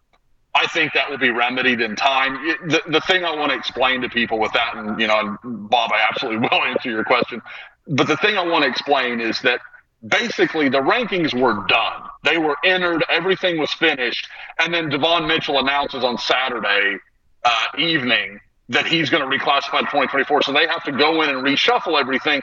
I 0.54 0.66
think 0.68 0.92
that 0.94 1.10
will 1.10 1.18
be 1.18 1.30
remedied 1.30 1.80
in 1.80 1.96
time. 1.96 2.34
The, 2.68 2.80
the 2.86 3.00
thing 3.00 3.24
I 3.24 3.34
want 3.34 3.50
to 3.50 3.58
explain 3.58 4.02
to 4.02 4.08
people 4.08 4.38
with 4.38 4.52
that, 4.52 4.76
and, 4.76 5.00
you 5.00 5.08
know, 5.08 5.18
and 5.18 5.68
Bob, 5.68 5.90
I 5.92 6.06
absolutely 6.08 6.48
will 6.50 6.62
answer 6.62 6.90
your 6.90 7.04
question. 7.04 7.42
But 7.88 8.06
the 8.06 8.16
thing 8.16 8.36
I 8.36 8.42
want 8.42 8.64
to 8.64 8.70
explain 8.70 9.20
is 9.20 9.40
that 9.42 9.60
basically 10.06 10.68
the 10.68 10.80
rankings 10.80 11.38
were 11.38 11.66
done. 11.66 12.02
They 12.22 12.38
were 12.38 12.56
entered, 12.64 13.04
everything 13.08 13.58
was 13.58 13.72
finished. 13.72 14.28
And 14.60 14.72
then 14.72 14.90
Devon 14.90 15.26
Mitchell 15.26 15.58
announces 15.58 16.04
on 16.04 16.18
Saturday 16.18 16.98
uh, 17.44 17.66
evening 17.78 18.40
that 18.68 18.86
he's 18.86 19.10
going 19.10 19.28
to 19.28 19.38
reclassify 19.38 19.80
to 19.80 19.86
2024. 19.86 20.42
So 20.42 20.52
they 20.52 20.66
have 20.66 20.84
to 20.84 20.92
go 20.92 21.22
in 21.22 21.30
and 21.30 21.38
reshuffle 21.38 21.98
everything. 21.98 22.42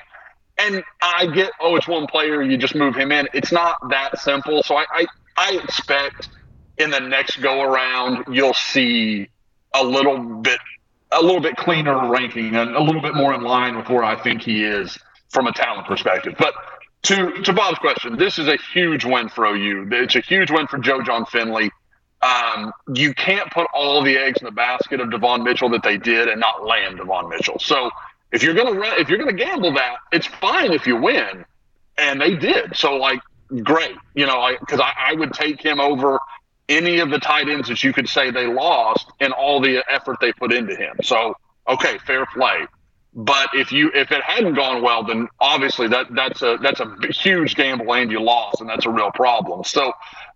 And 0.58 0.84
I 1.02 1.28
get, 1.28 1.52
oh, 1.60 1.76
it's 1.76 1.88
one 1.88 2.08
player, 2.08 2.42
you 2.42 2.58
just 2.58 2.76
move 2.76 2.96
him 2.96 3.12
in. 3.12 3.28
It's 3.34 3.52
not 3.52 3.78
that 3.90 4.20
simple. 4.20 4.62
So 4.64 4.76
I, 4.76 4.86
I, 4.92 5.06
I 5.38 5.60
expect 5.64 6.30
in 6.82 6.90
the 6.90 7.00
next 7.00 7.42
go 7.42 7.62
around, 7.62 8.26
you'll 8.34 8.54
see 8.54 9.30
a 9.74 9.84
little 9.84 10.18
bit, 10.18 10.60
a 11.12 11.22
little 11.22 11.42
bit 11.42 11.56
cleaner 11.56 12.10
ranking 12.10 12.56
and 12.56 12.76
a 12.76 12.82
little 12.82 13.02
bit 13.02 13.16
more 13.16 13.34
in 13.34 13.42
line 13.42 13.78
with 13.78 13.90
where 13.90 14.04
I 14.04 14.22
think 14.22 14.42
he 14.42 14.64
is 14.64 14.98
from 15.30 15.48
a 15.48 15.54
talent 15.54 15.88
perspective. 15.88 16.36
But 16.38 16.54
to 17.04 17.32
to 17.44 17.54
Bob's 17.54 17.80
question, 17.80 18.18
this 18.18 18.38
is 18.38 18.48
a 18.48 18.58
huge 18.74 19.06
win 19.06 19.30
for 19.30 19.46
OU. 19.46 19.88
It's 19.92 20.16
a 20.16 20.22
huge 20.22 20.52
win 20.52 20.68
for 20.68 20.78
Joe 20.78 21.02
Jon 21.02 21.26
Finley 21.26 21.72
um, 22.22 22.72
you 22.94 23.14
can't 23.14 23.50
put 23.52 23.68
all 23.74 24.04
the 24.04 24.18
eggs 24.18 24.40
in 24.42 24.46
the 24.46 24.52
basket 24.52 25.00
of 25.00 25.10
Devon 25.10 25.44
Mitchell 25.44 25.70
that 25.70 25.84
they 25.84 25.98
did 25.98 26.28
and 26.28 26.40
not 26.40 26.66
land 26.66 26.98
Devon 26.98 27.30
Mitchell. 27.30 27.58
So 27.60 27.90
if 28.32 28.44
you're 28.44 28.54
gonna 28.54 28.80
if 29.00 29.10
you're 29.10 29.18
gonna 29.18 29.34
gamble 29.34 29.74
that, 29.74 29.96
it's 30.12 30.28
fine 30.28 30.72
if 30.72 30.86
you 30.86 30.98
win, 30.98 31.46
and 31.98 32.22
they 32.22 32.36
did. 32.36 32.76
So 32.76 32.96
like, 32.96 33.20
great, 33.64 33.96
you 34.14 34.26
know, 34.26 34.56
because 34.60 34.80
I, 34.80 34.86
I, 34.86 35.12
I 35.12 35.14
would 35.14 35.34
take 35.34 35.62
him 35.62 35.80
over 35.80 36.20
any 36.72 37.00
of 37.00 37.10
the 37.10 37.20
tight 37.20 37.50
ends 37.50 37.68
that 37.68 37.84
you 37.84 37.94
could 37.94 38.08
say 38.08 38.32
they 38.32 38.48
lost 38.48 39.08
and 39.20 39.34
all 39.34 39.62
the 39.62 39.84
effort 39.90 40.18
they 40.22 40.32
put 40.34 40.54
into 40.54 40.76
him. 40.76 40.96
So 41.04 41.36
okay, 41.68 41.98
fair 42.00 42.26
play. 42.26 42.66
But 43.14 43.50
if 43.54 43.74
you 43.74 43.92
if 43.94 44.12
it 44.12 44.22
hadn't 44.24 44.54
gone 44.54 44.82
well, 44.82 45.04
then 45.04 45.28
obviously 45.40 45.90
that 45.90 46.08
that's 46.12 46.42
a 46.42 46.58
that's 46.62 46.80
a 46.80 46.96
huge 47.10 47.56
gamble 47.56 47.94
and 47.94 48.10
you 48.10 48.22
lost, 48.22 48.62
and 48.62 48.70
that's 48.70 48.86
a 48.86 48.90
real 48.90 49.12
problem. 49.12 49.66
So 49.66 49.88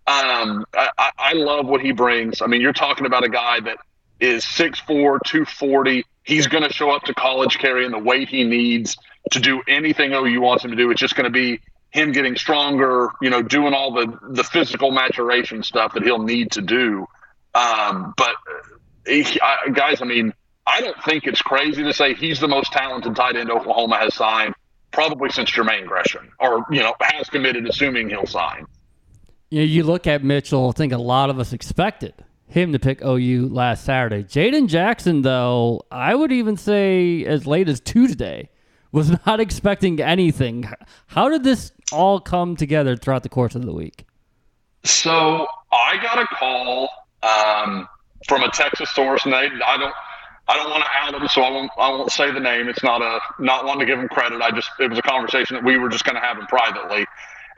um, 0.06 0.66
I, 0.74 1.10
I 1.18 1.32
love 1.32 1.66
what 1.66 1.80
he 1.80 1.92
brings. 1.92 2.42
I 2.42 2.46
mean, 2.46 2.60
you're 2.60 2.74
talking 2.74 3.06
about 3.06 3.24
a 3.24 3.30
guy 3.30 3.60
that 3.60 3.78
is 4.20 4.44
6'4", 4.44 4.86
240. 4.86 6.04
He's 6.22 6.46
going 6.46 6.64
to 6.64 6.72
show 6.72 6.90
up 6.90 7.02
to 7.04 7.14
college 7.14 7.58
carrying 7.58 7.90
the 7.90 7.98
weight 7.98 8.28
he 8.28 8.44
needs 8.44 8.96
to 9.32 9.40
do 9.40 9.62
anything 9.66 10.12
OU 10.12 10.40
wants 10.40 10.64
him 10.64 10.70
to 10.70 10.76
do. 10.76 10.90
It's 10.90 11.00
just 11.00 11.16
going 11.16 11.24
to 11.24 11.30
be 11.30 11.60
him 11.96 12.12
getting 12.12 12.36
stronger, 12.36 13.08
you 13.20 13.30
know, 13.30 13.42
doing 13.42 13.74
all 13.74 13.92
the 13.92 14.18
the 14.30 14.44
physical 14.44 14.90
maturation 14.90 15.62
stuff 15.62 15.94
that 15.94 16.02
he'll 16.02 16.22
need 16.22 16.52
to 16.52 16.62
do. 16.62 17.06
Um, 17.54 18.14
but 18.16 18.34
he, 19.06 19.40
I, 19.40 19.70
guys, 19.72 20.02
I 20.02 20.04
mean, 20.04 20.32
I 20.66 20.80
don't 20.80 21.02
think 21.04 21.26
it's 21.26 21.42
crazy 21.42 21.82
to 21.82 21.92
say 21.92 22.14
he's 22.14 22.40
the 22.40 22.48
most 22.48 22.72
talented 22.72 23.16
tight 23.16 23.36
end 23.36 23.50
Oklahoma 23.50 23.96
has 23.98 24.14
signed 24.14 24.54
probably 24.92 25.30
since 25.30 25.50
Jermaine 25.50 25.86
Gresham, 25.86 26.32
or 26.38 26.66
you 26.70 26.80
know, 26.80 26.94
has 27.00 27.28
committed, 27.28 27.66
assuming 27.66 28.08
he'll 28.08 28.26
sign 28.26 28.66
know, 29.50 29.62
you 29.62 29.82
look 29.82 30.06
at 30.06 30.24
Mitchell, 30.24 30.68
I 30.68 30.72
think 30.72 30.92
a 30.92 30.98
lot 30.98 31.30
of 31.30 31.38
us 31.38 31.52
expected 31.52 32.14
him 32.46 32.72
to 32.72 32.78
pick 32.78 33.02
OU 33.02 33.48
last 33.50 33.84
Saturday. 33.84 34.22
Jaden 34.22 34.68
Jackson, 34.68 35.22
though, 35.22 35.82
I 35.90 36.14
would 36.14 36.32
even 36.32 36.56
say 36.56 37.24
as 37.24 37.46
late 37.46 37.68
as 37.68 37.80
Tuesday, 37.80 38.50
was 38.96 39.12
not 39.26 39.40
expecting 39.40 40.00
anything. 40.00 40.66
How 41.08 41.28
did 41.28 41.44
this 41.44 41.70
all 41.92 42.18
come 42.18 42.56
together 42.56 42.96
throughout 42.96 43.22
the 43.22 43.28
course 43.28 43.54
of 43.54 43.66
the 43.66 43.72
week? 43.72 44.06
So 44.84 45.46
I 45.70 45.98
got 46.02 46.18
a 46.18 46.26
call 46.26 46.88
um, 47.22 47.86
from 48.26 48.42
a 48.42 48.50
Texas 48.50 48.88
source, 48.90 49.24
and 49.24 49.32
they, 49.34 49.50
I 49.64 49.76
don't. 49.76 49.94
I 50.48 50.54
don't 50.54 50.70
want 50.70 50.84
to 50.84 50.90
out 50.94 51.18
them, 51.18 51.26
so 51.26 51.42
I 51.42 51.50
won't. 51.50 51.72
I 51.76 51.88
won't 51.90 52.12
say 52.12 52.30
the 52.30 52.38
name. 52.38 52.68
It's 52.68 52.84
not 52.84 53.02
a 53.02 53.18
not 53.40 53.64
one 53.64 53.80
to 53.80 53.84
give 53.84 53.98
them 53.98 54.08
credit. 54.08 54.40
I 54.40 54.52
just 54.52 54.70
it 54.78 54.88
was 54.88 54.98
a 54.98 55.02
conversation 55.02 55.56
that 55.56 55.64
we 55.64 55.76
were 55.76 55.88
just 55.88 56.04
going 56.04 56.14
to 56.14 56.20
have 56.20 56.38
privately, 56.48 57.04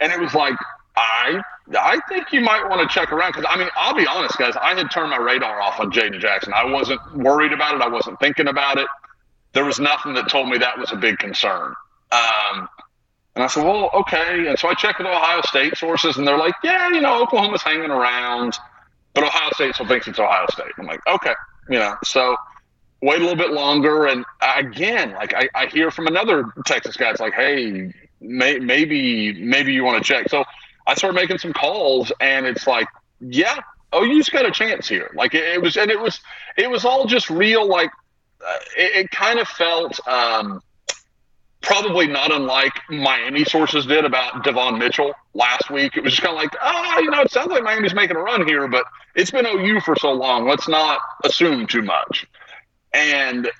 and 0.00 0.10
it 0.10 0.18
was 0.18 0.34
like 0.34 0.56
I 0.96 1.40
I 1.78 2.00
think 2.08 2.32
you 2.32 2.40
might 2.40 2.66
want 2.66 2.80
to 2.80 2.92
check 2.92 3.12
around 3.12 3.32
because 3.32 3.44
I 3.46 3.58
mean 3.58 3.68
I'll 3.76 3.94
be 3.94 4.06
honest, 4.06 4.38
guys. 4.38 4.54
I 4.56 4.74
had 4.74 4.90
turned 4.90 5.10
my 5.10 5.18
radar 5.18 5.60
off 5.60 5.78
on 5.78 5.92
Jaden 5.92 6.18
Jackson. 6.18 6.54
I 6.54 6.64
wasn't 6.64 7.00
worried 7.14 7.52
about 7.52 7.74
it. 7.74 7.82
I 7.82 7.88
wasn't 7.88 8.18
thinking 8.20 8.48
about 8.48 8.78
it. 8.78 8.88
There 9.58 9.64
was 9.64 9.80
nothing 9.80 10.14
that 10.14 10.28
told 10.28 10.48
me 10.48 10.56
that 10.58 10.78
was 10.78 10.92
a 10.92 10.96
big 10.96 11.18
concern. 11.18 11.74
Um, 12.12 12.68
and 13.34 13.42
I 13.42 13.48
said, 13.48 13.64
well, 13.64 13.90
okay. 13.92 14.46
And 14.46 14.56
so 14.56 14.68
I 14.68 14.74
checked 14.74 15.00
with 15.00 15.08
Ohio 15.08 15.40
State 15.40 15.76
sources, 15.76 16.16
and 16.16 16.24
they're 16.24 16.38
like, 16.38 16.54
yeah, 16.62 16.90
you 16.90 17.00
know, 17.00 17.20
Oklahoma's 17.20 17.62
hanging 17.62 17.90
around, 17.90 18.56
but 19.14 19.24
Ohio 19.24 19.50
State 19.54 19.74
still 19.74 19.88
thinks 19.88 20.06
it's 20.06 20.20
Ohio 20.20 20.46
State. 20.52 20.70
I'm 20.78 20.86
like, 20.86 21.04
okay, 21.08 21.32
you 21.68 21.80
know. 21.80 21.96
So 22.04 22.36
wait 23.02 23.18
a 23.18 23.24
little 23.24 23.34
bit 23.34 23.50
longer, 23.50 24.06
and 24.06 24.24
again, 24.40 25.10
like 25.14 25.34
I, 25.34 25.48
I 25.56 25.66
hear 25.66 25.90
from 25.90 26.06
another 26.06 26.44
Texas 26.64 26.96
guy, 26.96 27.10
it's 27.10 27.18
like, 27.18 27.34
hey, 27.34 27.92
may, 28.20 28.60
maybe 28.60 29.32
maybe 29.42 29.72
you 29.72 29.82
want 29.82 30.00
to 30.00 30.06
check. 30.06 30.28
So 30.28 30.44
I 30.86 30.94
started 30.94 31.16
making 31.16 31.38
some 31.38 31.52
calls, 31.52 32.12
and 32.20 32.46
it's 32.46 32.68
like, 32.68 32.86
yeah, 33.18 33.58
OU's 33.92 34.28
got 34.28 34.46
a 34.46 34.52
chance 34.52 34.88
here. 34.88 35.10
Like 35.16 35.34
it, 35.34 35.42
it 35.42 35.60
was, 35.60 35.76
and 35.76 35.90
it 35.90 35.98
was, 35.98 36.20
it 36.56 36.70
was 36.70 36.84
all 36.84 37.06
just 37.06 37.28
real. 37.28 37.66
Like 37.66 37.90
it, 38.76 39.04
it, 39.04 39.10
kind 39.10 39.38
of 39.38 39.48
felt 39.48 39.98
um, 40.06 40.62
probably 41.60 42.06
not 42.06 42.32
unlike 42.32 42.72
Miami 42.88 43.44
sources 43.44 43.86
did 43.86 44.04
about 44.04 44.44
Devon 44.44 44.78
Mitchell 44.78 45.12
last 45.34 45.70
week. 45.70 45.96
It 45.96 46.04
was 46.04 46.12
just 46.12 46.22
kind 46.22 46.36
of 46.36 46.42
like, 46.42 46.54
oh, 46.62 47.00
you 47.00 47.10
know, 47.10 47.20
it 47.20 47.30
sounds 47.30 47.50
like 47.50 47.62
Miami's 47.62 47.94
making 47.94 48.16
a 48.16 48.20
run 48.20 48.46
here, 48.46 48.68
but 48.68 48.84
it's 49.14 49.30
been 49.30 49.46
OU 49.46 49.80
for 49.80 49.96
so 49.96 50.12
long. 50.12 50.46
Let's 50.46 50.68
not 50.68 51.00
assume 51.24 51.66
too 51.66 51.82
much. 51.82 52.26
And 52.94 53.50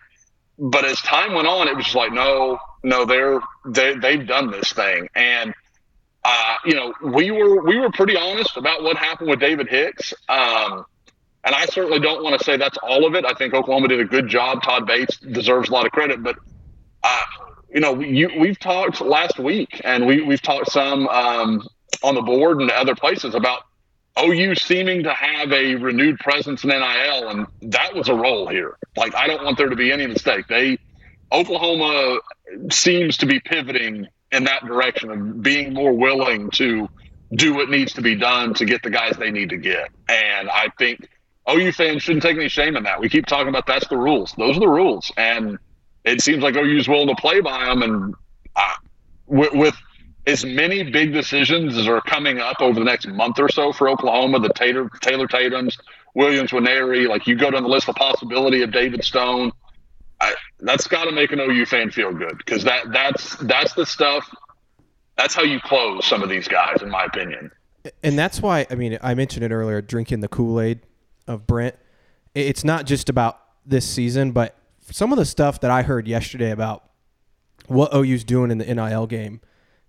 but 0.59 0.85
as 0.85 1.01
time 1.01 1.35
went 1.35 1.47
on, 1.47 1.69
it 1.69 1.77
was 1.77 1.85
just 1.85 1.97
like, 1.97 2.13
no, 2.13 2.59
no, 2.83 3.05
they're 3.05 3.41
they 3.67 3.95
they've 3.95 4.27
done 4.27 4.51
this 4.51 4.73
thing, 4.73 5.09
and 5.15 5.55
uh, 6.25 6.57
you 6.65 6.75
know, 6.75 6.93
we 7.03 7.31
were 7.31 7.63
we 7.63 7.79
were 7.79 7.91
pretty 7.91 8.17
honest 8.17 8.57
about 8.57 8.83
what 8.83 8.97
happened 8.97 9.31
with 9.31 9.41
David 9.41 9.69
Hicks. 9.69 10.13
Um, 10.29 10.85
And 11.45 11.55
I 11.55 11.67
certainly 11.67 12.01
don't 12.01 12.23
want 12.23 12.39
to 12.39 12.45
say 12.45 12.57
that's 12.57 12.79
all 12.79 13.07
of 13.07 13.15
it. 13.15 13.25
I 13.25 13.33
think 13.35 13.55
Oklahoma 13.55 13.89
did 13.89 14.01
a 14.01 14.05
good 14.05 14.29
job. 14.29 14.63
Todd 14.63 14.87
Bates 14.87 15.19
deserves 15.19 15.69
a 15.69 15.73
lot 15.73 15.87
of 15.87 15.93
credit, 15.93 16.23
but 16.23 16.37
uh, 17.03 17.23
you 17.73 17.81
know, 17.81 18.01
you, 18.01 18.31
we've 18.39 18.59
talked 18.59 19.01
last 19.01 19.39
week, 19.39 19.81
and 19.85 20.07
we 20.07 20.21
we've 20.23 20.43
talked 20.43 20.71
some 20.71 21.07
um, 21.09 21.67
on 22.03 22.15
the 22.15 22.23
board 22.23 22.61
and 22.61 22.71
other 22.71 22.95
places 22.95 23.35
about 23.35 23.63
OU 24.21 24.57
seeming 24.57 25.05
to 25.05 25.13
have 25.13 25.53
a 25.53 25.77
renewed 25.77 26.19
presence 26.19 26.65
in 26.65 26.71
NIL, 26.71 27.29
and 27.29 27.47
that 27.63 27.95
was 27.95 28.09
a 28.09 28.15
role 28.15 28.49
here. 28.49 28.77
Like, 28.97 29.15
I 29.15 29.27
don't 29.27 29.45
want 29.45 29.59
there 29.59 29.69
to 29.69 29.77
be 29.77 29.93
any 29.93 30.07
mistake. 30.07 30.47
They 30.49 30.79
Oklahoma 31.31 32.21
seems 32.71 33.17
to 33.19 33.27
be 33.27 33.39
pivoting 33.41 34.07
in 34.33 34.45
that 34.45 34.65
direction 34.65 35.11
of 35.11 35.43
being 35.43 35.75
more 35.75 35.93
willing 35.93 36.51
to 36.53 36.89
do 37.35 37.55
what 37.55 37.69
needs 37.69 37.93
to 37.95 38.01
be 38.01 38.15
done 38.15 38.55
to 38.55 38.65
get 38.65 38.83
the 38.83 38.91
guys 38.91 39.17
they 39.19 39.31
need 39.31 39.51
to 39.51 39.59
get. 39.59 39.91
And 40.09 40.49
I 40.49 40.69
think 40.79 41.09
OU 41.51 41.73
fans 41.73 42.03
shouldn't 42.03 42.23
take 42.23 42.37
any 42.37 42.49
shame 42.49 42.77
in 42.77 42.83
that. 42.85 43.01
We 43.01 43.09
keep 43.09 43.27
talking 43.27 43.49
about 43.49 43.67
that's 43.67 43.89
the 43.89 43.97
rules. 43.97 44.35
Those 44.37 44.57
are 44.57 44.61
the 44.61 44.69
rules, 44.69 45.11
and 45.17 45.59
it 46.05 46.21
seems 46.21 46.43
like 46.43 46.57
OU 46.57 46.79
is 46.79 46.89
willing 46.89 47.09
to 47.09 47.15
play 47.15 47.41
by 47.41 47.67
them. 47.67 47.83
And 47.83 48.15
uh, 48.57 48.75
with, 49.27 49.53
with 49.53 49.75
as 50.27 50.45
many 50.45 50.83
big 50.83 51.13
decisions 51.13 51.77
as 51.77 51.89
are 51.89 52.01
coming 52.03 52.39
up 52.39 52.61
over 52.61 52.79
the 52.79 52.85
next 52.85 53.07
month 53.09 53.39
or 53.39 53.49
so 53.49 53.73
for 53.73 53.89
Oklahoma, 53.89 54.41
the 54.41 54.51
Taylor 54.51 54.91
Taylor 55.01 55.27
Tatum's, 55.27 55.79
Williams 56.15 56.51
Nwaneri, 56.51 57.09
like 57.09 57.27
you 57.27 57.35
go 57.35 57.51
down 57.51 57.63
the 57.63 57.69
list, 57.69 57.87
the 57.87 57.95
possibility 57.95 58.63
of 58.63 58.73
David 58.73 59.05
Stone. 59.05 59.53
I, 60.21 60.35
that's 60.61 60.87
got 60.87 61.05
to 61.05 61.13
make 61.13 61.31
an 61.33 61.41
OU 61.41 61.67
fan 61.67 61.91
feel 61.91 62.13
good 62.13 62.37
because 62.39 62.65
that 62.65 62.93
that's 62.93 63.37
that's 63.37 63.73
the 63.75 63.87
stuff. 63.87 64.29
That's 65.17 65.35
how 65.35 65.43
you 65.43 65.61
close 65.61 66.07
some 66.07 66.23
of 66.23 66.29
these 66.29 66.47
guys, 66.47 66.83
in 66.83 66.91
my 66.91 67.05
opinion. 67.05 67.51
And 68.03 68.19
that's 68.19 68.43
why 68.43 68.67
I 68.71 68.75
mean 68.75 68.99
I 69.01 69.15
mentioned 69.15 69.45
it 69.45 69.53
earlier, 69.53 69.81
drinking 69.81 70.21
the 70.21 70.29
Kool 70.29 70.61
Aid 70.61 70.81
of 71.29 71.47
Brent. 71.47 71.77
It's 72.35 72.65
not 72.65 72.87
just 72.87 73.09
about 73.09 73.41
this 73.65 73.89
season, 73.89 74.33
but 74.33 74.57
some 74.91 75.13
of 75.13 75.19
the 75.19 75.25
stuff 75.25 75.61
that 75.61 75.71
I 75.71 75.83
heard 75.83 76.09
yesterday 76.09 76.51
about 76.51 76.85
what 77.67 77.95
OU's 77.95 78.25
doing 78.25 78.51
in 78.51 78.59
the 78.59 78.75
NIL 78.75 79.07
game 79.07 79.41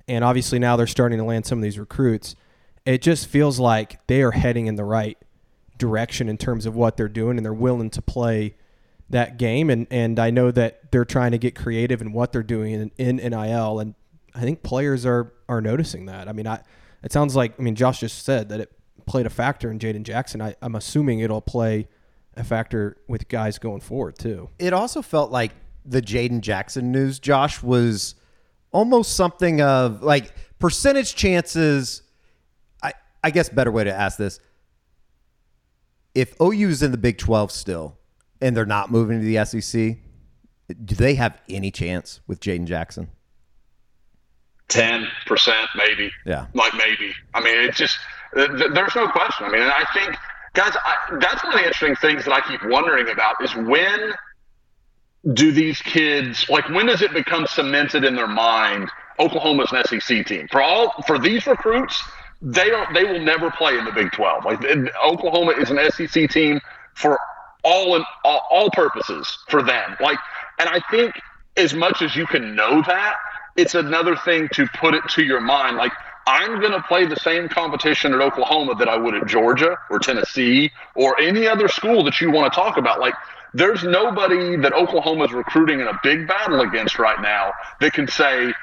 and 0.09 0.23
obviously 0.23 0.57
now 0.59 0.75
they're 0.75 0.87
starting 0.87 1.19
to 1.19 1.23
land 1.23 1.45
some 1.45 1.59
of 1.59 1.63
these 1.63 1.77
recruits. 1.77 2.35
It 2.83 3.01
just 3.01 3.27
feels 3.27 3.59
like 3.59 4.05
they 4.07 4.23
are 4.23 4.31
heading 4.31 4.65
in 4.65 4.75
the 4.75 4.83
right 4.83 5.17
direction 5.77 6.27
in 6.27 6.37
terms 6.37 6.65
of 6.65 6.75
what 6.75 6.97
they're 6.97 7.07
doing, 7.07 7.37
and 7.37 7.45
they're 7.45 7.53
willing 7.53 7.91
to 7.91 8.01
play 8.01 8.55
that 9.09 9.37
game. 9.37 9.69
And 9.69 9.85
and 9.91 10.17
I 10.17 10.31
know 10.31 10.49
that 10.49 10.91
they're 10.91 11.05
trying 11.05 11.31
to 11.31 11.37
get 11.37 11.53
creative 11.53 12.01
in 12.01 12.11
what 12.11 12.31
they're 12.33 12.41
doing 12.41 12.73
in, 12.73 12.91
in 12.97 13.17
NIL, 13.17 13.79
and 13.79 13.93
I 14.33 14.41
think 14.41 14.63
players 14.63 15.05
are 15.05 15.31
are 15.47 15.61
noticing 15.61 16.07
that. 16.07 16.27
I 16.27 16.31
mean, 16.31 16.47
I 16.47 16.63
it 17.03 17.11
sounds 17.11 17.35
like 17.35 17.53
I 17.59 17.61
mean 17.61 17.75
Josh 17.75 17.99
just 17.99 18.25
said 18.25 18.49
that 18.49 18.59
it 18.59 18.71
played 19.09 19.25
a 19.25 19.29
factor 19.29 19.71
in 19.71 19.79
Jaden 19.79 20.03
Jackson. 20.03 20.41
I, 20.41 20.55
I'm 20.61 20.75
assuming 20.75 21.19
it'll 21.19 21.41
play 21.41 21.87
a 22.37 22.43
factor 22.43 22.95
with 23.07 23.27
guys 23.27 23.57
going 23.57 23.81
forward 23.81 24.17
too. 24.17 24.49
It 24.59 24.71
also 24.71 25.01
felt 25.01 25.31
like 25.31 25.51
the 25.83 26.01
Jaden 26.01 26.41
Jackson 26.41 26.91
news, 26.91 27.19
Josh, 27.19 27.61
was 27.61 28.15
almost 28.71 29.15
something 29.15 29.61
of 29.61 30.03
like 30.03 30.31
percentage 30.59 31.15
chances. 31.15 32.03
I 32.83 32.93
I 33.23 33.31
guess 33.31 33.49
better 33.49 33.71
way 33.71 33.83
to 33.83 33.93
ask 33.93 34.17
this: 34.17 34.39
if 36.13 36.39
OU 36.39 36.69
is 36.69 36.83
in 36.83 36.91
the 36.91 36.97
Big 36.97 37.17
Twelve 37.17 37.51
still, 37.51 37.97
and 38.39 38.55
they're 38.55 38.65
not 38.65 38.91
moving 38.91 39.19
to 39.19 39.25
the 39.25 39.43
SEC, 39.43 39.97
do 40.85 40.95
they 40.95 41.15
have 41.15 41.41
any 41.49 41.71
chance 41.71 42.21
with 42.27 42.39
Jaden 42.39 42.65
Jackson? 42.65 43.09
Ten 44.69 45.07
percent, 45.25 45.67
maybe. 45.75 46.11
Yeah, 46.25 46.45
like 46.53 46.73
maybe. 46.73 47.13
I 47.33 47.41
mean, 47.41 47.57
it's 47.57 47.77
just 47.77 47.97
there's 48.33 48.95
no 48.95 49.07
question. 49.09 49.45
I 49.45 49.51
mean, 49.51 49.61
and 49.61 49.71
I 49.71 49.85
think 49.93 50.15
guys, 50.53 50.75
I, 50.75 51.17
that's 51.19 51.43
one 51.43 51.53
of 51.53 51.59
the 51.59 51.65
interesting 51.65 51.95
things 51.95 52.25
that 52.25 52.33
I 52.33 52.41
keep 52.47 52.61
wondering 52.69 53.09
about 53.09 53.43
is 53.43 53.53
when 53.55 54.13
do 55.33 55.51
these 55.51 55.81
kids 55.81 56.47
like 56.49 56.67
when 56.69 56.85
does 56.85 57.01
it 57.01 57.13
become 57.13 57.45
cemented 57.45 58.05
in 58.05 58.15
their 58.15 58.27
mind 58.27 58.89
Oklahoma's 59.19 59.71
an 59.73 59.83
SEC 59.99 60.25
team 60.25 60.47
for 60.49 60.61
all 60.61 60.93
for 61.05 61.19
these 61.19 61.45
recruits 61.45 62.01
they 62.41 62.69
don't 62.69 62.93
they 62.93 63.03
will 63.03 63.19
never 63.19 63.51
play 63.51 63.77
in 63.77 63.83
the 63.83 63.91
Big 63.91 64.11
12 64.13 64.45
like 64.45 64.63
Oklahoma 65.05 65.51
is 65.59 65.71
an 65.71 65.91
SEC 65.91 66.29
team 66.29 66.61
for 66.93 67.19
all 67.63 67.97
and 67.97 68.05
all, 68.23 68.47
all 68.49 68.69
purposes 68.71 69.37
for 69.49 69.61
them 69.61 69.97
like 69.99 70.17
and 70.57 70.69
I 70.69 70.79
think 70.89 71.13
as 71.57 71.73
much 71.73 72.01
as 72.01 72.15
you 72.15 72.25
can 72.25 72.55
know 72.55 72.81
that 72.87 73.17
it's 73.59 73.75
another 73.75 74.15
thing 74.15 74.47
to 74.53 74.65
put 74.79 74.93
it 74.93 75.03
to 75.09 75.23
your 75.23 75.41
mind 75.41 75.77
like 75.77 75.91
I'm 76.27 76.59
going 76.59 76.73
to 76.73 76.81
play 76.83 77.05
the 77.07 77.15
same 77.15 77.49
competition 77.49 78.13
at 78.13 78.21
Oklahoma 78.21 78.75
that 78.75 78.87
I 78.87 78.95
would 78.95 79.15
at 79.15 79.25
Georgia 79.25 79.75
or 79.89 79.97
Tennessee 79.97 80.71
or 80.93 81.19
any 81.19 81.47
other 81.47 81.67
school 81.67 82.03
that 82.03 82.21
you 82.21 82.29
want 82.29 82.53
to 82.53 82.55
talk 82.55 82.77
about 82.77 82.99
like 82.99 83.15
there's 83.53 83.83
nobody 83.83 84.55
that 84.57 84.73
Oklahoma 84.73 85.25
is 85.25 85.31
recruiting 85.31 85.79
in 85.79 85.87
a 85.87 85.99
big 86.03 86.27
battle 86.27 86.61
against 86.61 86.99
right 86.99 87.19
now 87.21 87.51
that 87.81 87.93
can 87.93 88.07
say 88.07 88.53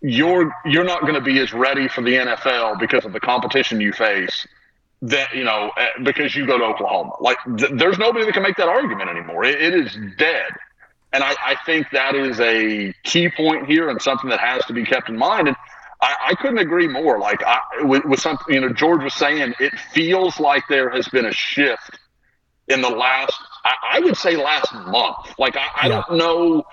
you're 0.00 0.50
you're 0.64 0.84
not 0.84 1.02
going 1.02 1.14
to 1.14 1.20
be 1.20 1.38
as 1.40 1.52
ready 1.52 1.88
for 1.88 2.00
the 2.00 2.14
NFL 2.14 2.80
because 2.80 3.04
of 3.04 3.12
the 3.12 3.20
competition 3.20 3.80
you 3.80 3.92
face 3.92 4.46
that 5.02 5.34
you 5.34 5.44
know 5.44 5.70
eh, 5.76 5.86
because 6.02 6.34
you 6.34 6.46
go 6.46 6.58
to 6.58 6.64
Oklahoma. 6.64 7.12
Like 7.20 7.38
th- 7.58 7.72
there's 7.74 7.98
nobody 7.98 8.24
that 8.24 8.32
can 8.32 8.42
make 8.42 8.56
that 8.56 8.68
argument 8.68 9.10
anymore. 9.10 9.44
it, 9.44 9.60
it 9.60 9.74
is 9.74 9.96
dead. 10.16 10.50
And 11.12 11.24
I, 11.24 11.34
I, 11.44 11.56
think 11.66 11.88
that 11.90 12.14
is 12.14 12.38
a 12.40 12.92
key 13.02 13.28
point 13.30 13.66
here 13.66 13.88
and 13.88 14.00
something 14.00 14.30
that 14.30 14.38
has 14.38 14.64
to 14.66 14.72
be 14.72 14.84
kept 14.84 15.08
in 15.08 15.16
mind. 15.16 15.48
And 15.48 15.56
I, 16.00 16.16
I 16.28 16.34
couldn't 16.36 16.58
agree 16.58 16.86
more. 16.86 17.18
Like 17.18 17.42
I, 17.44 17.60
with, 17.82 18.04
with 18.04 18.20
something, 18.20 18.54
you 18.54 18.60
know, 18.60 18.72
George 18.72 19.02
was 19.02 19.14
saying, 19.14 19.54
it 19.58 19.76
feels 19.92 20.38
like 20.38 20.62
there 20.68 20.88
has 20.90 21.08
been 21.08 21.26
a 21.26 21.32
shift 21.32 21.98
in 22.68 22.80
the 22.80 22.88
last, 22.88 23.36
I, 23.64 23.74
I 23.94 24.00
would 24.00 24.16
say 24.16 24.36
last 24.36 24.72
month. 24.72 25.34
Like, 25.38 25.56
I, 25.56 25.88
yeah. 25.88 25.88
don't 25.88 26.18
know. 26.18 26.64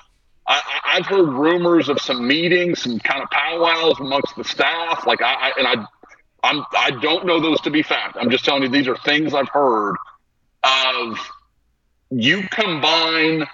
I, 0.46 0.62
have 0.86 1.06
heard 1.08 1.28
rumors 1.28 1.90
of 1.90 2.00
some 2.00 2.26
meetings, 2.26 2.84
some 2.84 3.00
kind 3.00 3.22
of 3.22 3.30
powwows 3.32 4.00
amongst 4.00 4.36
the 4.38 4.44
staff. 4.44 5.06
Like, 5.06 5.22
I, 5.22 5.34
I 5.34 5.52
and 5.58 5.68
I, 5.68 5.86
I'm, 6.44 6.64
I 6.72 6.92
don't 7.02 7.26
know 7.26 7.42
those 7.42 7.60
to 7.62 7.70
be 7.70 7.84
fact. 7.84 8.16
I'm 8.18 8.30
just 8.30 8.46
telling 8.46 8.64
you 8.64 8.70
these 8.70 8.88
are 8.88 8.96
things 8.98 9.34
I've 9.34 9.50
heard 9.50 9.96
of. 10.64 11.18
You 12.10 12.44
combine 12.50 13.46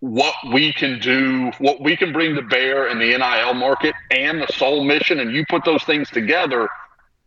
what 0.00 0.34
we 0.52 0.72
can 0.72 0.98
do, 0.98 1.50
what 1.58 1.80
we 1.80 1.96
can 1.96 2.12
bring 2.12 2.34
to 2.34 2.42
bear 2.42 2.88
in 2.88 2.98
the 2.98 3.16
NIL 3.16 3.54
market 3.54 3.94
and 4.10 4.40
the 4.40 4.48
soul 4.48 4.84
mission, 4.84 5.20
and 5.20 5.32
you 5.32 5.44
put 5.48 5.64
those 5.64 5.82
things 5.84 6.10
together 6.10 6.68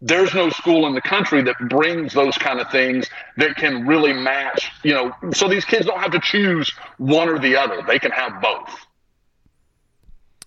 there's 0.04 0.34
no 0.34 0.50
school 0.50 0.86
in 0.86 0.94
the 0.94 1.02
country 1.02 1.42
that 1.44 1.56
brings 1.70 2.14
those 2.14 2.38
kind 2.38 2.60
of 2.60 2.70
things 2.70 3.10
that 3.38 3.56
can 3.56 3.88
really 3.88 4.12
match, 4.12 4.70
you 4.84 4.94
know, 4.94 5.14
so 5.34 5.48
these 5.48 5.64
kids 5.64 5.86
don't 5.86 6.00
have 6.00 6.12
to 6.12 6.20
choose 6.20 6.70
one 6.98 7.30
or 7.30 7.40
the 7.40 7.56
other. 7.56 7.82
They 7.88 8.00
can 8.00 8.12
have 8.12 8.42
both. 8.42 8.86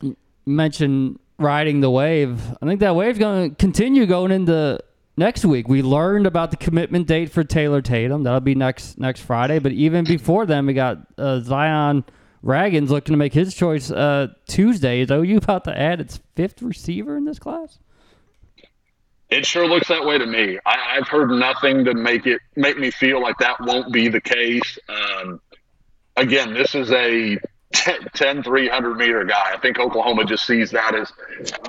You 0.03 0.15
mentioned 0.45 1.19
riding 1.39 1.81
the 1.81 1.91
wave. 1.91 2.39
I 2.61 2.67
think 2.67 2.81
that 2.81 2.95
wave's 2.95 3.19
going 3.19 3.49
to 3.51 3.57
continue 3.57 4.05
going 4.05 4.31
into 4.31 4.79
next 5.17 5.45
week. 5.45 5.69
We 5.69 5.83
learned 5.83 6.27
about 6.27 6.51
the 6.51 6.57
commitment 6.57 7.07
date 7.07 7.31
for 7.31 7.45
Taylor 7.45 7.83
Tatum. 7.83 8.23
That'll 8.23 8.41
be 8.41 8.55
next 8.55 8.99
next 8.99 9.21
Friday. 9.21 9.59
But 9.59 9.73
even 9.73 10.05
before 10.05 10.47
then, 10.47 10.67
we 10.67 10.75
got 10.75 10.99
uh, 11.19 11.41
Zion 11.41 12.05
Ragins 12.45 12.89
looking 12.89 13.13
to 13.13 13.19
make 13.19 13.33
his 13.33 13.55
choice 13.55 13.91
uh, 13.91 14.29
Tuesday. 14.49 15.01
Is 15.01 15.11
OU 15.11 15.39
about 15.39 15.65
to 15.65 15.79
add 15.79 16.01
its 16.01 16.21
fifth 16.35 16.63
receiver 16.63 17.17
in 17.17 17.25
this 17.25 17.39
class? 17.39 17.79
It 19.29 19.45
sure 19.45 19.67
looks 19.67 19.89
that 19.89 20.05
way 20.05 20.19
to 20.19 20.27
me. 20.27 20.59
I, 20.65 20.95
have 20.95 21.09
heard 21.09 21.31
nothing 21.31 21.85
to 21.87 21.95
make 21.95 22.27
it 22.27 22.41
make 22.55 22.79
me 22.79 22.93
feel 22.93 23.21
like 23.21 23.37
that 23.39 23.57
won't 23.61 23.93
be 23.93 24.07
the 24.07 24.21
case. 24.21 24.79
Um, 24.89 25.41
again, 26.17 26.55
this 26.55 26.77
is 26.77 26.93
a 26.93 27.37
10, 27.73 28.45
300 28.45 28.95
meter 28.95 29.25
guy. 29.25 29.53
I 29.53 29.59
think 29.59 29.81
Oklahoma 29.81 30.25
just 30.25 30.47
sees 30.47 30.71
that 30.71 30.95
as 30.95 31.13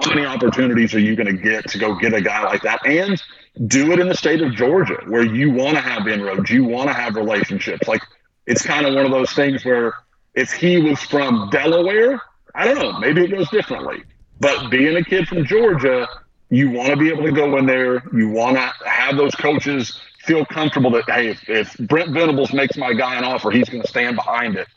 how 0.04 0.14
many 0.14 0.28
opportunities 0.28 0.94
are 0.94 1.00
you 1.00 1.16
going 1.16 1.36
to 1.36 1.42
get 1.42 1.68
to 1.70 1.80
go 1.80 1.96
get 1.96 2.14
a 2.14 2.22
guy 2.22 2.44
like 2.44 2.62
that 2.62 2.86
and 2.86 3.22
do 3.66 3.92
it 3.92 4.00
in 4.00 4.08
the 4.08 4.16
state 4.16 4.42
of 4.42 4.54
Georgia 4.54 5.00
where 5.08 5.26
you 5.26 5.52
want 5.52 5.76
to 5.76 5.82
have 5.82 6.08
inroads, 6.08 6.50
you 6.50 6.64
want 6.64 6.90
to 6.90 6.94
have 6.94 7.16
relationships. 7.16 7.88
Like 7.88 8.02
it's 8.46 8.62
kind 8.62 8.86
of 8.86 8.94
one 8.94 9.06
of 9.06 9.12
those 9.12 9.32
things 9.34 9.66
where 9.66 9.94
if 10.36 10.52
he 10.52 10.78
was 10.78 11.02
from 11.02 11.50
Delaware, 11.50 12.22
I 12.54 12.66
don't 12.66 12.78
know, 12.78 13.00
maybe 13.00 13.24
it 13.24 13.32
goes 13.32 13.50
differently. 13.50 14.04
But 14.40 14.70
being 14.70 14.96
a 14.96 15.04
kid 15.04 15.28
from 15.28 15.46
Georgia, 15.46 16.08
you 16.50 16.70
want 16.70 16.90
to 16.90 16.98
be 16.98 17.10
able 17.10 17.24
to 17.24 17.32
go 17.32 17.58
in 17.58 17.66
there. 17.66 18.04
You 18.14 18.30
want 18.30 18.58
to 18.58 18.72
have 18.88 19.18
those 19.18 19.34
coaches 19.36 20.00
feel 20.24 20.46
comfortable 20.46 20.92
that 20.92 21.10
hey, 21.10 21.30
if, 21.30 21.50
if 21.50 21.78
Brent 21.80 22.12
Venables 22.12 22.54
makes 22.54 22.78
my 22.78 22.94
guy 22.94 23.16
an 23.16 23.24
offer, 23.24 23.50
he's 23.50 23.68
going 23.70 23.82
to 23.82 23.88
stand 23.88 24.16
behind 24.16 24.56
it. 24.56 24.68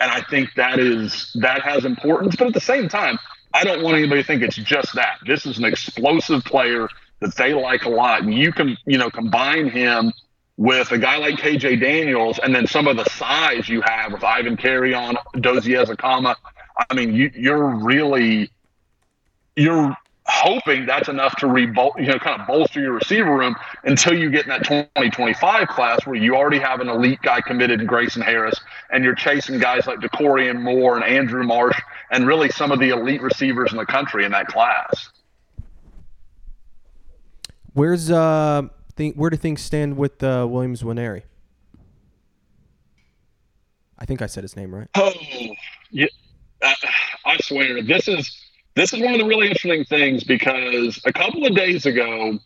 And 0.00 0.10
I 0.10 0.22
think 0.22 0.50
that 0.56 0.78
is 0.80 1.30
that 1.40 1.62
has 1.62 1.84
importance. 1.84 2.34
But 2.36 2.48
at 2.48 2.54
the 2.54 2.60
same 2.60 2.88
time, 2.88 3.18
I 3.52 3.62
don't 3.62 3.82
want 3.82 3.96
anybody 3.96 4.22
to 4.22 4.26
think 4.26 4.42
it's 4.42 4.56
just 4.56 4.94
that. 4.96 5.18
This 5.26 5.46
is 5.46 5.58
an 5.58 5.64
explosive 5.64 6.44
player 6.44 6.88
that 7.24 7.36
they 7.36 7.54
like 7.54 7.84
a 7.84 7.88
lot, 7.88 8.22
and 8.22 8.34
you 8.34 8.52
can 8.52 8.76
you 8.84 8.98
know 8.98 9.10
combine 9.10 9.68
him 9.68 10.12
with 10.56 10.92
a 10.92 10.98
guy 10.98 11.16
like 11.16 11.36
KJ 11.36 11.80
Daniels, 11.80 12.38
and 12.38 12.54
then 12.54 12.66
some 12.66 12.86
of 12.86 12.96
the 12.96 13.04
size 13.06 13.68
you 13.68 13.80
have 13.82 14.12
with 14.12 14.22
Ivan 14.22 14.56
Carreon, 14.56 15.16
Dozie 15.36 15.96
comma. 15.96 16.36
I 16.90 16.94
mean, 16.94 17.14
you, 17.14 17.30
you're 17.34 17.66
really 17.66 18.50
you're 19.56 19.96
hoping 20.26 20.86
that's 20.86 21.08
enough 21.08 21.36
to 21.36 21.46
rebol- 21.46 21.98
you 21.98 22.06
know 22.06 22.18
kind 22.18 22.40
of 22.40 22.46
bolster 22.46 22.80
your 22.80 22.92
receiver 22.92 23.36
room 23.36 23.54
until 23.84 24.18
you 24.18 24.30
get 24.30 24.44
in 24.44 24.48
that 24.48 24.64
2025 24.64 25.68
class 25.68 26.06
where 26.06 26.16
you 26.16 26.34
already 26.34 26.58
have 26.58 26.80
an 26.80 26.88
elite 26.88 27.20
guy 27.22 27.40
committed 27.40 27.80
in 27.80 27.86
Grayson 27.86 28.22
Harris 28.22 28.58
and 28.90 29.04
you're 29.04 29.14
chasing 29.14 29.58
guys 29.58 29.86
like 29.86 29.98
Dakorien 29.98 30.60
Moore 30.60 30.96
and 30.96 31.04
Andrew 31.04 31.44
Marsh 31.44 31.78
and 32.10 32.26
really 32.26 32.48
some 32.48 32.72
of 32.72 32.80
the 32.80 32.88
elite 32.88 33.20
receivers 33.20 33.70
in 33.72 33.78
the 33.78 33.86
country 33.86 34.24
in 34.24 34.32
that 34.32 34.46
class. 34.46 35.10
Where's 37.74 38.10
uh 38.10 38.62
think 38.96 39.16
where 39.16 39.30
do 39.30 39.36
things 39.36 39.60
stand 39.60 39.96
with 39.96 40.22
uh, 40.22 40.46
Williams 40.48 40.82
Nwaneri? 40.82 41.22
I 43.98 44.06
think 44.06 44.22
I 44.22 44.26
said 44.26 44.44
his 44.44 44.56
name 44.56 44.74
right. 44.74 44.88
Oh, 44.94 45.12
yeah. 45.90 46.06
I, 46.62 46.74
I 47.24 47.36
swear 47.38 47.82
this 47.82 48.08
is 48.08 48.40
this 48.74 48.92
is 48.92 49.00
one 49.00 49.14
of 49.14 49.20
the 49.20 49.26
really 49.26 49.46
interesting 49.48 49.84
things 49.84 50.24
because 50.24 51.00
a 51.04 51.12
couple 51.12 51.46
of 51.46 51.54
days 51.54 51.86
ago, 51.86 52.38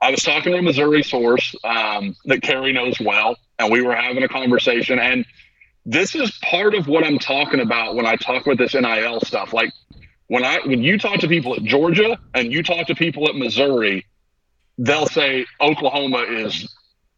I 0.00 0.10
was 0.10 0.22
talking 0.22 0.52
to 0.52 0.58
a 0.58 0.62
Missouri 0.62 1.02
source 1.02 1.54
um, 1.64 2.16
that 2.24 2.42
Carrie 2.42 2.72
knows 2.72 2.98
well, 3.00 3.36
and 3.58 3.70
we 3.70 3.82
were 3.82 3.94
having 3.94 4.22
a 4.22 4.28
conversation. 4.28 4.98
And 4.98 5.24
this 5.84 6.14
is 6.14 6.36
part 6.42 6.74
of 6.74 6.88
what 6.88 7.04
I'm 7.04 7.18
talking 7.18 7.60
about 7.60 7.94
when 7.94 8.06
I 8.06 8.16
talk 8.16 8.44
about 8.44 8.58
this 8.58 8.74
NIL 8.74 9.20
stuff. 9.20 9.52
Like 9.52 9.72
when 10.28 10.44
I 10.44 10.60
when 10.64 10.82
you 10.82 10.98
talk 10.98 11.20
to 11.20 11.28
people 11.28 11.54
at 11.54 11.62
Georgia 11.62 12.18
and 12.34 12.52
you 12.52 12.62
talk 12.62 12.86
to 12.88 12.94
people 12.94 13.28
at 13.28 13.36
Missouri, 13.36 14.04
they'll 14.78 15.06
say 15.06 15.46
Oklahoma 15.60 16.18
is 16.28 16.72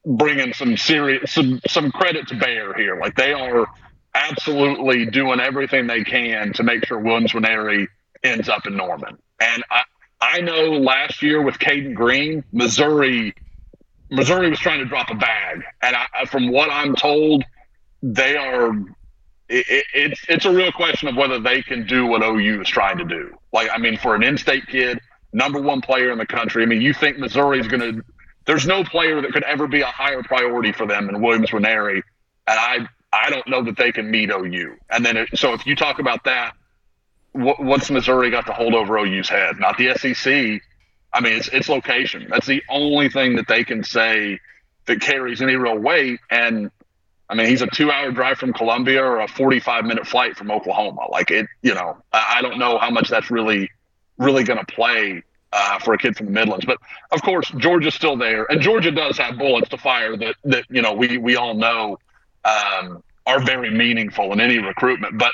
bringing 0.04 0.52
some 0.54 0.76
serious 0.76 1.30
some 1.32 1.60
some 1.68 1.92
credit 1.92 2.28
to 2.28 2.36
bear 2.36 2.74
here. 2.74 2.98
Like 2.98 3.14
they 3.16 3.32
are 3.32 3.66
absolutely 4.14 5.06
doing 5.06 5.40
everything 5.40 5.86
they 5.86 6.02
can 6.02 6.52
to 6.54 6.62
make 6.62 6.84
sure 6.86 6.98
Williams 6.98 7.32
Nwaneri 7.32 7.86
ends 8.24 8.48
up 8.48 8.66
in 8.66 8.76
Norman. 8.76 9.18
And 9.40 9.64
I 9.70 9.82
I 10.20 10.40
know 10.40 10.72
last 10.72 11.22
year 11.22 11.42
with 11.42 11.58
Cayden 11.58 11.94
Green, 11.94 12.44
Missouri 12.52 13.34
Missouri 14.10 14.50
was 14.50 14.58
trying 14.58 14.80
to 14.80 14.84
drop 14.86 15.08
a 15.10 15.14
bag, 15.14 15.62
and 15.82 15.96
I, 15.96 16.24
from 16.26 16.50
what 16.50 16.70
I'm 16.70 16.96
told, 16.96 17.44
they 18.02 18.36
are. 18.36 18.72
It, 19.48 19.84
it's 19.94 20.20
it's 20.28 20.44
a 20.44 20.52
real 20.52 20.72
question 20.72 21.08
of 21.08 21.16
whether 21.16 21.38
they 21.38 21.62
can 21.62 21.86
do 21.86 22.06
what 22.06 22.22
OU 22.22 22.62
is 22.62 22.68
trying 22.68 22.98
to 22.98 23.04
do. 23.04 23.36
Like 23.52 23.68
I 23.72 23.78
mean, 23.78 23.96
for 23.96 24.14
an 24.14 24.22
in-state 24.22 24.66
kid, 24.66 25.00
number 25.32 25.60
one 25.60 25.80
player 25.80 26.10
in 26.10 26.18
the 26.18 26.26
country. 26.26 26.62
I 26.62 26.66
mean, 26.66 26.80
you 26.80 26.92
think 26.92 27.18
Missouri 27.18 27.60
is 27.60 27.68
going 27.68 27.80
to? 27.80 28.02
There's 28.46 28.66
no 28.66 28.82
player 28.82 29.20
that 29.20 29.32
could 29.32 29.44
ever 29.44 29.68
be 29.68 29.82
a 29.82 29.86
higher 29.86 30.22
priority 30.22 30.72
for 30.72 30.86
them 30.86 31.06
than 31.06 31.20
Williams 31.20 31.50
Nwaneri, 31.50 31.96
and 31.96 32.02
I 32.46 32.86
I 33.12 33.30
don't 33.30 33.46
know 33.48 33.62
that 33.64 33.76
they 33.76 33.92
can 33.92 34.10
meet 34.10 34.30
OU. 34.30 34.76
And 34.90 35.04
then, 35.04 35.16
it, 35.16 35.28
so 35.34 35.52
if 35.52 35.66
you 35.66 35.74
talk 35.74 35.98
about 35.98 36.24
that, 36.24 36.52
what, 37.32 37.62
what's 37.62 37.90
Missouri 37.90 38.30
got 38.30 38.46
to 38.46 38.52
hold 38.52 38.74
over 38.74 38.98
OU's 38.98 39.28
head? 39.28 39.58
Not 39.58 39.78
the 39.78 39.94
SEC. 39.94 40.62
I 41.12 41.20
mean, 41.20 41.32
it's 41.34 41.48
it's 41.48 41.68
location. 41.68 42.26
That's 42.28 42.46
the 42.46 42.62
only 42.68 43.08
thing 43.08 43.36
that 43.36 43.48
they 43.48 43.64
can 43.64 43.82
say 43.82 44.38
that 44.86 45.00
carries 45.00 45.42
any 45.42 45.56
real 45.56 45.78
weight. 45.78 46.20
And 46.30 46.70
I 47.28 47.34
mean, 47.34 47.46
he's 47.46 47.62
a 47.62 47.66
two-hour 47.66 48.12
drive 48.12 48.38
from 48.38 48.52
Columbia 48.52 49.02
or 49.02 49.20
a 49.20 49.26
45-minute 49.26 50.06
flight 50.06 50.36
from 50.36 50.50
Oklahoma. 50.50 51.06
Like 51.10 51.30
it, 51.30 51.46
you 51.62 51.74
know, 51.74 51.96
I, 52.12 52.36
I 52.38 52.42
don't 52.42 52.58
know 52.58 52.78
how 52.78 52.90
much 52.90 53.08
that's 53.08 53.30
really 53.30 53.70
really 54.20 54.44
going 54.44 54.64
to 54.64 54.72
play 54.72 55.22
uh, 55.52 55.78
for 55.80 55.94
a 55.94 55.98
kid 55.98 56.16
from 56.16 56.26
the 56.26 56.32
Midlands. 56.32 56.64
But 56.64 56.78
of 57.10 57.22
course, 57.22 57.50
Georgia's 57.56 57.94
still 57.94 58.16
there, 58.16 58.44
and 58.50 58.60
Georgia 58.60 58.90
does 58.90 59.18
have 59.18 59.38
bullets 59.38 59.68
to 59.70 59.78
fire 59.78 60.16
that 60.16 60.36
that 60.44 60.64
you 60.70 60.82
know 60.82 60.92
we 60.92 61.18
we 61.18 61.36
all 61.36 61.54
know 61.54 61.98
um, 62.44 63.02
are 63.26 63.40
very 63.40 63.70
meaningful 63.70 64.32
in 64.32 64.40
any 64.40 64.58
recruitment. 64.58 65.18
But 65.18 65.32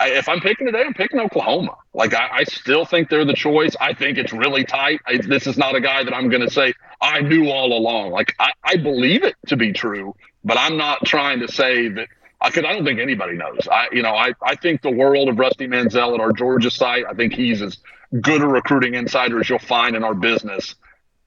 I, 0.00 0.10
if 0.10 0.28
I'm 0.28 0.40
picking 0.40 0.66
today, 0.66 0.82
I'm 0.86 0.94
picking 0.94 1.20
Oklahoma. 1.20 1.76
Like 1.92 2.14
I, 2.14 2.28
I, 2.32 2.44
still 2.44 2.84
think 2.84 3.10
they're 3.10 3.24
the 3.24 3.34
choice. 3.34 3.74
I 3.80 3.94
think 3.94 4.16
it's 4.16 4.32
really 4.32 4.64
tight. 4.64 5.00
I, 5.06 5.18
this 5.18 5.46
is 5.46 5.58
not 5.58 5.74
a 5.74 5.80
guy 5.80 6.04
that 6.04 6.14
I'm 6.14 6.28
going 6.28 6.42
to 6.42 6.50
say 6.50 6.74
I 7.00 7.20
knew 7.20 7.50
all 7.50 7.76
along. 7.76 8.10
Like 8.10 8.34
I, 8.38 8.52
I 8.64 8.76
believe 8.76 9.24
it 9.24 9.34
to 9.48 9.56
be 9.56 9.72
true, 9.72 10.14
but 10.44 10.56
I'm 10.56 10.76
not 10.76 11.04
trying 11.04 11.40
to 11.40 11.48
say 11.48 11.88
that 11.88 12.08
because 12.44 12.64
I 12.64 12.72
don't 12.72 12.84
think 12.84 13.00
anybody 13.00 13.36
knows. 13.36 13.66
I, 13.70 13.88
you 13.92 14.02
know, 14.02 14.14
I, 14.14 14.32
I 14.42 14.54
think 14.54 14.82
the 14.82 14.90
world 14.90 15.28
of 15.28 15.38
Rusty 15.38 15.66
Mansell 15.66 16.14
at 16.14 16.20
our 16.20 16.32
Georgia 16.32 16.70
site. 16.70 17.04
I 17.08 17.14
think 17.14 17.34
he's 17.34 17.62
as 17.62 17.78
good 18.20 18.42
a 18.42 18.46
recruiting 18.46 18.94
insider 18.94 19.40
as 19.40 19.48
you'll 19.48 19.58
find 19.58 19.96
in 19.96 20.04
our 20.04 20.14
business, 20.14 20.74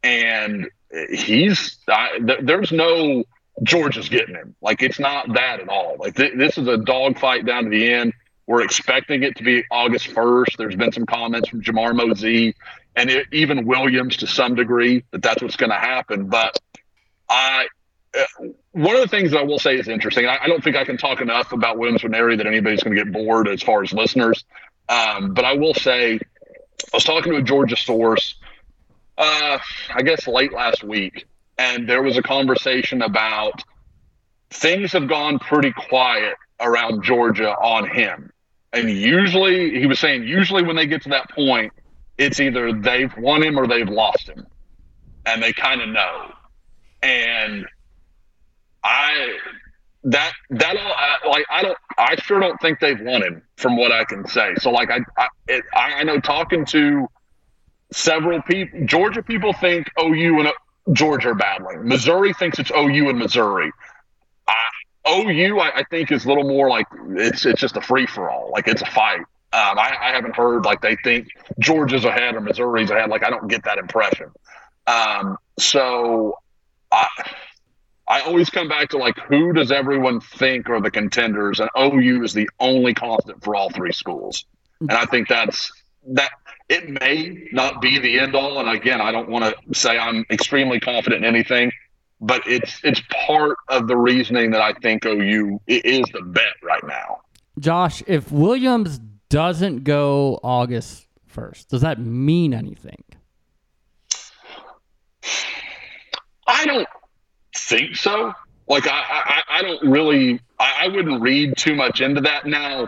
and 0.03 0.69
he's 1.09 1.77
I, 1.87 2.17
th- 2.17 2.39
there's 2.43 2.71
no 2.71 3.25
Georgia's 3.63 4.09
getting 4.09 4.35
him. 4.35 4.55
Like 4.61 4.81
it's 4.81 4.99
not 4.99 5.33
that 5.33 5.59
at 5.59 5.69
all. 5.69 5.97
Like 5.99 6.15
th- 6.15 6.33
this 6.37 6.57
is 6.57 6.67
a 6.67 6.77
dogfight 6.77 7.45
down 7.45 7.65
to 7.65 7.69
the 7.69 7.91
end. 7.91 8.13
We're 8.47 8.63
expecting 8.63 9.23
it 9.23 9.37
to 9.37 9.43
be 9.43 9.63
August 9.71 10.07
1st. 10.07 10.57
There's 10.57 10.75
been 10.75 10.91
some 10.91 11.05
comments 11.05 11.47
from 11.47 11.61
Jamar 11.61 11.93
Mozee 11.93 12.53
and 12.95 13.09
it, 13.09 13.27
even 13.31 13.65
Williams 13.65 14.17
to 14.17 14.27
some 14.27 14.55
degree 14.55 15.03
that 15.11 15.21
that's 15.21 15.41
what's 15.41 15.55
going 15.55 15.69
to 15.69 15.77
happen. 15.77 16.27
But 16.27 16.57
I, 17.29 17.67
uh, 18.17 18.47
one 18.73 18.95
of 18.95 19.01
the 19.01 19.07
things 19.07 19.31
that 19.31 19.39
I 19.39 19.43
will 19.43 19.59
say 19.59 19.75
is 19.75 19.87
interesting. 19.87 20.25
I, 20.25 20.39
I 20.43 20.47
don't 20.47 20.63
think 20.63 20.75
I 20.75 20.85
can 20.85 20.97
talk 20.97 21.21
enough 21.21 21.51
about 21.51 21.77
Williams 21.77 22.01
Nwaneri 22.03 22.37
that 22.37 22.47
anybody's 22.47 22.83
going 22.83 22.95
to 22.95 23.03
get 23.03 23.11
bored 23.11 23.47
as 23.47 23.61
far 23.61 23.83
as 23.83 23.91
listeners. 23.93 24.45
Um, 24.87 25.33
but 25.33 25.45
I 25.45 25.53
will 25.53 25.73
say, 25.73 26.15
I 26.15 26.17
was 26.93 27.03
talking 27.03 27.33
to 27.33 27.37
a 27.39 27.43
Georgia 27.43 27.75
source, 27.75 28.35
uh, 29.17 29.59
I 29.93 30.01
guess 30.03 30.27
late 30.27 30.53
last 30.53 30.83
week, 30.83 31.27
and 31.57 31.87
there 31.87 32.01
was 32.01 32.17
a 32.17 32.21
conversation 32.21 33.01
about 33.01 33.63
things 34.49 34.93
have 34.93 35.07
gone 35.07 35.39
pretty 35.39 35.71
quiet 35.71 36.35
around 36.59 37.03
Georgia 37.03 37.51
on 37.51 37.89
him. 37.89 38.31
And 38.73 38.89
usually, 38.89 39.79
he 39.79 39.85
was 39.85 39.99
saying, 39.99 40.23
usually 40.23 40.63
when 40.63 40.75
they 40.75 40.85
get 40.85 41.01
to 41.03 41.09
that 41.09 41.29
point, 41.29 41.73
it's 42.17 42.39
either 42.39 42.71
they've 42.73 43.15
won 43.17 43.43
him 43.43 43.59
or 43.59 43.67
they've 43.67 43.89
lost 43.89 44.29
him. 44.29 44.47
And 45.25 45.43
they 45.43 45.53
kind 45.53 45.81
of 45.81 45.89
know. 45.89 46.31
And 47.03 47.65
I, 48.83 49.37
that, 50.03 50.33
that, 50.49 50.75
uh, 50.77 51.29
like, 51.29 51.45
I 51.49 51.61
don't, 51.63 51.77
I 51.97 52.15
sure 52.15 52.39
don't 52.39 52.59
think 52.61 52.79
they've 52.79 52.99
won 52.99 53.23
him 53.23 53.41
from 53.57 53.77
what 53.77 53.91
I 53.91 54.03
can 54.05 54.27
say. 54.27 54.55
So, 54.59 54.71
like, 54.71 54.89
I, 54.89 54.99
I, 55.17 55.27
it, 55.47 55.63
I 55.73 56.03
know 56.03 56.19
talking 56.19 56.65
to 56.65 57.07
several 57.91 58.41
people, 58.41 58.85
Georgia 58.85 59.21
people 59.21 59.53
think 59.53 59.89
OU 59.99 60.39
and 60.39 60.49
Georgia 60.93 61.29
are 61.29 61.35
battling. 61.35 61.87
Missouri 61.87 62.33
thinks 62.33 62.59
it's 62.59 62.71
OU 62.71 63.09
and 63.09 63.19
Missouri. 63.19 63.71
I, 64.47 64.69
OU, 65.09 65.59
I, 65.59 65.79
I, 65.79 65.83
think, 65.89 66.11
is 66.11 66.25
a 66.25 66.27
little 66.27 66.47
more 66.47 66.69
like 66.69 66.87
it's 67.11 67.45
it's 67.45 67.61
just 67.61 67.77
a 67.77 67.81
free 67.81 68.07
for 68.07 68.29
all. 68.29 68.51
Like 68.51 68.67
it's 68.67 68.81
a 68.81 68.85
fight. 68.85 69.19
Um, 69.53 69.77
I, 69.77 69.95
I, 70.01 70.11
haven't 70.11 70.35
heard 70.35 70.63
like 70.63 70.81
they 70.81 70.95
think 71.03 71.27
Georgia's 71.59 72.05
ahead 72.05 72.35
or 72.35 72.41
Missouri's 72.41 72.89
ahead. 72.89 73.09
Like 73.09 73.23
I 73.23 73.29
don't 73.29 73.49
get 73.49 73.65
that 73.65 73.77
impression. 73.77 74.31
Um, 74.87 75.37
so 75.59 76.35
I 76.91 77.07
I 78.11 78.21
always 78.21 78.49
come 78.49 78.67
back 78.67 78.89
to 78.89 78.97
like 78.97 79.17
who 79.19 79.53
does 79.53 79.71
everyone 79.71 80.19
think 80.19 80.69
are 80.69 80.81
the 80.81 80.91
contenders, 80.91 81.61
and 81.61 81.69
OU 81.79 82.23
is 82.23 82.33
the 82.33 82.49
only 82.59 82.93
constant 82.93 83.41
for 83.43 83.55
all 83.55 83.69
three 83.69 83.93
schools. 83.93 84.45
And 84.81 84.91
I 84.91 85.05
think 85.05 85.27
that's 85.27 85.71
that. 86.09 86.31
It 86.67 86.89
may 86.89 87.49
not 87.51 87.81
be 87.81 87.99
the 87.99 88.19
end 88.19 88.33
all, 88.33 88.59
and 88.59 88.69
again, 88.69 89.01
I 89.01 89.11
don't 89.11 89.29
want 89.29 89.43
to 89.45 89.77
say 89.77 89.97
I'm 89.97 90.25
extremely 90.29 90.79
confident 90.79 91.25
in 91.25 91.35
anything 91.35 91.71
but 92.21 92.43
it's 92.45 92.79
it's 92.83 93.01
part 93.25 93.57
of 93.67 93.87
the 93.87 93.97
reasoning 93.97 94.51
that 94.51 94.61
I 94.61 94.73
think 94.73 95.05
OU 95.05 95.59
is 95.67 96.05
the 96.13 96.21
bet 96.21 96.53
right 96.61 96.83
now. 96.85 97.21
Josh, 97.59 98.03
if 98.07 98.31
Williams 98.31 98.99
doesn't 99.29 99.83
go 99.83 100.39
August 100.43 101.07
first, 101.25 101.69
does 101.69 101.81
that 101.81 101.99
mean 101.99 102.53
anything? 102.53 103.03
I 106.47 106.65
don't 106.65 106.87
think 107.55 107.95
so. 107.95 108.33
Like 108.67 108.87
I, 108.87 109.01
I, 109.09 109.41
I 109.49 109.61
don't 109.61 109.89
really, 109.89 110.39
I, 110.59 110.85
I 110.85 110.87
wouldn't 110.87 111.21
read 111.21 111.57
too 111.57 111.75
much 111.75 112.01
into 112.01 112.21
that. 112.21 112.45
Now, 112.45 112.87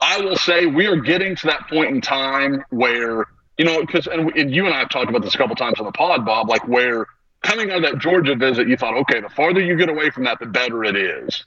I 0.00 0.20
will 0.20 0.36
say 0.36 0.66
we 0.66 0.86
are 0.86 0.96
getting 0.96 1.36
to 1.36 1.46
that 1.48 1.68
point 1.68 1.90
in 1.90 2.00
time 2.00 2.64
where 2.70 3.26
you 3.60 3.66
know, 3.66 3.78
because 3.82 4.06
and, 4.06 4.34
and 4.38 4.54
you 4.54 4.64
and 4.64 4.74
I 4.74 4.78
have 4.78 4.88
talked 4.88 5.10
about 5.10 5.20
this 5.20 5.34
a 5.34 5.36
couple 5.36 5.54
times 5.54 5.78
on 5.78 5.84
the 5.84 5.92
pod, 5.92 6.24
Bob, 6.24 6.48
like 6.48 6.66
where 6.66 7.06
coming 7.42 7.70
out 7.70 7.84
of 7.84 7.92
that 7.92 7.98
Georgia 7.98 8.34
visit, 8.34 8.66
you 8.68 8.76
thought, 8.78 8.96
okay, 9.00 9.20
the 9.20 9.28
farther 9.28 9.60
you 9.60 9.76
get 9.76 9.90
away 9.90 10.08
from 10.08 10.24
that, 10.24 10.38
the 10.40 10.46
better 10.46 10.82
it 10.82 10.96
is. 10.96 11.44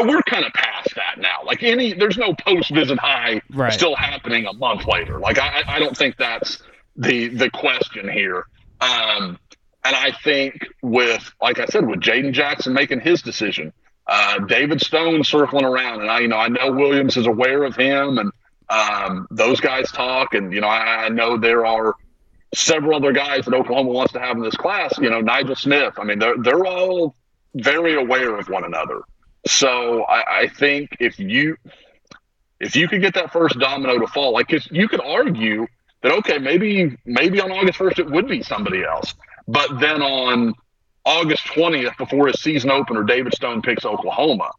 We're 0.00 0.22
kind 0.22 0.44
of 0.44 0.52
past 0.52 0.94
that 0.94 1.18
now. 1.18 1.38
Like 1.44 1.64
any, 1.64 1.92
there's 1.92 2.16
no 2.16 2.34
post 2.34 2.70
visit 2.70 3.00
high 3.00 3.42
right. 3.50 3.72
still 3.72 3.96
happening 3.96 4.46
a 4.46 4.52
month 4.52 4.86
later. 4.86 5.18
Like 5.18 5.38
I, 5.38 5.64
I 5.66 5.80
don't 5.80 5.96
think 5.96 6.16
that's 6.16 6.62
the 6.94 7.26
the 7.26 7.50
question 7.50 8.08
here. 8.08 8.46
Um, 8.80 9.36
and 9.84 9.96
I 9.96 10.12
think 10.12 10.66
with, 10.82 11.32
like 11.40 11.58
I 11.58 11.66
said, 11.66 11.86
with 11.86 12.00
Jaden 12.00 12.32
Jackson 12.32 12.72
making 12.72 13.00
his 13.00 13.22
decision, 13.22 13.72
uh, 14.06 14.40
David 14.40 14.80
Stone 14.80 15.24
circling 15.24 15.64
around, 15.64 16.00
and 16.02 16.10
I, 16.10 16.20
you 16.20 16.28
know, 16.28 16.36
I 16.36 16.48
know 16.48 16.72
Williams 16.72 17.16
is 17.16 17.26
aware 17.26 17.64
of 17.64 17.76
him, 17.76 18.18
and 18.18 18.32
um, 18.68 19.26
those 19.30 19.60
guys 19.60 19.90
talk, 19.90 20.34
and 20.34 20.52
you 20.52 20.60
know, 20.60 20.68
I, 20.68 21.06
I 21.06 21.08
know 21.08 21.38
there 21.38 21.64
are 21.64 21.94
several 22.54 22.96
other 22.96 23.12
guys 23.12 23.44
that 23.44 23.54
Oklahoma 23.54 23.90
wants 23.90 24.12
to 24.12 24.20
have 24.20 24.36
in 24.36 24.42
this 24.42 24.56
class. 24.56 24.98
You 24.98 25.10
know, 25.10 25.20
Nigel 25.20 25.56
Smith. 25.56 25.94
I 25.98 26.04
mean, 26.04 26.18
they're 26.18 26.36
they're 26.38 26.66
all 26.66 27.14
very 27.54 27.94
aware 27.94 28.36
of 28.36 28.48
one 28.48 28.64
another. 28.64 29.00
So 29.46 30.04
I, 30.04 30.42
I 30.42 30.48
think 30.48 30.96
if 31.00 31.18
you 31.18 31.56
if 32.58 32.76
you 32.76 32.88
could 32.88 33.00
get 33.00 33.14
that 33.14 33.32
first 33.32 33.58
domino 33.58 33.98
to 33.98 34.06
fall, 34.06 34.32
like 34.32 34.52
you 34.70 34.88
could 34.88 35.00
argue 35.00 35.66
that 36.02 36.12
okay, 36.18 36.38
maybe 36.38 36.96
maybe 37.04 37.40
on 37.40 37.50
August 37.50 37.78
first 37.78 37.98
it 37.98 38.10
would 38.10 38.28
be 38.28 38.42
somebody 38.42 38.84
else. 38.84 39.14
But 39.48 39.80
then 39.80 40.02
on 40.02 40.54
August 41.04 41.46
twentieth, 41.46 41.96
before 41.98 42.28
his 42.28 42.40
season 42.40 42.70
opener, 42.70 43.02
David 43.04 43.34
Stone 43.34 43.62
picks 43.62 43.84
Oklahoma. 43.84 44.50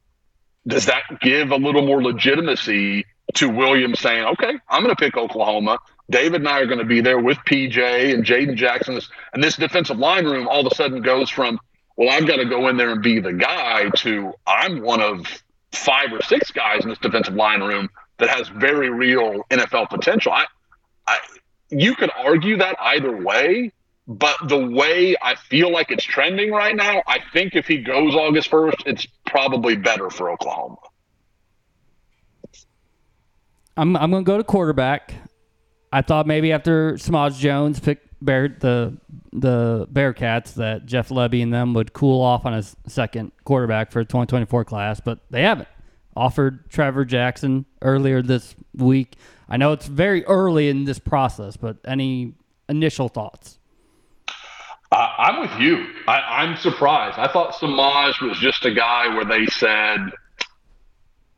Does 0.67 0.85
that 0.85 1.03
give 1.21 1.51
a 1.51 1.55
little 1.55 1.85
more 1.85 2.03
legitimacy 2.03 3.05
to 3.35 3.49
Williams 3.49 3.99
saying, 3.99 4.25
"Okay, 4.25 4.53
I'm 4.69 4.83
going 4.83 4.95
to 4.95 4.99
pick 4.99 5.17
Oklahoma"? 5.17 5.77
David 6.09 6.41
and 6.41 6.49
I 6.49 6.59
are 6.59 6.65
going 6.65 6.79
to 6.79 6.85
be 6.85 7.01
there 7.01 7.19
with 7.19 7.37
PJ 7.39 8.13
and 8.13 8.25
Jaden 8.25 8.55
Jackson, 8.55 8.99
and 9.33 9.43
this 9.43 9.55
defensive 9.55 9.97
line 9.97 10.25
room 10.25 10.47
all 10.47 10.65
of 10.65 10.71
a 10.71 10.75
sudden 10.75 11.01
goes 11.01 11.29
from, 11.29 11.59
"Well, 11.95 12.09
I've 12.09 12.27
got 12.27 12.37
to 12.37 12.45
go 12.45 12.67
in 12.67 12.77
there 12.77 12.91
and 12.91 13.01
be 13.01 13.19
the 13.19 13.33
guy," 13.33 13.89
to 13.97 14.33
I'm 14.45 14.81
one 14.81 15.01
of 15.01 15.25
five 15.71 16.11
or 16.11 16.21
six 16.21 16.51
guys 16.51 16.83
in 16.83 16.89
this 16.89 16.99
defensive 16.99 17.35
line 17.35 17.61
room 17.61 17.89
that 18.17 18.29
has 18.29 18.47
very 18.49 18.89
real 18.89 19.43
NFL 19.49 19.89
potential. 19.89 20.31
I, 20.31 20.45
I, 21.07 21.19
you 21.69 21.95
could 21.95 22.11
argue 22.15 22.57
that 22.57 22.75
either 22.79 23.15
way, 23.15 23.71
but 24.11 24.35
the 24.47 24.67
way 24.67 25.15
I 25.21 25.35
feel 25.35 25.71
like 25.71 25.89
it's 25.91 26.03
trending 26.03 26.51
right 26.51 26.75
now, 26.75 27.01
I 27.07 27.19
think 27.33 27.55
if 27.55 27.67
he 27.67 27.77
goes 27.77 28.13
August 28.13 28.51
1st, 28.51 28.83
it's 28.85 29.07
probably 29.25 29.75
better 29.75 30.09
for 30.09 30.29
Oklahoma. 30.29 30.77
I'm 33.77 33.95
I'm 33.95 34.11
gonna 34.11 34.23
go 34.23 34.38
to 34.38 34.43
quarterback. 34.43 35.13
I 35.93 36.01
thought 36.01 36.27
maybe 36.27 36.51
after 36.51 36.97
Samaj 36.97 37.38
Jones 37.38 37.79
picked 37.79 38.07
Bear 38.21 38.49
the 38.49 38.97
the 39.33 39.88
Bearcats 39.91 40.53
that 40.55 40.85
Jeff 40.85 41.09
Lebby 41.09 41.41
and 41.41 41.53
them 41.53 41.73
would 41.73 41.93
cool 41.93 42.21
off 42.21 42.45
on 42.45 42.53
his 42.53 42.75
second 42.85 43.31
quarterback 43.45 43.91
for 43.91 44.03
2024 44.03 44.65
class, 44.65 44.99
but 44.99 45.19
they 45.29 45.41
haven't. 45.41 45.69
Offered 46.15 46.69
Trevor 46.69 47.05
Jackson 47.05 47.65
earlier 47.81 48.21
this 48.21 48.53
week. 48.75 49.15
I 49.47 49.55
know 49.55 49.71
it's 49.71 49.88
very 49.88 50.25
early 50.25 50.67
in 50.67 50.83
this 50.83 50.99
process, 50.99 51.55
but 51.55 51.77
any 51.85 52.33
initial 52.67 53.07
thoughts? 53.07 53.57
Uh, 54.91 55.07
I'm 55.18 55.39
with 55.39 55.59
you. 55.59 55.85
I, 56.07 56.43
am 56.43 56.57
surprised. 56.57 57.18
I 57.18 57.31
thought 57.31 57.55
Samaj 57.55 58.19
was 58.22 58.38
just 58.39 58.65
a 58.65 58.72
guy 58.72 59.07
where 59.15 59.23
they 59.23 59.45
said, 59.45 60.11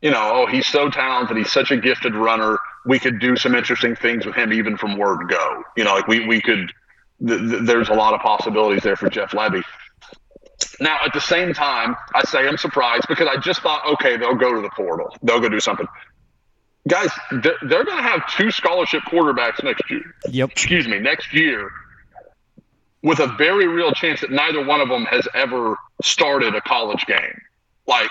you 0.02 0.10
know, 0.10 0.32
oh, 0.34 0.46
he's 0.46 0.66
so 0.66 0.90
talented. 0.90 1.36
He's 1.36 1.52
such 1.52 1.70
a 1.70 1.76
gifted 1.76 2.16
runner. 2.16 2.58
We 2.84 2.98
could 2.98 3.20
do 3.20 3.36
some 3.36 3.54
interesting 3.54 3.94
things 3.94 4.26
with 4.26 4.34
him, 4.34 4.52
even 4.52 4.76
from 4.76 4.98
word 4.98 5.28
go. 5.28 5.62
You 5.76 5.84
know, 5.84 5.94
like 5.94 6.08
we 6.08 6.26
we 6.26 6.40
could. 6.40 6.72
Th- 7.26 7.40
th- 7.40 7.62
there's 7.62 7.88
a 7.88 7.94
lot 7.94 8.12
of 8.12 8.20
possibilities 8.20 8.82
there 8.82 8.96
for 8.96 9.08
Jeff 9.08 9.30
Lebby. 9.30 9.62
Now, 10.80 10.98
at 11.06 11.12
the 11.12 11.20
same 11.20 11.54
time, 11.54 11.96
I 12.14 12.24
say 12.24 12.46
I'm 12.46 12.58
surprised 12.58 13.06
because 13.08 13.28
I 13.28 13.38
just 13.38 13.60
thought, 13.60 13.86
okay, 13.94 14.16
they'll 14.16 14.34
go 14.34 14.52
to 14.54 14.60
the 14.60 14.70
portal. 14.70 15.14
They'll 15.22 15.40
go 15.40 15.48
do 15.48 15.60
something. 15.60 15.86
Guys, 16.88 17.10
they're, 17.30 17.56
they're 17.62 17.84
going 17.84 17.96
to 17.96 18.02
have 18.02 18.28
two 18.36 18.50
scholarship 18.50 19.02
quarterbacks 19.04 19.62
next 19.62 19.88
year. 19.90 20.02
Yep. 20.28 20.50
Excuse 20.50 20.86
me, 20.86 20.98
next 20.98 21.32
year, 21.32 21.70
with 23.04 23.20
a 23.20 23.26
very 23.36 23.68
real 23.68 23.92
chance 23.92 24.22
that 24.22 24.32
neither 24.32 24.64
one 24.64 24.80
of 24.80 24.88
them 24.88 25.04
has 25.04 25.28
ever 25.34 25.76
started 26.02 26.54
a 26.54 26.60
college 26.62 27.04
game. 27.06 27.40
Like 27.86 28.10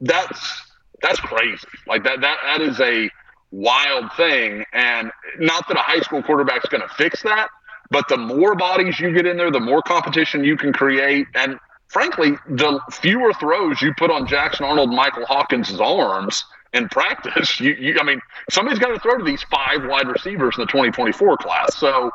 that's 0.00 0.62
that's 1.02 1.18
crazy. 1.18 1.66
Like 1.86 2.04
that 2.04 2.20
that 2.20 2.36
that 2.44 2.60
is 2.60 2.78
a 2.80 3.10
wild 3.50 4.12
thing. 4.12 4.64
And 4.72 5.10
not 5.38 5.66
that 5.68 5.76
a 5.78 5.80
high 5.80 6.00
school 6.00 6.22
quarterback's 6.22 6.68
going 6.68 6.82
to 6.82 6.94
fix 6.94 7.22
that, 7.22 7.48
but 7.90 8.06
the 8.08 8.18
more 8.18 8.54
bodies 8.54 9.00
you 9.00 9.12
get 9.12 9.24
in 9.24 9.38
there, 9.38 9.50
the 9.50 9.58
more 9.58 9.80
competition 9.80 10.44
you 10.44 10.56
can 10.56 10.72
create. 10.72 11.26
And 11.34 11.58
frankly, 11.88 12.32
the 12.46 12.78
fewer 12.92 13.32
throws 13.32 13.80
you 13.80 13.94
put 13.96 14.10
on 14.10 14.26
Jackson 14.26 14.66
Arnold, 14.66 14.90
Michael 14.90 15.24
Hawkins' 15.24 15.80
arms 15.80 16.44
in 16.74 16.90
practice, 16.90 17.58
you, 17.60 17.72
you 17.72 17.96
I 17.98 18.04
mean, 18.04 18.20
somebody's 18.50 18.78
got 18.78 18.88
to 18.88 19.00
throw 19.00 19.16
to 19.16 19.24
these 19.24 19.42
five 19.44 19.86
wide 19.86 20.08
receivers 20.08 20.56
in 20.58 20.60
the 20.62 20.66
2024 20.66 21.38
class. 21.38 21.74
So 21.76 22.10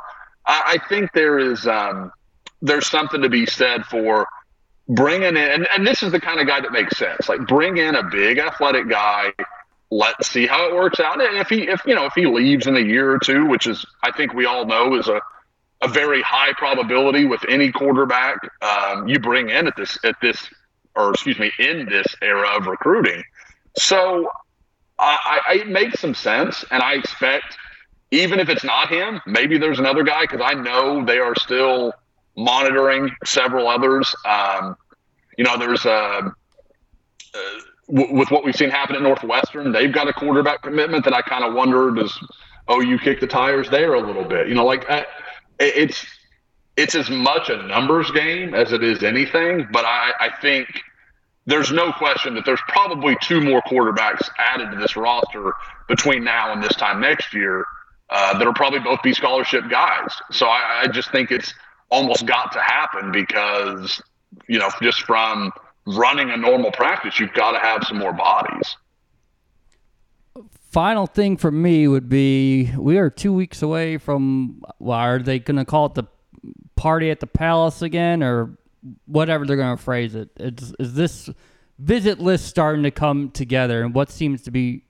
I, 0.45 0.77
I 0.81 0.87
think 0.87 1.11
there 1.13 1.39
is 1.39 1.67
um, 1.67 2.11
there's 2.61 2.87
something 2.87 3.21
to 3.21 3.29
be 3.29 3.45
said 3.45 3.85
for 3.85 4.27
bringing 4.87 5.29
in, 5.29 5.37
and, 5.37 5.67
and 5.75 5.87
this 5.87 6.03
is 6.03 6.11
the 6.11 6.19
kind 6.19 6.39
of 6.39 6.47
guy 6.47 6.61
that 6.61 6.71
makes 6.71 6.97
sense. 6.97 7.29
Like 7.29 7.47
bring 7.47 7.77
in 7.77 7.95
a 7.95 8.03
big 8.03 8.37
athletic 8.37 8.89
guy. 8.89 9.33
Let's 9.89 10.27
see 10.29 10.47
how 10.47 10.69
it 10.69 10.75
works 10.75 10.99
out. 10.99 11.21
And 11.21 11.37
if 11.37 11.49
he, 11.49 11.67
if 11.67 11.81
you 11.85 11.95
know, 11.95 12.05
if 12.05 12.13
he 12.13 12.25
leaves 12.25 12.67
in 12.67 12.77
a 12.77 12.81
year 12.81 13.11
or 13.11 13.19
two, 13.19 13.45
which 13.47 13.67
is 13.67 13.85
I 14.03 14.11
think 14.11 14.33
we 14.33 14.45
all 14.45 14.65
know 14.65 14.95
is 14.95 15.07
a 15.07 15.21
a 15.81 15.87
very 15.87 16.21
high 16.21 16.53
probability 16.53 17.25
with 17.25 17.41
any 17.49 17.71
quarterback 17.71 18.37
um, 18.61 19.07
you 19.07 19.19
bring 19.19 19.49
in 19.49 19.67
at 19.67 19.75
this 19.75 19.97
at 20.03 20.15
this 20.21 20.47
or 20.95 21.11
excuse 21.11 21.39
me 21.39 21.51
in 21.59 21.87
this 21.87 22.05
era 22.21 22.49
of 22.55 22.67
recruiting. 22.67 23.23
So 23.77 24.29
I, 24.99 25.39
I, 25.47 25.53
it 25.55 25.69
makes 25.69 25.99
some 25.99 26.13
sense, 26.13 26.63
and 26.69 26.83
I 26.83 26.93
expect 26.93 27.57
even 28.11 28.39
if 28.39 28.49
it's 28.49 28.63
not 28.63 28.89
him, 28.89 29.21
maybe 29.25 29.57
there's 29.57 29.79
another 29.79 30.03
guy 30.03 30.21
because 30.21 30.41
I 30.43 30.53
know 30.53 31.03
they 31.03 31.17
are 31.17 31.35
still 31.35 31.93
monitoring 32.37 33.09
several 33.25 33.67
others. 33.67 34.13
Um, 34.25 34.75
you 35.37 35.43
know, 35.43 35.57
there's. 35.57 35.85
Uh, 35.85 36.29
uh, 37.33 37.39
with 37.93 38.31
what 38.31 38.45
we've 38.45 38.55
seen 38.55 38.69
happen 38.69 38.95
at 38.95 39.01
Northwestern, 39.01 39.73
they've 39.73 39.91
got 39.91 40.07
a 40.07 40.13
quarterback 40.13 40.61
commitment 40.61 41.03
that 41.03 41.13
I 41.13 41.21
kind 41.21 41.43
of 41.43 41.53
wonder 41.53 41.91
does 41.91 42.17
OU 42.71 42.99
kick 42.99 43.19
the 43.19 43.27
tires 43.27 43.69
there 43.69 43.95
a 43.95 43.99
little 43.99 44.23
bit? 44.23 44.47
You 44.47 44.55
know, 44.55 44.65
like 44.65 44.89
I, 44.89 45.05
it's 45.59 46.05
it's 46.77 46.95
as 46.95 47.09
much 47.09 47.49
a 47.49 47.61
numbers 47.63 48.09
game 48.11 48.53
as 48.53 48.71
it 48.71 48.81
is 48.81 49.03
anything. 49.03 49.67
But 49.73 49.83
I, 49.83 50.11
I 50.21 50.29
think 50.41 50.67
there's 51.45 51.71
no 51.73 51.91
question 51.91 52.33
that 52.35 52.45
there's 52.45 52.61
probably 52.67 53.17
two 53.21 53.41
more 53.41 53.61
quarterbacks 53.63 54.29
added 54.37 54.71
to 54.71 54.77
this 54.77 54.95
roster 54.95 55.51
between 55.89 56.23
now 56.23 56.53
and 56.53 56.63
this 56.63 56.75
time 56.75 57.01
next 57.01 57.33
year 57.33 57.65
uh, 58.11 58.37
that'll 58.37 58.53
probably 58.53 58.79
both 58.79 59.01
be 59.01 59.13
scholarship 59.13 59.69
guys. 59.69 60.13
So 60.31 60.45
I, 60.45 60.81
I 60.83 60.87
just 60.87 61.11
think 61.11 61.31
it's 61.31 61.53
almost 61.89 62.25
got 62.25 62.51
to 62.51 62.59
happen 62.59 63.11
because 63.11 64.01
you 64.47 64.59
know 64.59 64.69
just 64.81 65.01
from 65.03 65.51
running 65.87 66.29
a 66.29 66.37
normal 66.37 66.71
practice, 66.71 67.19
you've 67.19 67.33
got 67.33 67.51
to 67.51 67.59
have 67.59 67.83
some 67.85 67.97
more 67.97 68.13
bodies. 68.13 68.75
Final 70.71 71.07
thing 71.07 71.37
for 71.37 71.51
me 71.51 71.87
would 71.87 72.09
be 72.09 72.71
we 72.77 72.97
are 72.97 73.09
two 73.09 73.33
weeks 73.33 73.61
away 73.61 73.97
from 73.97 74.61
well, 74.79 74.97
are 74.97 75.19
they 75.19 75.39
going 75.39 75.57
to 75.57 75.65
call 75.65 75.87
it 75.87 75.95
the 75.95 76.03
party 76.75 77.11
at 77.11 77.19
the 77.19 77.27
palace 77.27 77.81
again 77.81 78.23
or 78.23 78.57
whatever 79.05 79.45
they're 79.45 79.57
going 79.57 79.75
to 79.75 79.81
phrase 79.81 80.15
it? 80.15 80.29
Is, 80.37 80.73
is 80.79 80.93
this 80.95 81.29
visit 81.79 82.19
list 82.19 82.45
starting 82.45 82.83
to 82.83 82.91
come 82.91 83.31
together 83.31 83.83
and 83.83 83.93
what 83.93 84.09
seems 84.09 84.43
to 84.43 84.51
be 84.51 84.83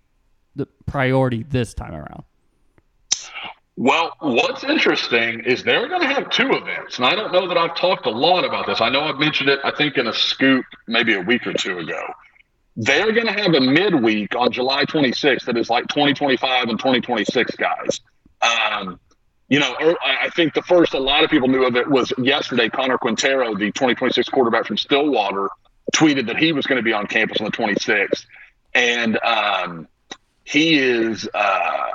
the 0.55 0.67
priority 0.85 1.43
this 1.43 1.73
time 1.73 1.93
around 1.93 2.23
well, 3.75 4.13
what's 4.19 4.63
interesting 4.63 5.41
is 5.41 5.63
they're 5.63 5.87
going 5.87 6.01
to 6.01 6.07
have 6.07 6.29
two 6.29 6.51
events. 6.51 6.97
And 6.97 7.05
I 7.05 7.15
don't 7.15 7.31
know 7.31 7.47
that 7.47 7.57
I've 7.57 7.75
talked 7.75 8.05
a 8.05 8.11
lot 8.11 8.43
about 8.45 8.67
this. 8.67 8.81
I 8.81 8.89
know 8.89 9.01
I've 9.01 9.17
mentioned 9.17 9.49
it, 9.49 9.59
I 9.63 9.71
think, 9.71 9.97
in 9.97 10.07
a 10.07 10.13
scoop 10.13 10.65
maybe 10.87 11.13
a 11.13 11.21
week 11.21 11.47
or 11.47 11.53
two 11.53 11.79
ago 11.79 12.01
they're 12.75 13.11
going 13.11 13.27
to 13.27 13.33
have 13.33 13.53
a 13.53 13.61
midweek 13.61 14.35
on 14.35 14.51
July 14.51 14.85
26th 14.85 15.45
that 15.45 15.57
is 15.57 15.69
like 15.69 15.87
2025 15.87 16.69
and 16.69 16.79
2026 16.79 17.55
guys. 17.55 18.01
Um, 18.41 18.99
you 19.49 19.59
know, 19.59 19.75
er, 19.81 19.95
I 20.01 20.29
think 20.29 20.53
the 20.53 20.61
first 20.61 20.93
a 20.93 20.99
lot 20.99 21.23
of 21.23 21.29
people 21.29 21.49
knew 21.49 21.65
of 21.65 21.75
it 21.75 21.89
was 21.89 22.13
yesterday. 22.17 22.69
Connor 22.69 22.97
Quintero, 22.97 23.53
the 23.53 23.71
2026 23.71 24.29
quarterback 24.29 24.65
from 24.65 24.77
Stillwater, 24.77 25.49
tweeted 25.93 26.27
that 26.27 26.37
he 26.37 26.53
was 26.53 26.65
going 26.65 26.77
to 26.77 26.83
be 26.83 26.93
on 26.93 27.07
campus 27.07 27.41
on 27.41 27.45
the 27.45 27.51
26th, 27.51 28.25
and 28.73 29.19
um, 29.21 29.87
he 30.45 30.79
is 30.79 31.27
uh, 31.33 31.89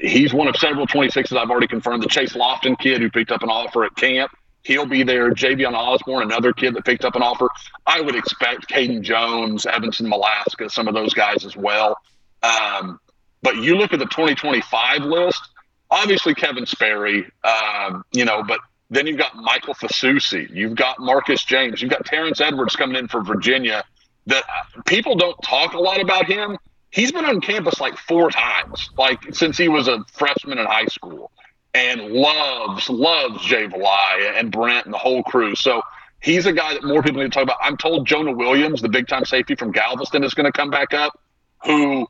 he's 0.00 0.32
one 0.32 0.48
of 0.48 0.56
several 0.56 0.86
26s 0.86 1.36
I've 1.36 1.50
already 1.50 1.68
confirmed. 1.68 2.02
The 2.02 2.08
Chase 2.08 2.34
Lofton 2.34 2.78
kid 2.78 3.00
who 3.00 3.10
picked 3.10 3.30
up 3.30 3.42
an 3.42 3.50
offer 3.50 3.84
at 3.84 3.94
camp 3.96 4.30
He'll 4.66 4.86
be 4.86 5.04
there. 5.04 5.30
Javion 5.30 5.74
Osborne, 5.74 6.24
another 6.24 6.52
kid 6.52 6.74
that 6.74 6.84
picked 6.84 7.04
up 7.04 7.14
an 7.14 7.22
offer. 7.22 7.48
I 7.86 8.00
would 8.00 8.16
expect 8.16 8.68
Caden 8.68 9.02
Jones, 9.02 9.64
Evanson 9.64 10.10
Malaska, 10.10 10.68
some 10.72 10.88
of 10.88 10.94
those 10.94 11.14
guys 11.14 11.44
as 11.44 11.56
well. 11.56 11.96
Um, 12.42 12.98
but 13.42 13.56
you 13.58 13.76
look 13.76 13.92
at 13.92 14.00
the 14.00 14.06
2025 14.06 15.02
list, 15.02 15.40
obviously 15.88 16.34
Kevin 16.34 16.66
Sperry, 16.66 17.30
um, 17.44 18.04
you 18.12 18.24
know, 18.24 18.42
but 18.42 18.58
then 18.90 19.06
you've 19.06 19.18
got 19.18 19.36
Michael 19.36 19.74
Fasusi, 19.74 20.50
you've 20.50 20.74
got 20.74 20.98
Marcus 20.98 21.44
James, 21.44 21.80
you've 21.80 21.92
got 21.92 22.04
Terrence 22.04 22.40
Edwards 22.40 22.74
coming 22.74 22.96
in 22.96 23.06
for 23.06 23.22
Virginia. 23.22 23.84
That 24.26 24.42
uh, 24.48 24.82
people 24.82 25.14
don't 25.14 25.40
talk 25.44 25.74
a 25.74 25.78
lot 25.78 26.00
about 26.00 26.26
him. 26.26 26.58
He's 26.96 27.12
been 27.12 27.26
on 27.26 27.42
campus 27.42 27.78
like 27.78 27.98
four 27.98 28.30
times, 28.30 28.88
like 28.96 29.34
since 29.34 29.58
he 29.58 29.68
was 29.68 29.86
a 29.86 30.02
freshman 30.14 30.56
in 30.56 30.64
high 30.64 30.86
school 30.86 31.30
and 31.74 32.00
loves, 32.10 32.88
loves 32.88 33.44
Jay 33.44 33.68
Valai 33.68 34.32
and 34.34 34.50
Brent 34.50 34.86
and 34.86 34.94
the 34.94 34.98
whole 34.98 35.22
crew. 35.22 35.54
So 35.54 35.82
he's 36.20 36.46
a 36.46 36.54
guy 36.54 36.72
that 36.72 36.84
more 36.84 37.02
people 37.02 37.20
need 37.20 37.30
to 37.32 37.34
talk 37.34 37.42
about. 37.42 37.58
I'm 37.60 37.76
told 37.76 38.06
Jonah 38.06 38.32
Williams, 38.32 38.80
the 38.80 38.88
big 38.88 39.08
time 39.08 39.26
safety 39.26 39.54
from 39.56 39.72
Galveston, 39.72 40.24
is 40.24 40.32
going 40.32 40.50
to 40.50 40.52
come 40.52 40.70
back 40.70 40.94
up, 40.94 41.20
who 41.66 42.08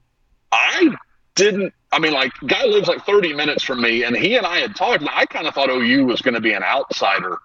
I 0.52 0.94
didn't. 1.34 1.74
I 1.90 1.98
mean, 1.98 2.12
like, 2.12 2.30
guy 2.46 2.64
lives 2.66 2.86
like 2.86 3.04
30 3.04 3.32
minutes 3.32 3.64
from 3.64 3.82
me, 3.82 4.04
and 4.04 4.16
he 4.16 4.36
and 4.36 4.46
I 4.46 4.58
had 4.58 4.76
talked, 4.76 5.00
and 5.00 5.10
I 5.12 5.26
kind 5.26 5.48
of 5.48 5.54
thought 5.54 5.68
OU 5.68 6.04
was 6.04 6.22
going 6.22 6.34
to 6.34 6.40
be 6.40 6.52
an 6.52 6.62
outsider. 6.62 7.38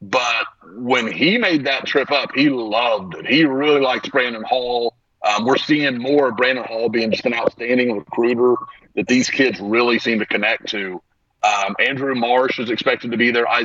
But 0.00 0.46
when 0.76 1.12
he 1.12 1.36
made 1.36 1.66
that 1.66 1.84
trip 1.84 2.10
up, 2.10 2.30
he 2.34 2.48
loved 2.48 3.16
it. 3.16 3.26
He 3.26 3.44
really 3.44 3.82
likes 3.82 4.08
Brandon 4.08 4.44
Hall. 4.44 4.94
Um, 5.26 5.44
we're 5.44 5.56
seeing 5.56 5.98
more 5.98 6.28
of 6.28 6.36
Brandon 6.36 6.64
Hall 6.64 6.88
being 6.88 7.10
just 7.10 7.26
an 7.26 7.34
outstanding 7.34 7.96
recruiter 7.96 8.54
that 8.94 9.08
these 9.08 9.28
kids 9.28 9.58
really 9.60 9.98
seem 9.98 10.20
to 10.20 10.26
connect 10.26 10.68
to. 10.68 11.02
Um, 11.42 11.74
Andrew 11.80 12.14
Marsh 12.14 12.58
is 12.58 12.70
expected 12.70 13.10
to 13.10 13.16
be 13.16 13.30
there. 13.30 13.48
I, 13.48 13.64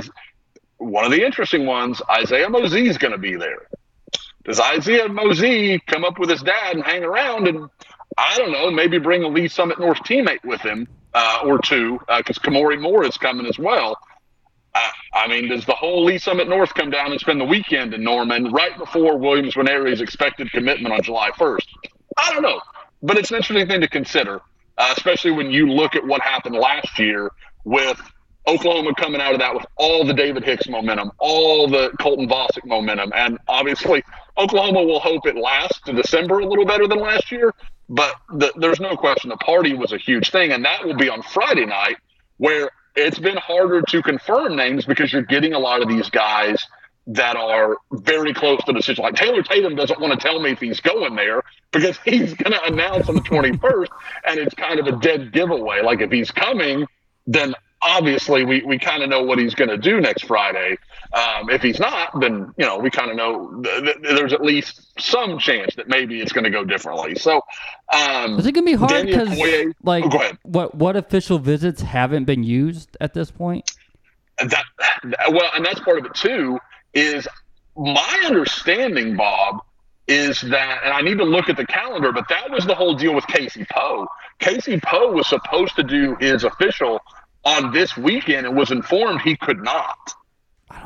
one 0.77 1.05
of 1.05 1.11
the 1.11 1.23
interesting 1.23 1.65
ones, 1.65 2.01
Isaiah 2.09 2.47
Mozee 2.47 2.87
is 2.87 2.97
going 2.97 3.11
to 3.11 3.19
be 3.19 3.35
there. 3.35 3.67
Does 4.43 4.59
Isaiah 4.59 5.07
Mozee 5.07 5.79
come 5.85 6.03
up 6.03 6.17
with 6.17 6.29
his 6.29 6.41
dad 6.41 6.75
and 6.75 6.83
hang 6.83 7.03
around 7.03 7.47
and 7.47 7.69
I 8.17 8.37
don't 8.37 8.51
know, 8.51 8.69
maybe 8.71 8.97
bring 8.97 9.23
a 9.23 9.27
Lee 9.27 9.47
Summit 9.47 9.79
North 9.79 9.99
teammate 9.99 10.43
with 10.43 10.61
him 10.61 10.87
uh, 11.13 11.39
or 11.45 11.59
two 11.59 11.99
because 12.17 12.37
uh, 12.37 12.41
Kamori 12.41 12.79
Moore 12.79 13.05
is 13.05 13.17
coming 13.17 13.45
as 13.45 13.57
well. 13.57 13.97
Uh, 14.73 14.89
I 15.13 15.27
mean, 15.27 15.49
does 15.49 15.65
the 15.65 15.73
whole 15.73 16.05
Lee 16.05 16.17
Summit 16.17 16.47
North 16.47 16.73
come 16.73 16.89
down 16.89 17.11
and 17.11 17.19
spend 17.19 17.41
the 17.41 17.45
weekend 17.45 17.93
in 17.93 18.03
Norman 18.03 18.51
right 18.51 18.77
before 18.77 19.17
Williams 19.17 19.55
Nwaneri's 19.55 20.01
expected 20.01 20.51
commitment 20.51 20.93
on 20.93 21.01
July 21.01 21.29
1st? 21.31 21.67
I 22.17 22.33
don't 22.33 22.41
know, 22.41 22.61
but 23.01 23.17
it's 23.17 23.31
an 23.31 23.37
interesting 23.37 23.67
thing 23.67 23.81
to 23.81 23.87
consider, 23.87 24.41
uh, 24.77 24.93
especially 24.95 25.31
when 25.31 25.51
you 25.51 25.67
look 25.67 25.95
at 25.95 26.05
what 26.05 26.21
happened 26.21 26.55
last 26.55 26.97
year 26.99 27.31
with 27.65 27.99
Oklahoma 28.47 28.93
coming 28.95 29.21
out 29.21 29.33
of 29.33 29.39
that 29.39 29.53
with 29.53 29.65
all 29.75 30.05
the 30.05 30.13
David 30.13 30.43
Hicks 30.43 30.67
momentum, 30.67 31.11
all 31.19 31.67
the 31.67 31.91
Colton 31.99 32.27
Vasek 32.27 32.65
momentum, 32.65 33.11
and 33.15 33.37
obviously 33.47 34.03
Oklahoma 34.37 34.83
will 34.83 34.99
hope 34.99 35.27
it 35.27 35.35
lasts 35.35 35.81
to 35.85 35.93
December 35.93 36.39
a 36.39 36.45
little 36.45 36.65
better 36.65 36.87
than 36.87 36.99
last 36.99 37.31
year. 37.31 37.53
But 37.89 38.15
the, 38.33 38.53
there's 38.55 38.79
no 38.79 38.95
question 38.95 39.29
the 39.29 39.37
party 39.37 39.73
was 39.73 39.91
a 39.91 39.97
huge 39.97 40.31
thing, 40.31 40.51
and 40.51 40.63
that 40.65 40.85
will 40.85 40.95
be 40.95 41.09
on 41.09 41.21
Friday 41.21 41.65
night, 41.65 41.97
where 42.37 42.71
it's 42.95 43.19
been 43.19 43.37
harder 43.37 43.81
to 43.81 44.01
confirm 44.01 44.55
names 44.55 44.85
because 44.85 45.11
you're 45.11 45.21
getting 45.21 45.53
a 45.53 45.59
lot 45.59 45.81
of 45.81 45.87
these 45.87 46.09
guys 46.09 46.65
that 47.07 47.35
are 47.35 47.77
very 47.91 48.33
close 48.33 48.59
to 48.59 48.65
the 48.67 48.73
decision. 48.73 49.03
Like 49.03 49.15
Taylor 49.15 49.41
Tatum 49.41 49.75
doesn't 49.75 49.99
want 49.99 50.13
to 50.13 50.19
tell 50.19 50.39
me 50.39 50.51
if 50.51 50.59
he's 50.59 50.79
going 50.79 51.15
there 51.15 51.43
because 51.71 51.97
he's 52.05 52.33
going 52.33 52.53
to 52.53 52.63
announce 52.63 53.09
on 53.09 53.15
the 53.15 53.21
21st, 53.21 53.87
and 54.25 54.39
it's 54.39 54.55
kind 54.55 54.79
of 54.79 54.87
a 54.87 54.97
dead 54.99 55.31
giveaway. 55.31 55.81
Like 55.81 56.01
if 56.01 56.11
he's 56.11 56.31
coming, 56.31 56.85
then 57.27 57.55
obviously 57.81 58.45
we, 58.45 58.61
we 58.63 58.77
kind 58.77 59.03
of 59.03 59.09
know 59.09 59.23
what 59.23 59.39
he's 59.39 59.55
going 59.55 59.69
to 59.69 59.77
do 59.77 59.99
next 59.99 60.25
Friday. 60.25 60.77
Um, 61.13 61.49
if 61.49 61.61
he's 61.61 61.79
not, 61.79 62.19
then 62.21 62.53
you 62.57 62.65
know 62.65 62.77
we 62.77 62.89
kind 62.89 63.11
of 63.11 63.17
know 63.17 63.61
th- 63.61 63.83
th- 63.83 63.97
there's 64.01 64.31
at 64.31 64.41
least 64.41 64.97
some 64.99 65.39
chance 65.39 65.75
that 65.75 65.89
maybe 65.89 66.21
it's 66.21 66.31
going 66.31 66.45
to 66.45 66.49
go 66.49 66.63
differently. 66.63 67.15
So, 67.15 67.41
um, 67.93 68.39
is 68.39 68.45
it 68.45 68.53
going 68.53 68.65
to 68.65 68.71
be 68.71 68.77
hard 68.77 69.05
because 69.05 69.37
like 69.83 70.05
oh, 70.07 70.31
what 70.43 70.73
what 70.75 70.95
official 70.95 71.37
visits 71.37 71.81
haven't 71.81 72.23
been 72.23 72.43
used 72.43 72.95
at 73.01 73.13
this 73.13 73.29
point? 73.29 73.71
That 74.37 74.63
well, 75.31 75.51
and 75.53 75.65
that's 75.65 75.81
part 75.81 75.99
of 75.99 76.05
it 76.05 76.13
too. 76.13 76.59
Is 76.93 77.27
my 77.75 78.23
understanding, 78.25 79.15
Bob, 79.15 79.61
is 80.07 80.41
that, 80.41 80.81
and 80.83 80.93
I 80.93 81.01
need 81.01 81.17
to 81.17 81.23
look 81.23 81.49
at 81.49 81.57
the 81.57 81.65
calendar, 81.65 82.11
but 82.11 82.27
that 82.29 82.51
was 82.51 82.65
the 82.65 82.75
whole 82.75 82.95
deal 82.95 83.13
with 83.13 83.25
Casey 83.27 83.65
Poe. 83.69 84.07
Casey 84.39 84.79
Poe 84.79 85.11
was 85.11 85.27
supposed 85.27 85.75
to 85.75 85.83
do 85.83 86.15
his 86.19 86.43
official 86.43 86.99
on 87.43 87.71
this 87.71 87.95
weekend 87.97 88.45
and 88.45 88.55
was 88.55 88.71
informed 88.71 89.21
he 89.21 89.35
could 89.35 89.63
not. 89.63 89.97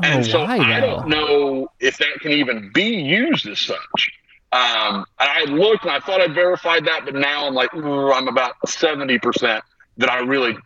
And 0.04 0.26
so 0.26 0.44
why, 0.44 0.58
I 0.58 0.80
don't 0.80 1.08
know 1.08 1.68
if 1.80 1.98
that 1.98 2.20
can 2.22 2.32
even 2.32 2.72
be 2.74 2.88
used 3.02 3.48
as 3.48 3.60
such. 3.60 4.12
Um, 4.52 5.06
and 5.20 5.30
I 5.30 5.44
looked 5.46 5.84
and 5.84 5.92
I 5.92 6.00
thought 6.00 6.22
I'd 6.22 6.34
verified 6.34 6.86
that, 6.86 7.02
but 7.06 7.16
now 7.16 7.48
I'm 7.48 7.54
like, 7.54 7.74
I'm 7.74 8.28
about 8.28 8.56
70% 8.66 9.62
that 9.98 10.10
I 10.10 10.20
really 10.20 10.58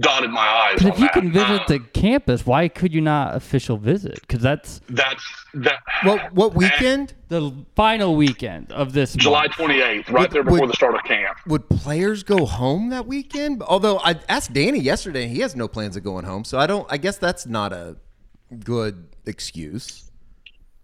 dotted 0.00 0.30
my 0.30 0.40
eyes. 0.46 0.82
But 0.82 0.94
if 0.94 0.98
you 0.98 1.06
that. 1.06 1.12
can 1.12 1.32
visit 1.32 1.60
um, 1.60 1.64
the 1.68 1.78
campus, 1.80 2.46
why 2.46 2.68
could 2.68 2.94
you 2.94 3.00
not 3.00 3.36
official 3.36 3.76
visit? 3.76 4.20
Because 4.22 4.42
that's 4.42 4.80
that's 4.88 5.22
that. 5.54 5.80
What 6.02 6.32
what 6.32 6.54
weekend? 6.54 7.14
the 7.28 7.52
final 7.76 8.16
weekend 8.16 8.72
of 8.72 8.92
this 8.92 9.14
July 9.14 9.46
28th, 9.48 10.10
right 10.10 10.22
Would- 10.22 10.30
there 10.32 10.42
before 10.42 10.60
would- 10.60 10.70
the 10.70 10.74
start 10.74 10.94
of 10.94 11.04
camp. 11.04 11.38
Would 11.46 11.68
players 11.68 12.22
go 12.22 12.46
home 12.46 12.88
that 12.90 13.06
weekend? 13.06 13.62
Although 13.62 13.98
I 13.98 14.16
asked 14.28 14.52
Danny 14.52 14.80
yesterday, 14.80 15.28
he 15.28 15.40
has 15.40 15.54
no 15.54 15.68
plans 15.68 15.96
of 15.96 16.02
going 16.02 16.24
home. 16.24 16.44
So 16.44 16.58
I 16.58 16.66
don't. 16.66 16.86
I 16.90 16.96
guess 16.96 17.18
that's 17.18 17.46
not 17.46 17.72
a 17.72 17.96
good 18.64 19.06
excuse. 19.26 20.10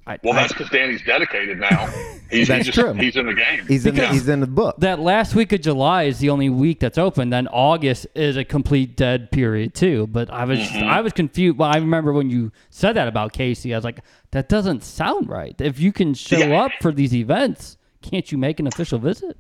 I- 0.06 0.18
Well, 0.22 0.34
I- 0.34 0.42
that's 0.42 0.52
because 0.52 0.70
Danny's 0.70 1.02
dedicated 1.04 1.58
now. 1.58 1.86
He's, 2.30 2.48
That's 2.48 2.66
he's 2.66 2.74
just, 2.74 2.78
true. 2.80 2.92
He's 2.94 3.14
in 3.16 3.26
the 3.26 3.34
game. 3.34 3.64
He's 3.68 3.86
in. 3.86 3.94
The, 3.94 4.08
he's 4.08 4.28
in 4.28 4.40
the 4.40 4.48
book. 4.48 4.74
that 4.78 4.98
last 4.98 5.36
week 5.36 5.52
of 5.52 5.60
July 5.60 6.04
is 6.04 6.18
the 6.18 6.28
only 6.30 6.48
week 6.48 6.80
that's 6.80 6.98
open. 6.98 7.30
Then 7.30 7.46
August 7.46 8.08
is 8.16 8.36
a 8.36 8.42
complete 8.44 8.96
dead 8.96 9.30
period 9.30 9.74
too. 9.74 10.08
But 10.08 10.28
I 10.32 10.44
was 10.44 10.58
Mm-hmm. 10.58 10.88
I 10.88 11.02
was 11.02 11.12
confused. 11.12 11.56
Well, 11.56 11.70
I 11.70 11.76
remember 11.76 12.12
when 12.12 12.28
you 12.28 12.50
said 12.70 12.94
that 12.94 13.06
about 13.06 13.32
Casey, 13.32 13.72
I 13.72 13.76
was 13.78 13.84
like, 13.84 14.00
that 14.32 14.48
doesn't 14.48 14.82
sound 14.82 15.28
right. 15.28 15.54
If 15.60 15.78
you 15.78 15.92
can 15.92 16.14
show 16.14 16.38
Yeah. 16.38 16.64
up 16.64 16.72
for 16.80 16.90
these 16.90 17.14
events, 17.14 17.76
can't 18.02 18.32
you 18.32 18.38
make 18.38 18.58
an 18.58 18.66
official 18.66 18.98
visit? 18.98 19.36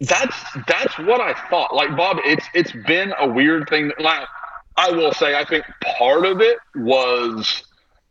That's 0.00 0.36
that's 0.66 0.98
what 0.98 1.20
I 1.20 1.34
thought. 1.48 1.72
Like 1.72 1.96
Bob, 1.96 2.16
it's 2.24 2.44
it's 2.54 2.72
been 2.88 3.12
a 3.20 3.28
weird 3.28 3.68
thing. 3.68 3.86
That, 3.86 4.00
like, 4.00 4.26
I 4.80 4.92
will 4.92 5.12
say, 5.12 5.34
I 5.34 5.44
think 5.44 5.64
part 5.98 6.24
of 6.24 6.40
it 6.40 6.56
was 6.74 7.62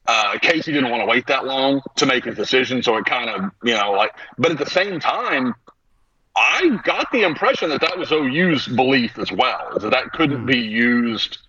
uh, 0.06 0.38
Casey 0.40 0.72
didn't 0.72 0.92
want 0.92 1.02
to 1.02 1.08
wait 1.08 1.26
that 1.26 1.46
long 1.46 1.82
to 1.96 2.06
make 2.06 2.26
his 2.26 2.36
decision, 2.36 2.84
so 2.84 2.96
it 2.98 3.06
kind 3.06 3.28
of 3.28 3.52
you 3.64 3.74
know 3.74 3.92
like. 3.94 4.12
But 4.38 4.52
at 4.52 4.60
the 4.60 4.70
same 4.70 5.00
time, 5.00 5.56
I 6.36 6.80
got 6.84 7.12
the 7.12 7.24
impression 7.24 7.70
that 7.70 7.82
that 7.82 7.98
was 7.98 8.12
OU's 8.12 8.68
belief 8.68 9.18
as 9.18 9.32
well, 9.32 9.80
that 9.80 9.90
that 9.90 10.12
couldn't 10.12 10.46
be 10.46 10.60
used 10.60 11.40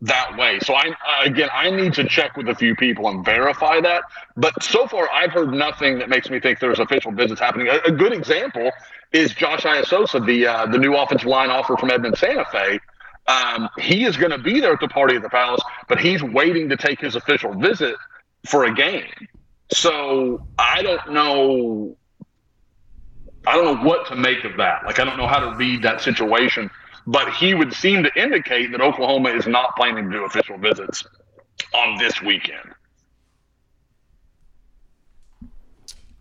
that 0.00 0.38
way. 0.38 0.58
So 0.60 0.72
I 0.74 0.94
again, 1.24 1.50
I 1.52 1.70
need 1.70 1.92
to 1.94 2.04
check 2.08 2.38
with 2.38 2.48
a 2.48 2.54
few 2.54 2.74
people 2.74 3.06
and 3.08 3.22
verify 3.22 3.82
that. 3.82 4.04
But 4.34 4.62
so 4.62 4.86
far, 4.86 5.10
I've 5.10 5.32
heard 5.32 5.52
nothing 5.52 5.98
that 5.98 6.08
makes 6.08 6.30
me 6.30 6.40
think 6.40 6.58
there's 6.58 6.78
official 6.78 7.12
visits 7.12 7.38
happening. 7.38 7.68
A, 7.68 7.80
a 7.88 7.92
good 7.92 8.14
example 8.14 8.70
is 9.12 9.34
Josh 9.34 9.64
Iasosa, 9.64 10.24
the 10.24 10.46
uh, 10.46 10.66
the 10.66 10.78
new 10.78 10.96
offensive 10.96 11.28
line 11.28 11.50
offer 11.50 11.76
from 11.76 11.90
Edmond 11.90 12.16
Santa 12.16 12.46
Fe. 12.50 12.80
Um, 13.30 13.68
he 13.78 14.04
is 14.04 14.16
going 14.16 14.32
to 14.32 14.38
be 14.38 14.60
there 14.60 14.72
at 14.72 14.80
the 14.80 14.88
party 14.88 15.14
at 15.14 15.22
the 15.22 15.28
Palace, 15.28 15.60
but 15.88 16.00
he's 16.00 16.22
waiting 16.22 16.68
to 16.68 16.76
take 16.76 17.00
his 17.00 17.14
official 17.14 17.54
visit 17.54 17.94
for 18.46 18.64
a 18.64 18.74
game. 18.74 19.04
So 19.72 20.46
I 20.58 20.82
don't 20.82 21.12
know. 21.12 21.96
I 23.46 23.54
don't 23.54 23.64
know 23.64 23.84
what 23.88 24.06
to 24.08 24.16
make 24.16 24.44
of 24.44 24.56
that. 24.56 24.84
Like 24.84 24.98
I 24.98 25.04
don't 25.04 25.16
know 25.16 25.28
how 25.28 25.38
to 25.38 25.56
read 25.56 25.82
that 25.82 26.00
situation. 26.00 26.70
But 27.06 27.32
he 27.32 27.54
would 27.54 27.72
seem 27.72 28.02
to 28.02 28.10
indicate 28.20 28.72
that 28.72 28.80
Oklahoma 28.80 29.30
is 29.30 29.46
not 29.46 29.74
planning 29.76 30.10
to 30.10 30.10
do 30.10 30.24
official 30.24 30.58
visits 30.58 31.04
on 31.72 31.98
this 31.98 32.20
weekend. 32.20 32.74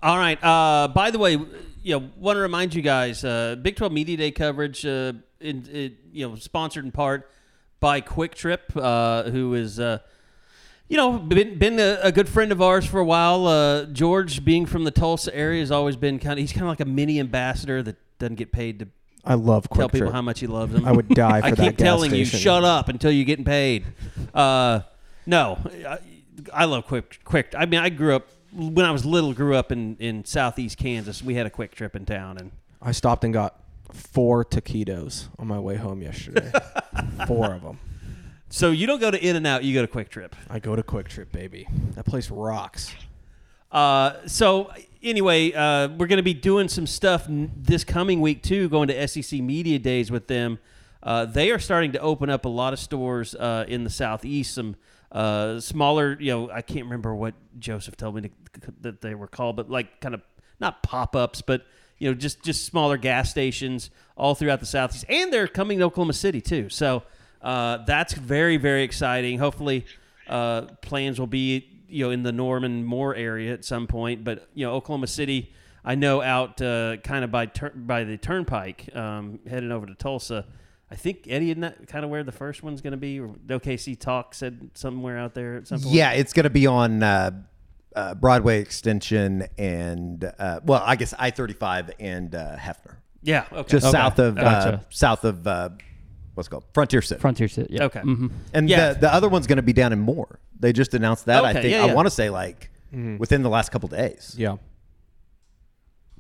All 0.02 0.18
right. 0.18 0.42
Uh, 0.44 0.88
by 0.88 1.12
the 1.12 1.20
way, 1.20 1.38
you 1.84 2.00
know, 2.00 2.10
want 2.18 2.38
to 2.38 2.42
remind 2.42 2.74
you 2.74 2.82
guys, 2.82 3.24
uh, 3.24 3.56
Big 3.62 3.76
12 3.76 3.92
Media 3.92 4.18
Day 4.18 4.32
coverage, 4.32 4.86
uh, 4.86 5.14
in, 5.40 5.66
in, 5.68 5.98
you 6.12 6.28
know, 6.28 6.36
sponsored 6.36 6.86
in 6.86 6.92
part 6.92 7.30
by 7.80 8.02
QuikTrip, 8.02 8.76
uh, 8.76 9.30
who 9.30 9.54
is, 9.54 9.80
uh, 9.80 10.00
you 10.88 10.98
know, 10.98 11.18
been 11.20 11.58
been 11.60 11.80
a, 11.80 12.00
a, 12.02 12.12
good 12.12 12.28
friend 12.28 12.52
of 12.52 12.62
ours 12.62 12.86
for 12.86 13.00
a 13.00 13.06
while. 13.06 13.46
Uh, 13.46 13.86
George, 13.86 14.44
being 14.44 14.66
from 14.66 14.84
the 14.84 14.92
Tulsa 14.92 15.34
area, 15.36 15.60
has 15.60 15.72
always 15.72 15.96
been 15.96 16.18
kind 16.18 16.34
of 16.34 16.40
he's 16.40 16.52
kind 16.52 16.64
of 16.64 16.70
like 16.70 16.80
a 16.80 16.86
mini 16.86 17.20
ambassador 17.20 17.84
that 17.84 17.96
doesn't 18.18 18.36
get 18.36 18.52
paid 18.52 18.80
to 18.80 18.88
I 19.24 19.36
love 19.36 19.70
Quick 19.70 19.80
tell 19.80 19.90
people 19.90 20.12
how 20.12 20.22
much 20.22 20.40
he 20.40 20.48
loves 20.48 20.74
them. 20.74 20.86
I 20.86 20.92
would 20.92 21.10
die 21.10 21.42
for 21.42 21.48
I 21.48 21.52
that 21.52 21.64
keep 21.64 21.78
telling 21.78 22.14
you, 22.14 22.26
shut 22.26 22.64
up 22.64 22.90
until 22.90 23.12
you're 23.12 23.26
getting 23.26 23.46
paid. 23.46 23.86
Uh, 24.34 24.82
no, 25.26 25.60
I, 25.88 26.00
I 26.52 26.66
love 26.66 26.88
Quick 26.88 27.20
Quick. 27.24 27.54
I 27.58 27.66
mean, 27.66 27.80
I 27.80 27.90
grew 27.90 28.16
up 28.16 28.30
when 28.54 28.86
I 28.86 28.92
was 28.92 29.06
little. 29.06 29.34
Grew 29.34 29.56
up 29.56 29.72
in 29.72 29.96
in 30.00 30.26
southeast 30.26 30.78
Kansas. 30.78 31.24
We 31.24 31.36
had 31.36 31.46
a 31.46 31.50
QuikTrip 31.50 31.96
in 31.96 32.06
town, 32.06 32.38
and 32.38 32.52
I 32.82 32.92
stopped 32.92 33.24
and 33.24 33.34
got 33.34 33.56
four 33.94 34.46
taquitos 34.46 35.28
on 35.38 35.48
my 35.48 35.60
way 35.60 35.76
home 35.76 36.02
yesterday. 36.02 36.52
four 37.28 37.54
of 37.54 37.62
them. 37.62 37.80
so 38.50 38.72
you 38.72 38.88
don't 38.88 39.00
go 39.00 39.12
to 39.12 39.24
In 39.24 39.36
and 39.36 39.48
Out. 39.48 39.64
You 39.64 39.74
go 39.74 39.86
to 39.86 39.92
QuikTrip. 39.92 40.34
I 40.50 40.60
go 40.60 40.76
to 40.76 40.84
QuikTrip, 40.84 41.32
baby. 41.32 41.68
That 41.96 42.06
place 42.06 42.30
rocks. 42.30 42.94
Uh, 43.72 44.14
so 44.26 44.72
anyway, 45.04 45.52
uh, 45.54 45.88
we're 45.90 46.08
going 46.08 46.18
to 46.18 46.24
be 46.24 46.34
doing 46.34 46.68
some 46.68 46.88
stuff 46.88 47.28
n- 47.28 47.52
this 47.56 47.84
coming 47.84 48.20
week 48.22 48.42
too, 48.42 48.68
going 48.70 48.88
to 48.88 49.08
SEC 49.08 49.40
Media 49.42 49.78
Days 49.80 50.12
with 50.12 50.28
them. 50.28 50.60
Uh, 51.02 51.26
they 51.26 51.52
are 51.52 51.60
starting 51.60 51.92
to 51.94 52.00
open 52.00 52.30
up 52.30 52.46
a 52.46 52.50
lot 52.50 52.74
of 52.74 52.80
stores 52.80 53.36
uh, 53.36 53.66
in 53.68 53.84
the 53.84 53.90
southeast. 53.90 54.54
Some 54.54 54.76
uh, 55.12 55.60
smaller, 55.60 56.18
you 56.20 56.32
know, 56.32 56.52
I 56.52 56.62
can't 56.62 56.86
remember 56.86 57.16
what 57.16 57.34
Joseph 57.58 57.98
told 57.98 58.16
me 58.16 58.22
to, 58.22 58.30
that 58.82 59.02
they 59.02 59.16
were 59.16 59.28
called, 59.28 59.56
but 59.56 59.70
like 59.70 60.00
kind 60.02 60.14
of 60.14 60.22
not 60.60 60.84
pop 60.84 61.16
ups, 61.16 61.42
but 61.42 61.66
you 61.98 62.10
know, 62.10 62.16
just 62.16 62.44
just 62.44 62.66
smaller 62.66 62.98
gas 62.98 63.30
stations 63.30 63.90
all 64.16 64.36
throughout 64.36 64.60
the 64.60 64.66
southeast, 64.66 65.06
and 65.10 65.32
they're 65.34 65.48
coming 65.48 65.80
to 65.80 65.86
Oklahoma 65.86 66.14
City 66.14 66.42
too. 66.42 66.70
So 66.70 67.04
uh, 67.42 67.80
that's 67.86 68.14
very 68.14 68.58
very 68.58 68.84
exciting. 68.84 69.40
Hopefully, 69.40 69.86
uh, 70.28 70.62
plans 70.82 71.20
will 71.20 71.28
be 71.28 71.68
you 71.90 72.06
know 72.06 72.12
in 72.12 72.24
the 72.24 72.32
Norman 72.32 72.86
Moore 72.86 73.16
area 73.16 73.54
at 73.54 73.66
some 73.66 73.88
point, 73.88 74.24
but 74.24 74.48
you 74.54 74.66
know 74.66 74.74
Oklahoma 74.74 75.08
City. 75.08 75.54
I 75.84 75.96
know 75.96 76.22
out 76.22 76.62
uh, 76.62 76.98
kind 76.98 77.24
of 77.24 77.32
by 77.32 77.48
tur- 77.48 77.74
by 77.76 78.04
the 78.04 78.18
turnpike, 78.18 78.94
um, 78.96 79.40
heading 79.50 79.72
over 79.72 79.86
to 79.86 79.96
Tulsa. 79.96 80.46
I 80.92 80.96
think 80.96 81.26
Eddie, 81.28 81.52
isn't 81.52 81.62
that 81.62 81.88
kind 81.88 82.04
of 82.04 82.10
where 82.10 82.24
the 82.24 82.32
first 82.32 82.64
one's 82.64 82.82
going 82.82 82.92
to 82.92 82.98
be? 82.98 83.20
Or 83.20 83.28
OKC 83.48 84.00
Talk 84.00 84.34
said 84.34 84.72
somewhere 84.74 85.18
out 85.20 85.36
there 85.36 85.56
at 85.58 85.68
some 85.68 85.80
point. 85.82 85.94
Yeah, 85.94 86.12
it's 86.14 86.34
going 86.34 86.46
to 86.46 86.50
be 86.50 86.66
on 86.66 87.04
uh, 87.04 87.32
uh, 87.96 88.16
Broadway 88.16 88.60
Extension 88.62 89.48
and 89.58 90.24
uh, 90.40 90.62
well, 90.64 90.82
I 90.86 90.96
guess 90.96 91.14
I 91.20 91.30
thirty 91.32 91.54
five 91.54 91.92
and 92.00 92.34
uh, 92.34 92.56
Hefner, 92.58 92.96
yeah, 93.22 93.46
okay. 93.52 93.70
just 93.70 93.86
Okay, 93.86 93.92
south 93.92 94.18
of 94.20 94.38
uh, 94.38 94.42
gotcha. 94.42 94.86
south 94.90 95.26
of 95.26 95.46
uh, 95.46 95.70
what's 96.34 96.48
it 96.48 96.52
called 96.52 96.66
Frontier 96.74 97.02
City. 97.04 97.22
Frontier 97.22 97.48
City. 97.48 97.76
Yeah. 97.76 97.84
Okay. 97.86 98.00
Mm-hmm. 98.00 98.28
and 98.54 98.70
Yeah. 98.70 98.94
the, 98.94 99.02
the 99.02 99.14
other 99.14 99.30
one's 99.30 99.46
going 99.48 99.58
to 99.58 99.62
be 99.64 99.74
down 99.74 99.94
in 99.94 100.00
Moore. 100.00 100.40
They 100.60 100.74
just 100.74 100.94
announced 100.94 101.26
that. 101.28 101.46
I 101.46 101.54
think 101.54 101.72
yeah, 101.72 101.86
I 101.86 101.94
want 101.94 102.08
to 102.08 102.12
say 102.12 102.30
like 102.30 102.70
within 102.92 103.44
the 103.44 103.50
last 103.50 103.72
couple 103.72 103.90
days. 103.90 104.34
Yeah. 104.38 104.56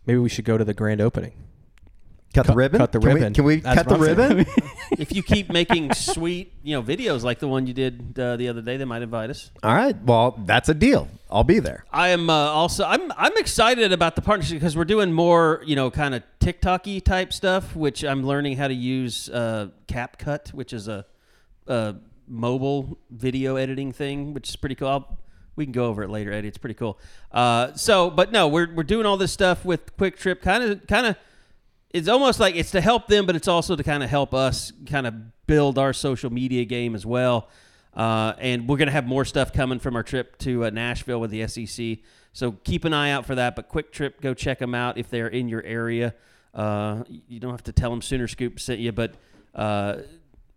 Maybe 0.05 0.19
we 0.19 0.29
should 0.29 0.45
go 0.45 0.57
to 0.57 0.63
the 0.63 0.73
grand 0.73 1.01
opening. 1.01 1.33
Cut, 2.34 2.45
the 2.45 2.53
ribbon. 2.53 2.77
cut 2.77 2.91
the 2.91 2.99
Can 2.99 3.07
we- 3.10 3.14
ribbon. 3.15 3.34
Can 3.34 3.43
we, 3.43 3.56
That's 3.57 3.76
cut 3.76 3.89
the 3.89 3.95
I'm 3.95 4.01
ribbon? 4.01 4.45
if 4.91 5.11
you 5.15 5.23
keep 5.23 5.49
making 5.51 5.93
sweet, 5.93 6.53
you 6.61 6.76
know, 6.76 6.84
videos 6.84 7.23
like 7.23 7.39
the 7.39 7.47
one 7.47 7.65
you 7.65 7.73
did 7.73 8.18
uh, 8.19 8.35
the 8.38 8.47
other 8.49 8.61
day, 8.61 8.77
they 8.77 8.85
might 8.85 9.01
invite 9.01 9.31
us. 9.31 9.49
All 9.64 9.73
right. 9.73 9.95
Well, 10.03 10.39
that's 10.45 10.69
a 10.69 10.76
deal. 10.76 11.07
I'll 11.31 11.43
be 11.43 11.60
there. 11.60 11.85
I 11.91 12.10
am 12.10 12.30
uh, 12.30 12.34
also 12.34 12.84
I'm 12.85 13.11
I'm 13.18 13.35
excited 13.38 13.91
about 13.91 14.15
the 14.15 14.22
partnership 14.22 14.56
because 14.56 14.76
we're 14.77 14.85
doing 14.85 15.11
more 15.11 15.61
you 15.65 15.76
know 15.76 15.89
kind 15.91 16.14
of 16.15 16.23
TikToky 16.39 17.03
type 17.03 17.34
stuff, 17.34 17.76
which 17.76 18.03
I'm 18.03 18.23
learning 18.26 18.57
how 18.57 18.68
to 18.68 18.73
use 18.73 19.30
uh, 19.30 19.69
CapCut, 19.88 20.53
which 20.53 20.72
is 20.73 20.88
a, 20.88 21.06
a 21.68 21.95
mobile 22.27 22.97
video 23.11 23.56
editing 23.56 23.91
thing, 23.91 24.34
which 24.34 24.49
is 24.49 24.56
pretty 24.56 24.76
cool. 24.76 24.88
I'll, 24.88 25.18
we 25.56 25.65
can 25.65 25.72
go 25.72 25.85
over 25.88 26.03
it 26.03 26.10
later, 26.10 26.31
Eddie. 26.31 26.47
It's 26.47 26.57
pretty 26.57 26.73
cool. 26.76 26.97
Uh, 27.31 27.73
so, 27.73 28.10
but 28.10 28.31
no, 28.31 28.47
we're 28.47 28.73
we're 28.73 28.84
doing 28.84 29.06
all 29.06 29.18
this 29.18 29.31
stuff 29.31 29.65
with 29.65 29.95
QuikTrip, 29.97 30.41
kind 30.41 30.64
of 30.64 30.85
kind 30.88 31.07
of. 31.07 31.15
It's 31.91 32.07
almost 32.07 32.39
like 32.39 32.55
it's 32.55 32.71
to 32.71 32.81
help 32.81 33.07
them, 33.07 33.25
but 33.25 33.35
it's 33.35 33.47
also 33.47 33.75
to 33.75 33.83
kind 33.83 34.03
of 34.03 34.09
help 34.09 34.33
us 34.33 34.71
kind 34.85 35.07
of 35.07 35.47
build 35.47 35.79
our 35.79 35.93
social 35.93 36.29
media 36.29 36.65
game 36.65 36.93
as 36.93 37.05
well. 37.05 37.49
Uh, 37.95 38.33
and 38.37 38.69
we're 38.69 38.77
going 38.77 38.87
to 38.87 38.93
have 38.93 39.07
more 39.07 39.25
stuff 39.25 39.51
coming 39.51 39.79
from 39.79 39.95
our 39.95 40.03
trip 40.03 40.37
to 40.37 40.65
uh, 40.65 40.69
Nashville 40.69 41.19
with 41.19 41.31
the 41.31 41.47
SEC. 41.47 41.97
So 42.31 42.51
keep 42.63 42.85
an 42.85 42.93
eye 42.93 43.11
out 43.11 43.25
for 43.25 43.35
that. 43.35 43.55
But 43.55 43.69
QuikTrip, 43.69 44.21
go 44.21 44.33
check 44.33 44.59
them 44.59 44.75
out 44.75 44.97
if 44.97 45.09
they're 45.09 45.27
in 45.27 45.49
your 45.49 45.63
area. 45.63 46.13
Uh, 46.53 47.03
you 47.27 47.39
don't 47.39 47.51
have 47.51 47.63
to 47.63 47.71
tell 47.71 47.89
them 47.89 48.01
Sooner 48.01 48.27
Scoop 48.27 48.59
sent 48.59 48.79
you, 48.79 48.91
but 48.91 49.15
uh, 49.55 49.97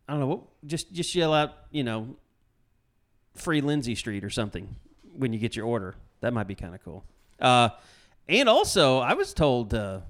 I 0.09 0.13
don't 0.13 0.21
know. 0.21 0.49
Just 0.67 0.93
just 0.93 1.15
yell 1.15 1.33
out, 1.33 1.53
you 1.71 1.85
know, 1.85 2.17
free 3.35 3.61
Lindsay 3.61 3.95
Street 3.95 4.25
or 4.25 4.31
something 4.31 4.77
when 5.17 5.33
you 5.33 5.39
get 5.39 5.57
your 5.57 5.67
order. 5.67 5.95
That 6.21 6.33
might 6.33 6.47
be 6.47 6.55
kind 6.55 6.75
of 6.75 6.85
cool. 6.85 7.05
Uh, 7.41 7.71
and 8.29 8.49
also, 8.49 8.99
I 8.99 9.15
was 9.15 9.35
told 9.35 9.75
uh, 9.75 10.01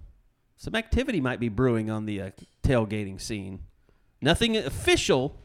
some 0.63 0.77
activity 0.77 1.21
might 1.21 1.41
be 1.41 1.49
brewing 1.49 1.91
on 1.91 2.07
the 2.07 2.23
uh, 2.23 2.31
tailgating 2.63 3.21
scene. 3.21 3.65
Nothing 4.21 4.57
official, 4.57 5.37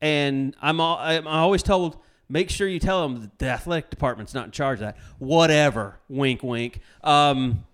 and 0.00 0.56
I'm 0.60 0.80
all, 0.80 0.98
I'm 0.98 1.28
always 1.28 1.62
told 1.62 1.96
make 2.28 2.50
sure 2.50 2.66
you 2.66 2.80
tell 2.80 3.08
them 3.08 3.30
the 3.38 3.46
athletic 3.46 3.88
department's 3.88 4.34
not 4.34 4.46
in 4.46 4.50
charge 4.50 4.80
of 4.80 4.86
that. 4.86 4.96
Whatever. 5.20 6.00
Wink, 6.08 6.42
wink. 6.42 6.80
Um, 7.04 7.66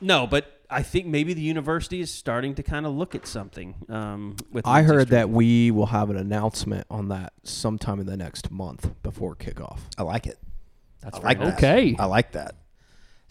no, 0.00 0.28
but 0.28 0.60
I 0.70 0.84
think 0.84 1.08
maybe 1.08 1.34
the 1.34 1.42
university 1.42 2.00
is 2.00 2.14
starting 2.14 2.54
to 2.54 2.62
kind 2.62 2.86
of 2.86 2.92
look 2.92 3.16
at 3.16 3.26
something. 3.26 3.74
Um, 3.88 4.36
with 4.52 4.64
I 4.64 4.82
heard 4.82 5.08
Street. 5.08 5.16
that 5.16 5.30
we 5.30 5.72
will 5.72 5.86
have 5.86 6.08
an 6.08 6.16
announcement 6.16 6.86
on 6.88 7.08
that 7.08 7.32
sometime 7.42 7.98
in 7.98 8.06
the 8.06 8.16
next 8.16 8.48
month 8.48 8.92
before 9.02 9.34
kickoff. 9.34 9.80
I 9.98 10.04
like 10.04 10.28
it. 10.28 10.38
That's 11.00 11.18
I 11.18 11.22
like 11.22 11.40
that. 11.40 11.54
Okay. 11.54 11.96
I 11.98 12.04
like 12.04 12.30
that. 12.30 12.54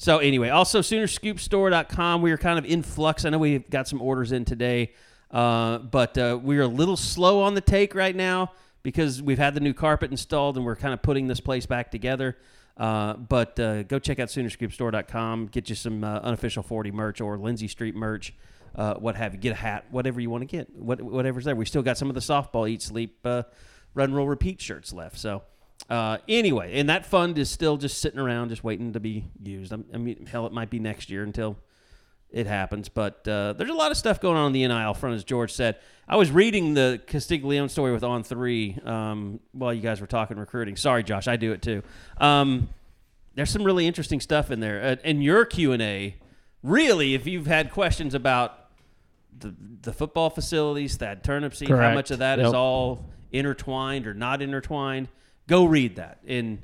So 0.01 0.17
anyway, 0.17 0.49
also 0.49 0.79
Soonerscoopstore.com. 0.79 2.23
We 2.23 2.31
are 2.31 2.37
kind 2.37 2.57
of 2.57 2.65
in 2.65 2.81
flux. 2.81 3.23
I 3.23 3.29
know 3.29 3.37
we've 3.37 3.69
got 3.69 3.87
some 3.87 4.01
orders 4.01 4.31
in 4.31 4.45
today, 4.45 4.93
uh, 5.29 5.77
but 5.77 6.17
uh, 6.17 6.39
we're 6.41 6.63
a 6.63 6.67
little 6.67 6.97
slow 6.97 7.43
on 7.43 7.53
the 7.53 7.61
take 7.61 7.93
right 7.93 8.15
now 8.15 8.51
because 8.81 9.21
we've 9.21 9.37
had 9.37 9.53
the 9.53 9.59
new 9.59 9.75
carpet 9.75 10.09
installed 10.09 10.57
and 10.57 10.65
we're 10.65 10.75
kind 10.75 10.95
of 10.95 11.03
putting 11.03 11.27
this 11.27 11.39
place 11.39 11.67
back 11.67 11.91
together. 11.91 12.35
Uh, 12.77 13.13
but 13.13 13.59
uh, 13.59 13.83
go 13.83 13.99
check 13.99 14.17
out 14.17 14.29
Soonerscoopstore.com. 14.29 15.49
Get 15.51 15.69
you 15.69 15.75
some 15.75 16.03
uh, 16.03 16.17
unofficial 16.21 16.63
40 16.63 16.89
merch 16.89 17.21
or 17.21 17.37
Lindsay 17.37 17.67
Street 17.67 17.95
merch, 17.95 18.33
uh, 18.73 18.95
what 18.95 19.15
have 19.15 19.35
you. 19.35 19.39
Get 19.39 19.51
a 19.51 19.55
hat, 19.55 19.85
whatever 19.91 20.19
you 20.19 20.31
want 20.31 20.41
to 20.41 20.47
get, 20.47 20.75
what, 20.75 20.99
whatever's 20.99 21.45
there. 21.45 21.55
We 21.55 21.65
still 21.65 21.83
got 21.83 21.99
some 21.99 22.09
of 22.09 22.15
the 22.15 22.21
softball, 22.21 22.67
eat, 22.67 22.81
sleep, 22.81 23.19
run, 23.23 24.15
roll, 24.15 24.27
repeat 24.27 24.61
shirts 24.61 24.93
left. 24.93 25.19
So 25.19 25.43
uh, 25.89 26.17
anyway, 26.27 26.79
and 26.79 26.89
that 26.89 27.05
fund 27.05 27.37
is 27.37 27.49
still 27.49 27.77
just 27.77 27.99
sitting 27.99 28.19
around, 28.19 28.49
just 28.49 28.63
waiting 28.63 28.93
to 28.93 28.99
be 28.99 29.25
used. 29.43 29.71
I'm- 29.73 29.85
I 29.93 29.97
mean, 29.97 30.25
hell, 30.25 30.45
it 30.45 30.53
might 30.53 30.69
be 30.69 30.79
next 30.79 31.09
year 31.09 31.23
until 31.23 31.57
it 32.29 32.47
happens. 32.47 32.87
But 32.87 33.27
uh, 33.27 33.53
there's 33.53 33.69
a 33.69 33.73
lot 33.73 33.91
of 33.91 33.97
stuff 33.97 34.21
going 34.21 34.37
on 34.37 34.47
in 34.47 34.53
the 34.53 34.65
NIL 34.67 34.93
front, 34.93 35.15
as 35.15 35.23
George 35.25 35.51
said. 35.51 35.77
I 36.07 36.15
was 36.15 36.31
reading 36.31 36.73
the 36.73 37.01
Castiglione 37.07 37.67
story 37.69 37.91
with 37.91 38.03
On3 38.03 38.85
um, 38.87 39.39
while 39.51 39.73
you 39.73 39.81
guys 39.81 39.99
were 39.99 40.07
talking 40.07 40.37
recruiting. 40.37 40.77
Sorry, 40.77 41.03
Josh, 41.03 41.27
I 41.27 41.35
do 41.35 41.51
it 41.51 41.61
too. 41.61 41.83
Um, 42.19 42.69
there's 43.35 43.49
some 43.49 43.63
really 43.63 43.85
interesting 43.87 44.19
stuff 44.21 44.49
in 44.51 44.59
there. 44.61 44.81
Uh, 44.81 44.95
in 45.03 45.21
your 45.21 45.43
Q 45.45 45.71
and 45.73 45.81
A, 45.81 46.15
really, 46.63 47.15
if 47.15 47.25
you've 47.27 47.47
had 47.47 47.71
questions 47.71 48.13
about 48.13 48.57
the 49.37 49.53
the 49.81 49.91
football 49.93 50.29
facilities, 50.29 50.99
that 50.99 51.23
turnip 51.23 51.55
seed, 51.55 51.69
how 51.69 51.93
much 51.93 52.11
of 52.11 52.19
that 52.19 52.39
is 52.39 52.45
Yep. 52.47 52.53
all 52.53 53.05
intertwined 53.31 54.05
or 54.05 54.13
not 54.13 54.41
intertwined, 54.41 55.07
go 55.51 55.65
read 55.65 55.97
that. 55.97 56.19
And 56.25 56.59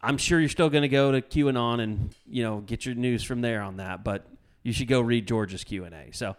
I'm 0.00 0.16
sure 0.16 0.40
you're 0.40 0.48
still 0.48 0.70
going 0.70 0.82
to 0.82 0.88
go 0.88 1.12
to 1.12 1.20
QAnon 1.20 1.80
and 1.80 2.14
you 2.26 2.42
know 2.42 2.60
get 2.60 2.86
your 2.86 2.94
news 2.94 3.22
from 3.22 3.42
there 3.42 3.62
on 3.62 3.76
that, 3.76 4.02
but 4.02 4.26
you 4.62 4.72
should 4.72 4.88
go 4.88 5.00
read 5.00 5.28
George's 5.28 5.62
Q 5.62 5.84
and 5.84 5.94
A. 5.94 6.10
So 6.12 6.34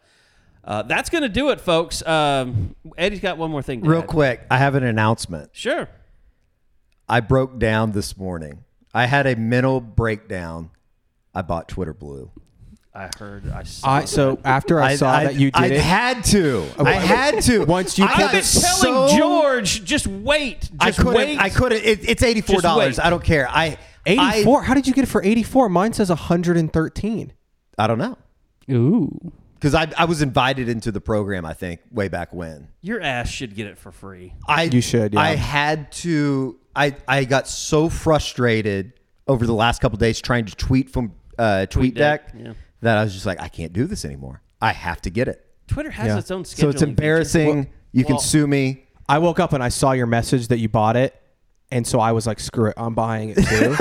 uh, 0.65 0.81
that's 0.81 1.09
going 1.09 1.21
to 1.21 1.30
do 1.30 1.51
it, 1.51 1.61
folks. 1.61 2.05
Um, 2.05 2.75
Eddie's 2.97 3.19
got 3.19 3.38
one 3.38 3.51
more 3.51 3.61
thing. 3.61 3.81
Real 3.81 4.01
add. 4.01 4.07
quick, 4.07 4.41
I 4.49 4.57
have 4.57 4.75
an 4.75 4.84
announcement. 4.84 5.51
sure. 5.53 5.88
I 7.07 7.19
broke 7.19 7.59
down 7.59 7.91
this 7.91 8.17
morning. 8.17 8.63
I 8.93 9.05
had 9.05 9.27
a 9.27 9.35
mental 9.35 9.81
breakdown. 9.81 10.71
I 11.35 11.41
bought 11.41 11.67
Twitter 11.67 11.93
Blue. 11.93 12.31
I 12.95 13.10
heard. 13.18 13.49
I 13.49 13.64
saw. 13.64 13.90
I 13.90 14.06
so 14.06 14.40
after 14.45 14.80
I, 14.80 14.95
saw 14.95 15.10
I, 15.10 15.24
that 15.26 15.36
you 15.36 15.49
did 15.49 15.56
I 15.56 15.65
it, 15.68 15.82
had 15.82 16.24
to. 16.26 16.65
I 16.78 16.94
had 16.94 17.41
to. 17.44 17.65
Once 17.65 17.98
you 17.98 18.06
I've 18.06 18.11
put 18.11 18.32
been 18.34 18.44
telling 18.44 19.10
so- 19.10 19.18
George, 19.18 19.84
just 19.84 20.06
wait. 20.06 20.70
I 20.80 20.91
couldn't. 20.91 21.14
wait. 21.14 21.40
I 21.40 21.49
couldn't. 21.49 21.84
It, 21.84 22.07
it's 22.07 22.22
eighty 22.22 22.41
four 22.41 22.61
dollars. 22.61 22.99
I 22.99 23.10
don't 23.10 23.24
care. 23.24 23.48
I 23.49 23.78
I- 24.06 24.36
84. 24.38 24.64
How 24.64 24.74
did 24.74 24.86
you 24.86 24.94
get 24.94 25.03
it 25.03 25.07
for 25.07 25.24
84? 25.24 25.70
Mine 25.70 25.94
says 25.94 26.10
113. 26.10 27.34
I, 27.78 27.88
don't 27.88 27.98
know 27.98 28.18
Ooh. 28.70 29.32
because 29.56 29.74
I 29.74 29.90
I 29.98 30.06
was 30.06 30.22
invited 30.22 30.68
into 30.70 30.91
the 30.91 31.02
program. 31.02 31.45
I 31.45 31.53
think 31.53 31.80
way 31.90 32.10
back 32.10 32.34
when. 32.34 32.68
Your 32.82 33.02
ass 33.02 33.30
should 33.30 33.56
get 33.56 33.68
it 33.68 33.78
for 33.78 33.91
free. 33.91 34.34
I 34.48 34.64
You 34.64 34.82
should, 34.82 35.14
yeah. 35.14 35.20
I 35.22 35.36
had 35.36 35.91
to. 35.94 36.60
I 36.76 36.95
I 37.07 37.24
got 37.24 37.48
so 37.48 37.90
frustrated 37.90 38.94
over 39.28 39.45
the 39.45 39.53
last 39.53 39.82
couple 39.82 39.98
days 39.98 40.22
trying 40.22 40.45
to 40.45 40.56
tweet 40.56 40.90
from 40.90 41.14
uh, 41.40 41.65
TweetDeck 41.70 41.94
TweetDeck, 41.95 42.20
yeah. 42.45 42.53
That 42.84 42.97
I 42.97 43.03
was 43.03 43.14
just 43.14 43.26
like, 43.26 43.41
I 43.41 43.47
can't 43.47 43.73
do 43.73 43.85
this 43.85 44.05
anymore. 44.05 44.41
I 44.61 44.72
have 44.73 45.01
to 45.01 45.10
get 45.10 45.27
it. 45.27 45.45
Twitter 45.68 45.89
has 45.91 46.07
Yeah. 46.07 46.18
its 46.19 46.31
own 46.31 46.43
scheduling. 46.43 46.57
So 46.60 46.69
it's 46.69 46.81
embarrassing. 46.81 47.68
you 47.91 48.03
can 48.05 48.15
well- 48.15 48.22
sue 48.22 48.47
me. 48.47 48.85
I 49.10 49.19
woke 49.19 49.39
up 49.39 49.53
and 49.53 49.61
I 49.64 49.69
saw 49.69 49.91
your 49.91 50.07
message 50.07 50.47
that 50.47 50.60
you 50.60 50.69
bought 50.69 50.95
it. 50.95 51.14
And 51.74 51.88
so 51.88 52.00
I 52.00 52.12
was 52.12 52.28
like, 52.28 52.40
screw 52.40 52.68
it, 52.70 52.76
I'm 52.78 52.94
buying 52.94 53.34
it 53.36 53.44
too. 53.45 53.76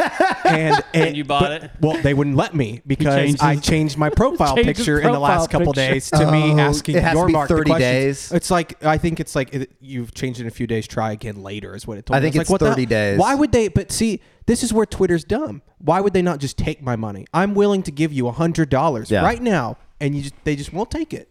and, 0.48 0.82
And 0.94 1.14
you 1.16 1.24
bought 1.24 1.42
but- 1.42 1.64
it? 1.64 1.70
Well, 1.80 2.00
they 2.02 2.14
wouldn't 2.14 2.36
let 2.36 2.54
me 2.54 2.80
because 2.86 3.14
changed 3.14 3.42
I 3.42 3.56
changed 3.56 3.98
my 3.98 4.08
profile 4.08 4.54
changed 4.56 4.68
his 4.68 4.76
picture 4.78 5.00
in 5.00 5.12
the 5.12 5.18
last 5.20 5.50
couple 5.50 5.74
picture. 5.74 5.92
days 5.92 6.10
to 6.10 6.30
me 6.32 6.52
Oh, 6.52 6.58
asking 6.58 6.96
it 6.96 7.02
has 7.02 7.12
to 7.12 7.18
your 7.18 7.26
be 7.26 7.32
mark 7.34 7.48
30 7.50 7.70
questions. 7.70 7.80
days? 7.92 8.32
It's 8.32 8.50
like 8.50 8.82
I 8.84 8.96
think 8.96 9.20
it's 9.20 9.34
like 9.36 9.52
it, 9.54 9.72
you've 9.80 10.14
changed 10.14 10.40
in 10.40 10.46
a 10.46 10.50
few 10.50 10.66
days. 10.66 10.86
Try 10.86 11.12
again 11.12 11.42
later 11.42 11.76
is 11.76 11.86
what 11.86 11.98
it 11.98 12.06
told 12.06 12.14
me. 12.14 12.16
I 12.16 12.20
me. 12.20 12.24
think 12.30 12.34
was 12.36 12.40
it's 12.42 12.50
like, 12.50 12.60
what 12.62 12.66
the 12.66 12.74
30 12.74 12.86
days. 12.86 13.18
Why 13.18 13.34
would 13.34 13.52
they? 13.52 13.68
But 13.68 13.92
see, 13.92 14.20
this 14.46 14.62
is 14.62 14.72
where 14.72 14.86
Twitter's 14.86 15.24
dumb. 15.24 15.60
Why 15.78 16.00
would 16.00 16.14
they 16.14 16.22
not 16.22 16.38
just 16.38 16.56
take 16.56 16.80
my 16.82 16.96
money? 16.96 17.26
I'm 17.34 17.54
willing 17.54 17.82
to 17.82 17.90
give 17.92 18.10
you 18.12 18.26
a 18.26 18.32
hundred 18.32 18.70
dollars 18.70 19.10
Yeah. 19.10 19.22
right 19.22 19.42
now, 19.42 19.76
and 20.00 20.16
you 20.16 20.22
just 20.22 20.34
they 20.44 20.56
just 20.56 20.72
won't 20.72 20.90
take 20.90 21.12
it. 21.12 21.28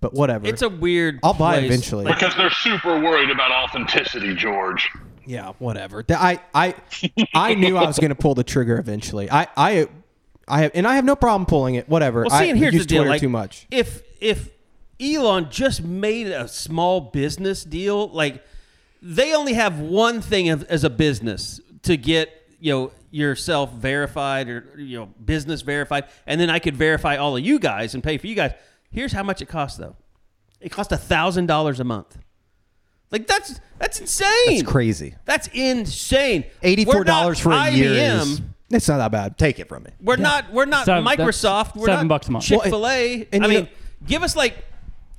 But 0.00 0.14
whatever. 0.14 0.46
It's 0.46 0.62
a 0.62 0.68
weird. 0.68 1.18
I'll 1.24 1.34
buy 1.34 1.54
place. 1.58 1.66
eventually. 1.66 2.04
Because 2.04 2.36
they're 2.36 2.50
super 2.50 3.00
worried 3.00 3.30
about 3.30 3.50
authenticity, 3.50 4.34
George. 4.36 4.88
Yeah, 5.26 5.52
whatever. 5.58 6.04
I 6.08 6.40
I 6.54 6.74
I 7.34 7.54
knew 7.54 7.76
I 7.76 7.86
was 7.86 7.98
going 7.98 8.10
to 8.10 8.14
pull 8.14 8.34
the 8.34 8.44
trigger 8.44 8.78
eventually. 8.78 9.30
I 9.30 9.48
I 9.56 9.88
I 10.48 10.62
have 10.62 10.70
and 10.74 10.86
I 10.86 10.94
have 10.94 11.04
no 11.04 11.16
problem 11.16 11.46
pulling 11.46 11.74
it. 11.74 11.88
Whatever. 11.88 12.22
Well, 12.22 12.30
see, 12.30 12.36
I 12.36 12.44
and 12.44 12.58
here's 12.58 12.74
use 12.74 12.82
the 12.84 12.88
deal. 12.88 13.02
Twitter 13.02 13.10
Like, 13.10 13.20
too 13.20 13.28
much. 13.28 13.66
If 13.70 14.02
if 14.20 14.50
Elon 15.00 15.50
just 15.50 15.82
made 15.82 16.28
a 16.28 16.48
small 16.48 17.00
business 17.00 17.64
deal, 17.64 18.08
like 18.08 18.42
they 19.02 19.34
only 19.34 19.54
have 19.54 19.78
one 19.78 20.20
thing 20.20 20.48
as 20.48 20.84
a 20.84 20.90
business 20.90 21.60
to 21.82 21.96
get 21.96 22.30
you 22.60 22.72
know 22.72 22.92
yourself 23.10 23.72
verified 23.72 24.48
or 24.48 24.74
you 24.76 24.98
know 24.98 25.06
business 25.24 25.62
verified, 25.62 26.04
and 26.26 26.40
then 26.40 26.50
I 26.50 26.58
could 26.58 26.76
verify 26.76 27.16
all 27.16 27.36
of 27.36 27.44
you 27.44 27.58
guys 27.58 27.94
and 27.94 28.02
pay 28.02 28.18
for 28.18 28.26
you 28.26 28.34
guys. 28.34 28.52
Here's 28.90 29.12
how 29.12 29.22
much 29.22 29.42
it 29.42 29.46
costs 29.46 29.78
though. 29.78 29.96
It 30.60 30.70
costs 30.70 30.92
a 30.92 30.96
thousand 30.96 31.46
dollars 31.46 31.80
a 31.80 31.84
month. 31.84 32.18
Like 33.10 33.26
that's 33.26 33.60
that's 33.78 34.00
insane. 34.00 34.28
That's 34.46 34.62
crazy. 34.62 35.14
That's 35.24 35.48
insane. 35.52 36.44
$84 36.62 37.40
for 37.40 37.52
a 37.52 37.70
year 37.70 37.90
IBM. 37.92 38.20
is- 38.22 38.40
It's 38.70 38.88
not 38.88 38.98
that 38.98 39.12
bad. 39.12 39.38
Take 39.38 39.58
it 39.60 39.68
from 39.68 39.84
me. 39.84 39.90
We're 40.00 40.16
not. 40.16 40.52
We're 40.52 40.64
not 40.64 40.86
Seven- 40.86 41.04
Microsoft. 41.04 41.76
We're 41.76 41.86
seven 41.86 42.08
not 42.08 42.14
bucks 42.14 42.28
a 42.28 42.32
month. 42.32 42.44
Chick 42.44 42.62
Fil 42.64 42.86
A. 42.86 43.28
Well, 43.32 43.44
I 43.44 43.46
mean, 43.46 43.64
know- 43.64 43.68
give 44.06 44.22
us 44.24 44.34
like 44.34 44.56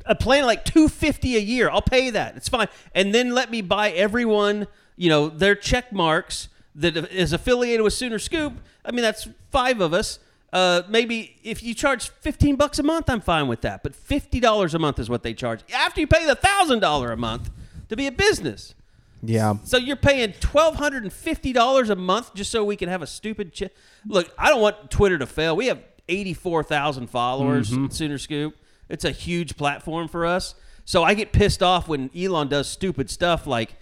a 0.05 0.15
plan 0.15 0.45
like 0.45 0.65
two 0.65 0.89
fifty 0.89 1.37
a 1.37 1.39
year. 1.39 1.69
I'll 1.69 1.81
pay 1.81 2.09
that. 2.09 2.35
It's 2.35 2.49
fine. 2.49 2.67
And 2.93 3.13
then 3.15 3.33
let 3.33 3.49
me 3.51 3.61
buy 3.61 3.91
everyone. 3.91 4.67
You 4.97 5.09
know 5.09 5.29
their 5.29 5.55
check 5.55 5.93
marks 5.93 6.49
that 6.75 6.97
is 6.97 7.31
affiliated 7.31 7.81
with 7.83 7.93
Sooner 7.93 8.19
Scoop. 8.19 8.53
I 8.83 8.91
mean, 8.91 9.01
that's 9.03 9.27
five 9.51 9.79
of 9.79 9.93
us. 9.93 10.19
Uh, 10.51 10.81
maybe 10.89 11.37
if 11.43 11.61
you 11.63 11.73
charge 11.73 12.09
fifteen 12.09 12.55
bucks 12.57 12.79
a 12.79 12.83
month, 12.83 13.09
I'm 13.09 13.21
fine 13.21 13.47
with 13.47 13.61
that. 13.61 13.81
But 13.83 13.95
fifty 13.95 14.39
dollars 14.39 14.73
a 14.73 14.79
month 14.79 14.97
is 14.99 15.09
what 15.09 15.23
they 15.23 15.33
charge 15.33 15.61
after 15.73 16.01
you 16.01 16.07
pay 16.07 16.25
the 16.25 16.35
thousand 16.35 16.79
dollar 16.79 17.11
a 17.11 17.17
month 17.17 17.49
to 17.89 17.95
be 17.95 18.07
a 18.07 18.11
business. 18.11 18.75
Yeah. 19.23 19.55
So 19.63 19.77
you're 19.77 19.95
paying 19.95 20.33
twelve 20.39 20.75
hundred 20.75 21.03
and 21.03 21.11
fifty 21.11 21.51
dollars 21.53 21.89
a 21.89 21.95
month 21.95 22.33
just 22.35 22.51
so 22.51 22.63
we 22.63 22.75
can 22.75 22.89
have 22.89 23.01
a 23.01 23.07
stupid. 23.07 23.53
Ch- 23.53 23.69
Look, 24.05 24.31
I 24.37 24.49
don't 24.49 24.61
want 24.61 24.91
Twitter 24.91 25.17
to 25.17 25.25
fail. 25.25 25.55
We 25.55 25.67
have 25.67 25.81
eighty 26.07 26.33
four 26.33 26.63
thousand 26.63 27.07
followers. 27.07 27.71
Mm-hmm. 27.71 27.87
Sooner 27.89 28.17
Scoop. 28.17 28.55
It's 28.89 29.05
a 29.05 29.11
huge 29.11 29.57
platform 29.57 30.07
for 30.07 30.25
us. 30.25 30.55
So 30.85 31.03
I 31.03 31.13
get 31.15 31.33
pissed 31.33 31.61
off 31.61 31.87
when 31.87 32.09
Elon 32.15 32.47
does 32.47 32.69
stupid 32.69 33.09
stuff 33.09 33.45
like, 33.45 33.75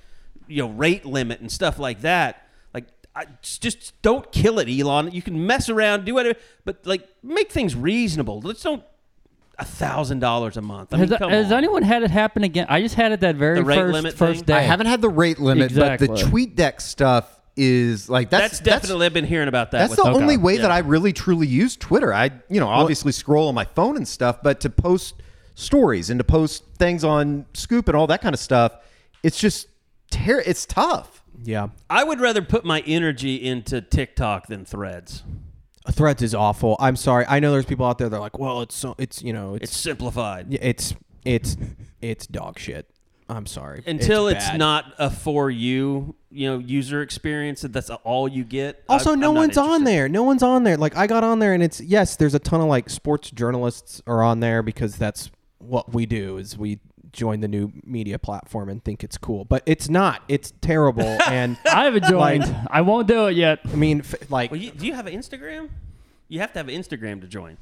you 0.48 0.64
know, 0.64 0.70
rate 0.70 1.06
limit 1.06 1.42
and 1.42 1.52
stuff 1.52 1.78
like 1.78 2.02
that. 2.02 2.48
Like, 2.74 2.86
I 3.16 3.26
just 3.44 4.02
don't 4.02 4.32
kill 4.32 4.58
it, 4.58 4.68
Elon. 4.68 5.12
You 5.12 5.22
can 5.22 5.46
mess 5.46 5.70
around, 5.70 6.06
do 6.06 6.16
whatever, 6.16 6.40
but 6.64 6.86
like 6.86 7.08
make 7.22 7.52
things 7.52 7.76
reasonable. 7.76 8.42
Let's 8.42 8.64
don't 8.64 8.84
a 9.58 9.66
thousand 9.66 10.20
dollars 10.20 10.58
a 10.58 10.62
month. 10.62 10.94
I 10.94 10.98
mean, 10.98 11.08
Has, 11.10 11.18
come 11.18 11.30
has 11.30 11.48
on. 11.52 11.58
anyone 11.58 11.84
had 11.84 12.04
it 12.04 12.12
happen 12.12 12.44
again? 12.44 12.66
I 12.70 12.82
just 12.82 12.96
had 12.96 13.12
it 13.12 13.20
that 13.22 13.36
very 13.36 13.56
The 13.56 13.64
rate 13.64 13.76
first 13.76 13.94
limit 13.94 14.14
first 14.16 14.46
day. 14.46 14.54
I 14.54 14.62
haven't 14.62 14.88
had 14.88 15.02
the 15.02 15.10
rate 15.10 15.40
limit, 15.40 15.66
exactly. 15.72 16.08
but 16.08 16.18
the 16.18 16.24
TweetDeck 16.24 16.82
stuff 16.82 17.32
is 17.58 18.10
like 18.10 18.30
that's 18.30 18.60
That's 18.60 18.82
definitely. 18.82 19.06
I've 19.06 19.14
been 19.14 19.26
hearing 19.26 19.48
about 19.48 19.72
that. 19.72 19.78
That's 19.80 19.92
with 19.92 19.98
the 20.04 20.12
Okay. 20.12 20.22
only 20.22 20.36
way 20.38 20.56
Yeah. 20.56 20.64
that 20.64 20.72
I 20.72 20.80
really 20.80 21.14
truly 21.14 21.48
use 21.48 21.78
Twitter. 21.78 22.14
I, 22.14 22.32
you 22.50 22.60
know, 22.60 22.68
obviously 22.68 23.12
scroll 23.14 23.48
on 23.48 23.56
my 23.56 23.64
phone 23.66 23.96
and 23.96 24.06
stuff, 24.08 24.44
but 24.44 24.60
to 24.62 24.70
post 24.70 25.16
stories 25.56 26.10
and 26.10 26.20
to 26.20 26.24
post 26.26 26.64
things 26.78 27.06
on 27.06 27.46
Scoop 27.54 27.88
and 27.88 27.96
all 27.96 28.08
that 28.08 28.22
kind 28.22 28.34
of 28.36 28.40
stuff, 28.42 28.74
it's 29.24 29.40
just 29.40 29.68
ter- 30.12 30.44
it's 30.46 30.66
tough. 30.66 31.24
Yeah. 31.44 31.68
I 31.90 32.04
would 32.04 32.20
rather 32.20 32.42
put 32.42 32.66
my 32.66 32.82
energy 32.82 33.36
into 33.36 33.80
TikTok 33.82 34.48
than 34.48 34.66
Threads. 34.66 35.24
Threads 35.92 36.22
is 36.24 36.34
awful. 36.36 36.76
I'm 36.80 36.96
sorry. 36.96 37.26
I 37.28 37.40
know 37.40 37.52
there's 37.52 37.66
people 37.66 37.86
out 37.86 37.98
there 37.98 38.10
that 38.10 38.16
are 38.16 38.20
like, 38.20 38.40
well, 38.40 38.62
it's 38.62 38.76
so 38.76 38.96
it's 38.98 39.22
you 39.22 39.34
know 39.34 39.56
It's 39.56 39.66
it's 39.72 39.78
simplified. 39.78 40.48
yeah, 40.52 40.60
it's 40.62 40.96
it's 41.24 41.58
it's 42.02 42.28
dog 42.28 42.58
shit. 42.60 42.90
I'm 43.28 43.48
sorry. 43.48 43.82
Until 43.88 44.28
it's, 44.28 44.46
bad. 44.50 44.60
not 44.60 44.94
a 45.00 45.10
for 45.10 45.50
you, 45.50 46.14
you 46.30 46.48
know, 46.48 46.60
user 46.60 47.02
experience. 47.02 47.62
that 47.62 47.74
That's 47.74 47.90
all 47.90 48.28
you 48.28 48.44
get. 48.44 48.84
Also, 48.88 49.10
I'm- 49.12 49.20
no 49.20 49.30
I'm 49.30 49.36
one's 49.36 49.58
on 49.58 49.84
there. 49.84 50.08
No 50.08 50.22
one's 50.22 50.44
on 50.44 50.64
there. 50.64 50.78
Like 50.78 50.96
I 50.96 51.08
got 51.08 51.24
on 51.24 51.40
there, 51.40 51.54
and 51.54 51.64
it's 51.64 51.82
yes, 51.82 52.16
there's 52.18 52.36
a 52.36 52.40
ton 52.40 52.62
of 52.62 52.68
like 52.68 52.88
sports 52.90 53.32
journalists 53.32 54.02
are 54.06 54.22
on 54.22 54.42
there 54.42 54.62
because 54.62 54.96
that's 54.98 55.32
what 55.58 55.92
we 55.94 56.06
do. 56.06 56.38
Is 56.38 56.56
we 56.58 56.80
join 57.16 57.40
the 57.40 57.48
new 57.48 57.72
media 57.84 58.20
platform 58.20 58.70
and 58.70 58.84
think 58.84 59.04
it's 59.04 59.18
cool, 59.18 59.46
but 59.46 59.64
it's 59.66 59.90
not. 59.90 60.22
It's 60.28 60.54
terrible. 60.62 61.04
and 61.28 61.58
I 61.72 61.86
haven't 61.86 62.06
joined. 62.06 62.44
I 62.70 62.82
won't 62.82 63.08
do 63.08 63.28
it 63.28 63.36
yet. 63.36 63.60
I 63.66 63.76
mean, 63.76 64.00
f- 64.02 64.30
like, 64.30 64.52
Well, 64.52 64.60
you, 64.60 64.72
do 64.72 64.86
you 64.86 64.94
have 64.94 65.08
an 65.08 65.14
Instagram? 65.14 65.70
You 66.28 66.40
have 66.40 66.54
to 66.54 66.60
have 66.60 66.68
an 66.68 66.76
Instagram 66.76 67.22
to 67.22 67.28
join. 67.28 67.58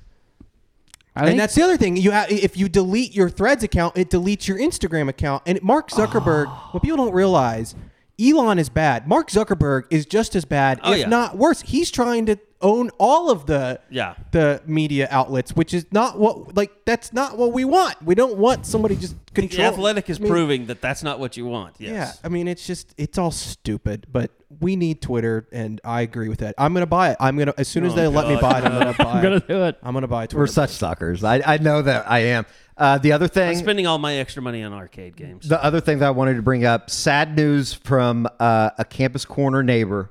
I 1.16 1.22
think 1.22 1.32
and 1.32 1.40
that's 1.40 1.54
the 1.54 1.62
other 1.62 1.78
thing. 1.78 1.96
You 1.96 2.12
have 2.12 2.32
if 2.32 2.58
you 2.58 2.68
delete 2.68 3.14
your 3.14 3.30
Threads 3.30 3.64
account, 3.64 3.98
it 3.98 4.10
deletes 4.10 4.48
your 4.48 4.58
Instagram 4.58 5.10
account. 5.10 5.44
And 5.46 5.62
Mark 5.62 5.92
Zuckerberg, 5.92 6.46
oh. 6.48 6.70
what 6.72 6.82
people 6.82 6.98
don't 6.98 7.14
realize, 7.14 7.76
Elon 8.20 8.58
is 8.58 8.70
bad. 8.70 9.08
Mark 9.08 9.30
Zuckerberg 9.30 9.84
is 9.92 10.06
just 10.06 10.36
as 10.36 10.46
bad, 10.46 10.80
Oh, 10.84 10.94
if 10.94 11.00
yeah. 11.00 11.08
not 11.08 11.38
worse. 11.38 11.62
He's 11.62 11.92
trying 11.92 12.26
to 12.28 12.38
own 12.64 12.90
all 12.98 13.30
of 13.30 13.46
the 13.46 13.80
Yeah. 13.92 14.16
the 14.32 14.62
media 14.66 15.08
outlets, 15.12 15.52
which 15.56 15.74
is 15.74 15.86
not 15.92 16.18
what 16.18 16.56
like 16.56 16.72
that's 16.86 17.14
not 17.14 17.38
what 17.38 17.54
we 17.54 17.66
want. 17.66 18.02
We 18.04 18.16
don't 18.16 18.38
want 18.38 18.66
somebody 18.66 18.96
just 18.96 19.16
The 19.28 19.42
control. 19.42 19.68
Athletic 19.68 20.10
is 20.10 20.18
I 20.20 20.24
mean, 20.24 20.32
proving 20.32 20.66
that 20.68 20.82
that's 20.82 21.04
not 21.04 21.20
what 21.20 21.38
you 21.38 21.46
want. 21.46 21.76
Yes. 21.78 21.92
Yeah, 21.92 22.12
I 22.24 22.30
mean 22.30 22.48
it's 22.48 22.66
just 22.66 22.96
it's 22.98 23.18
all 23.20 23.32
stupid, 23.32 24.08
but 24.12 24.32
we 24.60 24.76
need 24.76 25.02
Twitter, 25.02 25.48
and 25.52 25.82
I 25.84 26.02
agree 26.02 26.30
with 26.30 26.40
that. 26.40 26.56
I'm 26.58 26.74
gonna 26.74 26.86
buy 26.86 27.12
it. 27.12 27.18
I'm 27.20 27.38
gonna 27.38 27.54
as 27.58 27.68
soon 27.68 27.86
as 27.86 27.94
Oh, 27.94 27.96
they 27.96 28.08
let 28.08 28.28
me 28.28 28.38
buy 28.40 28.60
it, 28.60 28.64
I'm 28.66 28.72
gonna 28.80 28.94
buy 28.98 29.04
I'm 29.12 29.22
gonna 29.24 29.36
it. 29.38 29.48
do 29.48 29.64
it. 29.66 29.78
I'm 29.84 29.94
gonna 29.94 30.08
buy 30.08 30.26
Twitter. 30.28 30.40
We're 30.40 30.48
such 30.48 30.70
suckers. 30.72 31.24
I, 31.24 31.42
I 31.46 31.58
know 31.58 31.82
that 31.82 32.10
I 32.10 32.20
am. 32.20 32.46
Uh, 32.76 32.98
the 32.98 33.12
other 33.12 33.28
thing, 33.28 33.50
I'm 33.50 33.56
spending 33.56 33.86
all 33.86 34.00
my 34.00 34.16
extra 34.16 34.42
money 34.42 34.64
on 34.64 34.74
arcade 34.74 35.16
games. 35.16 35.48
the 35.48 35.64
other 35.64 35.80
thing 35.80 36.00
that 36.00 36.08
I 36.08 36.12
wanted 36.12 36.36
to 36.38 36.42
bring 36.42 36.66
up, 36.66 36.90
sad 36.90 37.36
news 37.36 37.72
from 37.74 38.28
uh, 38.40 38.72
a 38.80 38.84
campus 38.86 39.26
corner 39.26 39.62
neighbor. 39.62 40.10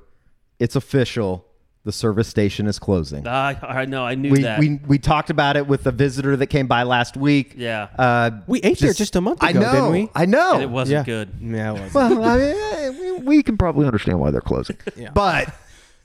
It's 0.59 0.75
official. 0.77 1.45
The 1.85 1.91
service 1.91 2.29
station 2.29 2.65
is 2.67 2.79
closing. 2.79 3.27
I, 3.27 3.57
I 3.61 3.83
know. 3.85 4.05
I 4.05 4.15
knew 4.15 4.31
we, 4.31 4.43
that. 4.43 4.57
we 4.57 4.79
we 4.87 4.97
talked 4.97 5.29
about 5.29 5.57
it 5.57 5.67
with 5.67 5.83
the 5.83 5.91
visitor 5.91 6.37
that 6.37 6.47
came 6.47 6.65
by 6.65 6.83
last 6.83 7.17
week. 7.17 7.55
Yeah. 7.57 7.89
Uh, 7.99 8.31
We 8.47 8.61
ate 8.61 8.79
there 8.79 8.93
just 8.93 9.17
a 9.17 9.21
month 9.21 9.43
I 9.43 9.49
ago, 9.49 9.59
know. 9.59 9.71
didn't 9.73 9.91
we? 9.91 10.09
I 10.15 10.25
know. 10.25 10.53
and 10.53 10.63
it 10.63 10.69
wasn't 10.69 10.99
yeah, 10.99 11.03
good. 11.03 11.33
Yeah, 11.41 11.73
it 11.75 11.81
was. 11.81 11.93
Well, 11.93 12.23
I 12.23 12.37
mean, 12.37 12.99
we, 13.25 13.37
we 13.37 13.43
can 13.43 13.57
probably 13.57 13.85
understand 13.85 14.17
why 14.19 14.31
they're 14.31 14.39
closing. 14.39 14.77
Yeah. 14.95 15.09
But 15.11 15.53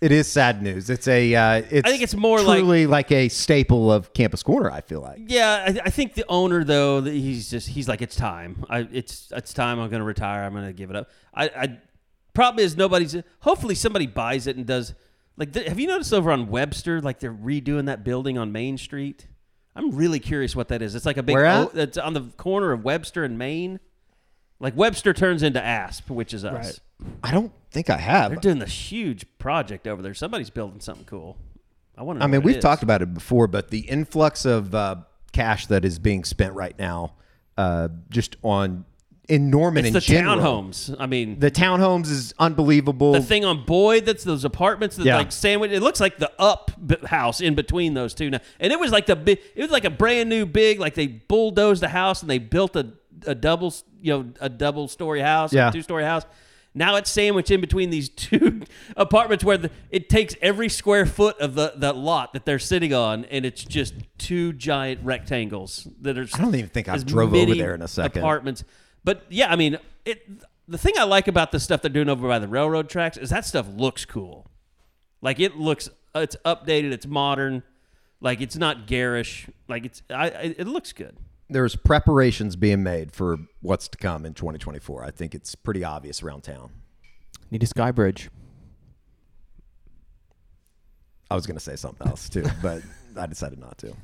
it 0.01 0.11
is 0.11 0.27
sad 0.27 0.63
news. 0.65 0.91
It's 0.91 1.07
a. 1.07 1.33
Uh, 1.33 1.63
it's 1.71 1.87
I 1.87 1.91
think 1.93 2.03
it's 2.03 2.17
more 2.17 2.41
like- 2.41 2.59
truly 2.59 2.89
like, 2.89 3.13
a 3.13 3.29
staple 3.29 3.93
of 3.93 4.13
Campus 4.15 4.43
Corner. 4.43 4.73
I 4.73 4.81
feel 4.81 5.01
like. 5.01 5.21
Yeah, 5.27 5.65
I, 5.69 5.87
I 5.87 5.91
think 5.91 6.15
the 6.15 6.25
owner 6.29 6.65
though, 6.65 7.01
that 7.03 7.13
he's 7.13 7.51
just 7.51 7.69
he's 7.69 7.87
like 7.87 8.03
it's 8.03 8.17
time. 8.17 8.65
I 8.69 8.89
it's 8.91 9.31
it's 9.35 9.53
time. 9.53 9.79
I'm 9.79 9.91
going 9.91 10.01
to 10.01 10.07
retire. 10.07 10.43
I'm 10.43 10.55
going 10.55 10.67
to 10.67 10.73
give 10.73 10.91
it 10.91 10.97
up. 10.97 11.09
I, 11.33 11.45
I 11.49 11.79
problem 12.35 12.65
is 12.65 12.77
nobody's. 12.77 13.15
Hopefully 13.41 13.77
somebody 13.77 14.09
buys 14.09 14.49
it 14.49 14.57
and 14.57 14.67
does. 14.67 14.95
Like, 15.39 15.53
th- 15.53 15.69
have 15.69 15.79
you 15.79 15.87
noticed 15.87 16.13
over 16.13 16.31
on 16.33 16.49
Webster, 16.49 17.01
like 17.01 17.21
they're 17.21 17.33
redoing 17.33 17.87
that 17.87 18.05
building 18.05 18.37
on 18.37 18.53
Main 18.53 18.77
Street? 18.77 19.27
I'm 19.77 19.93
really 19.93 20.19
curious 20.19 20.57
what 20.57 20.69
that 20.69 20.83
is. 20.83 20.97
It's 20.97 21.07
like 21.07 21.17
a 21.17 21.23
big. 21.23 21.35
Where 21.35 21.47
at? 21.47 21.69
O- 21.69 21.71
it's 21.75 21.97
on 21.97 22.13
the 22.13 22.23
corner 22.37 22.73
of 22.73 22.85
Webster 22.85 23.23
and 23.25 23.39
Main. 23.39 23.79
Like 24.59 24.77
Webster 24.77 25.15
turns 25.15 25.45
into 25.45 25.63
Asp, 25.65 26.11
which 26.11 26.35
is 26.35 26.45
us. 26.45 26.81
I 27.23 27.31
don't 27.31 27.53
think 27.71 27.89
I 27.89 27.97
have. 27.97 28.33
They're 28.33 28.41
doing 28.41 28.59
this 28.59 28.91
huge 28.91 29.25
project 29.39 29.87
over 29.87 30.03
there. 30.03 30.15
Somebody's 30.15 30.51
building 30.51 30.81
something 30.81 31.05
cool. 31.05 31.39
I 31.97 32.03
want 32.03 32.19
to. 32.19 32.25
I 32.25 32.27
mean, 32.27 32.43
we've 32.43 32.59
talked 32.59 32.83
about 32.83 33.01
it 33.03 33.15
before, 33.15 33.47
but 33.47 33.71
the 33.71 33.81
influx 33.81 34.45
of 34.45 34.75
uh, 34.75 34.97
cash 35.33 35.67
that 35.67 35.85
is 35.85 36.01
being 36.01 36.25
spent 36.25 36.55
right 36.55 36.77
now, 36.77 37.15
uh, 37.57 37.89
just 38.11 38.35
on 38.43 38.85
in 39.29 39.51
Norman 39.51 39.81
It's 39.85 39.89
in 39.89 39.93
the 39.95 40.01
general. 40.01 40.37
townhomes. 40.39 40.97
I 40.99 41.07
mean, 41.07 41.39
The 41.39 41.51
townhomes 41.51 42.11
is 42.11 42.33
unbelievable. 42.39 43.13
the 43.13 43.21
thing 43.21 43.45
on 43.45 43.65
Boyd 43.67 44.07
that's 44.07 44.25
those 44.25 44.45
apartments 44.45 44.97
that 44.97 45.05
Yeah. 45.07 45.17
like 45.19 45.33
sandwich. 45.33 45.71
It 45.71 45.81
looks 45.81 46.01
like 46.01 46.19
the 46.19 46.33
up 46.39 46.71
house 47.05 47.41
in 47.41 47.55
between 47.55 47.95
those 47.95 48.15
two 48.15 48.31
now, 48.31 48.41
and 48.59 48.73
it 48.73 48.81
was 48.81 48.91
like 48.91 49.07
the 49.07 49.17
big. 49.17 49.39
It 49.55 49.63
was 49.63 49.71
like 49.71 49.85
a 49.85 49.91
brand 49.91 50.29
new 50.31 50.47
big. 50.47 50.81
Like 50.81 50.95
they 50.95 51.07
bulldozed 51.07 51.83
the 51.83 51.89
house 51.89 52.23
and 52.23 52.31
they 52.31 52.39
built 52.39 52.75
a 52.77 52.93
a 53.27 53.35
double 53.35 53.75
you 54.01 54.13
know 54.13 54.31
a 54.41 54.49
double 54.49 54.89
story 54.89 55.21
house, 55.21 55.53
Yeah. 55.53 55.71
two 55.71 55.83
story 55.83 56.05
house. 56.05 56.25
Now 56.75 56.95
it's 56.97 57.11
sandwiched 57.11 57.51
in 57.51 57.61
between 57.61 57.91
these 57.91 58.09
two 58.29 58.63
apartments 58.97 59.43
where 59.43 59.59
the, 59.59 59.71
it 59.91 60.09
takes 60.09 60.37
every 60.41 60.69
square 60.69 61.07
foot 61.07 61.39
of 61.41 61.55
the, 61.55 61.73
the 61.77 61.93
lot 61.93 62.35
that 62.35 62.45
they're 62.45 62.59
sitting 62.61 62.95
on, 62.95 63.25
and 63.25 63.45
it's 63.45 63.65
just 63.65 63.95
two 64.19 64.53
giant 64.53 65.01
rectangles 65.03 65.89
that 66.03 66.17
are. 66.17 66.29
I 66.35 66.39
don't 66.39 66.55
even 66.55 66.69
think 66.71 66.89
I 66.89 66.97
drove 66.99 67.35
over 67.35 67.55
there 67.55 67.75
in 67.75 67.83
a 67.83 67.89
second. 67.89 68.23
Apartments, 68.23 68.63
but 69.09 69.23
yeah, 69.31 69.51
I 69.51 69.57
mean 69.57 69.79
it. 70.05 70.29
The 70.69 70.77
thing 70.77 70.93
I 70.99 71.05
like 71.05 71.29
about 71.29 71.51
the 71.51 71.59
stuff 71.59 71.81
they're 71.81 71.89
doing 71.89 72.11
over 72.11 72.29
by 72.29 72.39
the 72.39 72.47
railroad 72.47 72.91
tracks 72.91 73.17
is 73.17 73.31
that 73.31 73.47
stuff 73.47 73.67
looks 73.75 74.05
cool. 74.05 74.51
Like 75.23 75.41
it 75.41 75.57
looks, 75.57 75.89
it's 76.15 76.37
updated, 76.45 76.93
it's 76.93 77.07
modern, 77.07 77.63
like 78.21 78.43
it's 78.43 78.55
not 78.55 78.87
garish. 78.87 79.49
Like 79.67 79.87
it's, 79.87 80.03
I, 80.11 80.29
I 80.29 80.55
it 80.59 80.67
looks 80.67 80.93
good. 80.93 81.17
There's 81.49 81.75
preparations 81.75 82.55
being 82.55 82.83
made 82.83 83.11
for 83.11 83.39
what's 83.63 83.89
to 83.89 83.97
come 83.97 84.27
in 84.27 84.35
2024. 84.35 85.03
I 85.03 85.11
think 85.11 85.35
it's 85.35 85.55
pretty 85.55 85.85
obvious 85.85 86.23
around 86.23 86.43
town. 86.43 86.71
Need 87.51 87.63
a 87.63 87.67
sky 87.67 87.93
bridge. 87.93 88.29
I 91.31 91.35
was 91.35 91.47
going 91.47 91.57
to 91.57 91.65
say 91.65 91.77
something 91.77 92.07
else 92.07 92.29
too, 92.29 92.45
but 92.63 92.83
I 93.17 93.25
decided 93.25 93.59
not 93.59 93.79
to. 93.79 93.95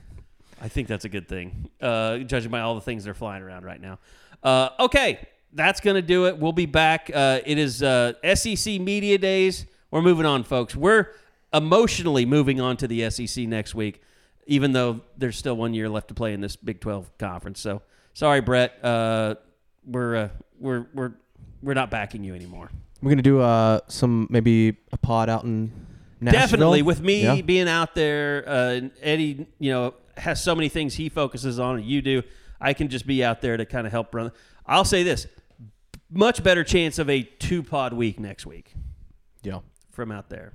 I 0.63 0.69
think 0.69 0.89
that's 0.89 1.05
a 1.05 1.11
good 1.11 1.29
thing, 1.29 1.69
uh, 1.83 2.19
judging 2.19 2.51
by 2.51 2.61
all 2.61 2.75
the 2.75 2.81
things 2.81 3.05
they're 3.05 3.13
flying 3.13 3.43
around 3.43 3.67
right 3.67 3.81
now. 3.81 3.99
Uh, 4.45 4.69
okay, 4.79 5.27
that's 5.53 5.81
going 5.81 5.95
to 5.97 6.03
do 6.03 6.27
it. 6.27 6.39
We'll 6.39 6.53
be 6.53 6.67
back. 6.67 7.11
Uh, 7.13 7.41
it 7.47 7.59
is 7.59 7.83
uh, 7.83 8.13
SEC 8.35 8.81
Media 8.81 9.17
Days. 9.19 9.67
We're 9.91 10.03
moving 10.03 10.27
on, 10.27 10.45
folks. 10.45 10.77
We're 10.77 11.09
emotionally 11.53 12.27
moving 12.27 12.61
on 12.61 12.77
to 12.79 12.89
the 12.89 13.09
SEC 13.11 13.47
next 13.47 13.75
week, 13.75 14.03
even 14.47 14.73
though 14.73 15.01
there's 15.17 15.37
still 15.37 15.57
one 15.57 15.73
year 15.73 15.89
left 15.89 16.09
to 16.09 16.15
play 16.15 16.35
in 16.35 16.41
this 16.41 16.57
Big 16.57 16.81
12 16.81 17.17
conference. 17.19 17.61
So 17.61 17.81
sorry, 18.13 18.41
Brett. 18.41 18.85
Uh, 18.85 19.37
we're, 19.87 20.17
uh, 20.17 20.29
we're, 20.59 20.87
we're, 20.95 21.13
we're 21.63 21.75
not 21.75 21.91
backing 21.91 22.23
you 22.25 22.35
anymore. 22.35 22.71
We're 23.03 23.11
gonna 23.11 23.23
do 23.23 23.41
uh 23.41 23.81
some 23.89 24.27
maybe 24.31 24.79
a 24.91 24.97
pod 24.97 25.29
out 25.29 25.45
in 25.45 25.71
Nashville. 26.23 26.41
Definitely, 26.41 26.81
with 26.83 27.03
me 27.03 27.23
Yeah. 27.23 27.43
being 27.43 27.69
out 27.69 27.95
there, 27.95 28.45
uh, 28.47 28.81
Eddie, 29.03 29.47
you 29.59 29.71
know, 29.73 29.93
has 30.17 30.43
so 30.43 30.55
many 30.55 30.71
things 30.71 30.95
he 30.95 31.11
focuses 31.11 31.59
on, 31.61 31.77
and 31.77 31.85
you 31.85 32.01
do. 32.01 32.23
I 32.65 32.73
can 32.73 32.89
just 32.89 33.07
be 33.07 33.23
out 33.23 33.41
there 33.43 33.57
to 33.57 33.65
kind 33.67 33.87
of 33.87 33.93
help 33.93 34.15
run. 34.15 34.33
I'll 34.67 34.85
say 34.85 35.03
this: 35.03 35.27
much 36.11 36.43
better 36.43 36.65
chance 36.65 36.99
of 36.99 37.09
a 37.11 37.23
two 37.23 37.63
pod 37.63 37.93
week 37.93 38.19
next 38.19 38.47
week 38.47 38.75
Yeah. 39.43 39.61
from 39.93 40.11
out 40.11 40.31
there. 40.31 40.55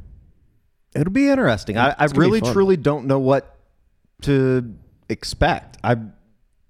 It'll 0.95 1.14
be 1.14 1.30
interesting. 1.30 1.77
I, 1.77 1.90
I 1.98 2.06
It's 2.06 2.14
gonna 2.14 2.26
be 2.26 2.31
really, 2.31 2.53
truly 2.53 2.77
don't 2.77 3.06
know 3.06 3.19
what 3.19 3.56
to 4.23 4.76
expect. 5.07 5.77
I've 5.84 5.99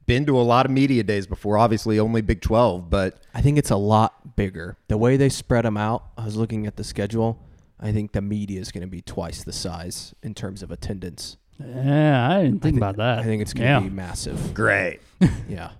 been 0.05 0.25
to 0.25 0.37
a 0.37 0.41
lot 0.41 0.65
of 0.65 0.71
media 0.71 1.03
days 1.03 1.25
before, 1.25 1.57
obviously 1.57 1.99
only 1.99 2.21
Big 2.21 2.41
12, 2.41 2.89
but 2.89 3.19
I 3.33 3.41
think 3.41 3.57
it's 3.57 3.69
a 3.69 3.77
lot 3.77 4.35
bigger. 4.35 4.75
The 4.87 4.97
way 4.97 5.17
they 5.17 5.29
spread 5.29 5.65
them 5.65 5.77
out, 5.77 6.03
I 6.17 6.25
was 6.25 6.35
looking 6.35 6.65
at 6.67 6.75
the 6.75 6.83
schedule. 6.83 7.41
I 7.79 7.91
think 7.93 8.11
the 8.11 8.21
media 8.21 8.59
is 8.59 8.71
going 8.71 8.81
to 8.81 8.87
be 8.87 9.01
twice 9.01 9.43
the 9.43 9.53
size 9.53 10.13
in 10.21 10.33
terms 10.33 10.63
of 10.63 10.71
attendance 10.71 11.37
Yeah, 11.59 12.29
I 12.29 12.43
didn't 12.43 12.61
think 12.61 12.77
about 12.77 12.97
that. 12.97 13.19
I 13.19 13.23
think 13.23 13.41
it's 13.41 13.53
going 13.53 13.67
yeah. 13.67 13.79
to 13.79 13.85
be 13.85 13.89
massive. 13.89 14.53
Great. 14.53 14.99
Yeah. 15.49 15.71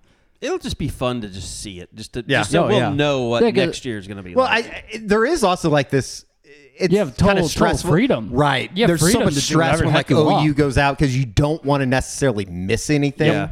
It'll 0.41 0.57
just 0.57 0.77
be 0.77 0.87
fun 0.87 1.19
to 1.21 1.27
just 1.27 1.59
see 1.61 1.79
it, 1.81 1.93
just 1.93 2.13
to 2.13 2.23
Yeah. 2.25 2.39
just 2.39 2.51
so 2.51 2.63
Oh, 2.63 2.67
we'll 2.67 2.77
yeah. 2.77 2.89
know 2.93 3.23
what 3.23 3.43
Yeah, 3.43 3.51
'cause- 3.51 3.57
next 3.57 3.85
year 3.85 3.97
is 3.97 4.07
going 4.07 4.17
to 4.17 4.23
be. 4.23 4.35
Well, 4.35 4.45
like. 4.45 4.65
I, 4.65 4.83
I 4.93 4.97
there 5.01 5.25
is 5.25 5.43
also 5.43 5.69
like 5.69 5.89
this. 5.89 6.25
It's 6.77 6.93
You 6.93 6.99
have 6.99 7.17
kind 7.17 7.31
total- 7.31 7.45
of 7.45 7.51
stressful 7.51 7.89
total 7.89 7.91
freedom. 7.91 8.29
right? 8.31 8.71
Yeah, 8.73 8.87
have 8.87 8.99
There's 8.99 9.11
so 9.11 9.19
much 9.19 9.29
to 9.29 9.35
do 9.35 9.41
stress 9.41 9.81
when 9.81 9.93
like 9.93 10.09
OU 10.09 10.23
want. 10.25 10.55
goes 10.55 10.77
out 10.77 10.97
because 10.97 11.15
you 11.17 11.25
don't 11.25 11.63
want 11.65 11.81
to 11.81 11.85
necessarily 11.85 12.45
miss 12.45 12.89
anything. 12.89 13.33
Yeah. 13.33 13.51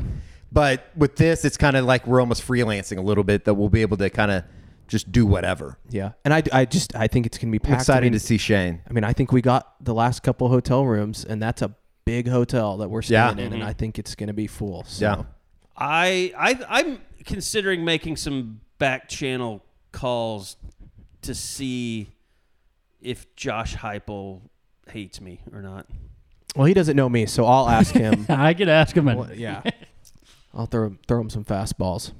But 0.51 0.85
with 0.95 1.17
this, 1.17 1.43
it's 1.43 1.57
kind 1.57 1.75
of 1.75 1.83
like 1.83 2.07
we're 2.07 2.21
almost 2.21 2.45
freelancing 2.47 2.97
a 2.97 3.01
little 3.01 3.25
bit. 3.25 3.43
That 3.45 3.55
we'll 3.55 3.67
be 3.69 3.81
able 3.81 3.97
to 3.97 4.09
kind 4.09 4.31
of 4.31 4.43
just 4.87 5.11
do 5.11 5.25
whatever. 5.25 5.77
Yeah. 5.89 6.11
And 6.23 6.33
I, 6.33 6.41
I 6.53 6.63
just, 6.63 6.95
I 6.95 7.07
think 7.07 7.25
it's 7.25 7.37
going 7.37 7.51
to 7.51 7.59
be 7.59 7.63
I'm 7.65 7.69
packed. 7.71 7.81
excited 7.81 8.05
I 8.05 8.09
mean, 8.09 8.13
to 8.13 8.19
see 8.19 8.37
Shane. 8.37 8.81
I 8.89 8.93
mean, 8.93 9.03
I 9.03 9.11
think 9.11 9.33
we 9.33 9.41
got 9.41 9.83
the 9.83 9.93
last 9.93 10.23
couple 10.23 10.47
hotel 10.47 10.85
rooms, 10.85 11.25
and 11.25 11.41
that's 11.41 11.61
a 11.61 11.75
big 12.07 12.27
hotel 12.29 12.77
that 12.77 12.89
we're 12.89 13.01
Yeah. 13.03 13.31
staying 13.31 13.45
in, 13.45 13.53
and 13.53 13.61
mm-hmm. 13.61 13.69
I 13.69 13.73
think 13.73 13.99
it's 13.99 14.15
going 14.15 14.27
to 14.27 14.33
be 14.33 14.47
full. 14.47 14.83
So. 14.85 15.05
Yeah. 15.05 15.23
I 15.75 16.33
I 16.37 16.59
I'm 16.69 17.01
considering 17.25 17.85
making 17.85 18.15
some 18.15 18.61
back 18.79 19.09
channel 19.09 19.63
calls 19.91 20.55
to 21.21 21.35
see 21.35 22.07
if 23.01 23.35
Josh 23.35 23.75
Heupel 23.75 24.41
hates 24.89 25.21
me 25.21 25.41
or 25.53 25.61
not. 25.61 25.85
Well, 26.55 26.65
he 26.65 26.73
doesn't 26.73 26.95
know 26.95 27.09
me, 27.09 27.25
so 27.25 27.45
I'll 27.45 27.69
ask 27.69 27.93
him. 27.93 28.25
I 28.29 28.53
could 28.53 28.69
ask 28.69 28.95
him. 28.95 29.05
Well, 29.05 29.29
yeah. 29.33 29.61
I'll 30.53 30.65
throw 30.65 30.95
throw 31.07 31.21
him 31.21 31.29
some 31.29 31.45
fastballs. 31.45 32.13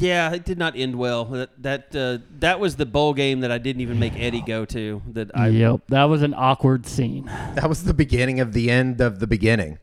Yeah, 0.00 0.32
it 0.32 0.44
did 0.44 0.58
not 0.58 0.74
end 0.76 0.96
well. 0.96 1.24
That 1.26 1.62
that 1.62 1.94
uh, 1.96 2.18
that 2.38 2.58
was 2.58 2.76
the 2.76 2.86
bowl 2.86 3.14
game 3.14 3.40
that 3.40 3.50
I 3.52 3.58
didn't 3.58 3.82
even 3.82 3.98
make 3.98 4.14
Eddie 4.18 4.42
go 4.42 4.64
to. 4.66 5.02
That 5.12 5.30
I 5.36 5.48
yep, 5.48 5.82
that 5.88 6.04
was 6.04 6.22
an 6.22 6.34
awkward 6.36 6.86
scene. 6.86 7.26
That 7.26 7.68
was 7.68 7.84
the 7.84 7.94
beginning 7.94 8.40
of 8.40 8.52
the 8.52 8.70
end 8.70 9.00
of 9.00 9.18
the 9.20 9.26
beginning, 9.26 9.78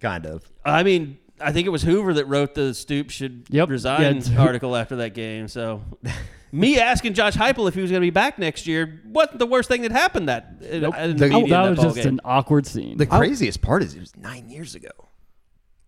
kind 0.00 0.26
of. 0.26 0.50
I 0.64 0.82
mean, 0.82 1.18
I 1.40 1.52
think 1.52 1.66
it 1.66 1.70
was 1.70 1.82
Hoover 1.82 2.14
that 2.14 2.24
wrote 2.26 2.54
the 2.54 2.72
Stoops 2.74 3.14
should 3.14 3.46
Yep. 3.50 3.68
resign 3.68 4.22
Yeah, 4.22 4.40
article 4.40 4.74
after 4.74 4.96
that 4.96 5.14
game. 5.14 5.48
So, 5.48 5.82
me 6.52 6.78
asking 6.80 7.14
Josh 7.14 7.34
Heupel 7.36 7.68
if 7.68 7.74
he 7.74 7.80
was 7.82 7.90
going 7.90 8.00
to 8.00 8.06
be 8.06 8.10
back 8.10 8.38
next 8.38 8.66
year 8.66 9.02
wasn't 9.06 9.38
the 9.38 9.46
worst 9.46 9.68
thing 9.68 9.82
that 9.82 9.92
happened 9.92 10.28
that 10.28 10.54
in, 10.62 10.84
in 10.84 10.90
The- 11.16 11.26
the 11.26 11.28
media 11.28 11.44
in 11.44 11.50
that 11.50 11.62
that 11.62 11.70
was 11.70 11.80
just 11.80 11.96
game. 11.96 12.06
an 12.14 12.20
awkward 12.24 12.66
scene. 12.66 12.96
The 12.96 13.06
craziest 13.06 13.60
part 13.60 13.82
is 13.82 13.94
it 13.94 14.00
was 14.00 14.16
nine 14.16 14.48
years 14.48 14.74
ago. 14.74 14.90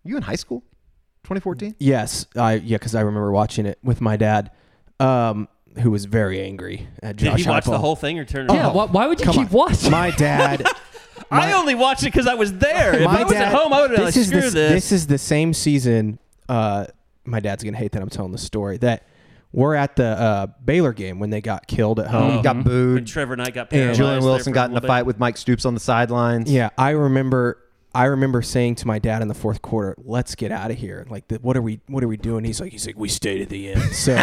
You 0.03 0.17
in 0.17 0.23
high 0.23 0.35
school? 0.35 0.63
2014? 1.23 1.75
Yes, 1.79 2.25
I 2.35 2.55
yeah, 2.55 2.77
because 2.77 2.95
I 2.95 3.01
remember 3.01 3.31
watching 3.31 3.65
it 3.65 3.79
with 3.83 4.01
my 4.01 4.17
dad, 4.17 4.51
um, 4.99 5.47
who 5.79 5.91
was 5.91 6.05
very 6.05 6.41
angry 6.41 6.87
at 7.01 7.15
Josh. 7.15 7.37
Did 7.37 7.45
he 7.45 7.49
watch 7.49 7.65
Heupel. 7.65 7.71
the 7.71 7.79
whole 7.79 7.95
thing 7.95 8.19
or 8.19 8.25
turn 8.25 8.49
it 8.49 8.53
yeah, 8.53 8.67
off? 8.67 8.75
why, 8.75 8.85
why 8.85 9.07
would 9.07 9.19
you 9.19 9.25
Come 9.25 9.35
keep 9.35 9.47
on. 9.47 9.53
watching? 9.53 9.91
My 9.91 10.11
dad. 10.11 10.65
I 11.31 11.53
only 11.53 11.75
watched 11.75 12.03
it 12.03 12.07
because 12.07 12.27
I 12.27 12.33
was 12.33 12.53
there. 12.53 12.93
If 12.95 13.05
my 13.05 13.21
I 13.21 13.23
was 13.23 13.31
dad, 13.31 13.43
at 13.47 13.53
home, 13.53 13.71
I 13.71 13.81
would 13.81 13.91
have 13.91 13.97
been 13.97 14.05
like, 14.05 14.13
this 14.13 14.23
is 14.23 14.27
screw 14.27 14.41
the, 14.41 14.49
this. 14.49 14.71
This 14.73 14.91
is 14.91 15.07
the 15.07 15.17
same 15.17 15.53
season. 15.53 16.19
Uh, 16.49 16.87
my 17.23 17.39
dad's 17.39 17.63
gonna 17.63 17.77
hate 17.77 17.93
that 17.93 18.01
I'm 18.01 18.09
telling 18.09 18.33
the 18.33 18.37
story. 18.37 18.77
That 18.77 19.05
we're 19.53 19.75
at 19.75 19.95
the 19.95 20.05
uh, 20.05 20.47
Baylor 20.63 20.93
game 20.93 21.19
when 21.19 21.29
they 21.29 21.39
got 21.41 21.67
killed 21.67 21.99
at 21.99 22.07
home. 22.07 22.37
He 22.37 22.41
got 22.41 22.55
when 22.57 22.63
booed. 22.63 23.07
Trevor 23.07 23.35
Knight 23.35 23.53
got 23.53 23.71
And. 23.71 23.95
Julian 23.95 24.23
Wilson 24.23 24.51
got 24.53 24.65
in 24.65 24.71
a 24.71 24.73
little 24.75 24.87
fight 24.87 25.01
bit. 25.01 25.07
with 25.07 25.19
Mike 25.19 25.37
Stoops 25.37 25.65
on 25.65 25.73
the 25.73 25.79
sidelines. 25.79 26.51
Yeah, 26.51 26.69
I 26.77 26.91
remember. 26.91 27.57
I 27.93 28.05
remember 28.05 28.41
saying 28.41 28.75
to 28.75 28.87
my 28.87 28.99
dad 28.99 29.21
in 29.21 29.27
the 29.27 29.33
fourth 29.33 29.61
quarter, 29.61 29.95
"Let's 29.97 30.35
get 30.35 30.51
out 30.51 30.71
of 30.71 30.77
here." 30.77 31.05
Like, 31.09 31.27
the, 31.27 31.37
what 31.37 31.57
are 31.57 31.61
we? 31.61 31.81
What 31.87 32.03
are 32.03 32.07
we 32.07 32.17
doing? 32.17 32.45
He's 32.45 32.61
like, 32.61 32.71
he's 32.71 32.85
like, 32.85 32.97
we 32.97 33.09
stayed 33.09 33.41
at 33.41 33.49
the 33.49 33.71
end. 33.73 33.81
So 33.93 34.15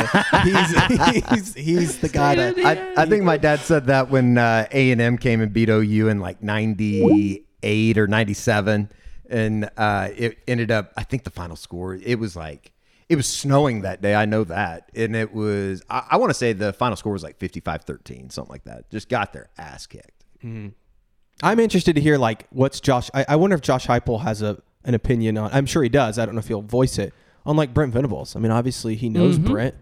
he's, 0.43 1.25
he's 1.31 1.55
he's 1.55 1.99
the 1.99 2.09
guy 2.09 2.35
that 2.35 2.59
I, 2.59 3.03
I 3.03 3.07
think 3.07 3.25
my 3.25 3.37
dad 3.37 3.61
said 3.61 3.87
that 3.87 4.11
when 4.11 4.39
uh, 4.39 4.67
A 4.73 4.91
and 4.91 5.01
M 5.01 5.19
came 5.19 5.41
and 5.41 5.53
beat 5.53 5.69
OU 5.69 6.09
in 6.09 6.21
like 6.21 6.43
'98 6.43 7.99
or 7.99 8.07
'97, 8.07 8.91
and 9.29 9.71
uh, 9.77 10.09
it 10.17 10.39
ended 10.49 10.71
up. 10.71 10.93
I 10.97 11.03
think 11.05 11.25
the 11.25 11.31
final 11.31 11.57
score. 11.57 11.95
It 11.95 12.19
was 12.19 12.37
like 12.37 12.73
it 13.09 13.17
was 13.17 13.27
snowing 13.27 13.83
that 13.83 14.01
day. 14.03 14.15
I 14.15 14.25
know 14.25 14.45
that, 14.45 14.91
and 14.95 15.15
it 15.17 15.33
was. 15.35 15.83
I, 15.91 16.07
I 16.13 16.17
want 16.17 16.31
to 16.31 16.35
say 16.35 16.53
the 16.53 16.73
final 16.73 16.97
score 16.97 17.13
was 17.13 17.23
like 17.23 17.39
55-13, 17.39 18.33
something 18.33 18.51
like 18.51 18.65
that. 18.65 18.91
Just 18.91 19.09
got 19.09 19.33
their 19.33 19.49
ass 19.59 19.87
kicked. 19.87 20.25
I'm 21.43 21.61
interested 21.61 21.95
to 21.95 22.01
hear 22.01 22.19
like 22.19 22.47
what's 22.51 22.81
Josh. 22.81 23.11
I, 23.15 23.25
I 23.29 23.37
wonder 23.37 23.55
if 23.55 23.63
Josh 23.63 23.87
Heupel 23.87 24.23
has 24.23 24.43
a 24.43 24.61
an 24.85 24.95
opinion 24.95 25.37
on. 25.39 25.51
I'm 25.53 25.67
sure 25.67 25.83
he 25.83 25.89
does. 25.89 26.19
I 26.19 26.27
don't 26.27 26.35
know 26.35 26.41
if 26.41 26.49
he'll 26.49 26.63
voice 26.63 26.99
it 26.99 27.13
Unlike 27.47 27.73
Brent 27.73 27.95
Venables. 27.95 28.37
I 28.37 28.41
mean, 28.41 28.53
obviously 28.53 28.95
he 28.95 29.09
knows 29.09 29.39
Brent. 29.39 29.75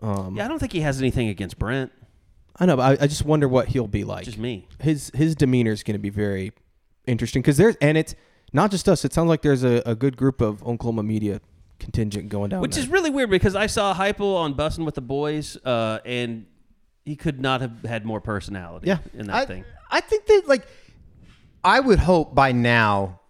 Um, 0.00 0.36
Yeah, 0.36 0.46
I 0.46 0.48
don't 0.48 0.58
think 0.58 0.72
he 0.72 0.80
has 0.80 0.98
anything 1.00 1.28
against 1.28 1.58
Brent. 1.58 1.92
I 2.58 2.64
know, 2.64 2.76
but 2.76 3.00
I, 3.00 3.04
I 3.04 3.06
just 3.06 3.24
wonder 3.26 3.46
what 3.46 3.68
he'll 3.68 3.86
be 3.88 4.04
like. 4.04 4.24
Just 4.24 4.38
me. 4.38 4.66
His 4.80 5.10
his 5.14 5.34
demeanor 5.34 5.72
is 5.72 5.82
going 5.82 5.94
to 5.94 5.98
be 6.00 6.08
very 6.10 6.52
interesting 7.06 7.42
because 7.42 7.58
there's 7.58 7.76
and 7.82 7.98
it's 7.98 8.14
not 8.52 8.70
just 8.70 8.88
us. 8.88 9.04
It 9.04 9.12
sounds 9.12 9.28
like 9.28 9.42
there's 9.42 9.62
a, 9.64 9.82
a 9.84 9.94
good 9.94 10.16
group 10.16 10.40
of 10.40 10.62
Oklahoma 10.62 11.02
media 11.02 11.40
contingent 11.78 12.30
going 12.30 12.50
down. 12.50 12.62
Which 12.62 12.74
there. 12.74 12.84
is 12.84 12.88
really 12.88 13.10
weird 13.10 13.30
because 13.30 13.54
I 13.54 13.66
saw 13.66 13.94
Heupel 13.94 14.36
on 14.36 14.54
Bussin' 14.54 14.84
with 14.86 14.94
the 14.94 15.00
Boys, 15.02 15.56
uh, 15.64 15.98
and 16.06 16.46
he 17.04 17.16
could 17.16 17.40
not 17.40 17.60
have 17.60 17.82
had 17.84 18.06
more 18.06 18.20
personality 18.20 18.86
Yeah, 18.88 18.98
in 19.14 19.26
that 19.26 19.36
I, 19.36 19.44
thing. 19.46 19.64
I 19.90 20.00
think 20.00 20.26
that 20.26 20.42
like 20.46 20.66
I 21.62 21.80
would 21.80 21.98
hope 21.98 22.34
by 22.34 22.52
now, 22.52 23.20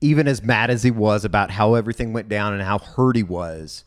even 0.00 0.28
as 0.28 0.42
mad 0.42 0.70
as 0.70 0.82
he 0.82 0.90
was 0.90 1.24
about 1.24 1.50
how 1.50 1.74
everything 1.74 2.12
went 2.12 2.28
down 2.28 2.52
and 2.52 2.62
how 2.62 2.78
hurt 2.78 3.16
he 3.16 3.22
was, 3.22 3.84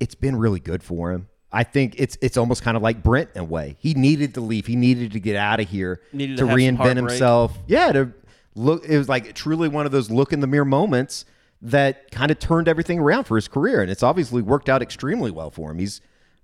it's 0.00 0.14
been 0.14 0.36
really 0.36 0.60
good 0.60 0.82
for 0.82 1.12
him. 1.12 1.28
I 1.52 1.62
think 1.62 1.94
it's 1.96 2.18
it's 2.20 2.36
almost 2.36 2.62
kind 2.62 2.76
of 2.76 2.82
like 2.82 3.02
Brent 3.02 3.30
in 3.34 3.40
a 3.40 3.44
way. 3.44 3.76
He 3.78 3.94
needed 3.94 4.34
to 4.34 4.40
leave. 4.40 4.66
He 4.66 4.76
needed 4.76 5.12
to 5.12 5.20
get 5.20 5.36
out 5.36 5.60
of 5.60 5.68
here 5.68 6.02
Needed 6.12 6.36
to, 6.38 6.46
to 6.46 6.52
reinvent 6.52 6.96
himself. 6.96 7.56
Yeah, 7.66 7.92
to 7.92 8.12
look. 8.54 8.84
It 8.84 8.98
was 8.98 9.08
like 9.08 9.34
truly 9.34 9.68
one 9.68 9.86
of 9.86 9.92
those 9.92 10.10
look 10.10 10.32
in 10.32 10.40
the 10.40 10.46
mirror 10.46 10.64
moments 10.64 11.24
that 11.62 12.10
kind 12.10 12.30
of 12.30 12.38
turned 12.38 12.68
everything 12.68 12.98
around 12.98 13.24
for 13.24 13.36
his 13.36 13.48
career, 13.48 13.80
and 13.80 13.90
it's 13.90 14.02
obviously 14.02 14.42
worked 14.42 14.68
out 14.68 14.82
extremely 14.82 15.30
well 15.30 15.50
for 15.50 15.70
him. 15.70 15.78
He's 15.78 16.00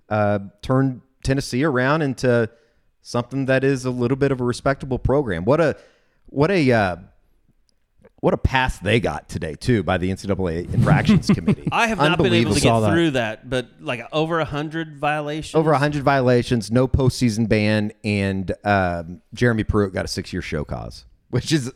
uh, 0.09 0.39
turned 0.61 1.01
Tennessee 1.23 1.63
around 1.63 2.01
into 2.01 2.49
something 3.03 3.45
that 3.45 3.63
is 3.63 3.85
a 3.85 3.91
little 3.91 4.17
bit 4.17 4.31
of 4.31 4.41
a 4.41 4.43
respectable 4.43 4.97
program. 4.97 5.45
What 5.45 5.61
a 5.61 5.77
what 6.27 6.49
a 6.49 6.71
uh, 6.71 6.95
what 8.21 8.33
a 8.33 8.37
pass 8.37 8.79
they 8.79 8.99
got 9.01 9.27
today 9.27 9.53
too 9.53 9.83
by 9.83 9.97
the 9.97 10.09
NCAA 10.09 10.73
infractions 10.73 11.27
committee. 11.33 11.67
I 11.71 11.87
have 11.87 11.97
not 11.97 12.17
been 12.17 12.33
able 12.33 12.53
to 12.53 12.59
get 12.59 12.67
Saw 12.69 12.79
that. 12.79 12.93
through 12.93 13.11
that, 13.11 13.49
but 13.49 13.67
like 13.81 14.01
over 14.13 14.39
a 14.39 14.45
hundred 14.45 14.97
violations. 14.97 15.55
over 15.55 15.71
100 15.71 16.03
violations, 16.03 16.71
no 16.71 16.87
postseason 16.87 17.47
ban, 17.49 17.91
and 18.03 18.51
um, 18.63 19.21
Jeremy 19.33 19.65
Pruitt 19.65 19.93
got 19.93 20.05
a 20.05 20.07
six 20.07 20.31
year 20.31 20.41
show 20.41 20.63
cause, 20.63 21.05
which 21.31 21.51
is 21.51 21.71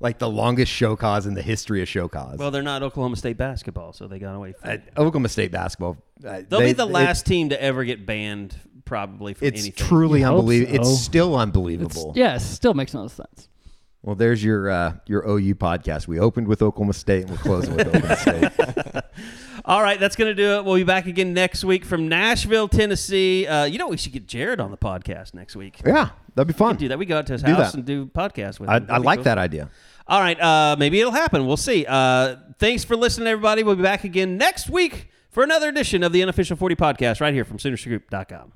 like 0.00 0.18
the 0.18 0.28
longest 0.28 0.72
show 0.72 0.96
cause 0.96 1.24
in 1.26 1.34
the 1.34 1.42
history 1.42 1.80
of 1.80 1.88
show 1.88 2.08
cause. 2.08 2.36
Well, 2.36 2.50
they're 2.50 2.60
not 2.64 2.82
Oklahoma 2.82 3.14
State 3.14 3.36
basketball, 3.36 3.92
so 3.92 4.08
they 4.08 4.18
got 4.18 4.34
away. 4.34 4.54
From 4.54 4.70
Uh, 4.70 4.72
it. 4.72 4.82
Oklahoma 4.98 5.28
State 5.28 5.52
basketball. 5.52 5.96
Uh, 6.26 6.42
They'll 6.48 6.58
they- 6.58 6.66
be 6.66 6.72
the 6.72 6.88
it- 6.88 6.92
last 6.92 7.24
team 7.26 7.50
to 7.50 7.62
ever 7.62 7.84
get 7.84 8.04
banned, 8.04 8.56
probably 8.92 9.32
from 9.32 9.48
it's 9.48 9.62
anything. 9.62 9.86
truly 9.86 10.20
You 10.20 10.26
hope 10.26 10.38
unbelievable. 10.40 10.84
so. 10.84 10.90
It's 10.92 11.00
still 11.00 11.34
It's, 11.34 11.42
unbelievable. 11.42 12.12
yeah, 12.14 12.36
it 12.36 12.40
still 12.40 12.74
makes 12.74 12.92
no 12.92 13.08
sense. 13.08 13.48
Well, 14.02 14.16
there's 14.16 14.42
your 14.44 14.68
uh, 14.68 14.94
your 15.06 15.26
OU 15.26 15.54
podcast. 15.54 16.06
We 16.08 16.18
opened 16.18 16.46
with 16.48 16.60
Oklahoma 16.60 16.92
State 16.92 17.22
and 17.22 17.30
we're 17.30 17.36
closing 17.38 17.74
with 17.74 17.86
Oklahoma 17.86 18.16
State. 18.16 19.02
All 19.64 19.80
right, 19.80 19.98
that's 20.00 20.16
going 20.16 20.28
to 20.28 20.34
do 20.34 20.56
it. 20.56 20.64
We'll 20.64 20.74
be 20.74 20.82
back 20.84 21.06
again 21.06 21.32
next 21.32 21.64
week 21.64 21.84
from 21.84 22.08
Nashville, 22.08 22.66
Tennessee. 22.68 23.46
Uh, 23.46 23.64
you 23.64 23.78
know, 23.78 23.86
we 23.88 23.96
should 23.96 24.12
get 24.12 24.26
Jared 24.26 24.60
on 24.60 24.72
the 24.72 24.76
podcast 24.76 25.34
next 25.34 25.54
week. 25.56 25.80
Yeah, 25.86 26.08
that'd 26.34 26.48
be 26.48 26.52
fun. 26.52 26.76
Do 26.76 26.88
that. 26.88 26.98
We 26.98 27.06
go 27.06 27.16
out 27.18 27.26
to 27.28 27.32
his 27.34 27.42
Do 27.44 27.52
house 27.54 27.70
that. 27.72 27.74
and 27.78 27.84
do 27.86 28.06
podcast 28.06 28.58
with 28.60 28.68
I, 28.68 28.76
him. 28.78 28.82
I 28.82 28.86
That'd 28.86 29.02
be 29.02 29.06
like 29.06 29.16
cool. 29.18 29.24
that 29.24 29.38
idea. 29.38 29.70
All 30.08 30.20
right, 30.20 30.38
uh, 30.40 30.74
maybe 30.78 30.98
it'll 31.00 31.12
happen. 31.12 31.46
We'll 31.46 31.56
see. 31.56 31.86
Uh, 31.88 32.36
thanks 32.58 32.82
for 32.84 32.96
listening, 32.96 33.28
everybody. 33.28 33.62
We'll 33.62 33.76
be 33.76 33.82
back 33.84 34.02
again 34.02 34.36
next 34.36 34.68
week 34.68 35.10
for 35.30 35.44
another 35.44 35.68
edition 35.68 36.02
of 36.02 36.12
the 36.12 36.22
Unofficial 36.22 36.56
40 36.56 36.74
Podcast 36.74 37.20
right 37.20 37.32
here 37.32 37.44
from 37.44 37.58
SoonerScoop.com. 37.58 38.52